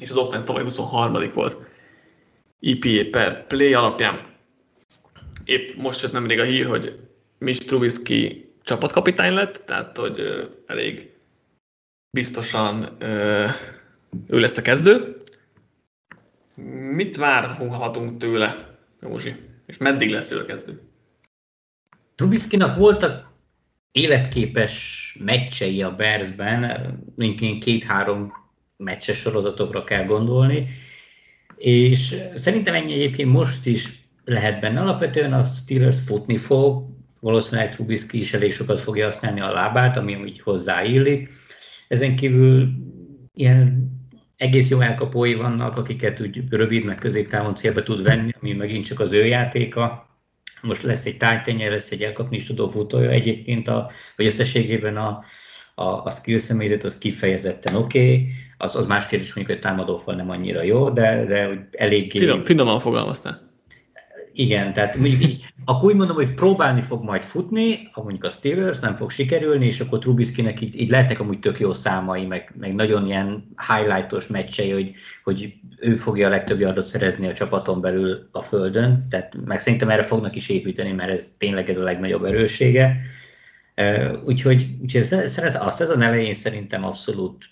és 0.00 0.10
az 0.10 0.16
offense 0.16 0.44
tavaly 0.44 0.62
23 0.62 1.30
volt 1.34 1.56
EPA 2.60 3.10
per 3.10 3.46
play 3.46 3.74
alapján. 3.74 4.26
Épp 5.44 5.76
most 5.76 6.02
jött 6.02 6.12
nemrég 6.12 6.38
a 6.38 6.44
hír, 6.44 6.66
hogy 6.66 7.08
Mitch 7.38 7.66
Trubisky 7.66 8.52
csapatkapitány 8.62 9.32
lett, 9.32 9.62
tehát 9.66 9.96
hogy 9.96 10.48
elég 10.66 11.12
biztosan 12.10 12.96
ő 14.26 14.38
lesz 14.38 14.56
a 14.56 14.62
kezdő. 14.62 15.16
Mit 16.94 17.16
várhatunk 17.16 18.18
tőle, 18.18 18.78
Józsi? 19.00 19.34
És 19.66 19.76
meddig 19.76 20.10
lesz 20.10 20.30
ő 20.30 20.38
a 20.38 20.44
kezdő? 20.44 20.80
Trubiskynak 22.14 22.76
voltak 22.76 23.27
életképes 23.92 25.16
meccsei 25.24 25.82
a 25.82 25.94
Bearsben, 25.94 26.92
minként 27.16 27.64
két-három 27.64 28.32
meccses 28.76 29.18
sorozatokra 29.18 29.84
kell 29.84 30.04
gondolni, 30.04 30.68
és 31.56 32.16
szerintem 32.34 32.74
ennyi 32.74 32.92
egyébként 32.92 33.32
most 33.32 33.66
is 33.66 33.88
lehet 34.24 34.60
benne. 34.60 34.80
Alapvetően 34.80 35.32
a 35.32 35.42
Steelers 35.42 36.00
futni 36.00 36.36
fog, 36.36 36.86
valószínűleg 37.20 37.74
Trubisky 37.74 38.20
is 38.20 38.34
elég 38.34 38.52
sokat 38.52 38.80
fogja 38.80 39.04
használni 39.04 39.40
a 39.40 39.52
lábát, 39.52 39.96
ami 39.96 40.14
úgy 40.14 40.40
hozzáillik. 40.40 41.30
Ezen 41.88 42.16
kívül 42.16 42.68
ilyen 43.34 43.90
egész 44.36 44.70
jó 44.70 44.80
elkapói 44.80 45.34
vannak, 45.34 45.76
akiket 45.76 46.20
úgy 46.20 46.42
rövid, 46.50 46.84
meg 46.84 46.96
középtávon 46.96 47.54
célba 47.54 47.82
tud 47.82 48.02
venni, 48.02 48.32
ami 48.40 48.52
megint 48.52 48.86
csak 48.86 49.00
az 49.00 49.12
ő 49.12 49.26
játéka 49.26 50.07
most 50.62 50.82
lesz 50.82 51.04
egy 51.04 51.16
tájtenye, 51.16 51.68
lesz 51.68 51.90
egy 51.90 52.02
elkapni 52.02 52.36
is 52.36 52.46
tudó 52.46 52.68
futója. 52.68 53.10
Egyébként, 53.10 53.68
a, 53.68 53.90
vagy 54.16 54.26
összességében 54.26 54.96
a, 54.96 55.24
a, 55.74 55.84
a 55.84 56.10
skill 56.10 56.38
személyzet 56.38 56.84
az 56.84 56.98
kifejezetten 56.98 57.74
oké, 57.74 57.98
okay. 57.98 58.28
az, 58.58 58.76
az 58.76 58.86
más 58.86 59.06
kérdés, 59.06 59.34
mondjuk, 59.34 59.58
hogy 59.58 59.70
támadófal 59.70 60.14
nem 60.14 60.30
annyira 60.30 60.62
jó, 60.62 60.90
de, 60.90 61.24
de 61.24 61.68
eléggé... 61.72 62.18
Finom, 62.18 62.42
finoman 62.42 62.80
fogalmaztál. 62.80 63.47
Igen, 64.38 64.72
tehát 64.72 64.96
mondjuk 64.96 65.22
így, 65.22 65.44
akkor 65.64 65.90
úgy 65.90 65.96
mondom, 65.96 66.16
hogy 66.16 66.34
próbálni 66.34 66.80
fog 66.80 67.04
majd 67.04 67.22
futni, 67.22 67.88
ha 67.92 68.02
mondjuk 68.02 68.24
a 68.24 68.30
Steelers 68.30 68.78
nem 68.78 68.94
fog 68.94 69.10
sikerülni, 69.10 69.66
és 69.66 69.80
akkor 69.80 69.98
Trubiskynek 69.98 70.60
így, 70.60 70.80
így 70.80 70.88
lehetnek 70.90 71.20
amúgy 71.20 71.38
tök 71.38 71.60
jó 71.60 71.72
számai, 71.72 72.26
meg, 72.26 72.52
meg 72.58 72.74
nagyon 72.74 73.06
ilyen 73.06 73.54
highlightos 73.68 74.26
meccsei, 74.26 74.70
hogy, 74.70 74.94
hogy 75.24 75.54
ő 75.78 75.96
fogja 75.96 76.26
a 76.26 76.30
legtöbb 76.30 76.60
yardot 76.60 76.86
szerezni 76.86 77.26
a 77.26 77.34
csapaton 77.34 77.80
belül 77.80 78.28
a 78.32 78.42
földön, 78.42 79.06
tehát 79.10 79.34
meg 79.44 79.58
szerintem 79.58 79.88
erre 79.88 80.02
fognak 80.02 80.34
is 80.34 80.48
építeni, 80.48 80.92
mert 80.92 81.10
ez 81.10 81.34
tényleg 81.38 81.68
ez 81.68 81.78
a 81.78 81.84
legnagyobb 81.84 82.24
erőssége. 82.24 83.00
Úgyhogy, 84.24 84.66
úgyhogy 84.82 85.02
a 85.58 85.70
szezon 85.70 86.02
elején 86.02 86.32
szerintem 86.32 86.84
abszolút 86.84 87.44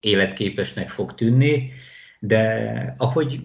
életképesnek 0.00 0.88
fog 0.88 1.14
tűnni, 1.14 1.70
de 2.20 2.94
ahogy 2.98 3.40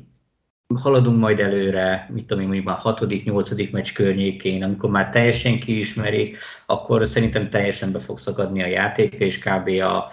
haladunk 0.79 1.19
majd 1.19 1.39
előre, 1.39 2.09
mit 2.13 2.25
tudom 2.25 2.41
én, 2.41 2.47
mondjuk 2.47 2.67
már 2.67 2.77
hatodik, 2.77 3.25
nyolcadik 3.25 3.71
meccs 3.71 3.93
környékén, 3.93 4.63
amikor 4.63 4.89
már 4.89 5.09
teljesen 5.09 5.59
kiismeri, 5.59 6.35
akkor 6.65 7.07
szerintem 7.07 7.49
teljesen 7.49 7.91
be 7.91 7.99
fog 7.99 8.19
szakadni 8.19 8.63
a 8.63 8.67
játéka, 8.67 9.25
és 9.25 9.39
kb. 9.39 9.67
a, 9.67 10.11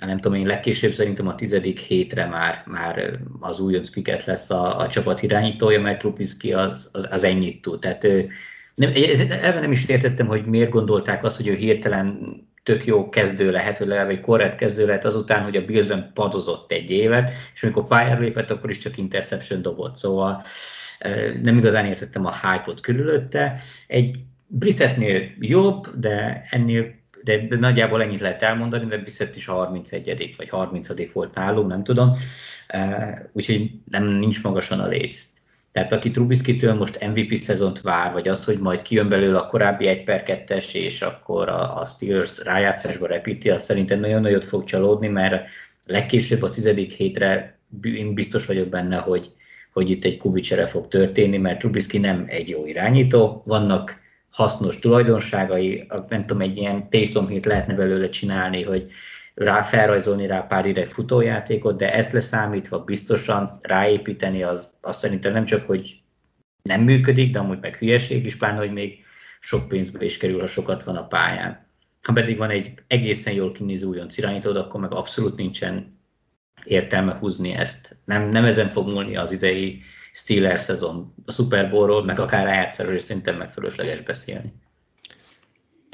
nem 0.00 0.20
tudom 0.20 0.38
én, 0.38 0.46
legkésőbb 0.46 0.92
szerintem 0.92 1.28
a 1.28 1.34
tizedik 1.34 1.78
hétre 1.78 2.26
már, 2.26 2.62
már 2.66 3.18
az 3.40 3.60
újonc 3.60 3.90
Piket 3.90 4.24
lesz 4.24 4.50
a, 4.50 4.78
a 4.78 4.88
csapat 4.88 5.22
irányítója, 5.22 5.80
mert 5.80 5.98
Trubisky 5.98 6.52
az, 6.52 6.90
az, 6.92 7.08
az 7.10 7.24
ennyit 7.24 7.62
tud. 7.62 7.80
Tehát 7.80 8.04
ő, 8.04 8.28
nem, 8.74 8.92
elve 9.28 9.60
nem 9.60 9.72
is 9.72 9.88
értettem, 9.88 10.26
hogy 10.26 10.44
miért 10.44 10.70
gondolták 10.70 11.24
azt, 11.24 11.36
hogy 11.36 11.46
ő 11.46 11.54
hirtelen 11.54 12.38
tök 12.64 12.86
jó 12.86 13.08
kezdő 13.08 13.50
lehet, 13.50 13.78
vagy 13.78 13.88
legalább 13.88 14.10
egy 14.10 14.20
korrekt 14.20 14.56
kezdő 14.56 14.86
lehet 14.86 15.04
azután, 15.04 15.42
hogy 15.42 15.56
a 15.56 15.64
Billsben 15.64 16.10
padozott 16.14 16.72
egy 16.72 16.90
évet, 16.90 17.32
és 17.54 17.62
amikor 17.62 17.86
pályára 17.86 18.20
lépett, 18.20 18.50
akkor 18.50 18.70
is 18.70 18.78
csak 18.78 18.98
interception 18.98 19.62
dobott. 19.62 19.96
Szóval 19.96 20.42
nem 21.42 21.58
igazán 21.58 21.86
értettem 21.86 22.26
a 22.26 22.32
hype-ot 22.32 22.80
körülötte. 22.80 23.60
Egy 23.86 24.16
Brissettnél 24.46 25.30
jobb, 25.38 25.98
de 25.98 26.46
ennél 26.50 27.02
de, 27.22 27.46
de 27.46 27.56
nagyjából 27.56 28.02
ennyit 28.02 28.20
lehet 28.20 28.42
elmondani, 28.42 28.84
mert 28.84 29.02
Brissett 29.02 29.36
is 29.36 29.48
a 29.48 29.52
31. 29.52 30.34
vagy 30.36 30.48
30. 30.48 31.12
volt 31.12 31.34
nálunk, 31.34 31.68
nem 31.68 31.84
tudom. 31.84 32.12
Úgyhogy 33.32 33.70
nem 33.90 34.04
nincs 34.04 34.42
magasan 34.42 34.80
a 34.80 34.86
léc. 34.86 35.33
Tehát 35.74 35.92
aki 35.92 36.10
Trubisky-től 36.10 36.74
most 36.74 37.00
MVP 37.00 37.36
szezont 37.36 37.80
vár, 37.80 38.12
vagy 38.12 38.28
az, 38.28 38.44
hogy 38.44 38.58
majd 38.58 38.82
kijön 38.82 39.08
belőle 39.08 39.38
a 39.38 39.46
korábbi 39.46 39.86
1 39.86 40.04
per 40.04 40.22
2 40.22 40.60
és 40.72 41.02
akkor 41.02 41.48
a, 41.48 41.80
a 41.80 41.86
Steelers 41.86 42.44
rájátszásba 42.44 43.06
repíti, 43.06 43.50
az 43.50 43.62
szerintem 43.62 44.00
nagyon 44.00 44.20
nagyot 44.20 44.44
fog 44.44 44.64
csalódni, 44.64 45.08
mert 45.08 45.48
legkésőbb 45.86 46.42
a 46.42 46.50
tizedik 46.50 46.92
hétre 46.92 47.58
én 47.82 48.14
biztos 48.14 48.46
vagyok 48.46 48.68
benne, 48.68 48.96
hogy, 48.96 49.30
hogy 49.72 49.90
itt 49.90 50.04
egy 50.04 50.16
kubicsere 50.16 50.66
fog 50.66 50.88
történni, 50.88 51.36
mert 51.36 51.58
Trubisky 51.58 51.98
nem 51.98 52.24
egy 52.28 52.48
jó 52.48 52.66
irányító, 52.66 53.42
vannak 53.46 54.00
hasznos 54.30 54.78
tulajdonságai, 54.78 55.86
nem 56.08 56.26
tudom, 56.26 56.42
egy 56.42 56.56
ilyen 56.56 56.88
Taysom 56.90 57.40
lehetne 57.42 57.74
belőle 57.74 58.08
csinálni, 58.08 58.62
hogy 58.62 58.90
rá 59.34 59.62
felrajzolni 59.62 60.26
rá 60.26 60.40
pár 60.40 60.66
ideg 60.66 60.88
futójátékot, 60.88 61.76
de 61.76 61.94
ezt 61.94 62.12
leszámítva 62.12 62.84
biztosan 62.84 63.58
ráépíteni, 63.62 64.42
az, 64.42 64.70
az 64.80 64.96
szerintem 64.96 65.32
nem 65.32 65.44
csak, 65.44 65.66
hogy 65.66 66.02
nem 66.62 66.82
működik, 66.82 67.32
de 67.32 67.38
amúgy 67.38 67.60
meg 67.60 67.76
hülyeség 67.76 68.24
is, 68.24 68.36
pláne, 68.36 68.58
hogy 68.58 68.72
még 68.72 69.04
sok 69.40 69.68
pénzbe 69.68 70.04
is 70.04 70.16
kerül, 70.16 70.40
ha 70.40 70.46
sokat 70.46 70.84
van 70.84 70.96
a 70.96 71.06
pályán. 71.06 71.66
Ha 72.02 72.12
pedig 72.12 72.36
van 72.36 72.50
egy 72.50 72.74
egészen 72.86 73.32
jól 73.32 73.52
kinéző 73.52 73.86
újonc 73.86 74.18
irányítód, 74.18 74.56
akkor 74.56 74.80
meg 74.80 74.92
abszolút 74.92 75.36
nincsen 75.36 75.98
értelme 76.64 77.12
húzni 77.12 77.52
ezt. 77.52 77.96
Nem, 78.04 78.30
nem 78.30 78.44
ezen 78.44 78.68
fog 78.68 78.88
múlni 78.88 79.16
az 79.16 79.32
idei 79.32 79.82
Steelers 80.12 80.60
szezon 80.60 81.14
a 81.26 81.32
Super 81.32 81.70
Bowl-ról, 81.70 82.04
meg 82.04 82.18
akár 82.18 82.44
rájátszerről, 82.44 82.94
és 82.94 83.02
szerintem 83.02 83.36
meg 83.36 83.52
fölösleges 83.52 84.00
beszélni. 84.00 84.52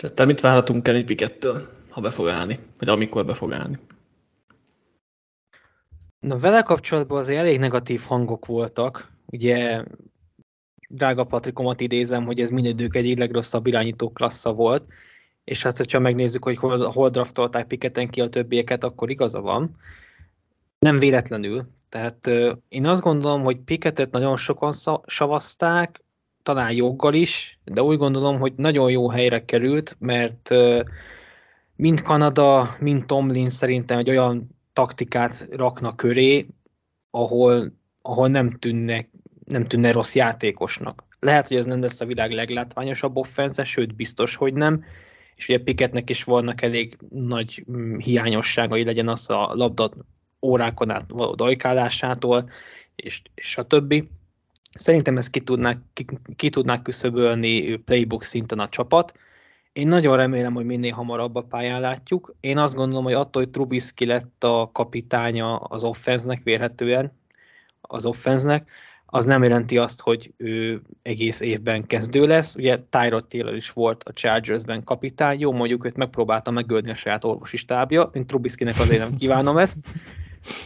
Aztán 0.02 0.26
mit 0.26 0.40
várhatunk 0.40 0.82
Kenny 0.82 1.04
Pickettől? 1.04 1.79
Ha 1.90 2.00
be 2.00 2.10
fog 2.10 2.28
állni, 2.28 2.58
vagy 2.78 2.88
amikor 2.88 3.24
be 3.24 3.34
fog 3.34 3.52
állni. 3.52 3.78
Na 6.20 6.36
vele 6.36 6.62
kapcsolatban 6.62 7.18
azért 7.18 7.38
elég 7.38 7.58
negatív 7.58 8.00
hangok 8.00 8.46
voltak. 8.46 9.12
Ugye 9.26 9.84
drága 10.88 11.24
Patrikomat 11.24 11.80
idézem, 11.80 12.24
hogy 12.24 12.40
ez 12.40 12.50
mindegyük 12.50 12.96
egy 12.96 13.18
legrosszabb 13.18 13.66
irányító 13.66 14.10
klassza 14.10 14.52
volt, 14.52 14.84
és 15.44 15.62
hát, 15.62 15.76
hogyha 15.76 15.98
megnézzük, 15.98 16.44
hogy 16.44 16.56
hol, 16.56 16.90
hol 16.90 17.08
draftolták 17.08 17.66
Piketen 17.66 18.08
ki 18.08 18.20
a 18.20 18.28
többieket, 18.28 18.84
akkor 18.84 19.10
igaza 19.10 19.40
van. 19.40 19.76
Nem 20.78 20.98
véletlenül. 20.98 21.66
Tehát 21.88 22.26
euh, 22.26 22.56
én 22.68 22.86
azt 22.86 23.00
gondolom, 23.00 23.42
hogy 23.42 23.58
Piketet 23.58 24.10
nagyon 24.10 24.36
sokan 24.36 24.72
savazták, 25.06 26.02
talán 26.42 26.72
joggal 26.72 27.14
is, 27.14 27.58
de 27.64 27.82
úgy 27.82 27.98
gondolom, 27.98 28.38
hogy 28.38 28.52
nagyon 28.56 28.90
jó 28.90 29.10
helyre 29.10 29.44
került, 29.44 29.96
mert 29.98 30.50
euh, 30.50 30.84
mind 31.80 32.02
Kanada, 32.02 32.76
mind 32.80 33.06
Tomlin 33.06 33.48
szerintem 33.48 33.98
egy 33.98 34.10
olyan 34.10 34.56
taktikát 34.72 35.48
raknak 35.50 35.96
köré, 35.96 36.46
ahol, 37.10 37.72
ahol 38.02 38.28
nem, 38.28 38.50
tűnnek, 38.50 39.10
nem 39.44 39.66
tűnne 39.66 39.92
rossz 39.92 40.14
játékosnak. 40.14 41.04
Lehet, 41.20 41.48
hogy 41.48 41.56
ez 41.56 41.64
nem 41.64 41.80
lesz 41.80 42.00
a 42.00 42.06
világ 42.06 42.30
leglátványosabb 42.30 43.16
offense, 43.16 43.64
sőt, 43.64 43.94
biztos, 43.94 44.36
hogy 44.36 44.52
nem. 44.52 44.84
És 45.34 45.48
ugye 45.48 45.58
Piketnek 45.58 46.10
is 46.10 46.24
vannak 46.24 46.62
elég 46.62 46.98
nagy 47.10 47.64
mm, 47.70 47.96
hiányosságai, 47.96 48.84
legyen 48.84 49.08
az 49.08 49.30
a 49.30 49.50
labda 49.54 49.90
órákon 50.42 50.90
át 50.90 51.04
való 51.08 51.34
dajkálásától, 51.34 52.50
és, 52.96 53.22
és 53.34 53.56
a 53.56 53.62
többi. 53.62 54.08
Szerintem 54.78 55.16
ezt 55.16 55.30
ki 55.30 55.40
tudnák, 55.40 55.78
ki, 55.92 56.04
ki 56.36 56.50
tudnák 56.50 56.82
küszöbölni 56.82 57.76
playbook 57.76 58.24
szinten 58.24 58.58
a 58.58 58.68
csapat, 58.68 59.12
én 59.72 59.88
nagyon 59.88 60.16
remélem, 60.16 60.54
hogy 60.54 60.64
minél 60.64 60.92
hamarabb 60.92 61.34
a 61.34 61.42
pályán 61.42 61.80
látjuk. 61.80 62.34
Én 62.40 62.58
azt 62.58 62.74
gondolom, 62.74 63.04
hogy 63.04 63.12
attól, 63.12 63.42
hogy 63.42 63.50
Trubisky 63.50 64.06
lett 64.06 64.44
a 64.44 64.70
kapitánya 64.72 65.56
az 65.56 65.84
offenznek 65.84 66.42
vérhetően, 66.42 67.12
az 67.80 68.06
offenznek, 68.06 68.70
az 69.06 69.24
nem 69.24 69.42
jelenti 69.42 69.78
azt, 69.78 70.00
hogy 70.00 70.32
ő 70.36 70.82
egész 71.02 71.40
évben 71.40 71.86
kezdő 71.86 72.26
lesz. 72.26 72.54
Ugye 72.54 72.78
Tyrod 72.90 73.26
Taylor 73.26 73.54
is 73.54 73.70
volt 73.70 74.04
a 74.04 74.12
Chargersben 74.12 74.84
kapitány, 74.84 75.40
jó, 75.40 75.52
mondjuk 75.52 75.84
őt 75.84 75.96
megpróbálta 75.96 76.50
megölni 76.50 76.90
a 76.90 76.94
saját 76.94 77.24
orvosi 77.24 77.56
stábja, 77.56 78.10
én 78.12 78.26
Trubiskynek 78.26 78.78
azért 78.78 79.00
nem 79.00 79.16
kívánom 79.16 79.58
ezt, 79.58 79.86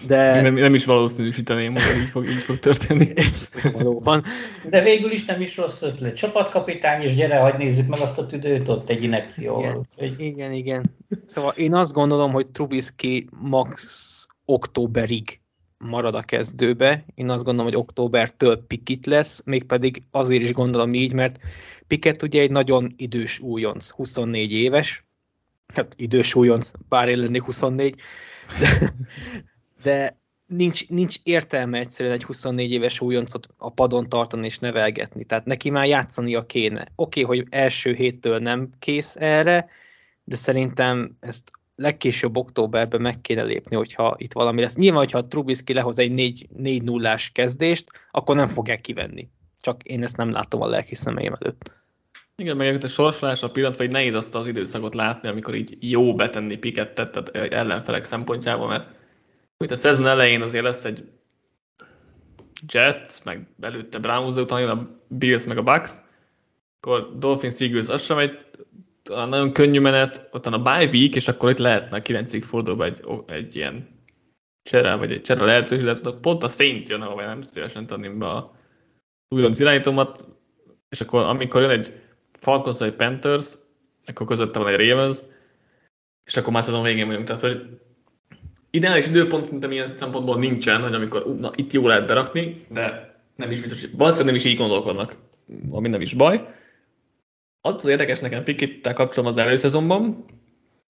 de... 0.07 0.41
Nem, 0.41 0.55
nem 0.55 0.75
is 0.75 0.85
valószínűsíteném, 0.85 1.73
hogy 1.73 2.01
így 2.03 2.09
fog, 2.09 2.27
így 2.27 2.43
fog 2.43 2.59
történni. 2.59 3.13
Valóban. 3.73 4.25
De 4.71 4.83
végül 4.83 5.11
is 5.13 5.25
nem 5.25 5.41
is 5.41 5.57
rossz 5.57 5.83
ötlet. 5.83 6.17
Csapatkapitány, 6.17 7.03
és 7.03 7.15
gyere, 7.15 7.37
hagyd 7.37 7.59
nézzük 7.59 7.87
meg 7.89 8.01
azt 8.01 8.19
a 8.19 8.27
tüdőt 8.27 8.69
ott 8.69 8.91
egy 8.91 9.03
inekcióval. 9.03 9.87
Igen, 9.97 10.19
igen, 10.19 10.53
igen. 10.53 10.85
Szóval 11.27 11.53
én 11.57 11.75
azt 11.75 11.93
gondolom, 11.93 12.33
hogy 12.33 12.47
Trubisky 12.47 13.29
max 13.41 14.27
októberig 14.45 15.41
marad 15.79 16.15
a 16.15 16.23
kezdőbe. 16.23 17.05
Én 17.15 17.31
azt 17.31 17.45
gondolom, 17.45 17.73
hogy 17.73 17.81
októbertől 17.81 18.67
Pikit 18.67 19.07
lesz, 19.07 19.43
mégpedig 19.45 20.03
azért 20.11 20.43
is 20.43 20.53
gondolom 20.53 20.95
így, 20.95 21.13
mert 21.13 21.39
Piket 21.87 22.23
ugye 22.23 22.41
egy 22.41 22.51
nagyon 22.51 22.95
idős 22.97 23.39
újonc, 23.39 23.91
24 23.91 24.53
éves, 24.53 25.05
hát 25.75 25.95
idős 25.97 26.35
újonc, 26.35 26.71
bár 26.89 27.09
én 27.09 27.19
lennék 27.19 27.43
24, 27.43 27.95
de, 28.61 28.93
de 29.85 30.19
nincs, 30.47 30.89
nincs 30.89 31.17
értelme 31.23 31.79
egyszerűen 31.79 32.15
egy 32.15 32.25
24 32.25 32.73
éves 32.73 33.01
újoncot 33.01 33.49
a 33.57 33.71
padon 33.71 34.09
tartani 34.09 34.47
és 34.47 34.59
nevelgetni. 34.59 35.25
Tehát 35.25 35.45
neki 35.45 35.71
már 35.71 35.87
játszania 35.87 36.47
kéne. 36.47 36.89
Oké, 36.97 37.23
okay, 37.23 37.37
hogy 37.37 37.47
első 37.51 37.93
héttől 37.93 38.39
nem 38.39 38.71
kész 38.79 39.17
erre, 39.17 39.69
de 40.25 40.37
szerintem 40.37 41.17
ezt 41.21 41.51
legkésőbb 41.77 42.37
októberben 42.37 43.01
meg 43.01 43.21
kéne 43.21 43.43
lépni, 43.43 43.77
hogyha 43.77 44.15
itt 44.19 44.33
valami 44.33 44.61
lesz. 44.61 44.77
Nyilván, 44.77 44.99
hogyha 44.99 45.27
Trubisky 45.27 45.73
lehoz 45.73 45.99
egy 45.99 46.13
4, 46.13 46.47
4 46.57 46.83
0 46.83 47.19
kezdést, 47.33 47.91
akkor 48.11 48.37
nem 48.37 48.49
fogják 48.49 48.81
kivenni. 48.81 49.29
Csak 49.61 49.83
én 49.83 50.03
ezt 50.03 50.17
nem 50.17 50.31
látom 50.31 50.61
a 50.61 50.67
lelki 50.67 50.95
szemeim 50.95 51.33
előtt. 51.41 51.73
Igen, 52.37 52.57
meg 52.57 52.85
a 52.85 52.89
sorsolásra 52.89 53.51
pillanatban 53.51 53.87
így 53.87 53.93
nehéz 53.93 54.15
azt 54.15 54.35
az 54.35 54.49
időszakot 54.49 54.95
látni, 54.95 55.29
amikor 55.29 55.55
így 55.55 55.77
jó 55.81 56.15
betenni 56.15 56.57
pikettet, 56.57 57.11
tehát 57.11 57.53
ellenfelek 57.53 58.05
szempontjából, 58.05 58.69
mert 58.69 58.87
mint 59.65 59.77
a 59.77 59.81
szezon 59.81 60.07
elején 60.07 60.43
azért 60.43 60.65
lesz 60.65 60.85
egy 60.85 61.05
Jets, 62.73 63.25
meg 63.25 63.47
előtte 63.61 63.99
Browns, 63.99 64.35
de 64.35 64.41
utána 64.41 64.61
jön 64.61 64.71
a 64.71 64.89
Bills, 65.09 65.47
meg 65.47 65.59
a 65.59 65.63
Bucks, 65.63 65.97
akkor 66.81 67.19
Dolphins 67.19 67.61
Eagles, 67.61 67.89
az 67.89 68.03
sem 68.03 68.19
egy 68.19 68.39
nagyon 69.09 69.53
könnyű 69.53 69.81
menet, 69.81 70.29
utána 70.33 70.63
bye 70.63 70.91
week, 70.93 71.15
és 71.15 71.29
akkor 71.29 71.51
itt 71.51 71.59
lehetne 71.59 71.97
a 71.97 72.03
9 72.03 72.47
fordulóban 72.47 72.87
egy, 72.87 73.05
egy 73.27 73.57
ilyen 73.57 73.89
csere, 74.63 74.95
vagy 74.95 75.13
egy 75.13 75.23
csere 75.23 75.45
lehetőség, 75.45 75.85
de 75.85 76.11
pont 76.21 76.43
a 76.43 76.49
Saints 76.49 76.89
jön, 76.89 77.03
ahol 77.03 77.25
nem 77.25 77.43
szívesen 77.43 77.87
tenném 77.87 78.19
be 78.19 78.27
a 78.27 78.57
újonc 79.35 79.61
irányítómat, 79.61 80.27
és 80.89 81.01
akkor 81.01 81.23
amikor 81.23 81.61
jön 81.61 81.71
egy 81.71 82.01
Falcons 82.33 82.79
vagy 82.79 82.95
Panthers, 82.95 83.55
akkor 84.07 84.27
közötte 84.27 84.59
van 84.59 84.73
egy 84.73 84.89
Ravens, 84.89 85.19
és 86.25 86.37
akkor 86.37 86.53
már 86.53 86.63
szezon 86.63 86.83
végén 86.83 87.07
vagyunk. 87.07 87.27
Tehát, 87.27 87.43
hogy 87.43 87.81
ideális 88.75 89.07
időpont 89.07 89.45
szerintem 89.45 89.71
ilyen 89.71 89.97
szempontból 89.97 90.39
nincsen, 90.39 90.83
hogy 90.83 90.95
amikor 90.95 91.37
na, 91.39 91.51
itt 91.55 91.73
jó 91.73 91.87
lehet 91.87 92.07
berakni, 92.07 92.67
de 92.69 93.15
nem 93.37 93.51
is 93.51 93.61
biztos, 93.61 93.87
valószínűleg 93.97 94.27
nem 94.27 94.45
is 94.45 94.45
így 94.53 94.59
gondolkodnak, 94.59 95.17
ami 95.71 95.89
nem 95.89 96.01
is 96.01 96.15
baj. 96.15 96.49
Az 97.61 97.75
az 97.75 97.87
érdekes 97.87 98.21
nekem 98.21 98.45
Pikittel 98.45 98.93
kapcsolatban 98.93 99.39
az 99.39 99.47
előszezonban, 99.47 100.25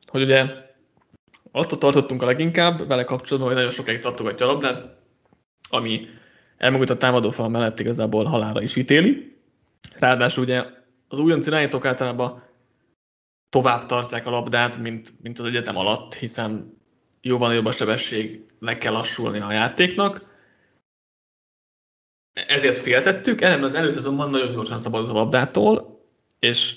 hogy 0.06 0.22
ugye 0.22 0.44
azt 1.52 1.78
tartottunk 1.78 2.22
a 2.22 2.26
leginkább 2.26 2.86
vele 2.86 3.04
kapcsolatban, 3.04 3.52
hogy 3.52 3.60
nagyon 3.60 3.74
sokáig 3.74 3.98
tartogatja 3.98 4.46
a 4.48 4.52
labdát, 4.52 4.96
ami 5.68 6.00
elmúlt 6.56 6.90
a 6.90 6.96
támadófal 6.96 7.48
mellett 7.48 7.80
igazából 7.80 8.24
halára 8.24 8.62
is 8.62 8.76
ítéli. 8.76 9.36
Ráadásul 9.98 10.42
ugye 10.42 10.64
az 11.08 11.18
újonc 11.18 11.46
irányítók 11.46 11.84
általában 11.84 12.42
tovább 13.48 13.86
tartják 13.86 14.26
a 14.26 14.30
labdát, 14.30 14.78
mint, 14.78 15.12
mint 15.22 15.38
az 15.38 15.46
egyetem 15.46 15.76
alatt, 15.76 16.14
hiszen 16.14 16.82
jóval 17.24 17.48
nagyobb 17.48 17.64
a 17.64 17.72
sebesség, 17.72 18.44
le 18.58 18.78
kell 18.78 18.92
lassulni 18.92 19.40
a 19.40 19.52
játéknak. 19.52 20.32
ezért 22.32 22.78
féltettük, 22.78 23.40
ellenben 23.40 23.68
az 23.68 23.74
előszezonban 23.74 24.30
nagyon 24.30 24.52
gyorsan 24.52 24.78
szabadult 24.78 25.10
a 25.10 25.14
labdától, 25.14 26.00
és 26.38 26.76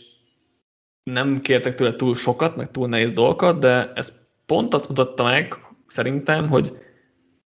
nem 1.03 1.41
kértek 1.41 1.75
tőle 1.75 1.95
túl 1.95 2.15
sokat, 2.15 2.55
meg 2.55 2.71
túl 2.71 2.87
nehéz 2.87 3.13
dolgokat, 3.13 3.59
de 3.59 3.93
ez 3.93 4.13
pont 4.45 4.73
azt 4.73 4.87
mutatta 4.87 5.23
meg 5.23 5.55
szerintem, 5.85 6.47
hogy 6.47 6.77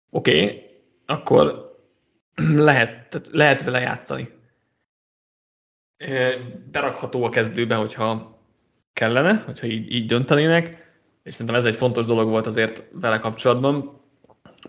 oké, 0.09 0.43
okay, 0.43 0.69
akkor 1.05 1.75
lehet, 2.69 3.09
tehát 3.09 3.27
lehet 3.31 3.63
vele 3.63 3.79
játszani. 3.79 4.29
Berakható 6.71 7.23
a 7.23 7.29
kezdőbe, 7.29 7.75
hogyha 7.75 8.39
kellene, 8.93 9.33
hogyha 9.45 9.67
így, 9.67 9.91
így 9.91 10.05
döntenének, 10.05 10.80
és 11.23 11.33
szerintem 11.33 11.55
ez 11.55 11.65
egy 11.65 11.75
fontos 11.75 12.05
dolog 12.05 12.29
volt 12.29 12.47
azért 12.47 12.83
vele 12.91 13.17
kapcsolatban, 13.17 13.99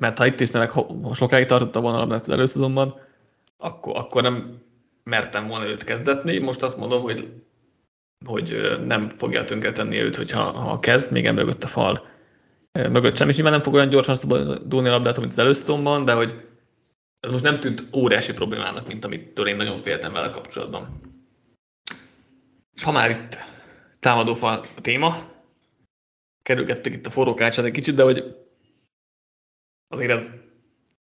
mert 0.01 0.19
ha 0.19 0.27
itt 0.27 0.41
is 0.41 0.51
tényleg 0.51 0.73
sokáig 1.13 1.47
tartotta 1.47 1.81
volna 1.81 2.15
az 2.15 2.29
előszezonban, 2.29 3.01
akkor, 3.57 3.97
akkor 3.97 4.23
nem 4.23 4.63
mertem 5.05 5.47
volna 5.47 5.67
őt 5.67 5.85
kezdetni. 5.85 6.39
Most 6.39 6.63
azt 6.63 6.77
mondom, 6.77 7.03
hogy, 7.03 7.33
hogy 8.25 8.79
nem 8.87 9.09
fogja 9.09 9.45
tönkretenni 9.45 9.97
őt, 9.97 10.17
hogyha 10.17 10.43
ha 10.43 10.79
kezd, 10.79 11.13
még 11.13 11.27
emögött 11.27 11.65
a 11.65 11.67
fal 11.67 12.11
mögött 12.73 13.17
sem, 13.17 13.29
és 13.29 13.35
nyilván 13.35 13.53
nem 13.53 13.63
fog 13.63 13.75
olyan 13.75 13.89
gyorsan 13.89 14.17
dúlni 14.67 14.89
a 14.89 14.93
labdát, 14.93 15.19
mint 15.19 15.33
az 15.33 15.39
előszezonban, 15.39 16.05
de 16.05 16.13
hogy 16.13 16.47
ez 17.21 17.31
most 17.31 17.45
nem 17.45 17.61
tűnt 17.61 17.85
óriási 17.95 18.33
problémának, 18.33 18.87
mint 18.87 19.05
amitől 19.05 19.49
én 19.49 19.57
nagyon 19.57 19.83
féltem 19.83 20.13
vele 20.13 20.31
kapcsolatban. 20.31 21.01
És 22.75 22.83
ha 22.83 22.93
már 22.93 23.11
itt 23.11 23.39
támadófal 23.99 24.67
a 24.77 24.81
téma, 24.81 25.32
kerülgettek 26.43 26.93
itt 26.93 27.07
a 27.07 27.11
forrókácsát 27.11 27.65
egy 27.65 27.73
kicsit, 27.73 27.95
de 27.95 28.03
hogy 28.03 28.37
azért 29.89 30.11
ez 30.11 30.45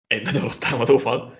egy 0.07 0.23
nagyon 0.23 0.41
rossz 0.41 0.57
támadófal. 0.57 1.37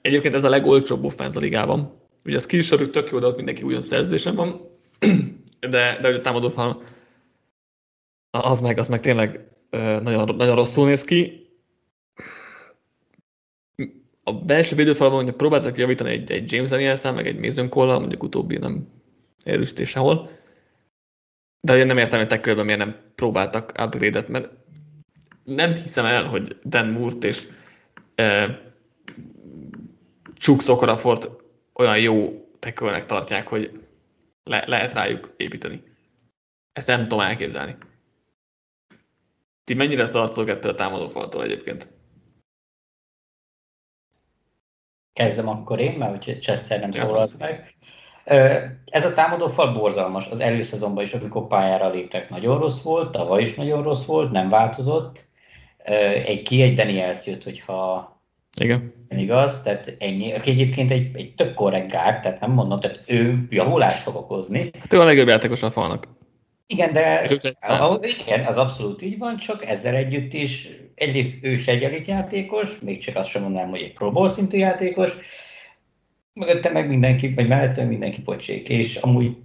Egyébként 0.00 0.34
ez 0.34 0.44
a 0.44 0.48
legolcsóbb 0.48 1.04
offense 1.04 1.38
a 1.38 1.42
ligában. 1.42 2.00
Ugye 2.24 2.36
a 2.36 2.40
skill 2.40 2.90
tök 2.90 3.10
jó, 3.10 3.18
de 3.18 3.26
ott 3.26 3.36
mindenki 3.36 3.62
ugyan 3.62 3.82
szerződésen 3.82 4.34
van, 4.34 4.60
de, 5.60 5.98
de 6.00 6.02
hogy 6.02 6.14
a 6.14 6.20
támadófal 6.20 6.82
az 8.30 8.60
meg, 8.60 8.78
az 8.78 8.88
meg 8.88 9.00
tényleg 9.00 9.48
nagyon, 9.70 10.36
nagyon 10.36 10.54
rosszul 10.54 10.86
néz 10.86 11.04
ki. 11.04 11.46
A 14.22 14.32
belső 14.32 14.76
védőfalban 14.76 15.16
mondjuk 15.16 15.36
próbáltak 15.36 15.78
javítani 15.78 16.10
egy, 16.10 16.30
egy 16.30 16.52
James 16.52 16.70
daniels 16.70 17.02
meg 17.02 17.26
egy 17.26 17.38
Mason 17.38 17.68
cole 17.68 17.98
mondjuk 17.98 18.22
utóbbi 18.22 18.56
nem 18.56 18.88
erősítés 19.44 19.88
sehol. 19.88 20.30
De 21.64 21.76
én 21.76 21.86
nem 21.86 21.98
értem, 21.98 22.18
hogy 22.18 22.28
tekölben 22.28 22.64
miért 22.64 22.80
nem 22.80 23.12
próbáltak 23.14 23.72
upgrade-et, 23.78 24.28
mert 24.28 24.50
nem 25.44 25.74
hiszem 25.74 26.04
el, 26.04 26.24
hogy 26.24 26.58
Dan 26.64 26.86
Moore-t 26.86 27.24
és 27.24 27.48
e, 28.14 28.58
Csuk 30.34 30.60
Szokorafort 30.60 31.30
olyan 31.74 31.98
jó 31.98 32.46
tekölnek 32.58 33.06
tartják, 33.06 33.46
hogy 33.48 33.86
le, 34.44 34.64
lehet 34.66 34.92
rájuk 34.92 35.34
építeni. 35.36 35.82
Ezt 36.72 36.86
nem 36.86 37.02
tudom 37.02 37.20
elképzelni. 37.20 37.76
Ti 39.64 39.74
mennyire 39.74 40.08
tartotok 40.08 40.48
ettől 40.48 40.72
a 40.72 40.74
támadófaltól 40.74 41.44
egyébként? 41.44 41.88
Kezdem 45.12 45.48
akkor 45.48 45.78
én, 45.78 45.98
mert 45.98 46.24
hogy 46.24 46.38
Chester 46.40 46.80
nem 46.80 46.92
szólalt 46.92 47.38
meg. 47.38 47.76
Ez 48.84 49.04
a 49.04 49.14
támadófal 49.14 49.72
borzalmas. 49.72 50.28
Az 50.28 50.40
előszezonban 50.40 51.04
is, 51.04 51.12
amikor 51.12 51.46
pályára 51.46 51.90
léptek, 51.90 52.30
nagyon 52.30 52.58
rossz 52.58 52.82
volt, 52.82 53.10
tavaly 53.10 53.42
is 53.42 53.54
nagyon 53.54 53.82
rossz 53.82 54.04
volt, 54.04 54.30
nem 54.30 54.48
változott. 54.48 55.24
Egy 56.26 56.42
ki 56.42 56.62
egy 56.62 56.76
Daniels 56.76 57.26
jött, 57.26 57.44
hogyha 57.44 58.10
igen. 58.60 58.92
igaz, 59.08 59.62
tehát 59.62 59.96
ennyi. 59.98 60.32
Aki 60.32 60.50
egyébként 60.50 60.90
egy, 60.90 61.16
egy 61.16 61.34
tök 61.34 61.54
korrekt 61.54 61.90
gár, 61.90 62.20
tehát 62.20 62.40
nem 62.40 62.50
mondom, 62.50 62.78
tehát 62.78 63.00
ő 63.06 63.46
javulást 63.50 64.02
fog 64.02 64.16
okozni. 64.16 64.70
Hát 64.80 64.92
ő 64.92 65.00
a 65.00 65.04
legjobb 65.04 65.28
játékos 65.28 65.62
a 65.62 65.70
falnak. 65.70 66.08
Igen, 66.66 66.92
de 66.92 67.24
ahhoz, 67.60 68.04
igen, 68.04 68.44
az 68.44 68.58
abszolút 68.58 69.02
így 69.02 69.18
van, 69.18 69.36
csak 69.36 69.66
ezzel 69.66 69.94
együtt 69.94 70.32
is 70.32 70.68
egyrészt 70.94 71.44
ő 71.44 71.56
se 71.56 71.72
egy 71.72 72.06
játékos, 72.06 72.80
még 72.80 72.98
csak 72.98 73.16
azt 73.16 73.28
sem 73.28 73.42
mondanám, 73.42 73.70
hogy 73.70 73.82
egy 73.82 73.92
Pro 73.92 74.12
Bowl 74.12 74.28
szintű 74.28 74.58
játékos, 74.58 75.16
mögötte 76.34 76.70
meg 76.70 76.88
mindenki, 76.88 77.28
vagy 77.28 77.48
mellette 77.48 77.84
mindenki 77.84 78.22
pocsék, 78.22 78.68
és 78.68 78.96
amúgy 78.96 79.36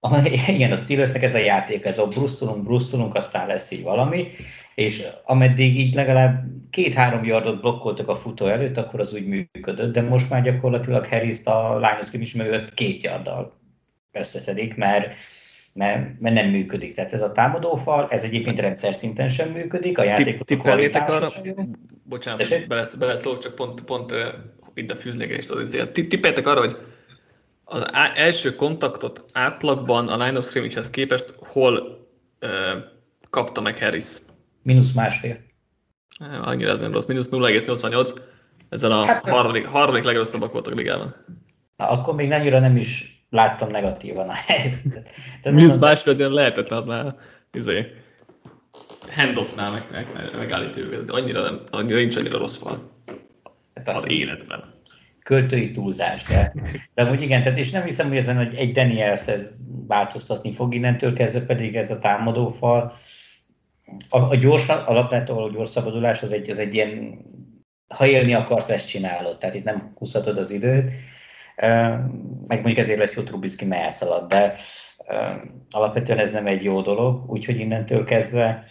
igen, 0.48 0.72
a 0.72 0.76
Steelersnek 0.76 1.22
ez 1.22 1.34
a 1.34 1.38
játék, 1.38 1.84
ez 1.84 1.98
a 1.98 2.06
brusztulunk, 2.06 2.64
brusztulunk, 2.64 3.14
aztán 3.14 3.46
lesz 3.46 3.70
így 3.70 3.82
valami, 3.82 4.28
és 4.74 5.06
ameddig 5.24 5.78
így 5.78 5.94
legalább 5.94 6.44
két-három 6.70 7.24
yardot 7.24 7.60
blokkoltak 7.60 8.08
a 8.08 8.16
futó 8.16 8.46
előtt, 8.46 8.76
akkor 8.76 9.00
az 9.00 9.12
úgy 9.12 9.26
működött, 9.26 9.92
de 9.92 10.02
most 10.02 10.30
már 10.30 10.42
gyakorlatilag 10.42 11.06
Harris-t 11.06 11.46
a 11.46 11.76
Lions 11.76 12.12
is 12.12 12.34
mögött 12.34 12.74
két 12.74 13.02
yarddal 13.02 13.60
összeszedik, 14.12 14.76
mert 14.76 15.14
mert, 15.72 16.20
mert 16.20 16.34
nem 16.34 16.48
működik. 16.48 16.94
Tehát 16.94 17.12
ez 17.12 17.22
a 17.22 17.32
támadófal, 17.32 18.08
ez 18.10 18.22
egyébként 18.22 18.60
rendszer 18.60 18.94
szinten 18.94 19.28
sem 19.28 19.48
működik, 19.48 19.98
a 19.98 20.02
játékosok 20.02 20.46
Tippelnétek 20.46 21.08
arra, 21.08 21.28
bocsánat, 22.02 22.66
beleszólok, 22.98 23.38
csak 23.38 23.54
pont, 23.54 23.80
pont 23.84 24.14
itt 24.76 24.90
a 24.90 24.96
fűzlégelést 24.96 25.50
az 25.50 25.62
izé. 25.62 25.86
Tippeltek 25.86 26.46
arra, 26.46 26.60
hogy 26.60 26.76
az 27.64 27.84
első 28.14 28.54
kontaktot 28.54 29.24
átlagban 29.32 30.08
a 30.08 30.24
line 30.24 30.38
of 30.38 30.46
scrimmage-hez 30.46 30.90
képest 30.90 31.34
hol 31.38 32.06
ö, 32.38 32.76
kapta 33.30 33.60
meg 33.60 33.78
Harris? 33.78 34.16
Minusz 34.62 34.92
másfél. 34.92 35.38
Annyira 36.42 36.70
ez 36.70 36.80
nem 36.80 36.92
rossz, 36.92 37.06
mínusz 37.06 37.28
0,88. 37.28 38.16
Ezzel 38.68 38.92
a 38.92 39.04
hát, 39.04 39.28
harmadik, 39.28 39.66
harmadik 39.66 40.04
legrosszabbak 40.04 40.52
voltak 40.52 40.72
a 40.72 40.76
ligában. 40.76 41.14
Akkor 41.76 42.14
még 42.14 42.32
annyira 42.32 42.58
nem 42.58 42.76
is 42.76 43.20
láttam 43.30 43.68
negatívan 43.70 44.28
a 44.28 44.34
helyzetet. 44.34 45.08
Mínusz 45.42 45.78
másfél 45.78 46.12
azért 46.12 46.32
lehetetlen 46.32 46.82
már 46.82 47.14
izé, 47.52 47.86
handoffnál 49.14 49.70
meg, 49.70 49.86
meg, 49.90 50.06
meg, 50.14 50.36
megállítani 50.36 50.84
őket. 50.86 51.00
Ez 51.00 51.08
annyira, 51.08 51.42
nem, 51.42 51.60
annyira 51.70 51.98
nincs 51.98 52.16
annyira 52.16 52.38
rossz 52.38 52.56
fal 52.56 52.95
az, 53.94 54.08
életben. 54.08 54.74
Költői 55.22 55.70
túlzás, 55.70 56.22
de, 56.22 56.54
de 56.94 57.02
amúgy 57.02 57.20
igen, 57.20 57.42
tehát 57.42 57.58
és 57.58 57.70
nem 57.70 57.82
hiszem, 57.82 58.08
hogy 58.08 58.16
ezen 58.16 58.38
egy 58.38 58.72
Daniels 58.72 59.26
ez 59.26 59.60
változtatni 59.86 60.52
fog, 60.52 60.74
innentől 60.74 61.12
kezdve 61.12 61.40
pedig 61.40 61.76
ez 61.76 61.90
a 61.90 61.98
támadó 61.98 62.48
fal. 62.48 62.92
A, 64.08 64.18
a 64.18 64.34
gyors, 64.34 64.68
alapvetően 64.68 65.38
a 65.38 65.50
gyors 65.50 65.70
szabadulás 65.70 66.22
az 66.22 66.32
egy, 66.32 66.50
az 66.50 66.58
egy 66.58 66.74
ilyen, 66.74 67.18
ha 67.88 68.06
élni 68.06 68.34
akarsz, 68.34 68.68
ezt 68.68 68.88
csinálod, 68.88 69.38
tehát 69.38 69.54
itt 69.54 69.64
nem 69.64 69.92
húzhatod 69.94 70.38
az 70.38 70.50
időt 70.50 70.92
meg 72.46 72.62
mondjuk 72.62 72.76
ezért 72.76 72.98
lesz 72.98 73.16
jó 73.16 73.22
Trubisky, 73.22 73.64
mert 73.64 73.82
elszalad, 73.82 74.28
de 74.28 74.56
alapvetően 75.70 76.18
ez 76.18 76.32
nem 76.32 76.46
egy 76.46 76.64
jó 76.64 76.82
dolog, 76.82 77.30
úgyhogy 77.30 77.58
innentől 77.58 78.04
kezdve, 78.04 78.64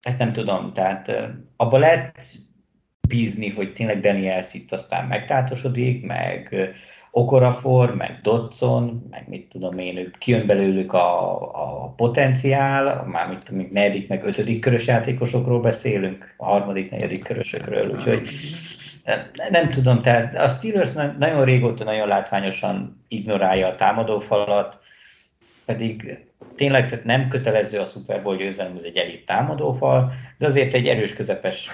hát 0.00 0.18
nem 0.18 0.32
tudom, 0.32 0.72
tehát 0.72 1.12
abba 1.56 1.78
lehet 1.78 2.24
bízni, 3.08 3.48
hogy 3.48 3.72
tényleg 3.72 4.00
Daniels 4.00 4.54
itt 4.54 4.72
aztán 4.72 5.06
megtátosodik, 5.06 6.06
meg 6.06 6.56
Okorafor, 7.10 7.94
meg 7.94 8.18
Dodson, 8.22 9.06
meg 9.10 9.28
mit 9.28 9.46
tudom 9.48 9.78
én, 9.78 9.96
ők 9.96 10.18
kijön 10.18 10.46
belőlük 10.46 10.92
a, 10.92 11.40
a 11.42 11.88
potenciál, 11.96 13.04
már 13.04 13.28
mit 13.28 13.44
tudom, 13.44 13.68
negyedik, 13.72 14.08
meg 14.08 14.24
ötödik 14.24 14.60
körös 14.60 14.86
játékosokról 14.86 15.60
beszélünk, 15.60 16.34
a 16.36 16.44
harmadik, 16.44 16.90
negyedik 16.90 17.24
körösökről, 17.24 17.90
úgyhogy 17.90 18.28
nem 19.50 19.70
tudom, 19.70 20.02
tehát 20.02 20.34
a 20.34 20.48
Steelers 20.48 20.92
nagyon 21.18 21.44
régóta 21.44 21.84
nagyon 21.84 22.08
látványosan 22.08 23.04
ignorálja 23.08 23.66
a 23.66 23.74
támadófalat, 23.74 24.78
pedig 25.64 26.18
tényleg 26.56 26.88
tehát 26.88 27.04
nem 27.04 27.28
kötelező 27.28 27.78
a 27.78 27.86
Super 27.86 28.22
Bowl 28.22 28.36
győzelem, 28.36 28.76
ez 28.76 28.84
egy 28.84 28.96
elit 28.96 29.26
támadófal, 29.26 30.12
de 30.38 30.46
azért 30.46 30.74
egy 30.74 30.86
erős 30.86 31.12
közepes 31.12 31.70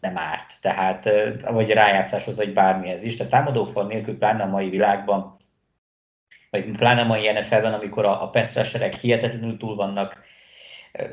nem 0.00 0.16
árt, 0.16 0.60
tehát 0.60 1.10
vagy 1.50 1.70
rájátszáshoz, 1.70 2.36
vagy 2.36 2.52
bármihez 2.52 3.02
is. 3.02 3.16
Tehát 3.16 3.32
támadófal 3.32 3.86
nélkül, 3.86 4.18
pláne 4.18 4.42
a 4.42 4.46
mai 4.46 4.68
világban, 4.68 5.36
vagy 6.50 6.70
pláne 6.70 7.00
a 7.00 7.06
mai 7.06 7.30
NFL-ben, 7.30 7.72
amikor 7.72 8.04
a, 8.04 8.22
a 8.22 8.30
pass 8.30 8.58
hihetetlenül 9.00 9.56
túl 9.56 9.74
vannak 9.74 10.24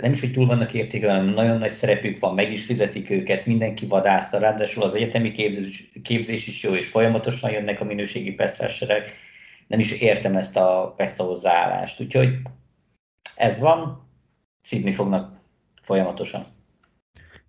nem 0.01 0.11
is, 0.11 0.19
hogy 0.19 0.31
túl 0.31 0.45
vannak 0.45 0.73
értékelve, 0.73 1.15
hanem 1.15 1.33
nagyon 1.33 1.57
nagy 1.57 1.71
szerepük 1.71 2.19
van, 2.19 2.33
meg 2.33 2.51
is 2.51 2.65
fizetik 2.65 3.09
őket, 3.09 3.45
mindenki 3.45 3.85
vadászta, 3.85 4.37
ráadásul 4.37 4.83
az 4.83 4.95
egyetemi 4.95 5.31
képzés, 5.31 5.91
képzés 6.03 6.47
is 6.47 6.63
jó, 6.63 6.75
és 6.75 6.87
folyamatosan 6.87 7.51
jönnek 7.51 7.81
a 7.81 7.83
minőségi 7.83 8.31
pesztresserek. 8.31 9.11
Nem 9.67 9.79
is 9.79 9.91
értem 9.91 10.35
ezt 10.35 10.57
a, 10.57 10.93
ezt 10.97 11.19
a 11.19 11.23
hozzáállást. 11.23 12.01
Úgyhogy 12.01 12.29
ez 13.35 13.59
van, 13.59 14.09
szidni 14.61 14.91
fognak 14.91 15.33
folyamatosan. 15.81 16.43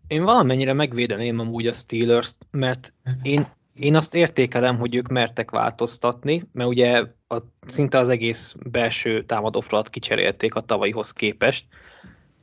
Én 0.07 0.25
valamennyire 0.25 0.73
megvédeném 0.73 1.39
amúgy 1.39 1.67
a 1.67 1.73
Steelers, 1.73 2.35
mert 2.51 2.95
én, 3.23 3.47
én 3.75 3.97
azt 3.97 4.15
értékelem, 4.15 4.79
hogy 4.79 4.95
ők 4.95 5.09
mertek 5.09 5.51
változtatni, 5.51 6.43
mert 6.53 6.69
ugye 6.69 7.05
a, 7.29 7.37
szinte 7.67 7.99
az 7.99 8.09
egész 8.09 8.55
belső 8.71 9.23
támadófralat 9.23 9.89
kicserélték 9.89 10.55
a 10.55 10.61
tavalyihoz 10.61 11.13
képest, 11.13 11.67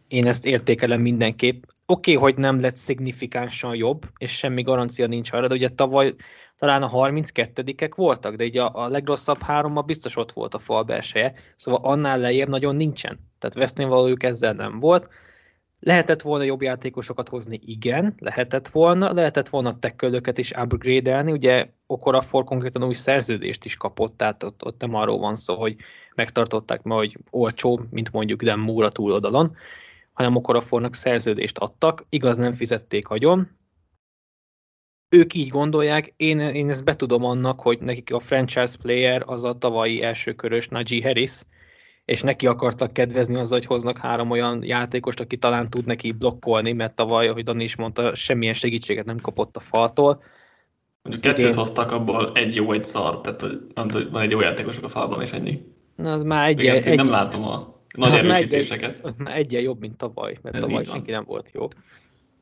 én 0.08 0.28
ezt 0.28 0.46
értékelem 0.46 1.02
mindenképp. 1.02 1.64
Oké, 1.86 2.16
okay, 2.16 2.24
hogy 2.24 2.40
nem 2.40 2.60
lett 2.60 2.76
szignifikánsan 2.76 3.76
jobb, 3.76 4.06
és 4.18 4.38
semmi 4.38 4.62
garancia 4.62 5.08
nincs 5.08 5.32
arra, 5.32 5.48
de 5.48 5.54
ugye 5.54 5.70
tavaly 5.70 6.16
talán 6.58 6.84
a 6.84 6.90
32-ek 6.90 7.92
voltak, 7.96 8.36
de 8.36 8.44
így 8.44 8.58
a, 8.58 8.72
a 8.74 8.88
legrosszabb 8.88 9.42
hárommal 9.42 9.84
biztos 9.84 10.16
ott 10.16 10.32
volt 10.32 10.54
a 10.54 10.60
fal 10.60 10.84
belseje, 10.84 11.34
szóval 11.56 11.80
annál 11.84 12.20
lejjebb 12.20 12.48
nagyon 12.48 12.76
nincsen. 12.76 13.20
Tehát 13.40 13.56
vesztén 13.56 13.88
valójuk 13.88 14.24
ezzel 14.24 14.54
nem 14.54 14.80
volt. 14.80 15.08
Lehetett 15.84 16.22
volna 16.22 16.44
jobb 16.44 16.62
játékosokat 16.62 17.30
hozni, 17.30 17.60
igen, 17.66 18.14
lehetett 18.18 18.68
volna, 18.68 19.14
lehetett 19.14 19.50
volna 19.50 19.80
tekkölöket 19.80 20.38
is 20.38 20.52
upgrade-elni, 20.52 21.32
ugye 21.32 21.70
Okorafor 21.86 22.44
konkrétan 22.44 22.84
új 22.84 22.94
szerződést 22.94 23.66
is 23.66 23.76
kapott, 23.76 24.18
tehát 24.18 24.44
ott, 24.44 24.66
ott 24.66 24.82
nem 24.82 24.96
arról 24.96 25.20
van 25.20 25.36
szó, 25.36 25.56
hogy 25.56 25.76
megtartották 26.16 26.84
ma, 26.84 26.96
hogy 26.96 27.18
olcsó, 27.30 27.82
mint 27.90 28.12
mondjuk 28.12 28.42
nem 28.42 28.60
Múra 28.60 28.90
túloldalon, 28.90 29.56
hanem 30.14 30.36
Okorafornak 30.36 30.96
szerződést 30.96 31.58
adtak, 31.58 32.06
igaz 32.10 32.38
nem 32.38 32.54
fizették 32.54 33.08
agyon, 33.08 33.50
ők 35.10 35.34
így 35.34 35.50
gondolják, 35.50 36.14
én, 36.18 36.40
én 36.40 36.70
ezt 36.70 36.84
betudom 36.84 37.24
annak, 37.24 37.62
hogy 37.62 37.80
nekik 37.80 38.14
a 38.14 38.20
franchise 38.20 38.78
player 38.82 39.24
az 39.26 39.44
a 39.44 39.58
tavalyi 39.58 40.02
elsőkörös 40.02 40.68
Najee 40.68 41.04
Harris, 41.04 41.42
és 42.06 42.22
neki 42.22 42.48
akartak 42.48 42.94
kedvezni 42.94 43.36
azzal, 43.36 43.58
hogy 43.58 43.68
hoznak 43.68 43.98
három 43.98 44.30
olyan 44.30 44.64
játékost, 44.64 45.20
aki 45.20 45.38
talán 45.38 45.70
tud 45.70 45.86
neki 45.86 46.12
blokkolni, 46.12 46.72
mert 46.72 46.96
tavaly, 46.96 47.28
ahogy 47.28 47.44
Dani 47.44 47.64
is 47.64 47.76
mondta, 47.76 48.16
semmilyen 48.16 48.54
segítséget 48.54 49.06
nem 49.06 49.18
kapott 49.18 49.56
a 49.56 49.60
faltól. 49.60 50.24
Mondjuk 51.02 51.24
kettőt 51.26 51.46
Idén... 51.46 51.58
hoztak, 51.58 51.92
abból 51.92 52.32
egy 52.34 52.56
jó, 52.56 52.72
egy 52.72 52.84
szar, 52.84 53.22
tehát 53.22 53.42
hogy 53.92 54.10
van 54.12 54.22
egy 54.22 54.32
jó 54.32 54.40
játékosok 54.40 54.84
a 54.84 54.90
falban, 54.90 55.22
és 55.22 55.32
ennyi. 55.32 55.62
Na, 55.96 56.12
az 56.12 56.24
már 56.24 56.48
egy, 56.48 56.66
egy, 56.66 56.96
nem 56.96 57.10
látom 57.10 57.46
a 57.46 57.80
nagy 57.96 58.14
az 58.14 58.22
már, 58.22 58.42
egy, 58.42 58.96
az 59.02 59.18
már 59.18 59.36
egyen 59.36 59.62
jobb, 59.62 59.80
mint 59.80 59.98
tavaly, 59.98 60.38
mert 60.42 60.56
Ez 60.56 60.62
tavaly 60.62 60.84
senki 60.84 61.12
nem 61.12 61.24
volt 61.26 61.52
jó. 61.54 61.68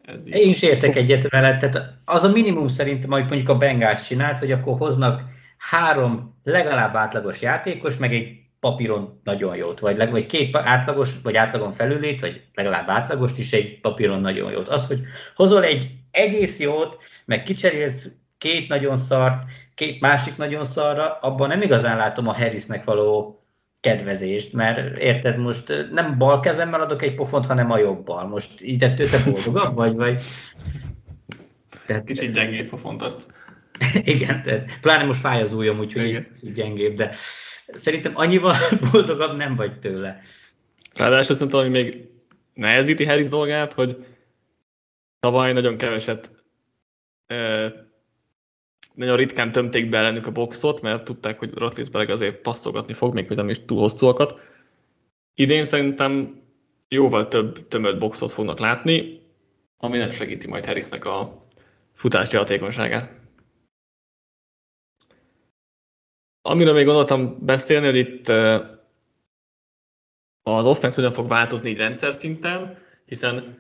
Ez 0.02 0.28
Én 0.28 0.50
is 0.50 0.62
értek 0.62 0.96
egyet 0.96 1.30
vele, 1.30 1.58
tehát 1.58 1.94
az 2.06 2.24
a 2.24 2.32
minimum 2.32 2.68
szerintem, 2.68 3.12
amit 3.12 3.30
mondjuk 3.30 3.50
a 3.50 3.58
Bengals 3.58 4.08
csinált, 4.08 4.40
hogy 4.40 4.52
akkor 4.52 4.78
hoznak 4.78 5.22
három 5.58 6.40
legalább 6.44 6.96
átlagos 6.96 7.42
játékos, 7.42 7.98
meg 7.98 8.14
egy 8.14 8.49
papíron 8.60 9.20
nagyon 9.24 9.56
jót, 9.56 9.80
vagy, 9.80 10.10
vagy 10.10 10.26
két 10.26 10.56
átlagos, 10.56 11.10
vagy 11.24 11.36
átlagon 11.36 11.74
felülét, 11.74 12.22
vagy 12.22 12.42
legalább 12.54 12.90
átlagost 12.90 13.38
is 13.38 13.54
egy 13.54 13.80
papíron 13.80 14.22
nagyon 14.22 14.52
jót. 14.52 14.70
Az, 14.70 14.88
hogy 14.88 15.02
hozol 15.36 15.64
egy 15.64 15.92
egész 16.12 16.60
jót, 16.60 16.98
meg 17.26 17.44
kicserélsz 17.44 18.12
két 18.38 18.68
nagyon 18.68 18.98
szart, 18.98 19.44
két 19.76 20.02
másik 20.02 20.38
nagyon 20.38 20.64
szarra, 20.64 21.18
abban 21.22 21.48
nem 21.48 21.62
igazán 21.62 21.98
látom 21.98 22.28
a 22.28 22.34
Harrisnek 22.34 22.84
való 22.84 23.44
kedvezést, 23.80 24.54
mert 24.54 24.98
érted, 24.98 25.38
most 25.38 25.74
nem 25.92 26.18
bal 26.18 26.40
kezemmel 26.40 26.82
adok 26.82 27.02
egy 27.02 27.16
pofont, 27.16 27.46
hanem 27.46 27.72
a 27.72 27.78
jobbal. 27.78 28.28
Most 28.28 28.62
így 28.62 28.84
ettől 28.84 29.10
te 29.10 29.18
boldogabb 29.26 29.76
vagy? 29.76 29.96
vagy? 29.96 30.22
Tehát, 31.86 32.04
Kicsit 32.04 32.34
gyengébb 32.34 32.70
pofont 32.70 33.02
adsz. 33.02 33.28
Igen, 34.04 34.42
tehát 34.42 34.80
pláne 34.82 35.04
most 35.04 35.20
fáj 35.20 35.42
az 35.42 35.54
ujjam, 35.54 35.80
úgyhogy 35.80 36.28
gyengébb, 36.54 36.96
de 36.96 37.16
szerintem 37.74 38.12
annyival 38.16 38.56
boldogabb 38.92 39.38
nem 39.38 39.56
vagy 39.56 39.80
tőle. 39.80 40.22
Ráadásul 40.96 41.36
szerintem, 41.36 41.62
hogy 41.62 41.70
még 41.70 42.08
nehezíti 42.54 43.06
Harris 43.06 43.28
dolgát, 43.28 43.74
hogy 43.74 44.06
tavaly 45.20 45.54
nagyon 45.54 45.78
keveset 45.78 46.32
nagyon 48.94 49.16
ritkán 49.16 49.52
tömték 49.52 49.90
be 49.90 49.98
ellenük 49.98 50.26
a 50.26 50.32
boxot, 50.32 50.82
mert 50.82 51.04
tudták, 51.04 51.40
hogy 51.40 51.54
Rotlisberg 51.54 52.10
azért 52.10 52.42
passzolgatni 52.42 52.94
fog, 52.94 53.14
még 53.14 53.28
hogy 53.28 53.38
nem 53.38 53.50
is 53.50 53.66
túl 53.66 53.80
hosszúakat. 53.80 54.40
Idén 55.34 55.66
szerintem 55.66 56.42
jóval 56.88 57.28
több 57.28 57.68
tömött 57.68 58.00
boxot 58.00 58.32
fognak 58.32 58.60
látni, 58.60 59.22
ami 59.78 59.98
nem 59.98 60.12
segíti 60.12 60.48
majd 60.48 60.66
Harrisnek 60.66 61.06
a 61.06 61.46
futási 61.94 62.36
hatékonyságát. 62.36 63.19
Amiről 66.42 66.74
még 66.74 66.86
gondoltam 66.86 67.38
beszélni, 67.46 67.86
hogy 67.86 67.96
itt 67.96 68.28
az 70.44 70.66
offense 70.66 70.96
hogyan 70.96 71.12
fog 71.12 71.28
változni 71.28 71.70
így 71.70 71.78
rendszer 71.78 72.14
szinten, 72.14 72.78
hiszen 73.06 73.58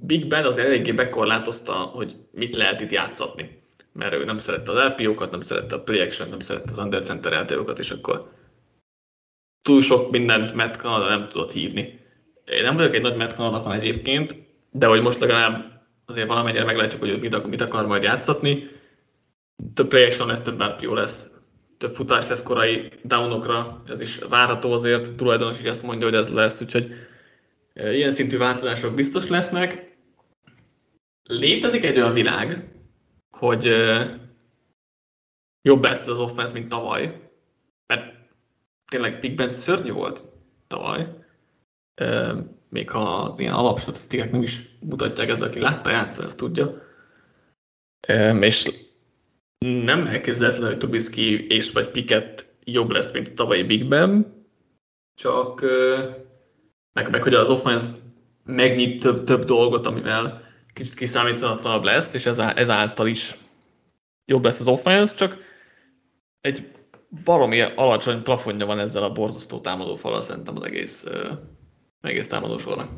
Big 0.00 0.26
Ben 0.26 0.44
az 0.44 0.58
eléggé 0.58 0.92
bekorlátozta, 0.92 1.72
hogy 1.72 2.16
mit 2.30 2.56
lehet 2.56 2.80
itt 2.80 2.90
játszatni. 2.90 3.62
Mert 3.92 4.12
ő 4.12 4.24
nem 4.24 4.38
szerette 4.38 4.72
az 4.72 4.78
LPO-kat, 4.78 5.30
nem 5.30 5.40
szerette 5.40 5.74
a 5.74 5.82
play 5.82 6.08
nem 6.18 6.38
szerette 6.38 6.72
az 6.72 6.78
under 6.78 7.02
center 7.02 7.32
játékokat, 7.32 7.78
és 7.78 7.90
akkor 7.90 8.32
túl 9.62 9.82
sok 9.82 10.10
mindent 10.10 10.54
Matt 10.54 10.74
Canada 10.74 11.08
nem 11.08 11.28
tudott 11.28 11.52
hívni. 11.52 12.00
Én 12.44 12.62
nem 12.62 12.76
vagyok 12.76 12.94
egy 12.94 13.02
nagy 13.02 13.16
Matt 13.16 13.34
Canada 13.34 13.74
egyébként, 13.74 14.36
de 14.70 14.86
hogy 14.86 15.02
most 15.02 15.18
legalább 15.18 15.82
azért 16.04 16.26
valamennyire 16.26 16.64
meglátjuk, 16.64 17.00
hogy 17.00 17.10
ő 17.10 17.16
mit, 17.18 17.46
mit 17.46 17.60
akar 17.60 17.86
majd 17.86 18.02
játszatni. 18.02 18.70
Több 19.74 19.88
play 19.88 20.10
lesz, 20.18 20.42
több 20.42 20.62
RPO 20.62 20.94
lesz, 20.94 21.30
több 21.78 21.94
futás 21.94 22.28
lesz 22.28 22.42
korai 22.42 22.92
downokra, 23.02 23.82
ez 23.86 24.00
is 24.00 24.18
várható 24.18 24.72
azért, 24.72 25.14
tulajdonos 25.14 25.58
is 25.58 25.64
ezt 25.64 25.82
mondja, 25.82 26.06
hogy 26.06 26.16
ez 26.16 26.32
lesz, 26.32 26.60
úgyhogy 26.60 26.94
Ilyen 27.74 28.10
szintű 28.10 28.36
változások 28.36 28.94
biztos 28.94 29.28
lesznek. 29.28 29.96
Létezik 31.22 31.84
egy 31.84 31.96
olyan 31.96 32.12
világ, 32.12 32.72
hogy 33.30 33.64
jobb 35.62 35.82
lesz 35.82 36.06
az 36.06 36.20
offense, 36.20 36.52
mint 36.52 36.68
tavaly, 36.68 37.30
mert 37.86 38.14
tényleg 38.90 39.18
Big 39.18 39.34
Ben 39.34 39.50
szörnyű 39.50 39.92
volt 39.92 40.24
tavaly, 40.66 41.08
még 42.68 42.90
ha 42.90 43.22
az 43.22 43.38
ilyen 43.38 43.54
alapstatisztikák 43.54 44.30
nem 44.30 44.42
is 44.42 44.76
mutatják 44.80 45.28
ezzel, 45.28 45.48
aki 45.48 45.60
látta 45.60 45.90
játszani, 45.90 46.26
azt 46.26 46.38
tudja. 46.38 46.82
És 48.40 48.70
nem 49.64 50.06
elképzelhetlen, 50.06 50.68
hogy 50.68 50.78
Trubisky 50.78 51.46
és 51.46 51.72
vagy 51.72 51.90
Pickett 51.90 52.44
jobb 52.64 52.90
lesz, 52.90 53.12
mint 53.12 53.28
a 53.28 53.34
tavalyi 53.34 53.62
Big 53.62 53.88
Ben, 53.88 54.44
csak 55.14 55.60
meg, 56.92 57.10
meg 57.10 57.22
hogy 57.22 57.34
az 57.34 57.50
offense 57.50 57.88
megnyit 58.44 59.00
több, 59.00 59.24
több 59.24 59.44
dolgot, 59.44 59.86
amivel 59.86 60.42
kicsit 60.72 60.94
kiszámíthatatlanabb 60.94 61.84
lesz, 61.84 62.14
és 62.14 62.26
ezáltal 62.26 63.06
is 63.06 63.36
jobb 64.24 64.44
lesz 64.44 64.60
az 64.60 64.68
offense, 64.68 65.14
csak 65.14 65.38
egy 66.40 66.72
baromi 67.24 67.60
alacsony 67.60 68.22
plafonja 68.22 68.66
van 68.66 68.78
ezzel 68.78 69.02
a 69.02 69.12
borzasztó 69.12 69.60
támadó 69.60 69.96
falal 69.96 70.22
szerintem 70.22 70.56
az 70.56 70.62
egész, 70.62 71.04
egész 72.00 72.28
támadó 72.28 72.58
sornak. 72.58 72.90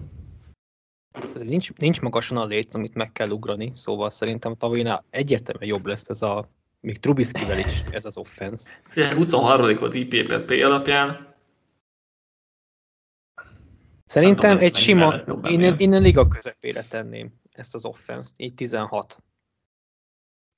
Nincs, 1.34 1.72
nincs 1.72 2.00
magasan 2.00 2.36
a 2.36 2.44
léc, 2.46 2.74
amit 2.74 2.94
meg 2.94 3.12
kell 3.12 3.30
ugrani, 3.30 3.72
szóval 3.74 4.10
szerintem 4.10 4.56
tavalyinál 4.56 5.04
egyértelműen 5.10 5.70
jobb 5.70 5.86
lesz 5.86 6.08
ez 6.08 6.22
a, 6.22 6.48
még 6.86 7.00
Trubisky-vel 7.00 7.58
is 7.58 7.82
ez 7.90 8.04
az 8.04 8.18
offense. 8.18 8.72
23. 9.14 9.76
volt 9.76 9.94
IP 9.94 10.26
per 10.26 10.44
P 10.44 10.50
alapján, 10.50 11.34
Szerintem 14.04 14.58
egy 14.58 14.74
sima, 14.74 15.14
én 15.76 15.92
a 15.92 15.98
liga 15.98 16.28
közepére 16.28 16.82
tenném 16.82 17.32
ezt 17.52 17.74
az 17.74 17.84
offense 17.84 18.30
így 18.36 18.54
16 18.54 19.22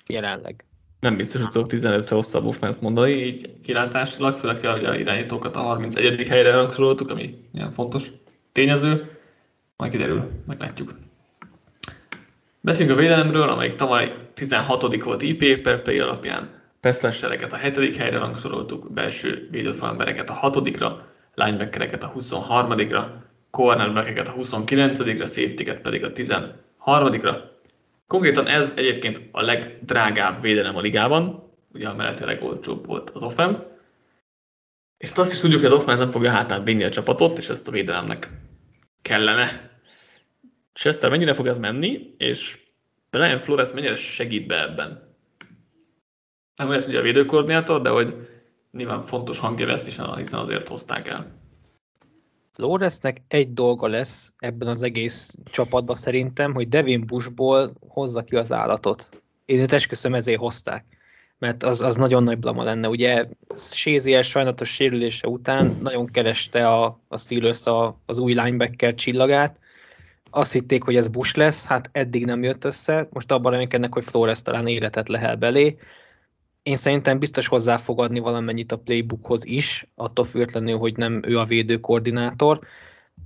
jelenleg. 0.07 0.65
Nem 1.01 1.17
biztos, 1.17 1.41
hogy 1.41 1.51
tudok 1.51 1.69
15 1.69 2.09
hosszabb 2.09 2.45
offense 2.45 2.79
mondani, 2.83 3.13
így 3.13 3.61
kilátásilag, 3.61 4.37
főleg 4.37 4.65
a 4.65 4.95
irányítókat 4.95 5.57
a 5.57 5.61
31. 5.61 6.29
helyre 6.29 6.55
rangsoroltuk, 6.55 7.11
ami 7.11 7.49
ilyen 7.53 7.73
fontos 7.73 8.11
tényező. 8.53 9.19
Majd 9.77 9.91
kiderül, 9.91 10.31
meglátjuk. 10.47 10.95
Beszéljünk 12.61 12.99
a 12.99 13.01
védelemről, 13.01 13.49
amelyik 13.49 13.75
tavaly 13.75 14.28
16. 14.39 15.03
volt 15.03 15.23
IP 15.23 15.63
per 15.63 15.83
play 15.83 15.99
alapján. 15.99 16.51
Peszlessereket 16.81 17.53
a 17.53 17.57
7. 17.57 17.97
helyre 17.97 18.19
rangsoroltuk, 18.19 18.93
belső 18.93 19.49
védőfalembereket 19.51 20.31
a 20.31 20.51
6-ra, 20.51 20.93
linebackereket 21.35 22.03
a 22.03 22.13
23-ra, 22.13 23.07
cornerback 23.51 24.29
a 24.29 24.35
29-re, 24.35 25.27
safety 25.27 25.71
pedig 25.83 26.05
a 26.05 26.13
13-ra. 26.13 27.37
Konkrétan 28.07 28.47
ez 28.47 28.73
egyébként 28.77 29.21
a 29.33 29.43
legdrágább 29.43 30.43
védelem 30.43 30.77
a 30.77 30.81
ligában, 30.81 31.53
ugye 31.73 31.89
a 31.89 31.95
mellett 31.95 32.21
a 32.21 32.27
legolcsóbb 32.27 32.87
volt 32.87 33.11
az 33.11 33.23
offense. 33.23 33.79
És 34.99 35.11
azt 35.15 35.33
is 35.33 35.41
tudjuk, 35.41 35.61
hogy 35.61 35.71
az 35.71 35.79
offense 35.79 36.03
nem 36.03 36.11
fogja 36.11 36.31
hátán 36.31 36.65
vinni 36.65 36.85
a 36.85 36.89
csapatot, 36.89 37.39
és 37.39 37.49
ezt 37.49 37.69
a 37.69 37.71
védelemnek 37.71 38.29
kellene. 39.03 39.71
Chester 40.73 41.11
mennyire 41.11 41.35
fog 41.35 41.47
ez 41.47 41.59
menni, 41.59 42.15
és 42.19 42.67
Brian 43.11 43.41
Flores 43.41 43.73
mennyire 43.73 43.97
segít 43.97 44.47
be 44.47 44.63
ebben? 44.63 45.17
Nem 46.57 46.71
lesz 46.71 46.87
ugye 46.87 46.99
a 46.99 47.03
védőkoordinátor, 47.03 47.81
de 47.81 47.89
hogy 47.89 48.29
nyilván 48.73 49.03
fontos 49.03 49.39
hangja 49.39 49.67
lesz, 49.67 49.85
hiszen 49.85 50.05
azért 50.31 50.69
hozták 50.69 51.09
el. 51.09 51.37
Floresnek 52.53 53.23
egy 53.29 53.53
dolga 53.53 53.87
lesz 53.87 54.33
ebben 54.39 54.69
az 54.69 54.83
egész 54.83 55.35
csapatban 55.45 55.97
szerintem, 55.97 56.55
hogy 56.55 56.69
Devin 56.69 57.07
Bushból 57.07 57.73
hozza 57.89 58.25
ki 58.25 58.37
az 58.37 58.53
állatot. 58.53 59.09
Én 59.45 59.61
őt 59.61 59.73
esküszöm, 59.73 60.15
ezért 60.15 60.39
hozták. 60.39 60.85
Mert 61.39 61.63
az, 61.63 61.83
az 61.83 61.97
nagyon 61.97 62.23
nagy 62.23 62.39
blama 62.39 62.63
lenne. 62.63 62.89
Ugye 62.89 63.27
Sézier 63.57 64.25
sajnálatos 64.25 64.69
sérülése 64.69 65.29
után 65.29 65.77
nagyon 65.81 66.07
kereste 66.07 66.69
a, 66.69 67.01
a 67.09 67.19
Steelers 67.19 67.67
a, 67.67 68.01
az 68.07 68.19
új 68.19 68.33
linebacker 68.33 68.95
csillagát, 68.95 69.59
azt 70.31 70.53
hitték, 70.53 70.83
hogy 70.83 70.97
ez 70.97 71.09
Bush 71.09 71.37
lesz, 71.37 71.67
hát 71.67 71.89
eddig 71.93 72.25
nem 72.25 72.43
jött 72.43 72.65
össze, 72.65 73.09
most 73.13 73.33
abban 73.33 73.53
reménykednek, 73.53 73.93
hogy 73.93 74.05
Flores 74.05 74.43
talán 74.43 74.67
életet 74.67 75.09
lehel 75.09 75.37
belé. 75.37 75.77
Én 76.63 76.77
szerintem 76.77 77.19
biztos 77.19 77.47
hozzá 77.47 77.77
fog 77.77 78.01
adni 78.01 78.19
valamennyit 78.19 78.73
a 78.73 78.79
playbookhoz 78.79 79.45
is, 79.45 79.89
attól 79.95 80.25
függetlenül, 80.25 80.79
hogy 80.79 80.97
nem 80.97 81.23
ő 81.27 81.39
a 81.39 81.45
védőkoordinátor, 81.45 82.61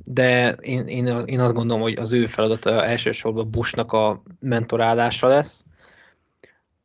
de 0.04 0.50
én, 0.52 0.86
én, 0.86 1.06
én 1.06 1.40
azt 1.40 1.52
gondolom, 1.52 1.82
hogy 1.82 1.98
az 1.98 2.12
ő 2.12 2.26
feladata 2.26 2.84
elsősorban 2.84 3.50
Bushnak 3.50 3.92
a 3.92 4.22
mentorálása 4.40 5.26
lesz. 5.26 5.64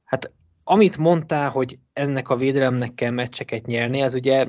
Hát 0.04 0.32
amit 0.64 0.98
mondtál, 0.98 1.50
hogy 1.50 1.78
ennek 1.94 2.30
a 2.30 2.36
védelemnek 2.36 2.94
kell 2.94 3.12
meccseket 3.12 3.66
nyerni, 3.66 4.02
ez 4.02 4.14
ugye 4.14 4.48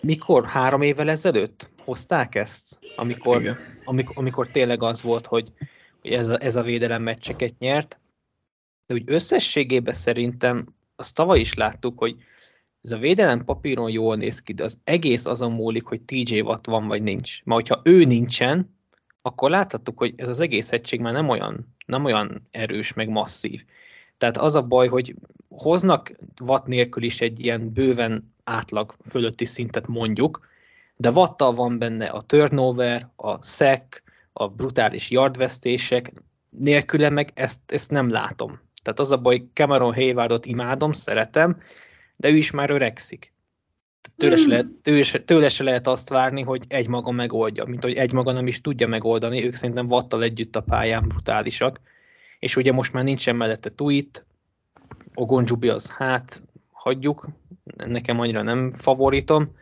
mikor? 0.00 0.46
Három 0.46 0.82
évvel 0.82 1.10
ezelőtt 1.10 1.70
hozták 1.84 2.34
ezt? 2.34 2.78
Amikor, 2.96 3.56
amikor, 3.84 4.18
amikor 4.18 4.48
tényleg 4.48 4.82
az 4.82 5.02
volt, 5.02 5.26
hogy, 5.26 5.52
hogy 6.00 6.12
ez, 6.12 6.28
a, 6.28 6.42
ez 6.42 6.56
a 6.56 6.62
védelem 6.62 7.02
meccseket 7.02 7.58
nyert. 7.58 7.98
De 8.86 8.94
úgy 8.94 9.02
összességében 9.06 9.94
szerintem 9.94 10.74
azt 10.96 11.14
tavaly 11.14 11.40
is 11.40 11.54
láttuk, 11.54 11.98
hogy 11.98 12.16
ez 12.82 12.90
a 12.90 12.98
védelem 12.98 13.44
papíron 13.44 13.90
jól 13.90 14.16
néz 14.16 14.42
ki, 14.42 14.52
de 14.52 14.64
az 14.64 14.78
egész 14.84 15.26
azon 15.26 15.52
múlik, 15.52 15.84
hogy 15.84 16.02
TJ 16.02 16.40
Watt 16.40 16.66
van 16.66 16.86
vagy 16.86 17.02
nincs. 17.02 17.44
Mert 17.44 17.60
hogyha 17.60 17.80
ő 17.84 18.04
nincsen, 18.04 18.76
akkor 19.22 19.50
láthattuk, 19.50 19.98
hogy 19.98 20.14
ez 20.16 20.28
az 20.28 20.40
egész 20.40 20.72
egység 20.72 21.00
már 21.00 21.12
nem 21.12 21.28
olyan, 21.28 21.74
nem 21.86 22.04
olyan 22.04 22.48
erős, 22.50 22.92
meg 22.92 23.08
masszív. 23.08 23.64
Tehát 24.18 24.38
az 24.38 24.54
a 24.54 24.62
baj, 24.62 24.88
hogy 24.88 25.14
hoznak 25.48 26.12
Watt 26.40 26.66
nélkül 26.66 27.02
is 27.02 27.20
egy 27.20 27.40
ilyen 27.40 27.72
bőven 27.72 28.34
átlag 28.44 28.96
fölötti 29.08 29.44
szintet 29.44 29.86
mondjuk, 29.86 30.46
de 30.96 31.10
vattal 31.10 31.52
van 31.54 31.78
benne 31.78 32.06
a 32.06 32.20
turnover, 32.20 33.08
a 33.16 33.42
sack, 33.42 34.02
a 34.32 34.48
brutális 34.48 35.10
yardvesztések, 35.10 36.12
nélküle 36.50 37.08
meg 37.08 37.30
ezt, 37.34 37.60
ezt 37.66 37.90
nem 37.90 38.10
látom. 38.10 38.60
Tehát 38.82 39.00
az 39.00 39.10
a 39.10 39.16
baj, 39.16 39.44
Cameron 39.52 39.94
Haywardot 39.94 40.46
imádom, 40.46 40.92
szeretem, 40.92 41.60
de 42.16 42.28
ő 42.28 42.36
is 42.36 42.50
már 42.50 42.70
öregszik. 42.70 43.32
Tőle 44.16 44.36
se, 44.36 44.42
hmm. 44.42 44.50
lehet, 44.50 44.66
tőle, 44.82 45.02
se, 45.02 45.24
tőle 45.24 45.48
se 45.48 45.64
lehet 45.64 45.86
azt 45.86 46.08
várni, 46.08 46.42
hogy 46.42 46.64
egy 46.68 46.88
maga 46.88 47.10
megoldja, 47.10 47.64
mint 47.64 47.82
hogy 47.82 47.94
egy 47.94 48.12
maga 48.12 48.32
nem 48.32 48.46
is 48.46 48.60
tudja 48.60 48.86
megoldani, 48.86 49.44
ők 49.44 49.54
szerintem 49.54 49.88
vattal 49.88 50.22
együtt 50.22 50.56
a 50.56 50.60
pályán 50.60 51.08
brutálisak. 51.08 51.80
És 52.38 52.56
ugye 52.56 52.72
most 52.72 52.92
már 52.92 53.04
nincsen 53.04 53.36
mellette 53.36 53.70
Tuit, 53.70 54.26
Ogonjubi 55.14 55.68
az 55.68 55.90
hát, 55.90 56.42
hagyjuk, 56.72 57.28
nekem 57.76 58.20
annyira 58.20 58.42
nem 58.42 58.70
favoritom. 58.70 59.56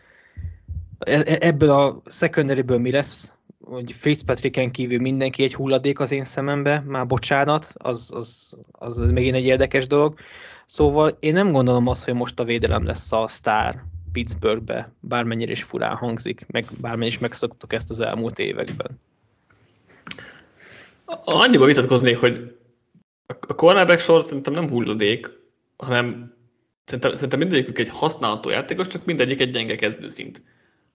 E, 1.04 1.22
e, 1.26 1.36
ebből 1.40 1.70
a 1.70 2.02
secondaryből 2.06 2.78
mi 2.78 2.90
lesz? 2.90 3.32
Hogy 3.64 3.92
Fitzpatricken 3.92 4.70
kívül 4.70 4.98
mindenki 4.98 5.42
egy 5.42 5.54
hulladék 5.54 6.00
az 6.00 6.10
én 6.10 6.24
szemembe, 6.24 6.82
már 6.86 7.06
bocsánat, 7.06 7.72
az, 7.74 8.10
az, 8.14 8.56
az 8.72 8.96
megint 8.96 9.34
egy 9.34 9.44
érdekes 9.44 9.86
dolog. 9.86 10.18
Szóval 10.66 11.16
én 11.20 11.32
nem 11.32 11.52
gondolom 11.52 11.86
azt, 11.86 12.04
hogy 12.04 12.14
most 12.14 12.40
a 12.40 12.44
védelem 12.44 12.84
lesz 12.84 13.12
a 13.12 13.26
sztár 13.26 13.82
Pittsburghbe, 14.12 14.92
bármennyire 15.00 15.50
is 15.50 15.62
furán 15.62 15.96
hangzik, 15.96 16.46
meg 16.48 16.64
bármennyire 16.80 17.14
is 17.14 17.18
megszoktuk 17.18 17.72
ezt 17.72 17.90
az 17.90 18.00
elmúlt 18.00 18.38
években. 18.38 19.00
Annyiba 21.24 21.64
vitatkoznék, 21.64 22.18
hogy 22.18 22.56
a 23.26 23.54
cornerback 23.54 24.00
sor 24.00 24.22
szerintem 24.22 24.52
nem 24.52 24.68
hulladék, 24.68 25.30
hanem 25.76 26.34
szerintem, 26.84 27.14
szerintem 27.14 27.38
mindegyikük 27.38 27.78
egy 27.78 27.88
használható 27.88 28.50
játékos, 28.50 28.88
csak 28.88 29.04
mindegyik 29.04 29.40
egy 29.40 29.50
gyenge 29.50 29.76
kezdőszint. 29.76 30.42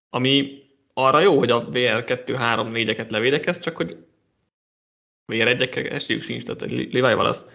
Ami 0.10 0.64
arra 0.94 1.20
jó, 1.20 1.38
hogy 1.38 1.52
a 1.52 1.66
VR 1.66 2.04
2-3-4-eket 2.06 3.12
levédekez, 3.12 3.60
csak 3.60 3.76
hogy 3.76 3.98
VR 5.26 5.48
1 5.48 5.62
esélyük 5.78 6.22
sincs, 6.24 6.44
tehát 6.44 6.62
Levi 6.72 7.14
Wallace, 7.14 7.46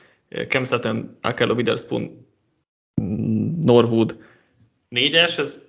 Cam 0.48 0.64
Sutton, 0.64 1.18
Akello 1.20 1.54
Witherspoon, 1.54 2.26
Norwood, 3.62 4.24
négyes, 4.88 5.38
ez 5.38 5.62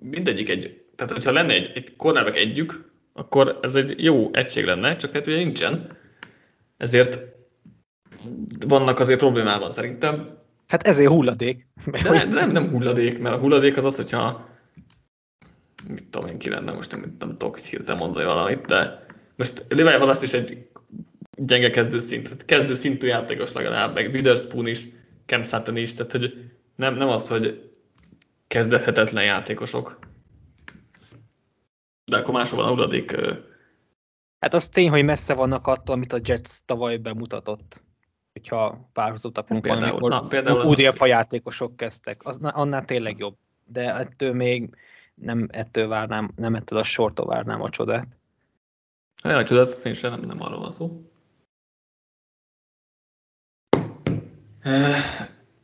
mindegyik 0.00 0.48
egy, 0.48 0.84
tehát 0.94 1.12
hogyha 1.12 1.32
lenne 1.32 1.52
egy, 1.52 1.70
egy 1.74 1.96
cornerback 1.96 2.36
együk, 2.36 2.90
akkor 3.12 3.58
ez 3.62 3.74
egy 3.74 4.04
jó 4.04 4.28
egység 4.32 4.64
lenne, 4.64 4.96
csak 4.96 5.12
hát 5.12 5.26
ugye 5.26 5.36
nincsen. 5.36 5.96
Ezért 6.76 7.20
vannak 8.66 9.00
azért 9.00 9.18
problémában 9.18 9.70
szerintem. 9.70 10.38
Hát 10.68 10.82
ezért 10.82 11.10
hulladék. 11.10 11.66
De, 11.90 12.00
de 12.02 12.24
nem, 12.24 12.50
nem 12.50 12.70
hulladék, 12.70 13.18
mert 13.18 13.34
a 13.34 13.38
hulladék 13.38 13.76
az 13.76 13.84
az, 13.84 13.96
hogyha 13.96 14.48
mit 15.88 16.04
tudom 16.04 16.28
én 16.28 16.38
ki 16.38 16.50
lenne, 16.50 16.72
most 16.72 16.90
nem, 16.90 17.16
nem 17.18 17.36
tudok 17.36 17.58
hirtelen 17.58 17.98
mondani 17.98 18.24
valamit, 18.24 18.66
de 18.66 19.06
most 19.36 19.64
Levi 19.68 20.04
azt 20.04 20.22
is 20.22 20.32
egy 20.32 20.68
gyenge 21.36 21.70
kezdőszint, 21.70 22.44
kezdőszintű 22.44 23.06
játékos 23.06 23.52
legalább, 23.52 23.94
meg 23.94 24.10
Witherspoon 24.12 24.66
is, 24.66 24.88
Cam 25.26 25.42
Sutton 25.42 25.76
is, 25.76 25.92
tehát 25.92 26.12
hogy 26.12 26.50
nem, 26.74 26.94
nem 26.94 27.08
az, 27.08 27.28
hogy 27.28 27.70
kezdhetetlen 28.46 29.24
játékosok. 29.24 29.98
De 32.04 32.16
akkor 32.16 32.34
máshol 32.34 32.58
van 32.58 32.66
a 32.66 32.70
hulladék. 32.70 33.16
Hát 34.38 34.54
az 34.54 34.68
tény, 34.68 34.90
hogy 34.90 35.04
messze 35.04 35.34
vannak 35.34 35.66
attól, 35.66 35.94
amit 35.94 36.12
a 36.12 36.20
Jets 36.24 36.58
tavaly 36.64 36.96
bemutatott. 36.96 37.84
Hogyha 38.32 38.90
párhuzot 38.92 39.38
akarunk 39.38 39.64
például, 39.64 39.90
amikor 39.90 40.10
na, 40.10 40.26
például 40.26 40.64
UDF 40.64 41.00
a 41.00 41.06
játékosok 41.06 41.76
kezdtek. 41.76 42.16
Az, 42.24 42.38
annál 42.42 42.84
tényleg 42.84 43.18
jobb. 43.18 43.36
De 43.64 43.94
ettől 43.94 44.32
még 44.32 44.76
nem 45.20 45.46
ettől 45.50 45.88
várnám, 45.88 46.30
nem 46.36 46.54
ettől 46.54 46.78
a 46.78 46.82
sortól 46.82 47.26
várnám 47.26 47.62
a 47.62 47.70
csodát. 47.70 48.06
Nem 49.22 49.36
a 49.36 49.44
csodát, 49.44 49.84
én 49.84 49.94
sem, 49.94 50.10
nem, 50.10 50.20
nem 50.20 50.42
arról 50.42 50.58
van 50.58 50.70
szó. 50.70 51.10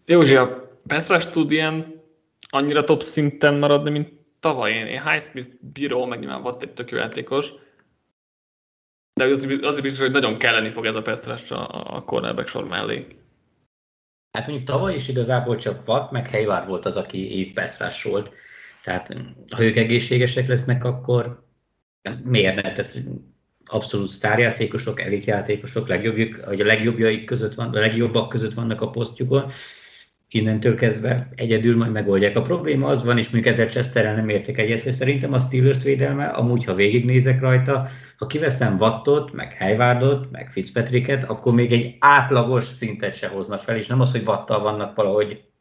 Józsi, 0.07 0.37
a 0.37 0.71
Pestrás 0.87 1.27
tud 1.27 1.51
ilyen 1.51 2.03
annyira 2.49 2.85
top 2.85 3.03
szinten 3.03 3.55
maradni, 3.55 3.91
mint 3.91 4.13
tavaly. 4.41 4.73
Én, 4.73 4.87
én 4.87 5.09
Highsmith 5.09 5.49
bíró, 5.61 6.05
meg 6.05 6.19
nyilván 6.19 6.43
volt 6.43 6.63
egy 6.63 6.73
tök 6.73 6.91
jó 6.91 6.97
játékos, 6.99 7.53
de 9.15 9.25
az, 9.25 9.47
az 9.63 9.81
biztos, 9.81 10.01
hogy 10.01 10.11
nagyon 10.11 10.39
kelleni 10.39 10.71
fog 10.71 10.87
ez 10.87 10.95
a 10.95 11.03
Pestrás 11.03 11.51
a, 11.51 11.95
a 11.97 12.05
cornerback 12.05 12.49
sor 12.49 12.65
mellé. 12.65 13.07
Hát 14.33 14.47
mondjuk 14.47 14.69
tavaly 14.69 14.95
is 14.95 15.09
igazából 15.09 15.57
csak 15.57 15.89
Watt, 15.89 16.11
meg 16.11 16.31
Hayward 16.31 16.69
volt 16.69 16.87
az, 16.87 16.97
aki 16.97 17.39
év 17.39 17.53
Pestrás 17.53 18.03
volt. 18.03 18.33
Tehát 18.83 19.17
ha 19.51 19.63
ők 19.63 19.77
egészségesek 19.77 20.47
lesznek, 20.47 20.85
akkor 20.85 21.47
miért 22.25 22.55
ne? 22.55 22.73
Tehát 22.73 23.03
abszolút 23.65 24.09
sztárjátékosok, 24.09 25.01
elitjátékosok, 25.01 25.89
legjobbjuk, 25.89 26.45
vagy 26.45 26.61
a 26.61 26.65
legjobbjaik 26.65 27.25
között 27.25 27.55
van, 27.55 27.75
a 27.75 27.81
legjobbak 27.81 28.29
között 28.29 28.55
vannak 28.55 28.81
a 28.81 28.91
posztjukon, 28.91 29.53
innentől 30.35 30.75
kezdve 30.75 31.29
egyedül 31.35 31.77
majd 31.77 31.93
megoldják. 31.93 32.37
A 32.37 32.43
probléma 32.43 32.89
az 32.89 33.05
van, 33.05 33.19
és 33.19 33.31
mondjuk 33.31 33.55
ezzel 33.55 33.69
Chesterrel 33.69 34.15
nem 34.15 34.29
értek 34.29 34.59
egyet, 34.59 34.83
hogy 34.83 34.93
szerintem 34.93 35.33
a 35.33 35.39
Steelers 35.39 35.83
védelme, 35.83 36.27
amúgy 36.27 36.65
ha 36.65 36.75
végignézek 36.75 37.41
rajta, 37.41 37.89
ha 38.17 38.27
kiveszem 38.27 38.77
Wattot, 38.79 39.33
meg 39.33 39.57
Haywardot, 39.59 40.31
meg 40.31 40.53
Fitzpatricket, 40.53 41.25
akkor 41.25 41.55
még 41.55 41.73
egy 41.73 41.97
átlagos 41.99 42.65
szintet 42.65 43.15
se 43.15 43.29
hoznak 43.29 43.61
fel, 43.61 43.77
és 43.77 43.87
nem 43.87 44.01
az, 44.01 44.11
hogy 44.11 44.27
Wattal 44.27 44.61
vannak 44.61 44.97
valahogy 44.97 45.52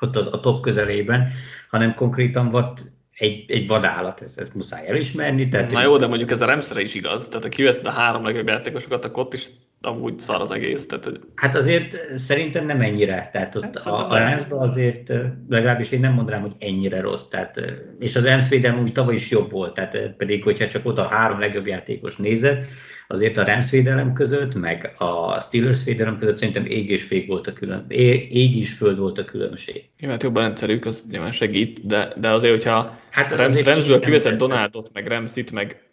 ott 0.00 0.16
a 0.16 0.40
top 0.40 0.62
közelében, 0.62 1.32
hanem 1.70 1.94
konkrétan 1.94 2.46
Watt 2.46 2.82
egy, 3.12 3.44
egy 3.50 3.66
vadállat, 3.66 4.20
ezt, 4.20 4.38
ezt 4.38 4.54
muszáj 4.54 4.88
elismerni. 4.88 5.48
Tehát, 5.48 5.70
Na 5.70 5.82
jó, 5.82 5.96
de 5.96 6.06
mondjuk 6.06 6.30
ez 6.30 6.40
a 6.40 6.46
Remszre 6.46 6.80
is 6.80 6.94
igaz, 6.94 7.28
tehát 7.28 7.42
ha 7.42 7.48
kiveszed 7.48 7.86
a 7.86 7.90
három 7.90 8.24
legjobb 8.24 8.46
játékosokat, 8.46 9.04
akkor 9.04 9.24
ott 9.24 9.34
is 9.34 9.46
amúgy 9.80 10.18
szar 10.18 10.40
az 10.40 10.50
egész. 10.50 10.86
Tehát, 10.86 11.04
hogy... 11.04 11.20
Hát 11.34 11.54
azért 11.54 12.18
szerintem 12.18 12.66
nem 12.66 12.80
ennyire. 12.80 13.28
Tehát 13.32 13.54
ott 13.54 13.62
hát, 13.62 13.86
a, 13.86 14.10
a 14.10 14.18
Ramsben 14.18 14.58
azért 14.58 15.12
legalábbis 15.48 15.90
én 15.90 16.00
nem 16.00 16.12
mondanám, 16.12 16.40
hogy 16.40 16.54
ennyire 16.58 17.00
rossz. 17.00 17.26
Tehát, 17.26 17.60
és 17.98 18.16
az 18.16 18.24
Rams 18.24 18.48
védelem 18.48 18.82
úgy 18.82 18.92
tavaly 18.92 19.14
is 19.14 19.30
jobb 19.30 19.50
volt, 19.50 19.74
tehát 19.74 20.14
pedig 20.16 20.42
hogyha 20.42 20.66
csak 20.66 20.86
ott 20.86 20.98
a 20.98 21.08
három 21.08 21.38
legjobb 21.38 21.66
játékos 21.66 22.16
nézett, 22.16 22.64
azért 23.08 23.36
a 23.36 23.44
Rams 23.44 23.70
védelem 23.70 24.12
között, 24.12 24.54
meg 24.54 24.92
a 24.98 25.40
Steelers 25.40 25.84
védelem 25.84 26.18
között 26.18 26.36
szerintem 26.36 26.66
ég 26.66 26.90
és 26.90 27.02
fék 27.02 27.26
volt 27.26 27.46
a 27.46 27.52
külön, 27.52 27.84
ég 27.88 28.56
és 28.56 28.72
föld 28.72 28.98
volt 28.98 29.18
a 29.18 29.24
különbség. 29.24 29.84
Jó, 29.98 30.08
hát 30.08 30.22
jobban 30.22 30.44
egyszerűk, 30.44 30.84
az 30.84 31.06
nyilván 31.10 31.30
segít, 31.30 31.86
de, 31.86 32.12
de 32.16 32.30
azért, 32.30 32.52
hogyha 32.52 32.94
hát 33.10 33.36
Rams, 33.36 33.64
Ramsből 33.64 34.00
kiveszed 34.00 34.38
Donatot, 34.38 34.90
meg 34.92 35.06
Ramsit, 35.06 35.52
meg 35.52 35.89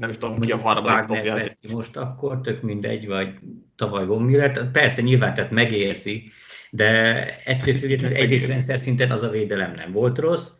nem 0.00 0.10
is 0.10 0.18
tudom, 0.18 0.40
ki 0.40 0.52
a 0.52 0.56
harmadik 0.56 1.16
dobját. 1.16 1.58
Most 1.72 1.96
akkor 1.96 2.40
tök 2.40 2.62
mindegy, 2.62 3.06
vagy 3.06 3.34
tavaly 3.76 4.06
von 4.06 4.22
Miller. 4.22 4.70
Persze 4.70 5.02
nyilván, 5.02 5.34
tehát 5.34 5.50
megérzi, 5.50 6.30
de 6.70 7.24
ettől 7.44 7.74
függetlenül 7.74 8.16
egész 8.16 8.46
rendszer 8.46 8.78
szinten 8.78 9.10
az 9.10 9.22
a 9.22 9.30
védelem 9.30 9.72
nem 9.74 9.92
volt 9.92 10.18
rossz, 10.18 10.50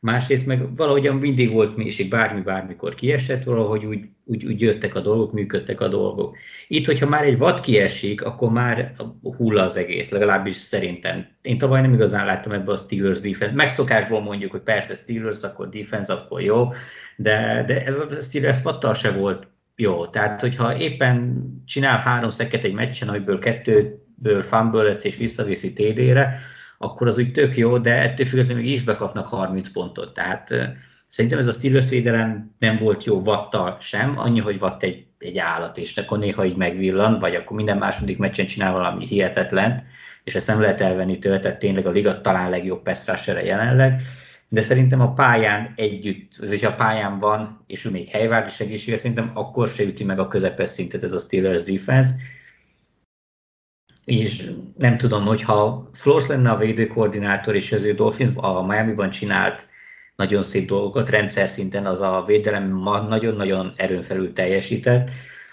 másrészt 0.00 0.46
meg 0.46 0.76
valahogyan 0.76 1.16
mindig 1.16 1.50
volt 1.50 1.76
mélység, 1.76 2.10
bármi 2.10 2.40
bármikor 2.40 2.94
kiesett, 2.94 3.44
valahogy 3.44 3.84
úgy, 3.84 4.04
úgy, 4.24 4.44
úgy 4.44 4.60
jöttek 4.60 4.94
a 4.94 5.00
dolgok, 5.00 5.32
működtek 5.32 5.80
a 5.80 5.88
dolgok. 5.88 6.36
Itt, 6.68 6.86
hogyha 6.86 7.08
már 7.08 7.24
egy 7.24 7.38
vad 7.38 7.60
kiesik, 7.60 8.22
akkor 8.22 8.50
már 8.50 8.94
hull 9.36 9.58
az 9.58 9.76
egész, 9.76 10.10
legalábbis 10.10 10.56
szerintem. 10.56 11.26
Én 11.42 11.58
tavaly 11.58 11.80
nem 11.80 11.92
igazán 11.92 12.26
láttam 12.26 12.52
ebbe 12.52 12.72
a 12.72 12.76
Steelers 12.76 13.20
defense. 13.20 13.54
Megszokásból 13.54 14.20
mondjuk, 14.20 14.50
hogy 14.50 14.60
persze 14.60 14.94
Steelers, 14.94 15.42
akkor 15.42 15.68
defense, 15.68 16.12
akkor 16.12 16.40
jó, 16.40 16.68
de, 17.16 17.64
de 17.66 17.84
ez 17.84 17.98
a 17.98 18.20
Steelers 18.20 18.62
vattal 18.62 18.94
se 18.94 19.10
volt 19.10 19.46
jó. 19.76 20.06
Tehát, 20.06 20.40
hogyha 20.40 20.76
éppen 20.76 21.44
csinál 21.66 21.98
három 21.98 22.30
szeket 22.30 22.64
egy 22.64 22.74
meccsen, 22.74 23.08
amiből 23.08 23.38
kettőből 23.38 24.42
fumble 24.42 24.82
lesz 24.82 25.04
és 25.04 25.16
visszaviszi 25.16 25.72
TD-re, 25.72 26.40
akkor 26.82 27.06
az 27.06 27.18
úgy 27.18 27.32
tök 27.32 27.56
jó, 27.56 27.78
de 27.78 27.94
ettől 27.94 28.26
függetlenül 28.26 28.64
is 28.64 28.82
bekapnak 28.82 29.26
30 29.26 29.68
pontot. 29.68 30.14
Tehát 30.14 30.54
szerintem 31.06 31.38
ez 31.38 31.46
a 31.46 31.52
Steelers 31.52 31.88
védelem 31.88 32.54
nem 32.58 32.76
volt 32.76 33.04
jó 33.04 33.22
vattal 33.22 33.76
sem, 33.80 34.18
annyi, 34.18 34.40
hogy 34.40 34.58
vatt 34.58 34.82
egy, 34.82 35.04
egy 35.18 35.38
állat, 35.38 35.78
és 35.78 35.96
akkor 35.96 36.18
néha 36.18 36.44
így 36.44 36.56
megvillan, 36.56 37.18
vagy 37.18 37.34
akkor 37.34 37.56
minden 37.56 37.76
második 37.78 38.18
meccsen 38.18 38.46
csinál 38.46 38.72
valami 38.72 39.06
hihetetlen, 39.06 39.86
és 40.24 40.34
ezt 40.34 40.46
nem 40.46 40.60
lehet 40.60 40.80
elvenni 40.80 41.18
tőle, 41.18 41.38
tehát 41.38 41.58
tényleg 41.58 41.86
a 41.86 41.90
liga 41.90 42.20
talán 42.20 42.50
legjobb 42.50 42.82
pass 42.82 43.26
jelenleg, 43.26 44.02
de 44.48 44.60
szerintem 44.60 45.00
a 45.00 45.12
pályán 45.12 45.72
együtt, 45.76 46.36
hogyha 46.48 46.70
a 46.70 46.74
pályán 46.74 47.18
van, 47.18 47.64
és 47.66 47.84
ő 47.84 47.90
még 47.90 48.08
helyvárdi 48.08 48.50
segítsége, 48.50 48.96
szerintem 48.96 49.30
akkor 49.34 49.68
se 49.68 49.82
üti 49.82 50.04
meg 50.04 50.18
a 50.18 50.28
közepes 50.28 50.68
szintet 50.68 51.02
ez 51.02 51.12
a 51.12 51.18
Steelers 51.18 51.62
defense, 51.62 52.14
és 54.10 54.50
nem 54.78 54.98
tudom, 54.98 55.24
hogyha 55.24 55.90
Flores 55.92 56.26
lenne 56.26 56.50
a 56.50 56.56
védőkoordinátor, 56.56 57.54
és 57.54 57.72
az 57.72 57.84
ő 57.84 57.94
Dolphins 57.94 58.30
a 58.34 58.66
Miami-ban 58.66 59.10
csinált 59.10 59.68
nagyon 60.16 60.42
szép 60.42 60.68
dolgokat, 60.68 61.10
rendszer 61.10 61.48
szinten 61.48 61.86
az 61.86 62.00
a 62.00 62.24
védelem 62.26 62.70
ma 62.70 63.00
nagyon-nagyon 63.00 63.72
erőn 63.76 64.02
felül 64.02 64.32
teljesített, 64.32 65.10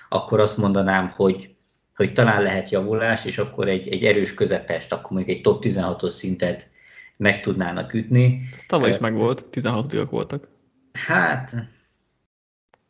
akkor 0.09 0.39
azt 0.39 0.57
mondanám, 0.57 1.13
hogy, 1.15 1.49
hogy 1.95 2.13
talán 2.13 2.41
lehet 2.41 2.69
javulás, 2.69 3.25
és 3.25 3.37
akkor 3.37 3.67
egy, 3.67 3.87
egy 3.87 4.03
erős 4.03 4.33
közepest, 4.33 4.93
akkor 4.93 5.11
mondjuk 5.11 5.35
egy 5.35 5.41
top 5.41 5.63
16-os 5.65 6.09
szintet 6.09 6.69
meg 7.17 7.41
tudnának 7.41 7.93
ütni. 7.93 8.41
Ez 8.55 8.63
tavaly 8.65 8.89
is 8.89 8.97
meg 8.97 9.15
volt, 9.15 9.45
16 9.45 10.09
voltak. 10.09 10.47
Hát, 10.91 11.55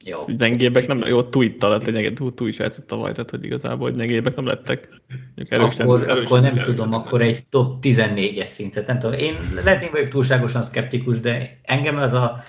jó. 0.07 0.25
Gyengébbek 0.27 0.87
nem, 0.87 1.03
jó, 1.05 1.23
Tuittal 1.23 1.69
lett 1.69 1.85
lényeged, 1.85 2.17
Tui 2.35 2.47
is 2.47 2.59
játszott 2.59 2.87
tavaly, 2.87 3.11
tehát 3.11 3.29
hogy 3.29 3.43
igazából 3.43 3.89
hogy 3.89 3.97
gyengébbek 3.97 4.35
nem 4.35 4.45
lettek. 4.45 4.89
Erősen, 5.35 5.85
akkor, 5.85 6.01
erősen, 6.01 6.25
akkor 6.25 6.41
nem 6.41 6.51
erősen 6.51 6.75
tudom, 6.75 6.93
akkor 6.93 7.21
egy 7.21 7.45
top 7.49 7.77
14-es 7.81 8.45
szintet, 8.45 8.87
nem 8.87 8.99
tudom. 8.99 9.19
Én 9.19 9.35
lehetnék 9.63 9.91
vagyok 9.91 10.09
túlságosan 10.09 10.61
szkeptikus, 10.61 11.19
de 11.19 11.59
engem 11.63 11.97
az 11.97 12.13
a 12.13 12.43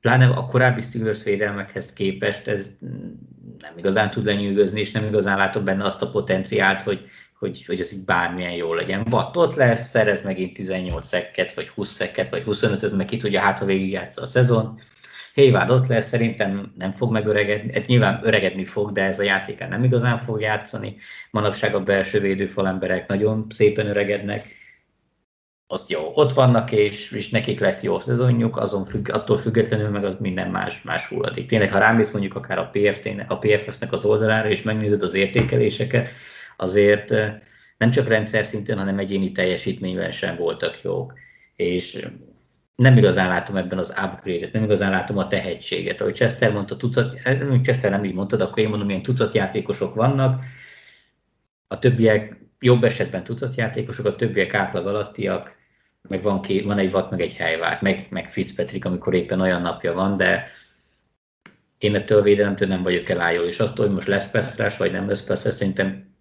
pláne 0.00 0.26
a 0.26 0.46
korábbi 0.46 0.80
Steelers 0.80 1.24
védelmekhez 1.24 1.92
képest 1.92 2.48
ez 2.48 2.76
nem 3.58 3.72
igazán 3.76 4.10
tud 4.10 4.24
lenyűgözni, 4.24 4.80
és 4.80 4.90
nem 4.90 5.04
igazán 5.04 5.38
látom 5.38 5.64
benne 5.64 5.84
azt 5.84 6.02
a 6.02 6.10
potenciált, 6.10 6.82
hogy, 6.82 7.00
hogy, 7.38 7.64
hogy 7.64 7.80
ez 7.80 7.92
így 7.92 8.04
bármilyen 8.04 8.52
jó 8.52 8.74
legyen. 8.74 9.06
Watt 9.10 9.36
ott 9.36 9.54
lesz, 9.54 9.88
szerez 9.88 10.22
megint 10.22 10.54
18 10.54 11.06
szekket, 11.06 11.54
vagy 11.54 11.68
20 11.68 11.90
szekket, 11.90 12.28
vagy 12.28 12.42
25-öt, 12.46 12.96
meg 12.96 13.06
ki 13.06 13.16
tudja, 13.16 13.40
hát 13.40 13.58
ha 13.58 13.64
végigjátsza 13.64 14.22
a 14.22 14.26
szezon 14.26 14.80
Hayward 15.34 15.70
ott 15.70 15.86
lesz, 15.86 16.06
szerintem 16.06 16.72
nem 16.78 16.92
fog 16.92 17.12
megöregedni, 17.12 17.72
hát 17.72 17.86
nyilván 17.86 18.20
öregedni 18.22 18.64
fog, 18.64 18.92
de 18.92 19.02
ez 19.02 19.18
a 19.18 19.22
játékán 19.22 19.68
nem 19.68 19.84
igazán 19.84 20.18
fog 20.18 20.40
játszani. 20.40 20.96
Manapság 21.30 21.74
a 21.74 21.82
belső 21.82 22.20
védőfal 22.20 22.66
emberek 22.66 23.08
nagyon 23.08 23.46
szépen 23.48 23.86
öregednek, 23.86 24.60
azt 25.72 25.90
jó, 25.90 26.12
ott 26.14 26.32
vannak, 26.32 26.72
és, 26.72 27.10
és 27.10 27.30
nekik 27.30 27.60
lesz 27.60 27.82
jó 27.82 28.00
szezonjuk, 28.00 28.56
azon 28.56 28.84
függ, 28.84 29.10
attól 29.10 29.38
függetlenül 29.38 29.88
meg 29.88 30.04
az 30.04 30.16
minden 30.18 30.50
más, 30.50 30.82
más 30.82 31.06
hulladik. 31.06 31.46
Tényleg, 31.46 31.72
ha 31.72 31.78
rámész 31.78 32.10
mondjuk 32.10 32.34
akár 32.34 32.58
a, 32.58 32.70
PFT, 32.72 33.10
a 33.28 33.38
PFF-nek 33.38 33.92
az 33.92 34.04
oldalára, 34.04 34.48
és 34.48 34.62
megnézed 34.62 35.02
az 35.02 35.14
értékeléseket, 35.14 36.08
azért 36.56 37.10
eh, 37.10 37.34
nem 37.78 37.90
csak 37.90 38.08
rendszer 38.08 38.44
szinten, 38.44 38.78
hanem 38.78 38.98
egyéni 38.98 39.32
teljesítményben 39.32 40.10
sem 40.10 40.36
voltak 40.36 40.80
jók. 40.82 41.14
És 41.56 42.06
nem 42.74 42.96
igazán 42.96 43.28
látom 43.28 43.56
ebben 43.56 43.78
az 43.78 43.94
upgrade-et, 44.04 44.52
nem 44.52 44.64
igazán 44.64 44.90
látom 44.90 45.18
a 45.18 45.28
tehetséget. 45.28 46.00
Ahogy 46.00 46.14
Chester 46.14 46.52
mondta, 46.52 46.76
tucat, 46.76 47.20
Chester 47.62 47.90
nem 47.90 48.04
így 48.04 48.14
mondtad, 48.14 48.40
akkor 48.40 48.58
én 48.58 48.68
mondom, 48.68 48.88
ilyen 48.88 49.02
tucatjátékosok 49.02 49.94
vannak, 49.94 50.42
a 51.66 51.78
többiek 51.78 52.36
jobb 52.60 52.84
esetben 52.84 53.24
tucatjátékosok, 53.24 54.06
a 54.06 54.16
többiek 54.16 54.54
átlag 54.54 54.86
alattiak, 54.86 55.54
meg 56.08 56.22
van, 56.22 56.42
ki, 56.42 56.62
van 56.62 56.78
egy 56.78 56.90
vat, 56.90 57.10
meg 57.10 57.20
egy 57.20 57.34
helyvált, 57.34 57.80
meg, 57.80 58.06
meg 58.10 58.28
Fitzpatrick, 58.28 58.84
amikor 58.84 59.14
éppen 59.14 59.40
olyan 59.40 59.62
napja 59.62 59.92
van, 59.92 60.16
de 60.16 60.50
én 61.78 61.94
ettől 61.94 62.22
védelemtől 62.22 62.68
nem 62.68 62.82
vagyok 62.82 63.08
elájul, 63.08 63.44
és 63.44 63.60
attól, 63.60 63.86
hogy 63.86 63.94
most 63.94 64.06
lesz 64.06 64.30
pesztrás, 64.30 64.76
vagy 64.76 64.92
nem 64.92 65.08
lesz 65.08 65.24
pesztrás, 65.24 65.54
szerintem 65.54 66.14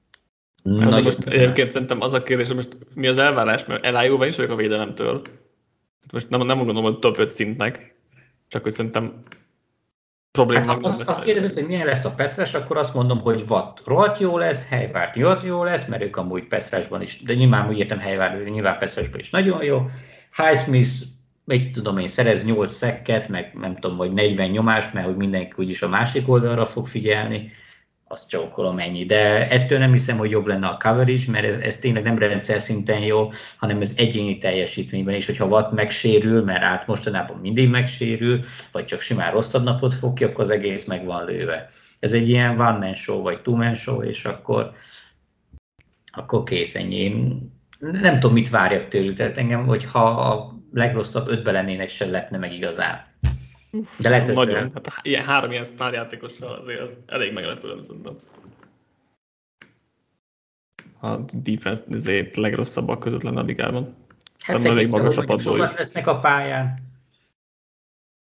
nagyon... 0.63 1.03
Most 1.03 1.25
egyébként 1.25 1.69
szerintem 1.69 2.01
az 2.01 2.13
a 2.13 2.23
kérdés, 2.23 2.47
hogy 2.47 2.55
most 2.55 2.77
mi 2.95 3.07
az 3.07 3.19
elvárás, 3.19 3.65
mert 3.65 3.85
elájulva 3.85 4.25
is 4.25 4.35
vagyok 4.35 4.51
a 4.51 4.55
védelemtől. 4.55 5.21
Most 6.11 6.29
nem, 6.29 6.45
nem 6.45 6.57
gondolom, 6.57 6.83
hogy 6.83 6.99
top 6.99 7.17
5 7.17 7.29
szintnek, 7.29 7.95
csak 8.47 8.63
hogy 8.63 8.71
szerintem 8.71 9.23
probléma 10.31 10.67
hát, 10.67 10.83
azt, 10.83 11.09
azt 11.09 11.23
kérdezed, 11.23 11.53
hogy 11.53 11.67
milyen 11.67 11.85
lesz 11.85 12.05
a 12.05 12.13
Peszres, 12.15 12.53
akkor 12.53 12.77
azt 12.77 12.93
mondom, 12.93 13.19
hogy 13.19 13.43
Watt 13.47 13.81
rohadt 13.85 14.19
jó 14.19 14.37
lesz, 14.37 14.69
Helyvárt 14.69 15.15
rohadt 15.15 15.43
jó 15.43 15.63
lesz, 15.63 15.85
mert 15.85 16.03
ők 16.03 16.17
amúgy 16.17 16.47
Peszresban 16.47 17.01
is, 17.01 17.21
de 17.21 17.33
nyilván 17.33 17.69
úgy 17.69 17.77
értem 17.77 17.99
Helyvárt, 17.99 18.49
nyilván 18.49 18.77
Peszresben 18.77 19.19
is 19.19 19.29
nagyon 19.29 19.63
jó. 19.63 19.89
Highsmith, 20.35 20.91
mit 21.43 21.71
tudom 21.71 21.97
én, 21.97 22.07
szerez 22.07 22.45
8 22.45 22.73
szekket, 22.73 23.27
meg 23.27 23.51
nem 23.53 23.75
tudom, 23.75 23.97
vagy 23.97 24.13
40 24.13 24.49
nyomást, 24.49 24.93
mert 24.93 25.05
hogy 25.05 25.15
mindenki 25.15 25.53
úgyis 25.55 25.81
a 25.81 25.87
másik 25.89 26.29
oldalra 26.29 26.65
fog 26.65 26.87
figyelni 26.87 27.51
azt 28.11 28.29
csókolom 28.29 28.79
ennyi. 28.79 29.05
De 29.05 29.49
ettől 29.49 29.79
nem 29.79 29.91
hiszem, 29.91 30.17
hogy 30.17 30.29
jobb 30.29 30.45
lenne 30.45 30.67
a 30.67 30.77
coverage, 30.77 31.31
mert 31.31 31.45
ez, 31.45 31.55
ez 31.55 31.77
tényleg 31.77 32.03
nem 32.03 32.17
rendszer 32.17 32.61
szinten 32.61 32.99
jó, 32.99 33.31
hanem 33.57 33.81
ez 33.81 33.93
egyéni 33.95 34.37
teljesítményben 34.37 35.15
is, 35.15 35.25
hogyha 35.25 35.45
Watt 35.45 35.71
megsérül, 35.71 36.43
mert 36.43 36.63
át 36.63 36.87
mostanában 36.87 37.37
mindig 37.37 37.69
megsérül, 37.69 38.43
vagy 38.71 38.85
csak 38.85 39.01
simán 39.01 39.31
rosszabb 39.31 39.63
napot 39.63 39.93
fog 39.93 40.13
ki, 40.13 40.23
akkor 40.23 40.43
az 40.43 40.49
egész 40.49 40.85
meg 40.85 41.05
van 41.05 41.25
lőve. 41.25 41.69
Ez 41.99 42.13
egy 42.13 42.29
ilyen 42.29 42.59
one 42.59 42.77
man 42.77 42.95
show, 42.95 43.21
vagy 43.21 43.41
two 43.41 43.55
man 43.55 43.75
show, 43.75 44.03
és 44.03 44.25
akkor, 44.25 44.71
akkor 46.11 46.43
kész 46.43 46.75
ennyi. 46.75 46.95
Én 46.95 47.51
nem 47.79 48.19
tudom, 48.19 48.33
mit 48.33 48.49
várjak 48.49 48.87
tőlük, 48.87 49.15
tehát 49.15 49.37
engem, 49.37 49.65
hogyha 49.65 50.09
a 50.09 50.55
legrosszabb 50.73 51.27
ötbe 51.27 51.51
lennének, 51.51 51.89
se 51.89 52.05
lepne 52.05 52.37
meg 52.37 52.53
igazán. 52.53 53.10
De 53.99 54.09
lehet 54.09 54.27
ez 54.27 54.35
Nagyon, 54.35 54.71
hát 54.73 54.93
ilyen, 55.01 55.23
három 55.23 55.51
ilyen 55.51 55.63
sztárjátékossal 55.63 56.53
azért 56.53 56.81
az 56.81 56.97
elég 57.05 57.33
meglepő 57.33 57.81
szerintem. 57.81 58.17
A 60.99 61.17
defense 61.33 61.83
azért 61.91 62.35
legrosszabbak 62.35 62.99
között 62.99 63.21
lenne 63.21 63.39
a 63.39 63.43
ligában. 63.43 63.95
Hát 64.39 64.65
elég 64.65 64.87
magas 64.87 65.17
a 65.17 65.23
padlójuk. 65.23 65.77
lesznek 65.77 66.07
a 66.07 66.19
pályán. 66.19 66.77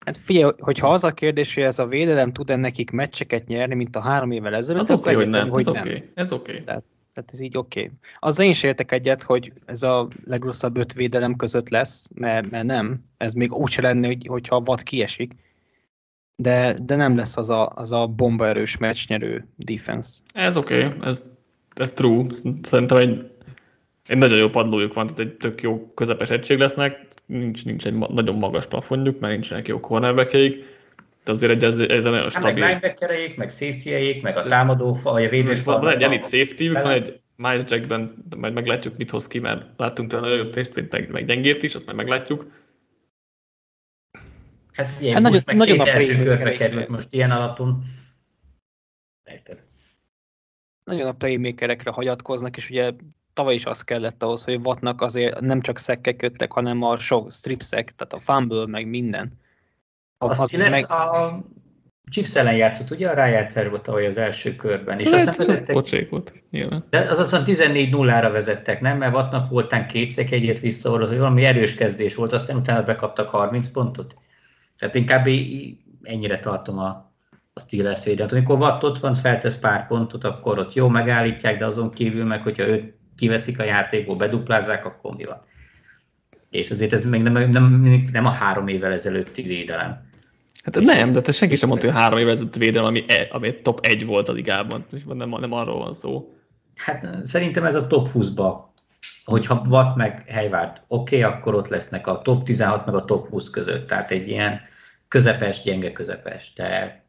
Hát 0.05 0.17
figyelj, 0.17 0.51
hogyha 0.57 0.89
az 0.89 1.03
a 1.03 1.11
kérdés, 1.11 1.53
hogy 1.53 1.63
ez 1.63 1.79
a 1.79 1.87
védelem 1.87 2.31
tud-e 2.31 2.55
nekik 2.55 2.91
meccseket 2.91 3.47
nyerni, 3.47 3.75
mint 3.75 3.95
a 3.95 4.01
három 4.01 4.31
évvel 4.31 4.55
ezelőtt, 4.55 4.81
az 4.81 4.89
oké, 4.89 4.99
okay, 4.99 5.15
hogy 5.15 5.27
nem. 5.29 5.49
Hogy 5.49 5.61
ez 5.61 5.67
oké, 5.67 5.79
okay. 5.79 6.11
ez 6.13 6.31
oké. 6.31 6.51
Okay. 6.51 6.63
Tehát, 6.63 6.83
tehát 7.13 7.29
ez 7.33 7.39
így 7.39 7.57
oké. 7.57 7.79
Okay. 7.79 7.91
Azzal 8.17 8.45
én 8.45 8.51
is 8.51 8.63
értek 8.63 8.91
egyet, 8.91 9.21
hogy 9.21 9.53
ez 9.65 9.83
a 9.83 10.07
legrosszabb 10.25 10.77
öt 10.77 10.93
védelem 10.93 11.35
között 11.35 11.69
lesz, 11.69 12.07
mert, 12.13 12.49
mert 12.49 12.65
nem. 12.65 13.03
Ez 13.17 13.33
még 13.33 13.53
úgy 13.53 13.71
se 13.71 13.81
lenne, 13.81 14.07
hogy, 14.07 14.25
hogyha 14.27 14.55
a 14.55 14.61
vad 14.61 14.83
kiesik. 14.83 15.33
De, 16.35 16.77
de 16.81 16.95
nem 16.95 17.15
lesz 17.15 17.37
az 17.37 17.49
a, 17.49 17.67
az 17.75 17.91
a 17.91 18.07
bombaerős 18.07 18.77
meccsnyerő 18.77 19.47
defense. 19.55 20.19
Ez 20.33 20.57
oké, 20.57 20.85
okay. 20.85 20.97
ez, 21.07 21.29
ez 21.75 21.93
true. 21.93 22.25
Szerintem 22.61 22.97
egy, 22.97 23.31
egy 24.07 24.17
nagyon 24.17 24.37
jó 24.37 24.49
padlójuk 24.49 24.93
van, 24.93 25.05
tehát 25.07 25.19
egy 25.19 25.37
tök 25.37 25.61
jó 25.61 25.91
közepes 25.93 26.29
egység 26.29 26.57
lesznek. 26.57 27.07
Nincs, 27.25 27.65
nincs 27.65 27.85
egy 27.85 27.93
nagyon 27.93 28.35
magas 28.35 28.65
plafonjuk, 28.65 29.19
mert 29.19 29.33
nincsenek 29.33 29.67
jó 29.67 29.79
cornerback 29.79 30.33
de 31.23 31.31
azért 31.31 31.51
egy, 31.51 31.63
ez, 31.63 31.79
ez 31.79 32.03
nagyon 32.03 32.29
stabil. 32.29 32.47
Hát 32.47 32.53
meg 32.53 32.81
linebackereik, 32.81 33.37
meg 33.37 33.49
safety 33.49 34.21
meg 34.21 34.37
a 34.37 34.41
támadó 34.41 34.93
fal, 34.93 35.15
a 35.15 35.29
védős 35.29 35.59
fal. 35.59 35.79
Van 35.79 35.91
egy 35.91 36.01
elit 36.01 36.23
safety 36.23 36.69
van 36.71 36.91
egy 36.91 37.21
Miles 37.35 37.63
Jackben, 37.67 38.25
majd 38.37 38.53
meglátjuk, 38.53 38.97
mit 38.97 39.09
hoz 39.09 39.27
ki, 39.27 39.39
mert 39.39 39.65
láttunk 39.77 40.09
tőle 40.09 40.21
nagyon 40.21 40.37
jobb 40.37 40.51
testpint, 40.51 40.91
meg, 40.91 41.11
meg 41.11 41.25
gyengért 41.25 41.63
is, 41.63 41.75
azt 41.75 41.85
majd 41.85 41.97
meglátjuk. 41.97 42.45
Hát 44.73 44.89
figyelj, 44.89 45.13
hát 45.13 45.21
most 45.21 45.45
nagyon, 45.45 45.77
meg 45.77 45.77
nagyon 45.77 45.95
első 45.95 46.23
körbe 46.23 46.51
került 46.51 46.87
most 46.87 47.13
ilyen 47.13 47.31
alapon. 47.31 47.83
Érted? 49.31 49.63
Nagyon 50.83 51.07
a 51.07 51.13
playmakerekre 51.13 51.91
hagyatkoznak, 51.91 52.57
és 52.57 52.69
ugye 52.69 52.91
tavaly 53.33 53.53
is 53.53 53.65
az 53.65 53.83
kellett 53.83 54.23
ahhoz, 54.23 54.43
hogy 54.43 54.59
Wattnak 54.63 55.01
azért 55.01 55.39
nem 55.39 55.61
csak 55.61 55.77
szekkek 55.77 56.21
jöttek, 56.21 56.51
hanem 56.51 56.83
a 56.83 56.99
sok 56.99 57.31
stripszek, 57.31 57.91
tehát 57.91 58.13
a 58.13 58.19
fumble, 58.19 58.67
meg 58.67 58.87
minden. 58.87 59.39
A, 60.21 60.41
az 60.41 60.51
meg... 60.51 60.91
a 60.91 61.39
Chiefs 62.09 62.35
ellen 62.35 62.55
játszott, 62.55 62.91
ugye 62.91 63.09
a 63.09 63.13
rájátszásban 63.13 63.83
tavaly 63.83 64.05
az 64.05 64.17
első 64.17 64.55
körben. 64.55 64.99
És 64.99 65.09
Lehet, 65.09 65.27
aztán 65.27 65.47
vezettek, 65.47 65.75
pocsék 65.75 66.09
volt, 66.09 66.33
nyilván. 66.51 66.85
De 66.89 66.99
az 66.99 67.19
aztán 67.19 67.43
14-0-ra 67.45 68.29
vezettek, 68.31 68.81
nem? 68.81 68.97
Mert 68.97 69.13
Wattnak 69.13 69.49
voltán 69.49 69.87
kétszer 69.87 70.25
egyet 70.29 70.59
visszaorult, 70.59 71.09
hogy 71.09 71.17
valami 71.17 71.45
erős 71.45 71.75
kezdés 71.75 72.15
volt, 72.15 72.33
aztán 72.33 72.57
utána 72.57 72.83
bekaptak 72.83 73.29
30 73.29 73.67
pontot. 73.67 74.15
Tehát 74.77 74.95
inkább 74.95 75.27
ennyire 76.03 76.39
tartom 76.39 76.79
a, 76.79 77.11
a 77.53 77.59
Steelers 77.59 78.05
védelmet. 78.05 78.33
Amikor 78.33 78.57
Watt 78.57 78.83
ott 78.83 78.99
van, 78.99 79.13
feltesz 79.13 79.57
pár 79.57 79.87
pontot, 79.87 80.23
akkor 80.23 80.59
ott 80.59 80.73
jó 80.73 80.87
megállítják, 80.87 81.57
de 81.57 81.65
azon 81.65 81.91
kívül 81.91 82.25
meg, 82.25 82.41
hogyha 82.41 82.67
őt 82.67 82.93
kiveszik 83.17 83.59
a 83.59 83.63
játékból, 83.63 84.15
beduplázzák, 84.15 84.85
akkor 84.85 85.15
mi 85.15 85.23
van? 85.23 85.41
És 86.49 86.71
azért 86.71 86.93
ez 86.93 87.05
még 87.05 87.21
nem, 87.21 87.51
nem, 87.51 87.93
nem 88.11 88.25
a 88.25 88.29
három 88.29 88.67
évvel 88.67 88.91
ezelőtti 88.91 89.41
védelem. 89.41 90.08
Hát 90.63 90.79
nem, 90.79 91.11
de 91.11 91.21
te 91.21 91.31
senki 91.31 91.55
sem 91.55 91.69
mondta, 91.69 91.87
hogy 91.87 91.95
három 91.95 92.19
évvel 92.19 92.31
ezelőtt 92.31 92.55
védelem, 92.55 92.87
ami, 92.87 93.03
e, 93.07 93.27
ami 93.31 93.61
top 93.61 93.79
egy 93.85 94.05
volt 94.05 94.29
a 94.29 94.33
ligában. 94.33 94.85
És 94.91 95.03
nem, 95.03 95.29
nem 95.29 95.51
arról 95.51 95.77
van 95.77 95.93
szó. 95.93 96.33
Hát 96.75 97.27
szerintem 97.27 97.65
ez 97.65 97.75
a 97.75 97.87
top 97.87 98.09
20-ba, 98.13 98.55
hogyha 99.25 99.61
Watt 99.69 99.95
meg 99.95 100.23
Helyvárt 100.27 100.83
oké, 100.87 101.21
okay, 101.23 101.31
akkor 101.31 101.55
ott 101.55 101.67
lesznek 101.67 102.07
a 102.07 102.21
top 102.21 102.43
16 102.43 102.85
meg 102.85 102.95
a 102.95 103.05
top 103.05 103.27
20 103.27 103.49
között. 103.49 103.87
Tehát 103.87 104.11
egy 104.11 104.27
ilyen 104.27 104.61
közepes, 105.07 105.61
gyenge 105.61 105.91
közepes. 105.91 106.53
De 106.55 107.03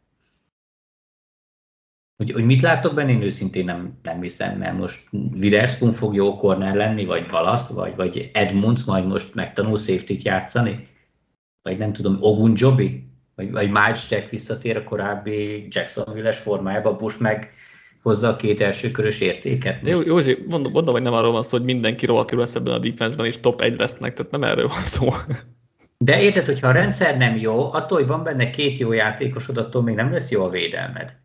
hogy, 2.16 2.32
hogy 2.32 2.44
mit 2.44 2.60
látok 2.60 2.94
benne, 2.94 3.10
én 3.10 3.22
őszintén 3.22 3.64
nem, 3.64 3.98
nem 4.02 4.20
hiszem, 4.20 4.58
mert 4.58 4.78
most 4.78 5.08
Witherspoon 5.12 5.92
fog 5.92 6.14
jó 6.14 6.36
corner 6.36 6.74
lenni, 6.74 7.04
vagy 7.04 7.30
Valasz, 7.30 7.68
vagy, 7.68 7.96
vagy 7.96 8.30
Edmunds 8.32 8.84
majd 8.84 9.06
most 9.06 9.34
megtanul 9.34 9.78
safety-t 9.78 10.22
játszani, 10.22 10.88
vagy 11.62 11.78
nem 11.78 11.92
tudom, 11.92 12.16
Ogun 12.20 12.52
Jobi, 12.56 13.09
vagy, 13.40 13.50
vagy 13.50 13.70
Miles 13.70 14.10
Jack 14.10 14.30
visszatér 14.30 14.76
a 14.76 14.84
korábbi 14.84 15.66
Jacksonville-es 15.70 16.38
formájába, 16.38 16.96
Bush 16.96 17.20
meg 17.20 17.52
hozza 18.02 18.28
a 18.28 18.36
két 18.36 18.60
első 18.60 18.90
körös 18.90 19.20
értéket. 19.20 19.80
Jó, 19.82 20.00
Józsi, 20.04 20.44
mondom, 20.48 20.72
mondom, 20.72 20.94
hogy 20.94 21.02
nem 21.02 21.12
arról 21.12 21.32
van 21.32 21.42
szó, 21.42 21.56
hogy 21.56 21.66
mindenki 21.66 22.06
rohadt 22.06 22.30
lesz 22.30 22.54
ebben 22.54 22.72
a 22.72 22.78
defenseben, 22.78 23.26
és 23.26 23.40
top 23.40 23.60
1 23.60 23.78
lesznek, 23.78 24.14
tehát 24.14 24.32
nem 24.32 24.44
erről 24.44 24.66
van 24.66 24.82
szó. 24.82 25.08
De 25.98 26.20
érted, 26.20 26.46
hogyha 26.46 26.68
a 26.68 26.72
rendszer 26.72 27.16
nem 27.16 27.36
jó, 27.36 27.72
attól, 27.72 27.98
hogy 27.98 28.06
van 28.06 28.22
benne 28.22 28.50
két 28.50 28.78
jó 28.78 28.92
játékosod, 28.92 29.56
attól 29.56 29.82
még 29.82 29.94
nem 29.94 30.12
lesz 30.12 30.30
jó 30.30 30.44
a 30.44 30.48
védelmed. 30.48 31.16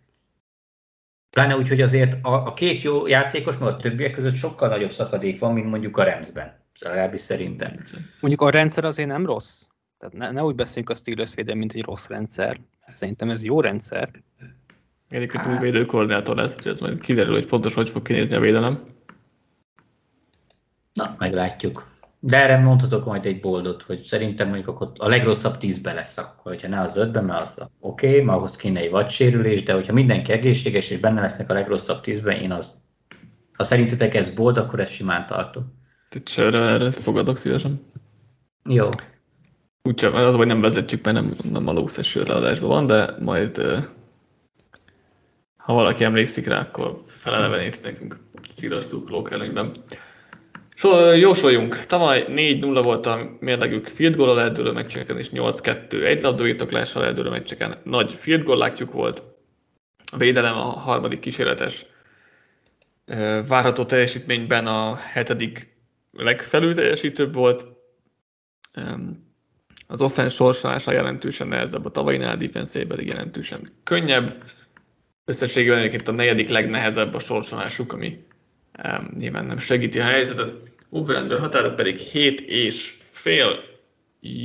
Pláne 1.30 1.58
úgy, 1.58 1.68
hogy 1.68 1.82
azért 1.82 2.26
a, 2.26 2.34
a 2.34 2.54
két 2.54 2.82
jó 2.82 3.08
játékos, 3.08 3.58
mert 3.58 3.72
a 3.72 3.78
többiek 3.78 4.12
között 4.12 4.36
sokkal 4.36 4.70
nagyobb 4.70 4.92
szakadék 4.92 5.40
van, 5.40 5.54
mint 5.54 5.70
mondjuk 5.70 5.98
a 5.98 6.04
Remsben. 6.04 6.64
Legalábbis 6.80 7.22
szerintem. 7.22 7.84
Mondjuk 8.20 8.42
a 8.42 8.50
rendszer 8.50 8.86
azért 8.86 9.08
nem 9.08 9.26
rossz. 9.26 9.64
Tehát 10.10 10.32
ne, 10.34 10.40
ne 10.40 10.46
úgy 10.46 10.56
beszéljünk 10.56 10.90
a 10.90 10.96
Steelers 10.96 11.36
védelem, 11.36 11.58
mint 11.58 11.74
egy 11.74 11.84
rossz 11.84 12.08
rendszer. 12.08 12.58
Szerintem 12.88 13.30
ez 13.30 13.44
jó 13.44 13.62
rendszer. 13.62 14.10
Egyébként 15.10 15.48
új 15.48 15.58
védőkoordinátor 15.58 16.36
lesz, 16.36 16.56
hogy 16.56 16.68
ez 16.68 16.80
majd 16.80 17.00
kiderül, 17.00 17.34
hogy 17.34 17.46
pontosan 17.46 17.84
hogy 17.84 17.90
fog 17.90 18.02
kinézni 18.02 18.36
a 18.36 18.40
védelem. 18.40 18.84
Na, 20.94 21.16
meglátjuk. 21.18 21.94
De 22.20 22.38
erre 22.38 22.64
mondhatok 22.64 23.06
majd 23.06 23.26
egy 23.26 23.40
boldot, 23.40 23.82
hogy 23.82 24.04
szerintem 24.04 24.48
mondjuk 24.48 24.68
akkor 24.68 24.92
a 24.98 25.08
legrosszabb 25.08 25.58
tízbe 25.58 25.94
lesz 25.94 26.18
akkor, 26.18 26.52
hogyha 26.52 26.68
ne 26.68 26.80
az 26.80 26.98
ötben, 26.98 27.24
mert 27.24 27.44
az 27.44 27.68
oké, 27.80 28.08
okay, 28.08 28.22
mert 28.22 28.38
ahhoz 28.38 28.56
kéne 28.56 28.80
egy 28.80 28.90
vadsérülés, 28.90 29.64
de 29.64 29.74
hogyha 29.74 29.94
mindenki 29.94 30.32
egészséges 30.32 30.90
és 30.90 31.00
benne 31.00 31.22
lesznek 31.22 31.50
a 31.50 31.54
legrosszabb 31.54 32.02
tízben, 32.02 32.42
én 32.42 32.52
az, 32.52 32.78
ha 33.54 33.64
szerintetek 33.64 34.14
ez 34.14 34.34
bold, 34.34 34.58
akkor 34.58 34.80
ezt 34.80 34.94
simán 34.94 35.26
tartom. 35.26 35.74
Sörre 36.26 36.60
erre 36.60 36.92
fogadok 36.92 37.38
szívesen. 37.38 37.86
Jó. 38.70 38.88
Úgyse, 39.88 40.10
az, 40.10 40.36
hogy 40.36 40.48
nem 40.48 40.62
vezetjük, 40.62 41.06
mert 41.06 41.18
nem, 41.18 41.34
nem 41.52 41.68
a 41.68 41.72
lószes 41.72 42.08
sörreadásban 42.08 42.70
van, 42.70 42.86
de 42.86 43.16
majd 43.20 43.62
ha 45.58 45.74
valaki 45.74 46.04
emlékszik 46.04 46.48
rá, 46.48 46.60
akkor 46.60 47.02
felelevenít 47.08 47.84
nekünk 47.84 48.20
Steelers 48.50 48.86
szurkolók 48.86 49.32
előnyben. 49.32 49.72
So, 50.76 51.12
jósoljunk. 51.12 51.76
Tavaly 51.76 52.26
4-0 52.30 52.80
volt 52.84 53.06
a 53.06 53.38
mérlegük 53.40 53.88
field 53.88 54.16
goal 54.16 54.42
eldőlő 54.42 54.72
meccseken, 54.72 55.18
és 55.18 55.30
8-2 55.32 56.06
egy 56.06 56.22
labdavirtoklással 56.22 57.06
eldőlő 57.06 57.30
meccseken. 57.30 57.78
Nagy 57.84 58.12
field 58.12 58.44
goal 58.44 58.58
látjuk 58.58 58.92
volt. 58.92 59.24
A 60.12 60.18
védelem 60.18 60.58
a 60.58 60.70
harmadik 60.80 61.20
kísérletes 61.20 61.86
várható 63.48 63.86
teljesítményben 63.86 64.68
a 64.68 64.96
hetedik 64.96 65.78
legfelül 66.12 66.74
teljesítőbb 66.74 67.34
volt. 67.34 67.66
Az 69.88 70.02
offense 70.02 70.36
sorsolása 70.36 70.92
jelentősen 70.92 71.48
nehezebb, 71.48 71.86
a 71.86 71.92
tavalyinál 71.92 72.32
a 72.32 72.36
defense 72.36 72.86
pedig 72.86 73.08
jelentősen 73.08 73.70
könnyebb. 73.84 74.44
Összességében 75.26 75.78
egyébként 75.78 76.08
a 76.08 76.12
negyedik 76.12 76.50
legnehezebb 76.50 77.14
a 77.14 77.20
sorsolásuk, 77.20 77.94
ami 77.94 78.26
um, 78.84 79.10
nyilván 79.18 79.46
nem 79.46 79.58
segíti 79.58 80.00
a 80.00 80.04
helyzetet. 80.04 80.54
Overender 80.90 81.40
határa 81.40 81.74
pedig 81.74 81.98
7 81.98 82.42
és 82.42 82.98
fél. 83.10 83.60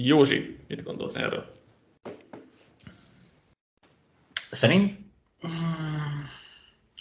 Józsi, 0.02 0.58
mit 0.68 0.82
gondolsz 0.82 1.14
erről? 1.14 1.58
Szerint 4.50 4.98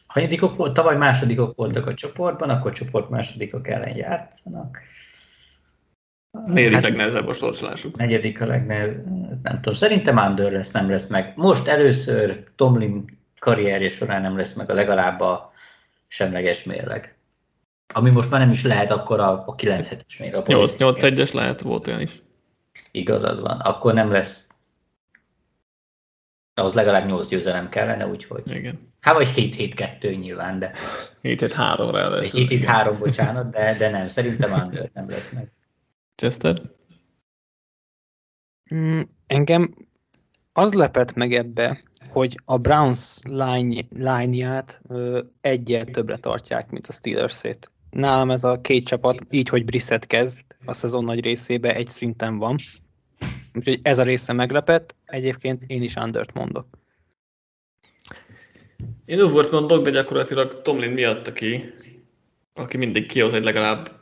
hanyadikok 0.08 0.56
volt, 0.56 0.74
tavaly 0.74 0.98
másodikok 0.98 1.56
voltak 1.56 1.88
a 1.88 1.94
csoportban, 1.94 2.50
akkor 2.50 2.72
csoport 2.72 3.10
másodikok 3.10 3.68
ellen 3.68 3.96
játszanak. 3.96 4.82
Negyedik 6.32 6.74
hát, 6.74 6.84
legnehezebb 6.84 7.28
a 7.28 7.34
sorsolásuk. 7.34 7.98
Negyedik 7.98 8.42
a 8.42 8.46
legnehezebb, 8.46 9.06
nem 9.44 9.56
tudom, 9.56 9.74
szerintem 9.74 10.18
Under 10.18 10.52
lesz, 10.52 10.72
nem 10.72 10.90
lesz 10.90 11.08
meg. 11.08 11.34
Most 11.36 11.68
először 11.68 12.44
Tomlin 12.56 13.18
karrierje 13.40 13.90
során 13.90 14.22
nem 14.22 14.38
lesz 14.38 14.54
meg 14.54 14.70
a 14.70 14.74
legalább 14.74 15.20
a 15.20 15.54
semleges 16.08 16.64
mérleg. 16.64 17.16
Ami 17.94 18.10
most 18.10 18.30
már 18.30 18.40
nem 18.40 18.52
is 18.52 18.64
lehet 18.64 18.92
akkor 18.92 19.20
a, 19.20 19.44
a 19.46 19.56
9 19.56 19.90
7 19.90 20.06
es 20.08 20.18
mérleg. 20.18 20.44
8-8-1-es 20.46 21.34
lehet, 21.34 21.62
volt 21.62 21.88
olyan 21.88 22.02
is. 22.02 22.22
Igazad 22.92 23.42
van. 23.42 23.60
Akkor 23.60 23.94
nem 23.94 24.12
lesz 24.12 24.50
ahhoz 26.60 26.74
legalább 26.74 27.08
8 27.08 27.28
győzelem 27.28 27.70
kellene, 27.70 28.08
úgyhogy. 28.08 28.42
Igen. 28.46 28.94
Hát 29.00 29.16
vagy 29.16 29.34
7-7-2 29.36 30.20
nyilván, 30.20 30.60
de... 30.60 30.72
7-7-3 31.24 31.90
ráadásul. 31.92 32.46
7-7-3, 32.48 32.96
bocsánat, 33.00 33.52
de, 33.52 33.76
de 33.78 33.90
nem, 33.90 34.08
szerintem 34.08 34.52
Under 34.52 34.90
nem 34.94 35.10
lesz 35.10 35.30
meg. 35.34 35.52
Chester? 36.20 36.56
Mm, 38.76 39.02
engem 39.28 39.74
az 40.54 40.74
lepett 40.74 41.14
meg 41.14 41.34
ebbe, 41.34 41.84
hogy 42.10 42.40
a 42.46 42.58
Browns 42.58 43.20
line-ját 43.90 44.82
egyel 45.42 45.86
többre 45.86 46.18
tartják, 46.18 46.70
mint 46.72 46.88
a 46.88 46.92
Steelers-ét. 46.92 47.72
Nálam 47.90 48.32
ez 48.32 48.44
a 48.44 48.62
két 48.62 48.86
csapat, 48.86 49.22
így, 49.30 49.50
hogy 49.50 49.66
Brissett 49.66 50.08
kezd, 50.08 50.40
a 50.66 50.74
szezon 50.74 51.04
nagy 51.04 51.24
részében 51.24 51.76
egy 51.76 51.90
szinten 51.90 52.38
van. 52.38 52.56
Úgyhogy 53.54 53.80
ez 53.82 54.00
a 54.00 54.04
része 54.04 54.34
meglepett, 54.34 54.96
egyébként 55.06 55.64
én 55.68 55.84
is 55.84 55.96
Undert 55.96 56.34
mondok. 56.34 56.68
Én 59.06 59.22
Uvort 59.22 59.52
mondok, 59.52 59.84
de 59.84 59.90
gyakorlatilag 59.90 60.62
Tomlin 60.62 60.92
miatt, 60.92 61.28
aki, 61.28 61.74
aki 62.54 62.78
mindig 62.78 63.06
kihoz 63.06 63.34
egy 63.34 63.44
legalább 63.44 63.99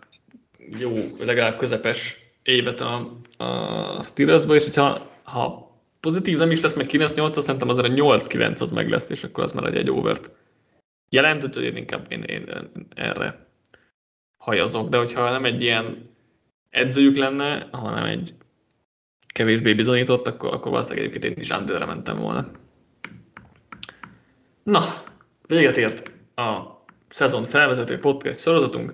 jó, 0.79 1.07
legalább 1.19 1.57
közepes 1.57 2.19
évet 2.43 2.81
a, 2.81 3.19
a 3.37 4.01
Steelersből, 4.01 4.55
és 4.55 4.63
hogyha 4.63 5.11
ha 5.23 5.71
pozitív 5.99 6.37
nem 6.37 6.51
is 6.51 6.61
lesz, 6.61 6.75
meg 6.75 6.85
9-8, 6.89 7.39
szerintem 7.39 7.69
azért 7.69 7.89
a 7.89 7.93
8-9 7.93 8.61
az 8.61 8.71
meg 8.71 8.89
lesz, 8.89 9.09
és 9.09 9.23
akkor 9.23 9.43
az 9.43 9.51
már 9.51 9.65
egy, 9.65 9.75
egy 9.75 9.91
overt 9.91 10.31
jelent, 11.09 11.53
hogy 11.53 11.63
én 11.63 11.75
inkább 11.75 12.11
én, 12.11 12.23
én, 12.23 12.41
én 12.41 12.87
erre 12.95 13.47
hajazok, 14.37 14.89
de 14.89 14.97
hogyha 14.97 15.29
nem 15.29 15.45
egy 15.45 15.61
ilyen 15.61 16.09
edzőjük 16.69 17.15
lenne, 17.15 17.67
hanem 17.71 18.05
egy 18.05 18.33
kevésbé 19.27 19.73
bizonyított, 19.73 20.27
akkor, 20.27 20.53
akkor 20.53 20.71
valószínűleg 20.71 21.07
egyébként 21.07 21.35
én 21.35 21.41
is 21.41 21.49
underre 21.49 21.85
mentem 21.85 22.19
volna. 22.19 22.51
Na, 24.63 24.81
véget 25.47 25.77
ért 25.77 26.11
a 26.35 26.61
szezon 27.07 27.43
felvezető 27.43 27.99
podcast 27.99 28.39
sorozatunk, 28.39 28.93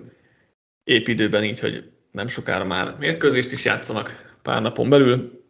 épp 0.84 1.06
időben 1.06 1.44
így, 1.44 1.60
hogy 1.60 1.90
nem 2.10 2.26
sokára 2.26 2.64
már 2.64 2.96
mérkőzést 2.98 3.52
is 3.52 3.64
játszanak 3.64 4.34
pár 4.42 4.62
napon 4.62 4.88
belül, 4.88 5.42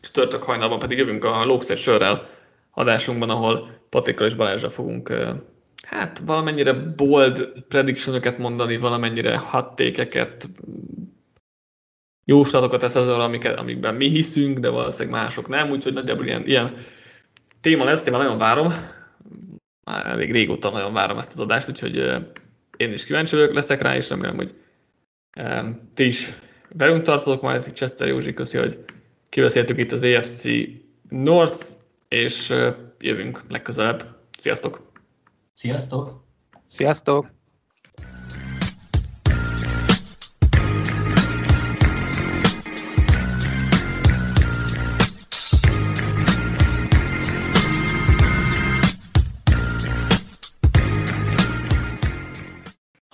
csütörtök 0.00 0.42
hajnalban 0.42 0.78
pedig 0.78 0.98
jövünk 0.98 1.24
a 1.24 1.44
Lókszer 1.44 1.76
sörrel 1.76 2.28
adásunkban, 2.70 3.30
ahol 3.30 3.80
Patrikkal 3.88 4.26
és 4.26 4.34
Balázsra 4.34 4.70
fogunk 4.70 5.12
hát 5.86 6.18
valamennyire 6.18 6.72
bold 6.72 7.52
predictionokat 7.68 8.38
mondani, 8.38 8.76
valamennyire 8.76 9.38
hattékeket, 9.38 10.48
jóslatokat 12.24 12.80
tesz 12.80 12.94
ezzel, 12.94 13.20
amiket, 13.20 13.58
amikben 13.58 13.94
mi 13.94 14.08
hiszünk, 14.08 14.58
de 14.58 14.68
valószínűleg 14.68 15.20
mások 15.20 15.48
nem, 15.48 15.70
úgyhogy 15.70 15.92
nagyjából 15.92 16.26
ilyen, 16.26 16.46
ilyen 16.46 16.74
téma 17.60 17.84
lesz, 17.84 18.06
én 18.06 18.12
már 18.12 18.22
nagyon 18.22 18.38
várom, 18.38 18.72
már 19.84 20.06
elég 20.06 20.32
régóta 20.32 20.70
nagyon 20.70 20.92
várom 20.92 21.18
ezt 21.18 21.32
az 21.32 21.40
adást, 21.40 21.68
úgyhogy 21.68 22.12
én 22.78 22.92
is 22.92 23.04
kíváncsi 23.04 23.36
vagyok, 23.36 23.54
leszek 23.54 23.80
rá, 23.80 23.96
és 23.96 24.08
remélem, 24.08 24.36
hogy 24.36 24.54
ti 25.94 26.06
is 26.06 26.38
velünk 26.68 27.02
tartotok 27.02 27.42
majd, 27.42 27.72
Chester 27.72 28.08
Józsi, 28.08 28.32
köszi, 28.32 28.58
hogy 28.58 28.84
kibeszéltük 29.28 29.78
itt 29.78 29.92
az 29.92 30.04
AFC 30.04 30.44
North, 31.08 31.66
és 32.08 32.54
jövünk 32.98 33.42
legközelebb. 33.48 34.16
Sziasztok! 34.38 34.92
Sziasztok! 35.54 36.24
Sziasztok! 36.66 37.26